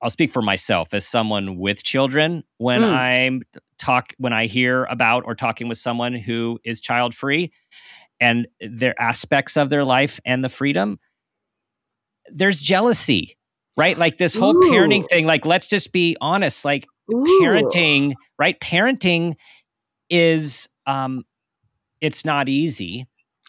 I'll 0.02 0.10
speak 0.10 0.32
for 0.32 0.42
myself 0.42 0.94
as 0.94 1.08
someone 1.08 1.58
with 1.58 1.84
children. 1.84 2.44
When 2.58 2.82
Mm. 2.82 2.92
I'm 2.94 3.42
talk, 3.78 4.14
when 4.18 4.34
I 4.34 4.46
hear 4.48 4.86
about 4.86 5.24
or 5.26 5.36
talking 5.36 5.68
with 5.68 5.78
someone 5.78 6.14
who 6.14 6.60
is 6.64 6.80
child 6.80 7.16
free, 7.16 7.52
and 8.20 8.48
their 8.62 9.00
aspects 9.02 9.58
of 9.58 9.70
their 9.70 9.84
life 9.84 10.20
and 10.26 10.44
the 10.44 10.50
freedom, 10.50 10.98
there's 12.32 12.60
jealousy, 12.60 13.38
right? 13.78 13.98
Like 13.98 14.18
this 14.18 14.36
whole 14.36 14.56
parenting 14.56 15.08
thing. 15.10 15.26
Like, 15.26 15.46
let's 15.46 15.68
just 15.68 15.92
be 15.92 16.16
honest. 16.22 16.64
Like 16.64 16.88
Ooh. 17.12 17.28
parenting, 17.28 18.14
right? 18.40 18.60
Parenting 18.60 19.36
is 20.10 20.68
um 20.86 21.24
it's 22.02 22.26
not 22.26 22.50
easy. 22.50 23.06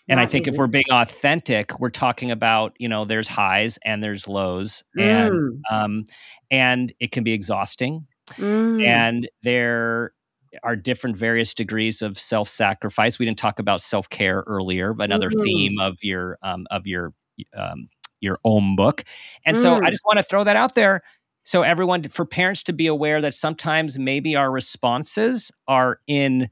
And 0.09 0.21
I 0.21 0.27
Not 0.27 0.27
think 0.27 0.47
if 0.49 0.59
we're 0.59 0.67
being 0.67 0.85
authentic, 0.91 1.79
we're 1.81 1.91
talking 1.91 2.31
about, 2.31 2.75
you 2.79 2.89
know, 2.89 3.05
there's 3.05 3.29
highs 3.29 3.79
and 3.85 4.03
there's 4.03 4.29
lows. 4.29 4.85
And 4.99 5.43
Mm, 5.43 5.65
um 5.71 6.05
and 6.51 6.93
it 7.01 7.13
can 7.13 7.25
be 7.25 7.33
exhausting. 7.33 8.07
mm. 8.39 8.85
And 8.87 9.29
there 9.43 10.13
are 10.65 10.77
different 10.77 11.17
various 11.17 11.55
degrees 11.55 12.03
of 12.03 12.19
self-sacrifice. 12.19 13.19
We 13.19 13.27
didn't 13.27 13.39
talk 13.39 13.59
about 13.59 13.81
self-care 13.81 14.45
earlier, 14.47 14.93
but 14.95 15.05
another 15.05 15.31
Mhm. 15.31 15.39
theme 15.45 15.79
of 15.81 15.99
your 16.03 16.39
um 16.43 16.67
of 16.71 16.87
your 16.87 17.13
um 17.57 17.89
your 18.21 18.39
own 18.45 18.77
book. 18.77 19.05
And 19.47 19.59
so 19.59 19.79
I 19.85 19.91
Mm. 19.91 19.91
just 19.91 20.03
want 20.07 20.19
to 20.19 20.25
throw 20.25 20.45
that 20.45 20.57
out 20.57 20.75
there 20.75 21.03
so 21.45 21.63
everyone 21.63 22.05
for 22.09 22.25
parents 22.27 22.63
to 22.65 22.73
be 22.73 22.87
aware 22.87 23.21
that 23.21 23.35
sometimes 23.35 23.99
maybe 23.99 24.37
our 24.37 24.51
responses 24.51 25.51
are 25.69 26.01
in 26.07 26.49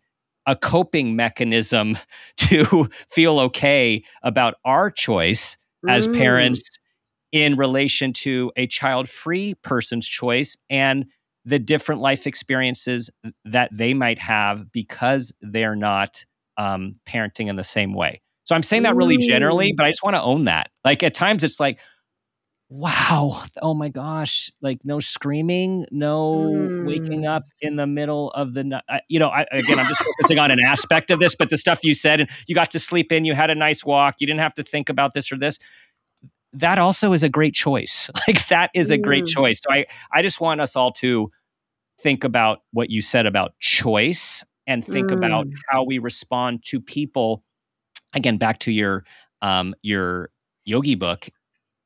a 0.47 0.56
coping 0.56 1.16
mechanism 1.16 1.98
to 2.36 2.89
feel 3.10 3.40
okay 3.40 4.02
about 4.23 4.55
our 4.64 4.90
choice 4.90 5.56
as 5.89 6.06
Mm. 6.06 6.12
parents 6.14 6.62
in 7.32 7.56
relation 7.56 8.12
to 8.12 8.52
a 8.56 8.66
child 8.66 9.09
free 9.09 9.55
person's 9.62 10.06
choice 10.06 10.56
and 10.70 11.06
the 11.44 11.59
different 11.59 12.01
life 12.01 12.27
experiences 12.27 13.10
that 13.44 13.69
they 13.73 13.94
might 13.94 14.19
have 14.19 14.70
because 14.70 15.32
they're 15.40 15.74
not 15.74 16.24
um, 16.56 16.94
parenting 17.09 17.48
in 17.48 17.56
the 17.56 17.64
same 17.64 17.94
way. 17.94 18.20
So 18.44 18.55
I'm 18.55 18.62
saying 18.62 18.82
that 18.85 18.97
really 18.97 19.16
generally, 19.19 19.73
Mm. 19.73 19.77
but 19.77 19.86
I 19.86 19.90
just 19.90 20.02
want 20.05 20.14
to 20.14 20.23
own 20.23 20.44
that. 20.44 20.70
Like 20.85 21.02
at 21.02 21.14
times 21.14 21.43
it's 21.43 21.59
like, 21.59 21.78
wow, 22.73 23.44
oh 23.61 23.74
my 23.74 23.90
gosh, 23.90 24.51
like 24.62 24.78
no 24.85 24.99
screaming, 24.99 25.85
no 25.90 26.73
waking 26.81 27.23
Mm. 27.23 27.36
up 27.36 27.44
in 27.61 27.77
the 27.77 27.86
middle 27.86 28.31
of 28.31 28.55
the 28.55 28.65
night. 28.65 28.82
You 29.09 29.19
know, 29.19 29.28
I, 29.28 29.44
again, 29.53 29.78
I'm 29.78 29.86
just 29.86 30.03
focusing 30.03 30.39
on 30.39 30.51
an 30.51 30.59
aspect 30.66 31.11
of 31.11 31.20
this, 31.20 31.35
but 31.35 31.51
the 31.51 31.59
stuff 31.59 31.81
you 31.85 31.93
said, 31.94 32.20
and 32.23 32.31
you 32.47 32.55
got 32.55 32.70
to 32.70 32.78
sleep 32.78 33.12
in, 33.12 33.24
you 33.27 33.35
had 33.35 33.51
a 33.51 33.55
nice 33.55 33.85
walk, 33.85 34.16
you 34.20 34.27
didn't 34.27 34.40
have 34.40 34.55
to 34.55 34.65
think 34.65 34.89
about 34.89 35.12
this 35.12 35.31
or 35.31 35.39
this. 35.39 35.59
That 36.55 36.78
also 36.78 37.12
is 37.12 37.23
a 37.23 37.28
great 37.28 37.55
choice. 37.55 38.11
Like 38.27 38.47
that 38.49 38.70
is 38.74 38.90
a 38.90 38.97
great 38.99 39.24
Mm. 39.24 39.28
choice. 39.28 39.61
So 39.62 39.73
I, 39.73 39.86
I 40.12 40.23
just 40.23 40.40
want 40.40 40.61
us 40.62 40.74
all 40.77 40.93
to 40.94 41.31
think 42.01 42.24
about 42.24 42.61
what 42.73 42.90
you 42.90 43.03
said 43.03 43.27
about 43.27 43.53
choice 43.61 44.44
and 44.66 44.86
think 44.86 45.11
about 45.12 45.47
Mm. 45.47 45.53
how 45.69 45.85
we 45.85 45.99
respond 45.99 46.65
to 46.66 46.81
people. 46.81 47.44
Again, 48.15 48.39
back 48.39 48.61
to 48.61 48.73
your 48.73 49.05
um, 49.43 49.74
your 49.82 50.31
yogi 50.65 50.94
book, 50.94 51.28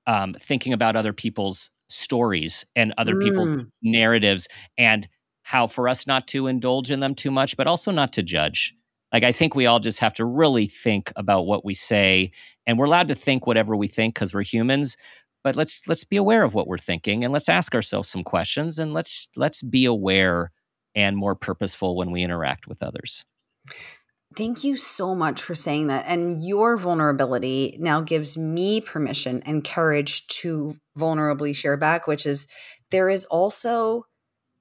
um, 0.07 0.33
thinking 0.35 0.73
about 0.73 0.97
other 0.97 1.13
people's 1.13 1.71
stories 1.89 2.65
and 2.75 2.93
other 2.99 3.17
people's 3.17 3.53
Mm. 3.53 3.71
narratives 3.83 4.49
and 4.79 5.09
how 5.43 5.67
for 5.67 5.89
us 5.89 6.07
not 6.07 6.27
to 6.29 6.47
indulge 6.49 6.91
in 6.91 7.01
them 7.01 7.15
too 7.15 7.31
much, 7.31 7.57
but 7.57 7.67
also 7.67 7.91
not 7.93 8.13
to 8.15 8.23
judge. 8.23 8.75
Like 9.13 9.23
I 9.25 9.33
think 9.33 9.55
we 9.55 9.67
all 9.67 9.79
just 9.81 9.99
have 10.01 10.15
to 10.15 10.25
really 10.25 10.67
think 10.67 11.13
about 11.17 11.47
what 11.47 11.65
we 11.65 11.75
say, 11.75 12.33
and 12.67 12.79
we're 12.79 12.87
allowed 12.87 13.09
to 13.09 13.15
think 13.15 13.47
whatever 13.47 13.77
we 13.77 13.89
think 13.89 14.15
because 14.15 14.35
we're 14.35 14.43
humans. 14.43 14.97
But 15.45 15.55
let's 15.57 15.87
let's 15.87 16.05
be 16.05 16.17
aware 16.17 16.43
of 16.43 16.55
what 16.55 16.67
we're 16.67 16.79
thinking, 16.79 17.25
and 17.25 17.33
let's 17.33 17.49
ask 17.49 17.75
ourselves 17.75 18.09
some 18.09 18.25
questions, 18.25 18.79
and 18.81 18.93
let's 18.93 19.29
let's 19.37 19.63
be 19.63 19.85
aware 19.85 20.51
and 20.97 21.17
more 21.17 21.35
purposeful 21.37 21.97
when 21.97 22.11
we 22.11 22.23
interact 22.25 22.67
with 22.67 22.83
others. 22.83 23.25
Thank 24.35 24.65
you 24.65 24.77
so 24.77 25.15
much 25.15 25.41
for 25.41 25.55
saying 25.55 25.87
that. 25.87 26.05
And 26.07 26.43
your 26.45 26.77
vulnerability 26.77 27.77
now 27.81 28.01
gives 28.01 28.37
me 28.37 28.81
permission 28.81 29.43
and 29.47 29.65
courage 29.65 30.27
to 30.29 30.77
vulnerably 30.99 31.55
share 31.55 31.77
back, 31.77 32.07
which 32.07 32.27
is 32.27 32.47
there 32.91 33.09
is 33.09 33.25
also 33.27 34.07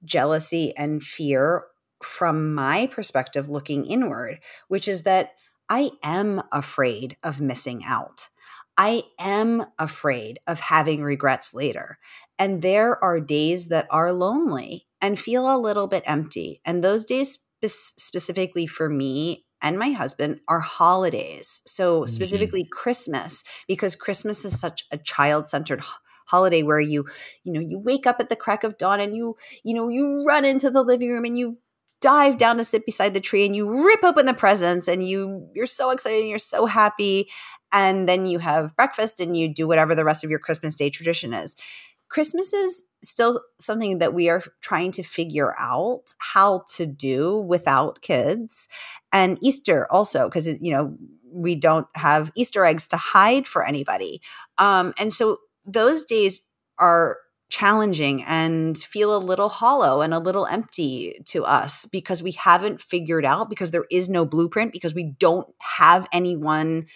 jealousy 0.04 0.74
and 0.76 1.02
fear 1.02 1.64
from 2.02 2.54
my 2.54 2.86
perspective 2.86 3.48
looking 3.48 3.84
inward, 3.84 4.40
which 4.68 4.86
is 4.86 5.02
that 5.02 5.32
I 5.68 5.90
am 6.02 6.42
afraid 6.52 7.16
of 7.22 7.40
missing 7.40 7.82
out. 7.84 8.28
I 8.78 9.02
am 9.18 9.64
afraid 9.78 10.38
of 10.46 10.60
having 10.60 11.02
regrets 11.02 11.54
later. 11.54 11.98
And 12.38 12.62
there 12.62 13.02
are 13.02 13.20
days 13.20 13.66
that 13.68 13.86
are 13.90 14.12
lonely 14.12 14.86
and 15.00 15.18
feel 15.18 15.54
a 15.54 15.58
little 15.58 15.86
bit 15.86 16.02
empty. 16.06 16.60
And 16.64 16.84
those 16.84 17.04
days, 17.04 17.38
specifically 17.66 18.66
for 18.66 18.88
me 18.88 19.45
and 19.66 19.78
my 19.78 19.90
husband, 19.90 20.40
are 20.48 20.60
holidays. 20.60 21.60
So, 21.66 22.02
Mhm. 22.02 22.08
specifically 22.08 22.64
Christmas, 22.70 23.44
because 23.68 23.94
Christmas 23.96 24.44
is 24.44 24.58
such 24.58 24.84
a 24.92 24.98
child 24.98 25.48
centered 25.48 25.82
holiday 26.26 26.62
where 26.62 26.80
you 26.80 27.04
you 27.44 27.52
know 27.52 27.60
you 27.60 27.78
wake 27.78 28.06
up 28.06 28.16
at 28.20 28.28
the 28.28 28.36
crack 28.36 28.64
of 28.64 28.78
dawn 28.78 29.00
and 29.00 29.14
you 29.16 29.36
you 29.64 29.74
know 29.74 29.88
you 29.88 30.22
run 30.26 30.44
into 30.44 30.70
the 30.70 30.82
living 30.82 31.10
room 31.10 31.24
and 31.24 31.38
you 31.38 31.58
dive 32.00 32.36
down 32.36 32.56
to 32.58 32.64
sit 32.64 32.84
beside 32.84 33.14
the 33.14 33.20
tree 33.20 33.46
and 33.46 33.56
you 33.56 33.84
rip 33.86 34.02
open 34.04 34.26
the 34.26 34.34
presents 34.34 34.88
and 34.88 35.06
you 35.06 35.48
you're 35.54 35.66
so 35.66 35.90
excited 35.90 36.20
and 36.20 36.28
you're 36.28 36.38
so 36.38 36.66
happy 36.66 37.28
and 37.72 38.08
then 38.08 38.26
you 38.26 38.38
have 38.38 38.74
breakfast 38.76 39.20
and 39.20 39.36
you 39.36 39.52
do 39.52 39.66
whatever 39.68 39.94
the 39.94 40.04
rest 40.04 40.22
of 40.24 40.30
your 40.30 40.38
christmas 40.38 40.74
day 40.74 40.90
tradition 40.90 41.32
is 41.32 41.56
christmas 42.08 42.52
is 42.52 42.84
still 43.06 43.40
something 43.58 43.98
that 43.98 44.14
we 44.14 44.28
are 44.28 44.42
trying 44.60 44.90
to 44.92 45.02
figure 45.02 45.54
out 45.58 46.14
how 46.18 46.64
to 46.74 46.86
do 46.86 47.38
without 47.38 48.02
kids. 48.02 48.68
And 49.12 49.38
easter 49.40 49.90
also 49.90 50.28
because 50.28 50.46
you 50.60 50.72
know 50.72 50.96
we 51.32 51.54
don't 51.54 51.86
have 51.94 52.30
easter 52.34 52.64
eggs 52.64 52.88
to 52.88 52.96
hide 52.96 53.46
for 53.46 53.64
anybody. 53.64 54.20
Um, 54.58 54.94
and 54.98 55.12
so 55.12 55.38
those 55.64 56.04
days 56.04 56.42
are 56.78 57.18
challenging 57.48 58.24
and 58.24 58.76
feel 58.76 59.16
a 59.16 59.18
little 59.18 59.48
hollow 59.48 60.00
and 60.00 60.12
a 60.12 60.18
little 60.18 60.46
empty 60.46 61.20
to 61.26 61.44
us 61.44 61.86
because 61.86 62.22
we 62.22 62.32
haven't 62.32 62.80
figured 62.80 63.24
out 63.24 63.48
because 63.48 63.70
there 63.70 63.84
is 63.90 64.08
no 64.08 64.24
blueprint 64.24 64.72
because 64.72 64.94
we 64.94 65.14
don't 65.18 65.46
have 65.60 66.08
anyone 66.12 66.86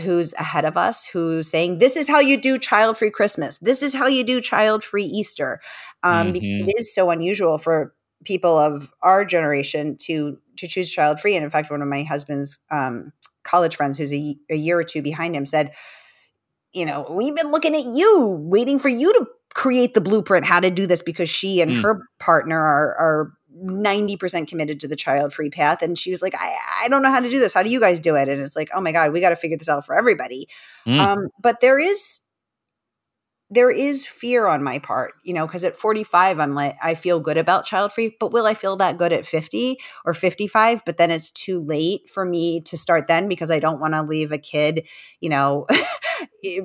who's 0.00 0.32
ahead 0.34 0.64
of 0.64 0.76
us 0.76 1.04
who's 1.04 1.48
saying 1.48 1.78
this 1.78 1.96
is 1.96 2.08
how 2.08 2.18
you 2.20 2.40
do 2.40 2.58
child 2.58 2.96
free 2.96 3.10
christmas 3.10 3.58
this 3.58 3.82
is 3.82 3.92
how 3.94 4.06
you 4.06 4.24
do 4.24 4.40
child 4.40 4.82
free 4.82 5.04
easter 5.04 5.60
um, 6.02 6.32
Mhm. 6.32 6.40
it 6.60 6.74
is 6.80 6.94
so 6.94 7.10
unusual 7.10 7.58
for 7.58 7.94
people 8.24 8.56
of 8.56 8.90
our 9.02 9.24
generation 9.24 9.96
to 10.00 10.38
to 10.56 10.66
choose 10.66 10.90
child 10.90 11.20
free 11.20 11.34
and 11.36 11.44
in 11.44 11.50
fact 11.50 11.70
one 11.70 11.82
of 11.82 11.88
my 11.88 12.04
husband's 12.04 12.58
um, 12.70 13.12
college 13.42 13.76
friends 13.76 13.98
who's 13.98 14.12
a 14.12 14.36
year 14.48 14.78
or 14.78 14.84
two 14.84 15.02
behind 15.02 15.34
him 15.36 15.44
said 15.44 15.72
you 16.72 16.86
know 16.86 17.06
we've 17.10 17.36
been 17.36 17.50
looking 17.50 17.74
at 17.74 17.84
you 17.84 18.38
waiting 18.42 18.78
for 18.78 18.88
you 18.88 19.12
to 19.12 19.26
create 19.54 19.92
the 19.92 20.00
blueprint 20.00 20.46
how 20.46 20.60
to 20.60 20.70
do 20.70 20.86
this 20.86 21.02
because 21.02 21.28
she 21.28 21.60
and 21.60 21.72
Mm. 21.72 21.82
her 21.82 22.00
partner 22.18 22.58
are 22.58 22.94
are 22.98 23.32
90% 23.62 24.48
committed 24.48 24.80
to 24.80 24.88
the 24.88 24.96
child 24.96 25.32
free 25.32 25.50
path 25.50 25.82
and 25.82 25.98
she 25.98 26.10
was 26.10 26.22
like 26.22 26.34
I, 26.34 26.56
I 26.84 26.88
don't 26.88 27.02
know 27.02 27.10
how 27.10 27.20
to 27.20 27.30
do 27.30 27.38
this. 27.38 27.54
How 27.54 27.62
do 27.62 27.70
you 27.70 27.80
guys 27.80 28.00
do 28.00 28.16
it? 28.16 28.28
And 28.28 28.42
it's 28.42 28.56
like 28.56 28.70
oh 28.74 28.80
my 28.80 28.92
god 28.92 29.12
we 29.12 29.20
got 29.20 29.30
to 29.30 29.36
figure 29.36 29.56
this 29.56 29.68
out 29.68 29.86
for 29.86 29.96
everybody. 29.96 30.48
Mm. 30.86 30.98
um 30.98 31.28
but 31.40 31.60
there 31.60 31.78
is 31.78 32.20
there 33.52 33.70
is 33.70 34.06
fear 34.06 34.46
on 34.46 34.62
my 34.62 34.78
part 34.78 35.12
you 35.22 35.34
know 35.34 35.46
because 35.46 35.62
at 35.62 35.76
45 35.76 36.40
i'm 36.40 36.54
like 36.54 36.74
i 36.82 36.94
feel 36.94 37.20
good 37.20 37.36
about 37.36 37.66
child 37.66 37.92
free 37.92 38.16
but 38.18 38.32
will 38.32 38.46
i 38.46 38.54
feel 38.54 38.76
that 38.76 38.96
good 38.96 39.12
at 39.12 39.26
50 39.26 39.78
or 40.06 40.14
55 40.14 40.82
but 40.86 40.96
then 40.96 41.10
it's 41.10 41.30
too 41.30 41.60
late 41.60 42.08
for 42.08 42.24
me 42.24 42.62
to 42.62 42.78
start 42.78 43.06
then 43.08 43.28
because 43.28 43.50
i 43.50 43.58
don't 43.58 43.80
want 43.80 43.92
to 43.92 44.02
leave 44.02 44.32
a 44.32 44.38
kid 44.38 44.88
you 45.20 45.28
know 45.28 45.66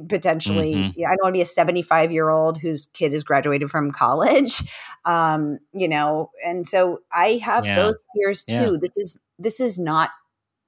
potentially 0.08 0.76
mm-hmm. 0.76 1.02
i 1.06 1.10
don't 1.10 1.24
want 1.24 1.34
to 1.34 1.38
be 1.38 1.42
a 1.42 1.46
75 1.46 2.12
year 2.12 2.30
old 2.30 2.58
whose 2.60 2.88
kid 2.88 3.14
is 3.14 3.24
graduated 3.24 3.70
from 3.70 3.92
college 3.92 4.62
um 5.06 5.60
you 5.74 5.88
know 5.88 6.32
and 6.46 6.68
so 6.68 7.00
i 7.12 7.40
have 7.44 7.66
yeah. 7.66 7.76
those 7.76 7.96
fears 8.14 8.44
too 8.44 8.74
yeah. 8.74 8.78
this 8.82 8.98
is 8.98 9.20
this 9.40 9.60
is 9.60 9.78
not 9.80 10.10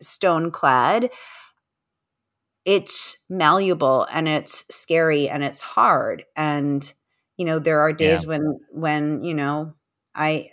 stone 0.01 0.51
clad 0.51 1.09
it's 2.65 3.17
malleable 3.29 4.07
and 4.11 4.27
it's 4.27 4.63
scary 4.69 5.27
and 5.27 5.43
it's 5.43 5.61
hard 5.61 6.25
and 6.35 6.93
you 7.37 7.45
know 7.45 7.57
there 7.57 7.79
are 7.81 7.93
days 7.93 8.23
yeah. 8.23 8.29
when 8.29 8.59
when 8.71 9.23
you 9.23 9.33
know 9.33 9.73
i 10.13 10.49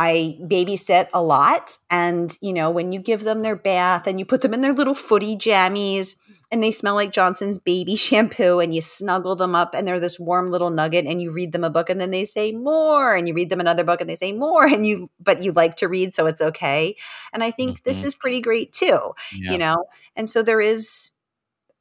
I 0.00 0.38
babysit 0.40 1.08
a 1.12 1.22
lot. 1.22 1.76
And, 1.90 2.34
you 2.40 2.54
know, 2.54 2.70
when 2.70 2.90
you 2.90 2.98
give 2.98 3.22
them 3.22 3.42
their 3.42 3.54
bath 3.54 4.06
and 4.06 4.18
you 4.18 4.24
put 4.24 4.40
them 4.40 4.54
in 4.54 4.62
their 4.62 4.72
little 4.72 4.94
footy 4.94 5.36
jammies 5.36 6.16
and 6.50 6.62
they 6.62 6.70
smell 6.70 6.94
like 6.94 7.12
Johnson's 7.12 7.58
baby 7.58 7.96
shampoo 7.96 8.60
and 8.60 8.74
you 8.74 8.80
snuggle 8.80 9.36
them 9.36 9.54
up 9.54 9.74
and 9.74 9.86
they're 9.86 10.00
this 10.00 10.18
warm 10.18 10.50
little 10.50 10.70
nugget 10.70 11.04
and 11.04 11.20
you 11.20 11.30
read 11.30 11.52
them 11.52 11.64
a 11.64 11.68
book 11.70 11.90
and 11.90 12.00
then 12.00 12.12
they 12.12 12.24
say 12.24 12.50
more 12.50 13.14
and 13.14 13.28
you 13.28 13.34
read 13.34 13.50
them 13.50 13.60
another 13.60 13.84
book 13.84 14.00
and 14.00 14.08
they 14.08 14.16
say 14.16 14.32
more 14.32 14.64
and 14.64 14.86
you, 14.86 15.10
but 15.20 15.42
you 15.42 15.52
like 15.52 15.76
to 15.76 15.86
read, 15.86 16.14
so 16.14 16.24
it's 16.24 16.40
okay. 16.40 16.96
And 17.34 17.44
I 17.44 17.50
think 17.50 17.72
mm-hmm. 17.72 17.82
this 17.84 18.02
is 18.02 18.14
pretty 18.14 18.40
great 18.40 18.72
too, 18.72 19.12
yeah. 19.34 19.52
you 19.52 19.58
know? 19.58 19.84
And 20.16 20.30
so 20.30 20.42
there 20.42 20.62
is, 20.62 21.12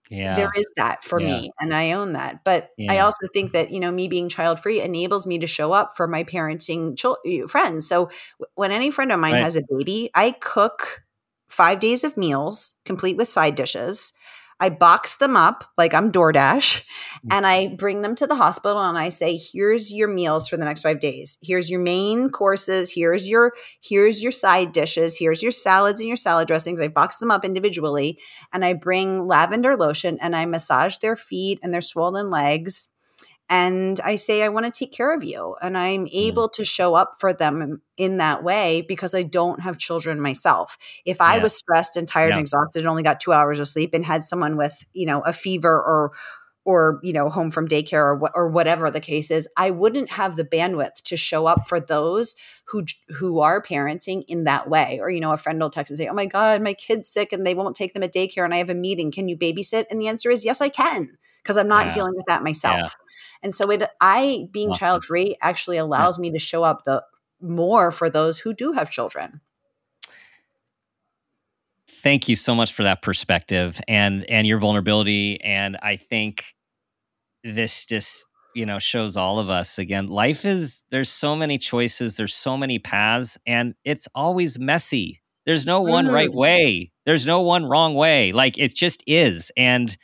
yeah. 0.10 0.36
there 0.36 0.52
is 0.56 0.66
that 0.76 1.04
for 1.04 1.20
yeah. 1.20 1.28
me 1.28 1.52
and 1.60 1.74
i 1.74 1.92
own 1.92 2.14
that 2.14 2.44
but 2.44 2.70
yeah. 2.78 2.92
i 2.92 3.00
also 3.00 3.28
think 3.34 3.52
that 3.52 3.72
you 3.72 3.80
know 3.80 3.92
me 3.92 4.08
being 4.08 4.30
child 4.30 4.60
free 4.60 4.82
enables 4.82 5.26
me 5.28 5.38
to 5.38 5.48
show 5.48 5.72
up 5.72 5.96
for 5.96 6.08
my 6.08 6.24
parenting 6.24 6.98
ch- 6.98 7.18
eh, 7.26 7.46
friends 7.48 7.88
so 7.88 8.10
when 8.56 8.72
any 8.72 8.92
friend 8.92 9.12
of 9.12 9.20
mine 9.20 9.34
right. 9.34 9.44
has 9.44 9.56
a 9.56 9.62
baby 9.70 10.10
i 10.16 10.32
cook 10.32 11.04
five 11.48 11.80
days 11.80 12.04
of 12.04 12.18
meals 12.18 12.74
complete 12.86 13.18
with 13.18 13.28
side 13.28 13.56
dishes 13.56 14.14
I 14.60 14.70
box 14.70 15.18
them 15.18 15.38
up 15.38 15.64
like 15.78 15.94
I'm 15.94 16.12
DoorDash 16.12 16.82
mm. 16.82 16.84
and 17.32 17.48
I 17.48 17.76
bring 17.76 18.02
them 18.02 18.16
to 18.16 18.28
the 18.28 18.36
hospital 18.36 18.82
and 18.82 18.98
I 18.98 19.10
say, 19.10 19.38
here's 19.38 19.94
your 19.94 20.08
meals 20.08 20.48
for 20.48 20.58
the 20.58 20.66
next 20.66 20.82
five 20.82 21.00
days. 21.00 21.38
Here's 21.42 21.70
your 21.70 21.80
main 21.80 22.30
courses. 22.30 22.92
Here's 22.92 23.28
your, 23.28 23.54
here's 23.82 24.22
your 24.22 24.32
side 24.32 24.72
dishes. 24.72 25.18
Here's 25.18 25.42
your 25.42 25.52
salads 25.52 26.00
and 26.00 26.08
your 26.08 26.18
salad 26.18 26.48
dressings. 26.48 26.82
I 26.82 26.90
box 26.90 27.20
them 27.20 27.32
up 27.32 27.46
individually 27.46 28.20
and 28.52 28.66
I 28.66 28.74
bring 28.74 29.28
lavender 29.28 29.78
lotion 29.78 30.18
and 30.22 30.36
I 30.36 30.46
massage 30.46 30.98
their 30.98 31.16
feet 31.16 31.60
and 31.64 31.74
their 31.74 31.82
swollen 31.82 32.30
legs 32.30 32.90
and 33.50 34.00
I 34.02 34.16
say, 34.16 34.44
I 34.44 34.50
want 34.50 34.68
to 34.68 34.72
take 34.72 34.92
care 34.92 35.14
of 35.14 35.24
you. 35.24 35.56
And 35.60 35.76
I'm 35.76 36.06
mm. 36.06 36.10
able 36.14 36.50
to 36.50 36.64
show 36.64 36.94
up 36.94 37.16
for 37.20 37.34
them 37.34 37.82
in 37.98 38.18
that 38.18 38.44
way 38.44 38.86
because 38.88 39.16
I 39.16 39.24
don't 39.24 39.62
have 39.62 39.80
children 39.80 40.22
myself. 40.22 40.78
If 41.04 41.20
I 41.20 41.38
yeah. 41.38 41.44
was 41.44 41.58
stressed 41.58 41.98
and 41.98 42.08
tired 42.08 42.28
yeah. 42.28 42.36
and 42.36 42.42
exhausted 42.42 42.80
and 42.80 42.88
only 42.88 43.04
got 43.04 43.20
two 43.20 43.34
hours 43.34 43.60
of 43.60 43.68
sleep 43.68 43.96
and 43.96 44.06
had 44.06 44.24
someone 44.24 44.56
with, 44.56 44.86
you 44.94 45.08
know, 45.08 45.22
a 45.22 45.34
fever 45.34 45.72
or, 45.72 46.12
or 46.66 47.00
you 47.02 47.14
know 47.14 47.30
home 47.30 47.50
from 47.50 47.68
daycare 47.68 47.94
or, 47.94 48.20
wh- 48.20 48.36
or 48.36 48.48
whatever 48.50 48.92
the 48.92 49.00
case 49.00 49.32
is 49.32 49.48
i 49.56 49.72
wouldn't 49.72 50.12
have 50.12 50.36
the 50.36 50.44
bandwidth 50.44 51.02
to 51.04 51.16
show 51.16 51.46
up 51.46 51.70
for 51.70 51.80
those 51.80 52.36
who 52.66 52.84
who 53.16 53.40
are 53.40 53.62
parenting 53.62 54.24
in 54.28 54.44
that 54.44 54.70
way 54.70 55.00
or 55.02 55.10
you 55.10 55.22
know 55.22 55.32
a 55.32 55.38
friend 55.38 55.60
will 55.60 55.70
text 55.70 55.90
and 55.90 55.98
say 55.98 56.08
oh 56.08 56.14
my 56.14 56.26
god 56.26 56.62
my 56.62 56.74
kid's 56.74 57.10
sick 57.10 57.32
and 57.32 57.48
they 57.48 57.56
won't 57.56 57.78
take 57.78 57.94
them 57.94 58.04
at 58.04 58.14
daycare 58.14 58.44
and 58.44 58.54
i 58.54 58.58
have 58.58 58.70
a 58.70 58.76
meeting 58.76 59.10
can 59.10 59.30
you 59.30 59.38
babysit 59.38 59.86
and 59.90 60.02
the 60.02 60.08
answer 60.10 60.30
is 60.30 60.44
yes 60.44 60.60
i 60.60 60.68
can 60.68 61.18
because 61.44 61.58
I'm 61.58 61.68
not 61.68 61.88
yeah. 61.88 61.92
dealing 61.92 62.16
with 62.16 62.26
that 62.28 62.44
myself. 62.44 62.78
Yeah. 62.80 62.90
And 63.44 63.56
so 63.56 63.70
it 63.72 63.84
I 64.02 64.48
being 64.52 64.72
awesome. 64.72 64.80
child 64.80 65.06
free 65.06 65.36
actually 65.42 65.78
allows 65.78 66.18
yeah. 66.18 66.24
me 66.24 66.32
to 66.32 66.40
show 66.40 66.64
up 66.64 66.84
the 66.84 67.04
more 67.42 67.92
for 67.92 68.10
those 68.10 68.40
who 68.40 68.54
do 68.54 68.74
have 68.74 68.92
children. 68.92 69.42
Thank 72.02 72.30
you 72.30 72.36
so 72.36 72.56
much 72.56 72.74
for 72.74 72.84
that 72.84 73.02
perspective 73.02 73.80
and 73.88 74.24
and 74.30 74.48
your 74.48 74.60
vulnerability 74.60 75.42
and 75.42 75.78
I 75.82 75.98
think 75.98 76.46
this 77.44 77.86
just 77.86 78.26
you 78.56 78.66
know 78.66 78.80
shows 78.80 79.18
all 79.18 79.38
of 79.40 79.50
us 79.50 79.78
again 79.78 80.08
life 80.08 80.46
is 80.46 80.84
there's 80.92 81.10
so 81.10 81.36
many 81.36 81.58
choices 81.58 82.16
there's 82.16 82.34
so 82.34 82.58
many 82.58 82.80
paths 82.80 83.38
and 83.46 83.76
it's 83.86 84.08
always 84.16 84.58
messy 84.58 85.22
there's 85.46 85.66
no 85.66 85.82
one 85.82 86.08
mm. 86.08 86.14
right 86.14 86.34
way 86.34 86.92
there's 87.06 87.26
no 87.26 87.42
one 87.42 87.66
wrong 87.66 87.96
way 87.96 88.32
like 88.32 88.58
it 88.58 88.76
just 88.76 89.04
is 89.06 89.52
and 89.56 89.98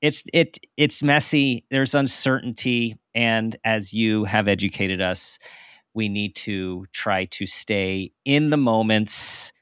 it's 0.00 0.22
it 0.32 0.58
it's 0.76 1.02
messy 1.02 1.64
there's 1.70 1.94
uncertainty 1.94 2.96
and 3.14 3.56
as 3.64 3.92
you 3.92 4.24
have 4.24 4.48
educated 4.48 5.00
us 5.00 5.38
we 5.94 6.08
need 6.08 6.34
to 6.36 6.86
try 6.92 7.24
to 7.26 7.46
stay 7.46 8.12
in 8.24 8.50
the 8.50 8.56
moments 8.56 9.52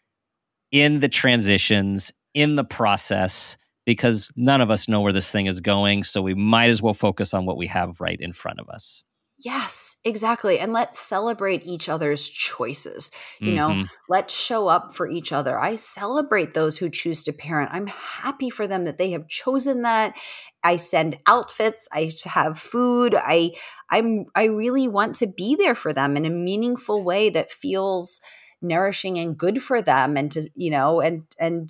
in 0.73 1.01
the 1.01 1.09
transitions 1.09 2.13
in 2.35 2.57
the 2.57 2.65
process 2.65 3.57
because 3.87 4.31
none 4.37 4.61
of 4.61 4.71
us 4.71 4.89
know 4.89 5.01
where 5.01 5.13
this 5.13 5.31
thing 5.31 5.47
is 5.47 5.61
going 5.61 6.03
so 6.03 6.21
we 6.21 6.35
might 6.35 6.69
as 6.69 6.83
well 6.83 6.95
focus 6.95 7.33
on 7.33 7.47
what 7.47 7.57
we 7.57 7.67
have 7.67 8.01
right 8.01 8.21
in 8.21 8.33
front 8.33 8.61
of 8.61 8.69
us 8.69 9.03
Yes, 9.39 9.97
exactly. 10.03 10.59
And 10.59 10.73
let's 10.73 10.99
celebrate 10.99 11.67
each 11.67 11.91
other's 11.91 12.27
choices. 12.27 13.11
You 13.39 13.53
mm-hmm. 13.53 13.81
know, 13.81 13.87
let's 14.09 14.35
show 14.35 14.69
up 14.69 14.95
for 14.95 15.07
each 15.07 15.31
other. 15.31 15.59
I 15.59 15.75
celebrate 15.75 16.55
those 16.55 16.79
who 16.79 16.89
choose 16.89 17.23
to 17.25 17.35
parent. 17.35 17.71
I'm 17.73 17.87
happy 17.87 18.49
for 18.49 18.67
them 18.67 18.85
that 18.85 18.97
they 18.97 19.11
have 19.11 19.29
chosen 19.29 19.83
that. 19.83 20.17
I 20.65 20.77
send 20.77 21.19
outfits, 21.27 21.87
I 21.93 22.11
have 22.25 22.59
food. 22.59 23.15
I 23.15 23.53
I'm 23.91 24.25
I 24.35 24.45
really 24.45 24.89
want 24.89 25.17
to 25.17 25.27
be 25.27 25.55
there 25.55 25.75
for 25.75 25.93
them 25.93 26.17
in 26.17 26.25
a 26.25 26.31
meaningful 26.31 27.05
way 27.05 27.29
that 27.31 27.53
feels 27.53 28.21
nourishing 28.63 29.19
and 29.19 29.37
good 29.37 29.63
for 29.63 29.83
them 29.83 30.17
and 30.17 30.33
to 30.33 30.49
you 30.55 30.71
know 30.71 31.01
and 31.01 31.25
and 31.39 31.69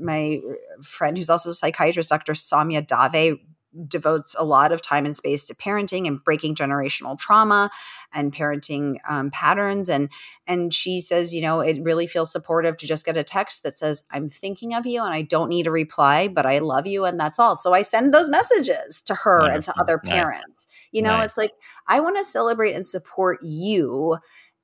my 0.00 0.40
friend 0.84 1.16
who's 1.16 1.28
also 1.28 1.50
a 1.50 1.54
psychiatrist 1.54 2.08
dr 2.08 2.32
samia 2.32 2.86
Dave 3.12 3.38
devotes 3.86 4.34
a 4.38 4.44
lot 4.44 4.72
of 4.72 4.80
time 4.80 5.04
and 5.04 5.16
space 5.16 5.46
to 5.46 5.54
parenting 5.54 6.06
and 6.06 6.22
breaking 6.24 6.54
generational 6.54 7.18
trauma 7.18 7.70
and 8.14 8.34
parenting 8.34 8.96
um, 9.08 9.30
patterns 9.30 9.88
and 9.88 10.10
and 10.46 10.72
she 10.72 11.00
says 11.00 11.34
you 11.34 11.42
know 11.42 11.60
it 11.60 11.82
really 11.82 12.06
feels 12.06 12.32
supportive 12.32 12.76
to 12.76 12.86
just 12.86 13.04
get 13.04 13.16
a 13.16 13.22
text 13.22 13.62
that 13.62 13.76
says 13.76 14.04
i'm 14.10 14.28
thinking 14.28 14.72
of 14.72 14.86
you 14.86 15.04
and 15.04 15.12
i 15.12 15.20
don't 15.20 15.50
need 15.50 15.66
a 15.66 15.70
reply 15.70 16.28
but 16.28 16.46
i 16.46 16.58
love 16.58 16.86
you 16.86 17.04
and 17.04 17.20
that's 17.20 17.38
all 17.38 17.54
so 17.54 17.74
i 17.74 17.82
send 17.82 18.14
those 18.14 18.30
messages 18.30 19.02
to 19.02 19.14
her 19.14 19.40
Wonderful. 19.40 19.54
and 19.54 19.64
to 19.64 19.74
other 19.80 19.98
parents 19.98 20.66
nice. 20.66 20.76
you 20.92 21.02
know 21.02 21.18
nice. 21.18 21.26
it's 21.26 21.36
like 21.36 21.52
i 21.86 22.00
want 22.00 22.16
to 22.16 22.24
celebrate 22.24 22.72
and 22.72 22.86
support 22.86 23.38
you 23.42 24.16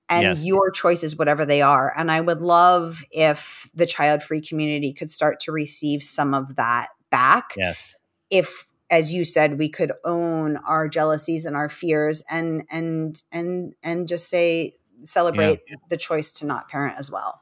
and 0.08 0.22
yes. 0.22 0.44
your 0.44 0.70
choices, 0.70 1.16
whatever 1.16 1.46
they 1.46 1.62
are. 1.62 1.92
And 1.96 2.10
I 2.10 2.20
would 2.20 2.40
love 2.40 3.04
if 3.10 3.70
the 3.74 3.86
child 3.86 4.22
free 4.22 4.40
community 4.40 4.92
could 4.92 5.10
start 5.10 5.40
to 5.40 5.52
receive 5.52 6.02
some 6.02 6.34
of 6.34 6.56
that 6.56 6.88
back. 7.10 7.54
Yes. 7.56 7.94
If 8.30 8.66
as 8.94 9.12
you 9.12 9.24
said 9.24 9.58
we 9.58 9.68
could 9.68 9.90
own 10.04 10.56
our 10.58 10.86
jealousies 10.86 11.46
and 11.46 11.56
our 11.56 11.68
fears 11.68 12.22
and 12.30 12.62
and 12.70 13.22
and 13.32 13.74
and 13.82 14.06
just 14.06 14.28
say 14.28 14.76
celebrate 15.02 15.60
yeah. 15.68 15.76
the 15.90 15.96
choice 15.96 16.30
to 16.30 16.46
not 16.46 16.68
parent 16.68 16.96
as 16.96 17.10
well 17.10 17.40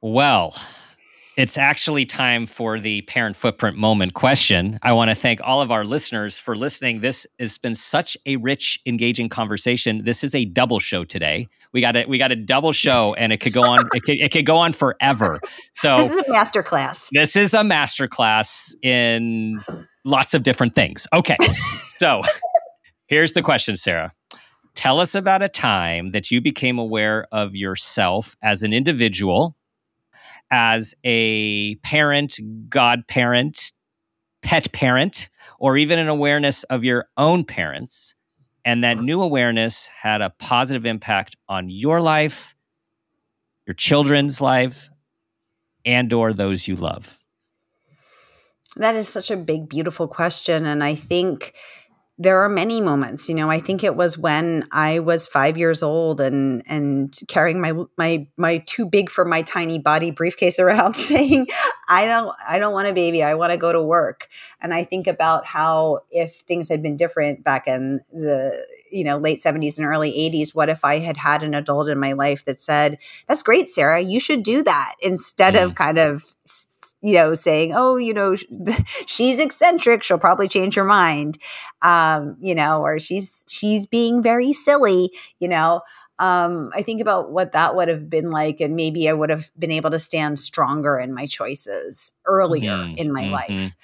well 0.00 0.56
it's 1.36 1.56
actually 1.56 2.04
time 2.04 2.46
for 2.46 2.78
the 2.78 3.02
parent 3.02 3.36
footprint 3.36 3.76
moment 3.76 4.14
question. 4.14 4.78
I 4.82 4.92
want 4.92 5.10
to 5.10 5.14
thank 5.14 5.40
all 5.42 5.62
of 5.62 5.70
our 5.70 5.84
listeners 5.84 6.36
for 6.36 6.54
listening. 6.54 7.00
This 7.00 7.26
has 7.38 7.56
been 7.56 7.74
such 7.74 8.16
a 8.26 8.36
rich, 8.36 8.78
engaging 8.84 9.28
conversation. 9.28 10.02
This 10.04 10.22
is 10.22 10.34
a 10.34 10.44
double 10.44 10.78
show 10.78 11.04
today. 11.04 11.48
We 11.72 11.80
got 11.80 11.96
a 11.96 12.04
we 12.06 12.18
got 12.18 12.32
a 12.32 12.36
double 12.36 12.72
show, 12.72 13.14
and 13.14 13.32
it 13.32 13.40
could 13.40 13.54
go 13.54 13.62
on. 13.62 13.80
it 13.94 14.02
could 14.02 14.16
it 14.20 14.30
could 14.30 14.44
go 14.44 14.58
on 14.58 14.74
forever. 14.74 15.40
So 15.74 15.96
this 15.96 16.12
is 16.12 16.18
a 16.18 16.30
master 16.30 16.62
class. 16.62 17.08
This 17.12 17.34
is 17.34 17.54
a 17.54 17.64
master 17.64 18.06
class 18.06 18.74
in 18.82 19.64
lots 20.04 20.34
of 20.34 20.42
different 20.42 20.74
things. 20.74 21.06
Okay, 21.14 21.36
so 21.96 22.22
here's 23.06 23.32
the 23.32 23.42
question, 23.42 23.76
Sara. 23.76 24.12
Tell 24.74 25.00
us 25.00 25.14
about 25.14 25.42
a 25.42 25.48
time 25.48 26.12
that 26.12 26.30
you 26.30 26.40
became 26.40 26.78
aware 26.78 27.26
of 27.32 27.54
yourself 27.54 28.36
as 28.42 28.62
an 28.62 28.72
individual 28.72 29.54
as 30.52 30.94
a 31.02 31.74
parent, 31.76 32.38
godparent, 32.68 33.72
pet 34.42 34.70
parent, 34.72 35.30
or 35.58 35.76
even 35.78 35.98
an 35.98 36.08
awareness 36.08 36.62
of 36.64 36.84
your 36.84 37.06
own 37.16 37.44
parents. 37.44 38.14
And 38.64 38.84
that 38.84 38.98
new 38.98 39.20
awareness 39.20 39.86
had 39.86 40.20
a 40.20 40.30
positive 40.30 40.86
impact 40.86 41.36
on 41.48 41.68
your 41.68 42.00
life, 42.00 42.54
your 43.66 43.74
children's 43.74 44.40
life, 44.40 44.88
and 45.84 46.12
or 46.12 46.32
those 46.32 46.68
you 46.68 46.76
love. 46.76 47.18
That 48.76 48.94
is 48.94 49.08
such 49.08 49.30
a 49.30 49.36
big, 49.36 49.68
beautiful 49.68 50.06
question. 50.06 50.64
And 50.64 50.84
I 50.84 50.94
think 50.94 51.54
there 52.22 52.40
are 52.40 52.48
many 52.48 52.80
moments 52.80 53.28
you 53.28 53.34
know 53.34 53.50
i 53.50 53.58
think 53.58 53.82
it 53.82 53.96
was 53.96 54.16
when 54.16 54.66
i 54.70 54.98
was 55.00 55.26
5 55.26 55.58
years 55.58 55.82
old 55.82 56.20
and 56.20 56.62
and 56.66 57.18
carrying 57.28 57.60
my 57.60 57.72
my 57.98 58.26
my 58.36 58.58
too 58.58 58.86
big 58.86 59.10
for 59.10 59.24
my 59.24 59.42
tiny 59.42 59.78
body 59.78 60.10
briefcase 60.10 60.58
around 60.64 60.94
saying 60.94 61.46
i 61.88 62.04
don't 62.04 62.34
i 62.48 62.58
don't 62.58 62.72
want 62.72 62.88
a 62.88 62.94
baby 62.94 63.22
i 63.22 63.34
want 63.34 63.52
to 63.52 63.58
go 63.58 63.72
to 63.72 63.82
work 63.82 64.28
and 64.60 64.72
i 64.72 64.84
think 64.84 65.06
about 65.06 65.44
how 65.44 66.00
if 66.10 66.36
things 66.46 66.68
had 66.68 66.82
been 66.82 66.96
different 66.96 67.42
back 67.42 67.66
in 67.66 68.00
the 68.12 68.64
you 68.90 69.04
know 69.04 69.18
late 69.18 69.40
70s 69.40 69.78
and 69.78 69.86
early 69.86 70.12
80s 70.12 70.54
what 70.54 70.68
if 70.68 70.84
i 70.84 70.98
had 70.98 71.16
had 71.16 71.42
an 71.42 71.54
adult 71.54 71.88
in 71.88 71.98
my 71.98 72.12
life 72.12 72.44
that 72.44 72.60
said 72.60 72.98
that's 73.26 73.42
great 73.42 73.68
sara 73.68 74.00
you 74.00 74.20
should 74.20 74.42
do 74.42 74.62
that 74.62 74.94
instead 75.00 75.54
mm. 75.54 75.64
of 75.64 75.74
kind 75.74 75.98
of 75.98 76.24
you 77.02 77.14
know, 77.14 77.34
saying, 77.34 77.72
"Oh, 77.74 77.96
you 77.96 78.14
know, 78.14 78.36
she's 79.06 79.38
eccentric. 79.38 80.02
She'll 80.02 80.18
probably 80.18 80.48
change 80.48 80.74
her 80.76 80.84
mind," 80.84 81.38
um, 81.82 82.36
you 82.40 82.54
know, 82.54 82.82
or 82.82 82.98
she's 82.98 83.44
she's 83.48 83.86
being 83.86 84.22
very 84.22 84.52
silly, 84.52 85.10
you 85.38 85.48
know. 85.48 85.82
Um, 86.18 86.70
I 86.74 86.82
think 86.82 87.00
about 87.00 87.32
what 87.32 87.52
that 87.52 87.74
would 87.74 87.88
have 87.88 88.08
been 88.08 88.30
like, 88.30 88.60
and 88.60 88.76
maybe 88.76 89.08
I 89.08 89.12
would 89.12 89.30
have 89.30 89.50
been 89.58 89.72
able 89.72 89.90
to 89.90 89.98
stand 89.98 90.38
stronger 90.38 90.98
in 90.98 91.12
my 91.12 91.26
choices 91.26 92.12
earlier 92.26 92.70
mm-hmm. 92.70 92.94
in 92.96 93.12
my 93.12 93.24
mm-hmm. 93.24 93.32
life. 93.32 93.76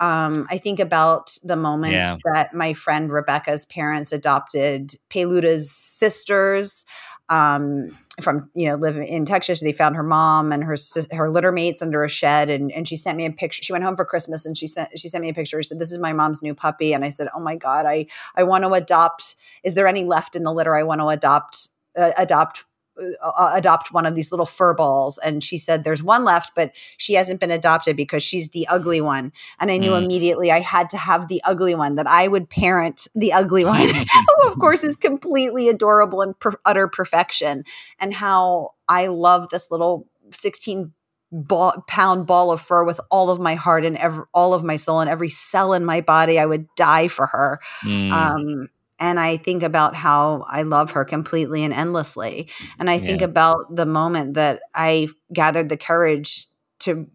Um, 0.00 0.46
I 0.50 0.58
think 0.58 0.80
about 0.80 1.38
the 1.44 1.56
moment 1.56 1.92
yeah. 1.92 2.16
that 2.32 2.52
my 2.52 2.74
friend 2.74 3.12
Rebecca's 3.12 3.64
parents 3.64 4.10
adopted 4.10 4.96
Peluda's 5.08 5.70
sisters 5.70 6.84
um, 7.28 7.96
from 8.20 8.50
you 8.54 8.68
know 8.68 8.76
living 8.76 9.06
in 9.06 9.24
Texas. 9.24 9.60
They 9.60 9.72
found 9.72 9.96
her 9.96 10.02
mom 10.02 10.52
and 10.52 10.64
her 10.64 10.76
her 11.12 11.30
litter 11.30 11.52
mates 11.52 11.82
under 11.82 12.04
a 12.04 12.08
shed, 12.08 12.50
and 12.50 12.70
and 12.72 12.86
she 12.88 12.96
sent 12.96 13.16
me 13.16 13.26
a 13.26 13.32
picture. 13.32 13.62
She 13.62 13.72
went 13.72 13.84
home 13.84 13.96
for 13.96 14.04
Christmas 14.04 14.46
and 14.46 14.56
she 14.56 14.66
sent 14.66 14.98
she 14.98 15.08
sent 15.08 15.22
me 15.22 15.30
a 15.30 15.34
picture. 15.34 15.62
She 15.62 15.68
said, 15.68 15.80
"This 15.80 15.92
is 15.92 15.98
my 15.98 16.12
mom's 16.12 16.42
new 16.42 16.54
puppy," 16.54 16.92
and 16.92 17.04
I 17.04 17.10
said, 17.10 17.28
"Oh 17.34 17.40
my 17.40 17.56
god, 17.56 17.86
I 17.86 18.06
I 18.36 18.42
want 18.44 18.64
to 18.64 18.72
adopt. 18.72 19.36
Is 19.62 19.74
there 19.74 19.88
any 19.88 20.04
left 20.04 20.36
in 20.36 20.44
the 20.44 20.52
litter? 20.52 20.74
I 20.74 20.82
want 20.82 21.00
to 21.00 21.08
adopt." 21.08 21.70
Uh, 21.96 22.10
adopt 22.18 22.64
uh, 23.00 23.28
uh, 23.36 23.50
adopt 23.54 23.92
one 23.92 24.06
of 24.06 24.14
these 24.14 24.30
little 24.30 24.46
fur 24.46 24.74
balls 24.74 25.18
and 25.18 25.42
she 25.42 25.58
said 25.58 25.82
there's 25.82 26.02
one 26.02 26.24
left 26.24 26.54
but 26.54 26.72
she 26.96 27.14
hasn't 27.14 27.40
been 27.40 27.50
adopted 27.50 27.96
because 27.96 28.22
she's 28.22 28.50
the 28.50 28.66
ugly 28.68 29.00
one 29.00 29.32
and 29.58 29.70
i 29.70 29.76
knew 29.76 29.90
mm. 29.92 30.02
immediately 30.02 30.50
i 30.50 30.60
had 30.60 30.88
to 30.88 30.96
have 30.96 31.28
the 31.28 31.42
ugly 31.44 31.74
one 31.74 31.96
that 31.96 32.06
i 32.06 32.28
would 32.28 32.48
parent 32.48 33.08
the 33.14 33.32
ugly 33.32 33.64
one 33.64 33.88
who 33.88 34.48
of 34.48 34.58
course 34.58 34.84
is 34.84 34.96
completely 34.96 35.68
adorable 35.68 36.20
and 36.20 36.38
per- 36.38 36.60
utter 36.64 36.86
perfection 36.86 37.64
and 37.98 38.14
how 38.14 38.70
i 38.88 39.06
love 39.06 39.48
this 39.48 39.70
little 39.70 40.06
16 40.30 40.92
ball, 41.32 41.84
pound 41.88 42.26
ball 42.26 42.52
of 42.52 42.60
fur 42.60 42.84
with 42.84 43.00
all 43.10 43.30
of 43.30 43.40
my 43.40 43.56
heart 43.56 43.84
and 43.84 43.96
every, 43.96 44.24
all 44.32 44.54
of 44.54 44.62
my 44.62 44.76
soul 44.76 45.00
and 45.00 45.10
every 45.10 45.28
cell 45.28 45.72
in 45.72 45.84
my 45.84 46.00
body 46.00 46.38
i 46.38 46.46
would 46.46 46.66
die 46.76 47.08
for 47.08 47.26
her 47.26 47.58
mm. 47.84 48.12
um, 48.12 48.68
and 49.04 49.20
I 49.20 49.36
think 49.36 49.62
about 49.62 49.94
how 49.94 50.46
I 50.48 50.62
love 50.62 50.92
her 50.92 51.04
completely 51.04 51.62
and 51.62 51.74
endlessly. 51.74 52.48
And 52.78 52.88
I 52.88 52.98
think 52.98 53.20
yeah. 53.20 53.26
about 53.26 53.76
the 53.76 53.84
moment 53.84 54.32
that 54.34 54.62
I 54.74 55.08
gathered 55.30 55.68
the 55.68 55.76
courage 55.76 56.46
to 56.80 57.06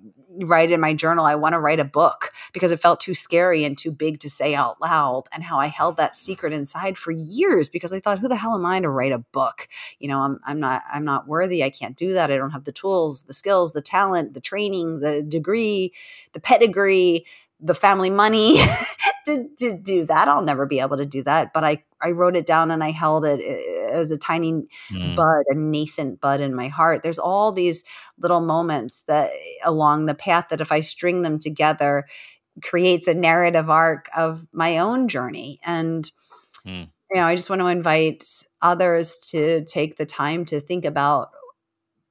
write 0.41 0.71
in 0.71 0.79
my 0.79 0.93
journal, 0.93 1.25
I 1.25 1.33
want 1.33 1.53
to 1.53 1.59
write 1.59 1.79
a 1.79 1.85
book 1.85 2.31
because 2.53 2.71
it 2.71 2.79
felt 2.79 2.99
too 2.99 3.15
scary 3.15 3.63
and 3.63 3.75
too 3.75 3.91
big 3.91 4.19
to 4.19 4.29
say 4.29 4.53
out 4.53 4.79
loud. 4.79 5.23
And 5.31 5.43
how 5.43 5.57
I 5.59 5.65
held 5.65 5.97
that 5.97 6.15
secret 6.15 6.53
inside 6.53 6.95
for 6.95 7.09
years 7.09 7.69
because 7.69 7.91
I 7.91 7.99
thought, 7.99 8.19
who 8.19 8.27
the 8.27 8.35
hell 8.35 8.53
am 8.53 8.67
I 8.67 8.79
to 8.81 8.89
write 8.89 9.11
a 9.11 9.25
book? 9.33 9.67
You 9.97 10.09
know, 10.09 10.19
I'm, 10.19 10.39
I'm 10.45 10.59
not, 10.59 10.83
I'm 10.93 11.03
not 11.03 11.27
worthy. 11.27 11.63
I 11.63 11.71
can't 11.71 11.97
do 11.97 12.13
that. 12.13 12.31
I 12.31 12.37
don't 12.37 12.51
have 12.51 12.65
the 12.65 12.71
tools, 12.71 13.23
the 13.23 13.33
skills, 13.33 13.71
the 13.71 13.81
talent, 13.81 14.35
the 14.35 14.41
training, 14.41 14.99
the 14.99 15.23
degree, 15.23 15.91
the 16.33 16.39
pedigree, 16.39 17.25
the 17.59 17.75
family 17.75 18.09
money 18.09 18.57
to, 19.25 19.49
to 19.57 19.77
do 19.77 20.05
that. 20.05 20.27
I'll 20.27 20.41
never 20.41 20.65
be 20.65 20.79
able 20.79 20.97
to 20.97 21.05
do 21.05 21.23
that. 21.23 21.53
But 21.53 21.63
I, 21.63 21.83
I 22.01 22.11
wrote 22.11 22.35
it 22.35 22.45
down 22.45 22.71
and 22.71 22.83
I 22.83 22.91
held 22.91 23.25
it 23.25 23.39
eh, 23.43 23.91
as 23.91 24.11
a 24.11 24.17
tiny 24.17 24.67
mm. 24.91 25.15
bud, 25.15 25.43
a 25.49 25.55
nascent 25.55 26.21
bud 26.21 26.41
in 26.41 26.55
my 26.55 26.67
heart. 26.67 27.03
There's 27.03 27.19
all 27.19 27.51
these 27.51 27.83
little 28.17 28.41
moments 28.41 29.03
that 29.07 29.31
along 29.63 30.05
the 30.05 30.15
path 30.15 30.47
that 30.49 30.61
if 30.61 30.71
I 30.71 30.81
string 30.81 31.21
them 31.21 31.39
together, 31.39 32.05
creates 32.63 33.07
a 33.07 33.13
narrative 33.13 33.69
arc 33.69 34.09
of 34.15 34.47
my 34.51 34.79
own 34.79 35.07
journey. 35.07 35.59
And 35.63 36.09
mm. 36.65 36.87
you 37.11 37.15
know, 37.15 37.25
I 37.25 37.35
just 37.35 37.49
want 37.49 37.61
to 37.61 37.67
invite 37.67 38.25
others 38.61 39.17
to 39.31 39.63
take 39.65 39.97
the 39.97 40.05
time 40.05 40.45
to 40.45 40.59
think 40.59 40.85
about 40.85 41.31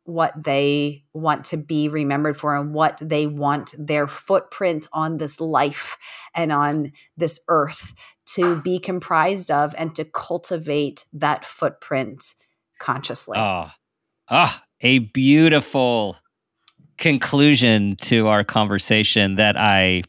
what 0.09 0.32
they 0.43 1.05
want 1.12 1.44
to 1.44 1.56
be 1.59 1.86
remembered 1.86 2.35
for 2.35 2.56
and 2.56 2.72
what 2.72 2.98
they 3.02 3.26
want 3.26 3.74
their 3.78 4.06
footprint 4.06 4.86
on 4.90 5.18
this 5.18 5.39
life 5.39 5.98
and 6.35 6.51
on 6.51 6.93
this 7.18 7.39
earth 7.48 7.93
to 8.24 8.56
be 8.62 8.78
comprised 8.78 9.51
of 9.51 9.74
and 9.76 9.94
to 9.94 10.06
cultivate 10.06 11.05
that 11.12 11.44
footprint 11.44 12.35
consciously. 12.78 13.36
Ah, 13.39 13.74
ah, 14.30 14.64
a 14.80 15.01
beautiful 15.01 16.16
conclusion 16.97 17.94
to 17.97 18.28
our 18.28 18.44
conversation 18.44 19.35
that 19.35 19.59
I 19.59 20.02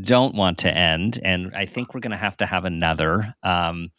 don't 0.00 0.34
want 0.34 0.58
to 0.58 0.76
end. 0.76 1.20
And 1.24 1.54
I 1.54 1.66
think 1.66 1.94
we're 1.94 2.00
going 2.00 2.10
to 2.10 2.16
have 2.16 2.36
to 2.38 2.46
have 2.46 2.64
another. 2.64 3.32
Um, 3.44 3.90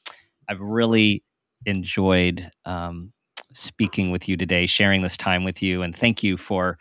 I've 0.49 0.59
really 0.59 1.23
enjoyed 1.65 2.51
um, 2.65 3.13
speaking 3.55 4.11
with 4.11 4.29
you 4.29 4.37
today, 4.37 4.65
sharing 4.65 5.01
this 5.01 5.17
time 5.17 5.43
with 5.43 5.61
you, 5.61 5.81
and 5.81 5.95
thank 5.95 6.23
you 6.23 6.37
for 6.37 6.77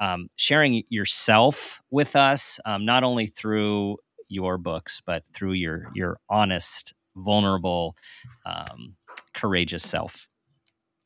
um, 0.00 0.28
sharing 0.36 0.82
yourself 0.88 1.80
with 1.90 2.16
us, 2.16 2.58
um, 2.64 2.84
not 2.84 3.04
only 3.04 3.26
through 3.26 3.96
your 4.28 4.58
books, 4.58 5.00
but 5.06 5.24
through 5.32 5.52
your 5.52 5.88
your 5.94 6.18
honest, 6.30 6.94
vulnerable, 7.16 7.94
um, 8.46 8.96
courageous 9.34 9.82
self. 9.82 10.28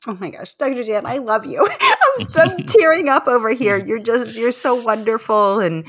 Oh 0.07 0.17
my 0.19 0.29
gosh, 0.29 0.55
Dr. 0.55 0.83
Dan, 0.83 1.05
I 1.05 1.17
love 1.17 1.45
you. 1.45 1.67
I'm 1.81 2.31
so 2.31 2.59
tearing 2.67 3.09
up 3.09 3.27
over 3.27 3.51
here. 3.53 3.77
You're 3.85 3.99
just 3.99 4.35
you're 4.35 4.51
so 4.51 4.75
wonderful 4.75 5.59
and 5.59 5.85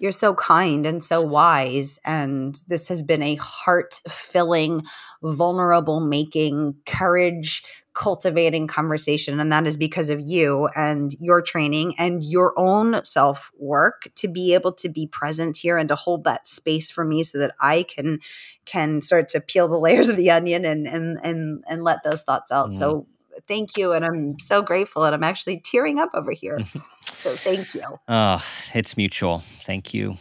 you're 0.00 0.12
so 0.12 0.34
kind 0.34 0.86
and 0.86 1.02
so 1.02 1.20
wise. 1.20 1.98
And 2.04 2.60
this 2.68 2.88
has 2.88 3.02
been 3.02 3.22
a 3.22 3.36
heart 3.36 4.00
filling, 4.08 4.84
vulnerable 5.22 6.00
making, 6.00 6.76
courage 6.86 7.62
cultivating 7.98 8.68
conversation. 8.68 9.40
And 9.40 9.50
that 9.50 9.66
is 9.66 9.76
because 9.76 10.08
of 10.08 10.20
you 10.20 10.68
and 10.76 11.16
your 11.18 11.42
training 11.42 11.94
and 11.98 12.22
your 12.22 12.54
own 12.56 13.04
self 13.04 13.50
work 13.58 14.08
to 14.14 14.28
be 14.28 14.54
able 14.54 14.72
to 14.74 14.88
be 14.88 15.08
present 15.08 15.56
here 15.56 15.76
and 15.76 15.88
to 15.88 15.96
hold 15.96 16.22
that 16.22 16.46
space 16.46 16.92
for 16.92 17.04
me 17.04 17.24
so 17.24 17.38
that 17.38 17.56
I 17.60 17.82
can 17.82 18.20
can 18.66 19.02
start 19.02 19.28
to 19.30 19.40
peel 19.40 19.66
the 19.66 19.80
layers 19.80 20.08
of 20.08 20.16
the 20.16 20.30
onion 20.30 20.64
and 20.64 20.86
and 20.86 21.18
and 21.24 21.64
and 21.68 21.82
let 21.82 22.04
those 22.04 22.22
thoughts 22.22 22.52
out. 22.52 22.70
Mm. 22.70 22.78
So 22.78 23.06
thank 23.46 23.76
you 23.76 23.92
and 23.92 24.04
i'm 24.04 24.38
so 24.38 24.62
grateful 24.62 25.04
and 25.04 25.14
i'm 25.14 25.24
actually 25.24 25.60
tearing 25.60 25.98
up 25.98 26.10
over 26.14 26.32
here. 26.32 26.58
So 27.16 27.34
thank 27.34 27.74
you. 27.74 27.82
Oh 28.06 28.44
it's 28.74 28.96
mutual. 28.96 29.42
Thank 29.64 29.92
you. 29.92 30.18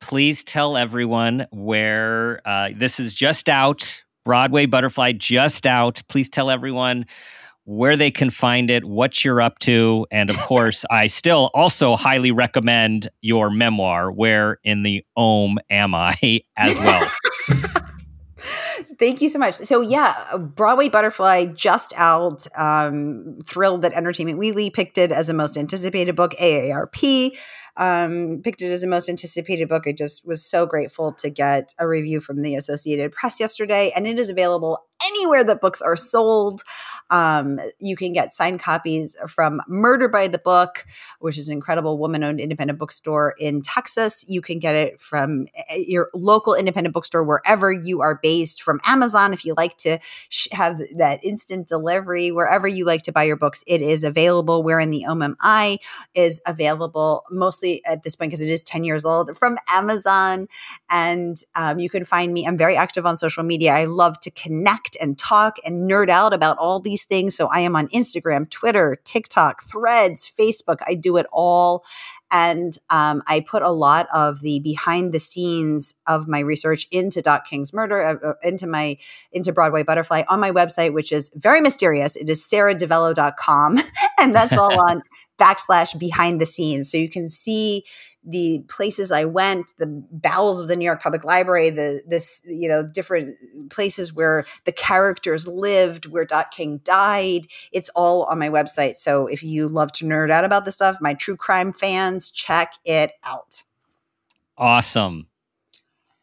Please 0.00 0.42
tell 0.44 0.78
everyone 0.78 1.46
where 1.50 2.40
uh, 2.48 2.70
this 2.74 2.98
is 2.98 3.12
just 3.12 3.50
out 3.50 4.02
Broadway 4.26 4.66
Butterfly 4.66 5.12
just 5.12 5.66
out. 5.66 6.02
Please 6.08 6.28
tell 6.28 6.50
everyone 6.50 7.06
where 7.64 7.96
they 7.96 8.10
can 8.10 8.28
find 8.28 8.70
it, 8.70 8.84
what 8.84 9.24
you're 9.24 9.40
up 9.40 9.60
to, 9.60 10.04
and 10.10 10.30
of 10.30 10.36
course, 10.38 10.84
I 10.90 11.06
still 11.06 11.50
also 11.54 11.96
highly 11.96 12.32
recommend 12.32 13.08
your 13.20 13.50
memoir, 13.50 14.10
Where 14.10 14.58
in 14.64 14.82
the 14.82 15.04
Om 15.16 15.58
Am 15.70 15.94
I, 15.94 16.42
as 16.56 16.76
well. 16.76 17.10
Thank 18.98 19.20
you 19.20 19.28
so 19.28 19.38
much. 19.38 19.54
So 19.54 19.80
yeah, 19.80 20.36
Broadway 20.38 20.88
Butterfly 20.88 21.46
just 21.46 21.92
out. 21.96 22.46
Um, 22.56 23.38
thrilled 23.44 23.82
that 23.82 23.92
Entertainment 23.92 24.38
Weekly 24.38 24.70
picked 24.70 24.96
it 24.96 25.12
as 25.12 25.28
a 25.28 25.34
most 25.34 25.58
anticipated 25.58 26.16
book. 26.16 26.34
AARP 26.40 27.32
um, 27.76 28.40
picked 28.42 28.62
it 28.62 28.70
as 28.70 28.80
the 28.80 28.86
most 28.86 29.08
anticipated 29.08 29.68
book. 29.68 29.84
I 29.86 29.92
just 29.92 30.26
was 30.26 30.44
so 30.44 30.66
grateful 30.66 31.12
to 31.14 31.30
get 31.30 31.74
a 31.78 31.86
review 31.86 32.20
from 32.20 32.42
the 32.42 32.54
Associated 32.54 33.12
Press 33.12 33.38
yesterday, 33.38 33.92
and 33.94 34.06
it 34.06 34.18
is 34.18 34.30
available 34.30 34.78
anywhere 35.04 35.44
that 35.44 35.60
books 35.60 35.82
are 35.82 35.96
sold. 35.96 36.62
Um, 37.10 37.60
you 37.78 37.96
can 37.96 38.12
get 38.12 38.34
signed 38.34 38.60
copies 38.60 39.16
from 39.28 39.60
Murder 39.68 40.08
by 40.08 40.28
the 40.28 40.38
Book, 40.38 40.86
which 41.20 41.38
is 41.38 41.48
an 41.48 41.52
incredible 41.52 41.98
woman 41.98 42.24
owned 42.24 42.40
independent 42.40 42.78
bookstore 42.78 43.34
in 43.38 43.62
Texas. 43.62 44.24
You 44.28 44.40
can 44.40 44.58
get 44.58 44.74
it 44.74 45.00
from 45.00 45.46
eh, 45.68 45.84
your 45.86 46.10
local 46.14 46.54
independent 46.54 46.94
bookstore 46.94 47.24
wherever 47.24 47.70
you 47.72 48.00
are 48.00 48.18
based, 48.22 48.62
from 48.62 48.80
Amazon 48.84 49.32
if 49.32 49.44
you 49.44 49.54
like 49.56 49.76
to 49.78 49.98
sh- 50.28 50.48
have 50.52 50.80
that 50.96 51.20
instant 51.22 51.68
delivery, 51.68 52.32
wherever 52.32 52.66
you 52.66 52.84
like 52.84 53.02
to 53.02 53.12
buy 53.12 53.24
your 53.24 53.36
books, 53.36 53.62
it 53.66 53.82
is 53.82 54.04
available. 54.04 54.62
Where 54.62 54.80
in 54.80 54.90
the 54.90 55.04
Om 55.06 55.22
Am 55.22 55.36
I 55.40 55.78
is 56.14 56.40
available 56.46 57.24
mostly 57.30 57.84
at 57.84 58.02
this 58.02 58.16
point 58.16 58.30
because 58.30 58.40
it 58.40 58.50
is 58.50 58.64
10 58.64 58.84
years 58.84 59.04
old 59.04 59.36
from 59.38 59.58
Amazon. 59.68 60.48
And 60.90 61.36
um, 61.54 61.78
you 61.78 61.90
can 61.90 62.04
find 62.04 62.32
me, 62.32 62.46
I'm 62.46 62.56
very 62.56 62.76
active 62.76 63.06
on 63.06 63.16
social 63.16 63.42
media. 63.42 63.74
I 63.74 63.84
love 63.84 64.18
to 64.20 64.30
connect 64.30 64.96
and 65.00 65.18
talk 65.18 65.56
and 65.64 65.90
nerd 65.90 66.08
out 66.08 66.32
about 66.32 66.58
all 66.58 66.80
these 66.80 66.95
things. 67.04 67.36
So 67.36 67.46
I 67.48 67.60
am 67.60 67.76
on 67.76 67.88
Instagram, 67.88 68.48
Twitter, 68.50 68.96
TikTok, 69.04 69.62
Threads, 69.62 70.30
Facebook. 70.38 70.78
I 70.86 70.94
do 70.94 71.16
it 71.16 71.26
all. 71.32 71.84
And 72.30 72.76
um, 72.90 73.22
I 73.26 73.40
put 73.40 73.62
a 73.62 73.70
lot 73.70 74.08
of 74.12 74.40
the 74.40 74.58
behind 74.58 75.12
the 75.12 75.20
scenes 75.20 75.94
of 76.06 76.26
my 76.26 76.40
research 76.40 76.88
into 76.90 77.22
Dot 77.22 77.44
King's 77.44 77.72
murder, 77.72 78.04
uh, 78.04 78.30
uh, 78.30 78.34
into 78.42 78.66
my 78.66 78.98
into 79.30 79.52
Broadway 79.52 79.84
Butterfly 79.84 80.24
on 80.28 80.40
my 80.40 80.50
website, 80.50 80.92
which 80.92 81.12
is 81.12 81.30
very 81.34 81.60
mysterious. 81.60 82.16
It 82.16 82.28
is 82.28 82.42
saradivello.com. 82.42 83.78
and 84.18 84.34
that's 84.34 84.56
all 84.58 84.80
on 84.90 85.02
backslash 85.38 85.98
behind 85.98 86.40
the 86.40 86.46
scenes. 86.46 86.90
So 86.90 86.98
you 86.98 87.08
can 87.08 87.28
see 87.28 87.84
the 88.26 88.64
places 88.68 89.12
I 89.12 89.24
went, 89.24 89.72
the 89.78 89.86
bowels 89.86 90.60
of 90.60 90.68
the 90.68 90.76
New 90.76 90.84
York 90.84 91.00
Public 91.00 91.24
Library, 91.24 91.70
the 91.70 92.02
this 92.06 92.42
you 92.44 92.68
know 92.68 92.82
different 92.82 93.36
places 93.70 94.12
where 94.12 94.44
the 94.64 94.72
characters 94.72 95.46
lived, 95.46 96.06
where 96.06 96.24
Dot 96.24 96.50
King 96.50 96.80
died. 96.84 97.46
It's 97.72 97.88
all 97.90 98.24
on 98.24 98.38
my 98.38 98.48
website. 98.48 98.96
So 98.96 99.26
if 99.28 99.42
you 99.42 99.68
love 99.68 99.92
to 99.92 100.04
nerd 100.04 100.30
out 100.30 100.44
about 100.44 100.64
this 100.64 100.74
stuff, 100.74 100.98
my 101.00 101.14
true 101.14 101.36
crime 101.36 101.72
fans, 101.72 102.30
check 102.30 102.74
it 102.84 103.12
out. 103.22 103.62
Awesome. 104.58 105.28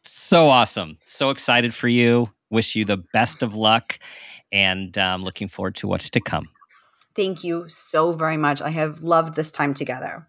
So 0.04 0.48
awesome. 0.48 0.98
So 1.04 1.30
excited 1.30 1.74
for 1.74 1.88
you. 1.88 2.30
Wish 2.50 2.76
you 2.76 2.84
the 2.84 2.98
best 3.12 3.42
of 3.42 3.56
luck 3.56 3.98
and 4.52 4.96
um, 4.98 5.22
looking 5.22 5.48
forward 5.48 5.76
to 5.76 5.88
what's 5.88 6.10
to 6.10 6.20
come. 6.20 6.48
Thank 7.14 7.44
you 7.44 7.68
so 7.68 8.12
very 8.12 8.36
much. 8.36 8.60
I 8.60 8.70
have 8.70 9.02
loved 9.02 9.36
this 9.36 9.50
time 9.50 9.74
together. 9.74 10.28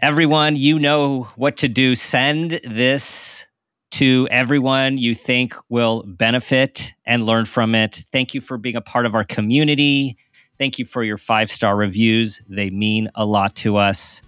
Everyone, 0.00 0.54
you 0.54 0.78
know 0.78 1.24
what 1.34 1.56
to 1.56 1.68
do. 1.68 1.96
Send 1.96 2.60
this 2.62 3.44
to 3.90 4.28
everyone 4.30 4.96
you 4.96 5.12
think 5.12 5.56
will 5.70 6.04
benefit 6.06 6.92
and 7.04 7.26
learn 7.26 7.46
from 7.46 7.74
it. 7.74 8.04
Thank 8.12 8.32
you 8.32 8.40
for 8.40 8.58
being 8.58 8.76
a 8.76 8.80
part 8.80 9.06
of 9.06 9.16
our 9.16 9.24
community. 9.24 10.16
Thank 10.56 10.78
you 10.78 10.84
for 10.84 11.02
your 11.02 11.16
five 11.16 11.50
star 11.50 11.74
reviews. 11.74 12.40
They 12.48 12.70
mean 12.70 13.08
a 13.16 13.24
lot 13.24 13.56
to 13.56 13.76
us. 13.76 14.22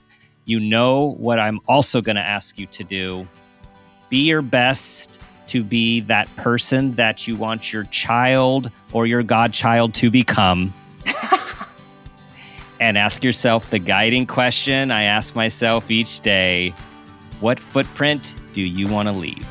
You 0.44 0.58
know 0.58 1.14
what 1.18 1.38
I'm 1.38 1.60
also 1.68 2.00
going 2.00 2.16
to 2.16 2.22
ask 2.22 2.58
you 2.58 2.66
to 2.66 2.82
do 2.82 3.28
be 4.08 4.24
your 4.24 4.42
best 4.42 5.20
to 5.46 5.62
be 5.62 6.00
that 6.00 6.34
person 6.34 6.96
that 6.96 7.28
you 7.28 7.36
want 7.36 7.72
your 7.72 7.84
child 7.84 8.72
or 8.92 9.06
your 9.06 9.22
godchild 9.22 9.94
to 9.94 10.10
become. 10.10 10.74
and 12.80 12.96
ask 12.98 13.22
yourself 13.22 13.70
the 13.70 13.78
guiding 13.78 14.26
question 14.26 14.90
I 14.90 15.04
ask 15.04 15.36
myself 15.36 15.90
each 15.90 16.20
day 16.20 16.74
What 17.40 17.60
footprint 17.60 18.34
do 18.54 18.62
you 18.62 18.88
want 18.88 19.06
to 19.08 19.12
leave? 19.12 19.46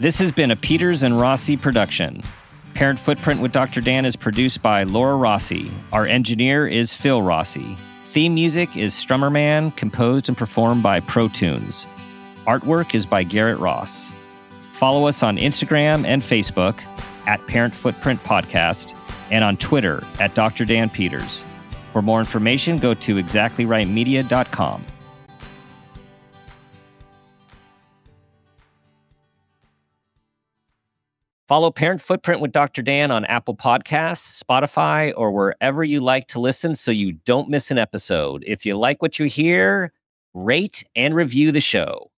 This 0.00 0.18
has 0.18 0.32
been 0.32 0.50
a 0.50 0.56
Peters 0.56 1.04
and 1.04 1.20
Rossi 1.20 1.56
production. 1.56 2.24
Parent 2.74 2.98
Footprint 2.98 3.40
with 3.40 3.52
Dr. 3.52 3.80
Dan 3.80 4.04
is 4.04 4.16
produced 4.16 4.60
by 4.60 4.82
Laura 4.82 5.14
Rossi. 5.14 5.70
Our 5.92 6.06
engineer 6.06 6.66
is 6.66 6.92
Phil 6.92 7.22
Rossi. 7.22 7.76
Theme 8.06 8.34
music 8.34 8.76
is 8.76 8.94
Strummer 8.94 9.30
Man, 9.30 9.70
composed 9.72 10.28
and 10.28 10.36
performed 10.36 10.82
by 10.82 10.98
Pro 10.98 11.28
Tunes. 11.28 11.86
Artwork 12.46 12.94
is 12.94 13.06
by 13.06 13.22
Garrett 13.22 13.58
Ross. 13.58 14.10
Follow 14.72 15.06
us 15.06 15.22
on 15.22 15.36
Instagram 15.36 16.04
and 16.04 16.22
Facebook 16.22 16.82
at 17.26 17.46
Parent 17.46 17.74
Footprint 17.74 18.22
Podcast 18.24 18.96
and 19.30 19.44
on 19.44 19.56
Twitter 19.56 20.02
at 20.20 20.34
Dr. 20.34 20.64
Dan 20.64 20.90
Peters. 20.90 21.44
For 21.92 22.02
more 22.02 22.20
information, 22.20 22.78
go 22.78 22.94
to 22.94 23.16
exactlyrightmedia.com. 23.16 24.84
Follow 31.48 31.70
Parent 31.70 32.00
Footprint 32.00 32.40
with 32.40 32.52
Dr. 32.52 32.82
Dan 32.82 33.10
on 33.10 33.24
Apple 33.26 33.54
Podcasts, 33.54 34.42
Spotify, 34.42 35.12
or 35.16 35.32
wherever 35.32 35.84
you 35.84 36.00
like 36.00 36.26
to 36.28 36.40
listen 36.40 36.74
so 36.74 36.90
you 36.90 37.12
don't 37.12 37.50
miss 37.50 37.70
an 37.70 37.78
episode. 37.78 38.42
If 38.46 38.64
you 38.64 38.78
like 38.78 39.02
what 39.02 39.18
you 39.18 39.26
hear, 39.26 39.92
rate 40.32 40.82
and 40.96 41.14
review 41.14 41.52
the 41.52 41.60
show. 41.60 42.11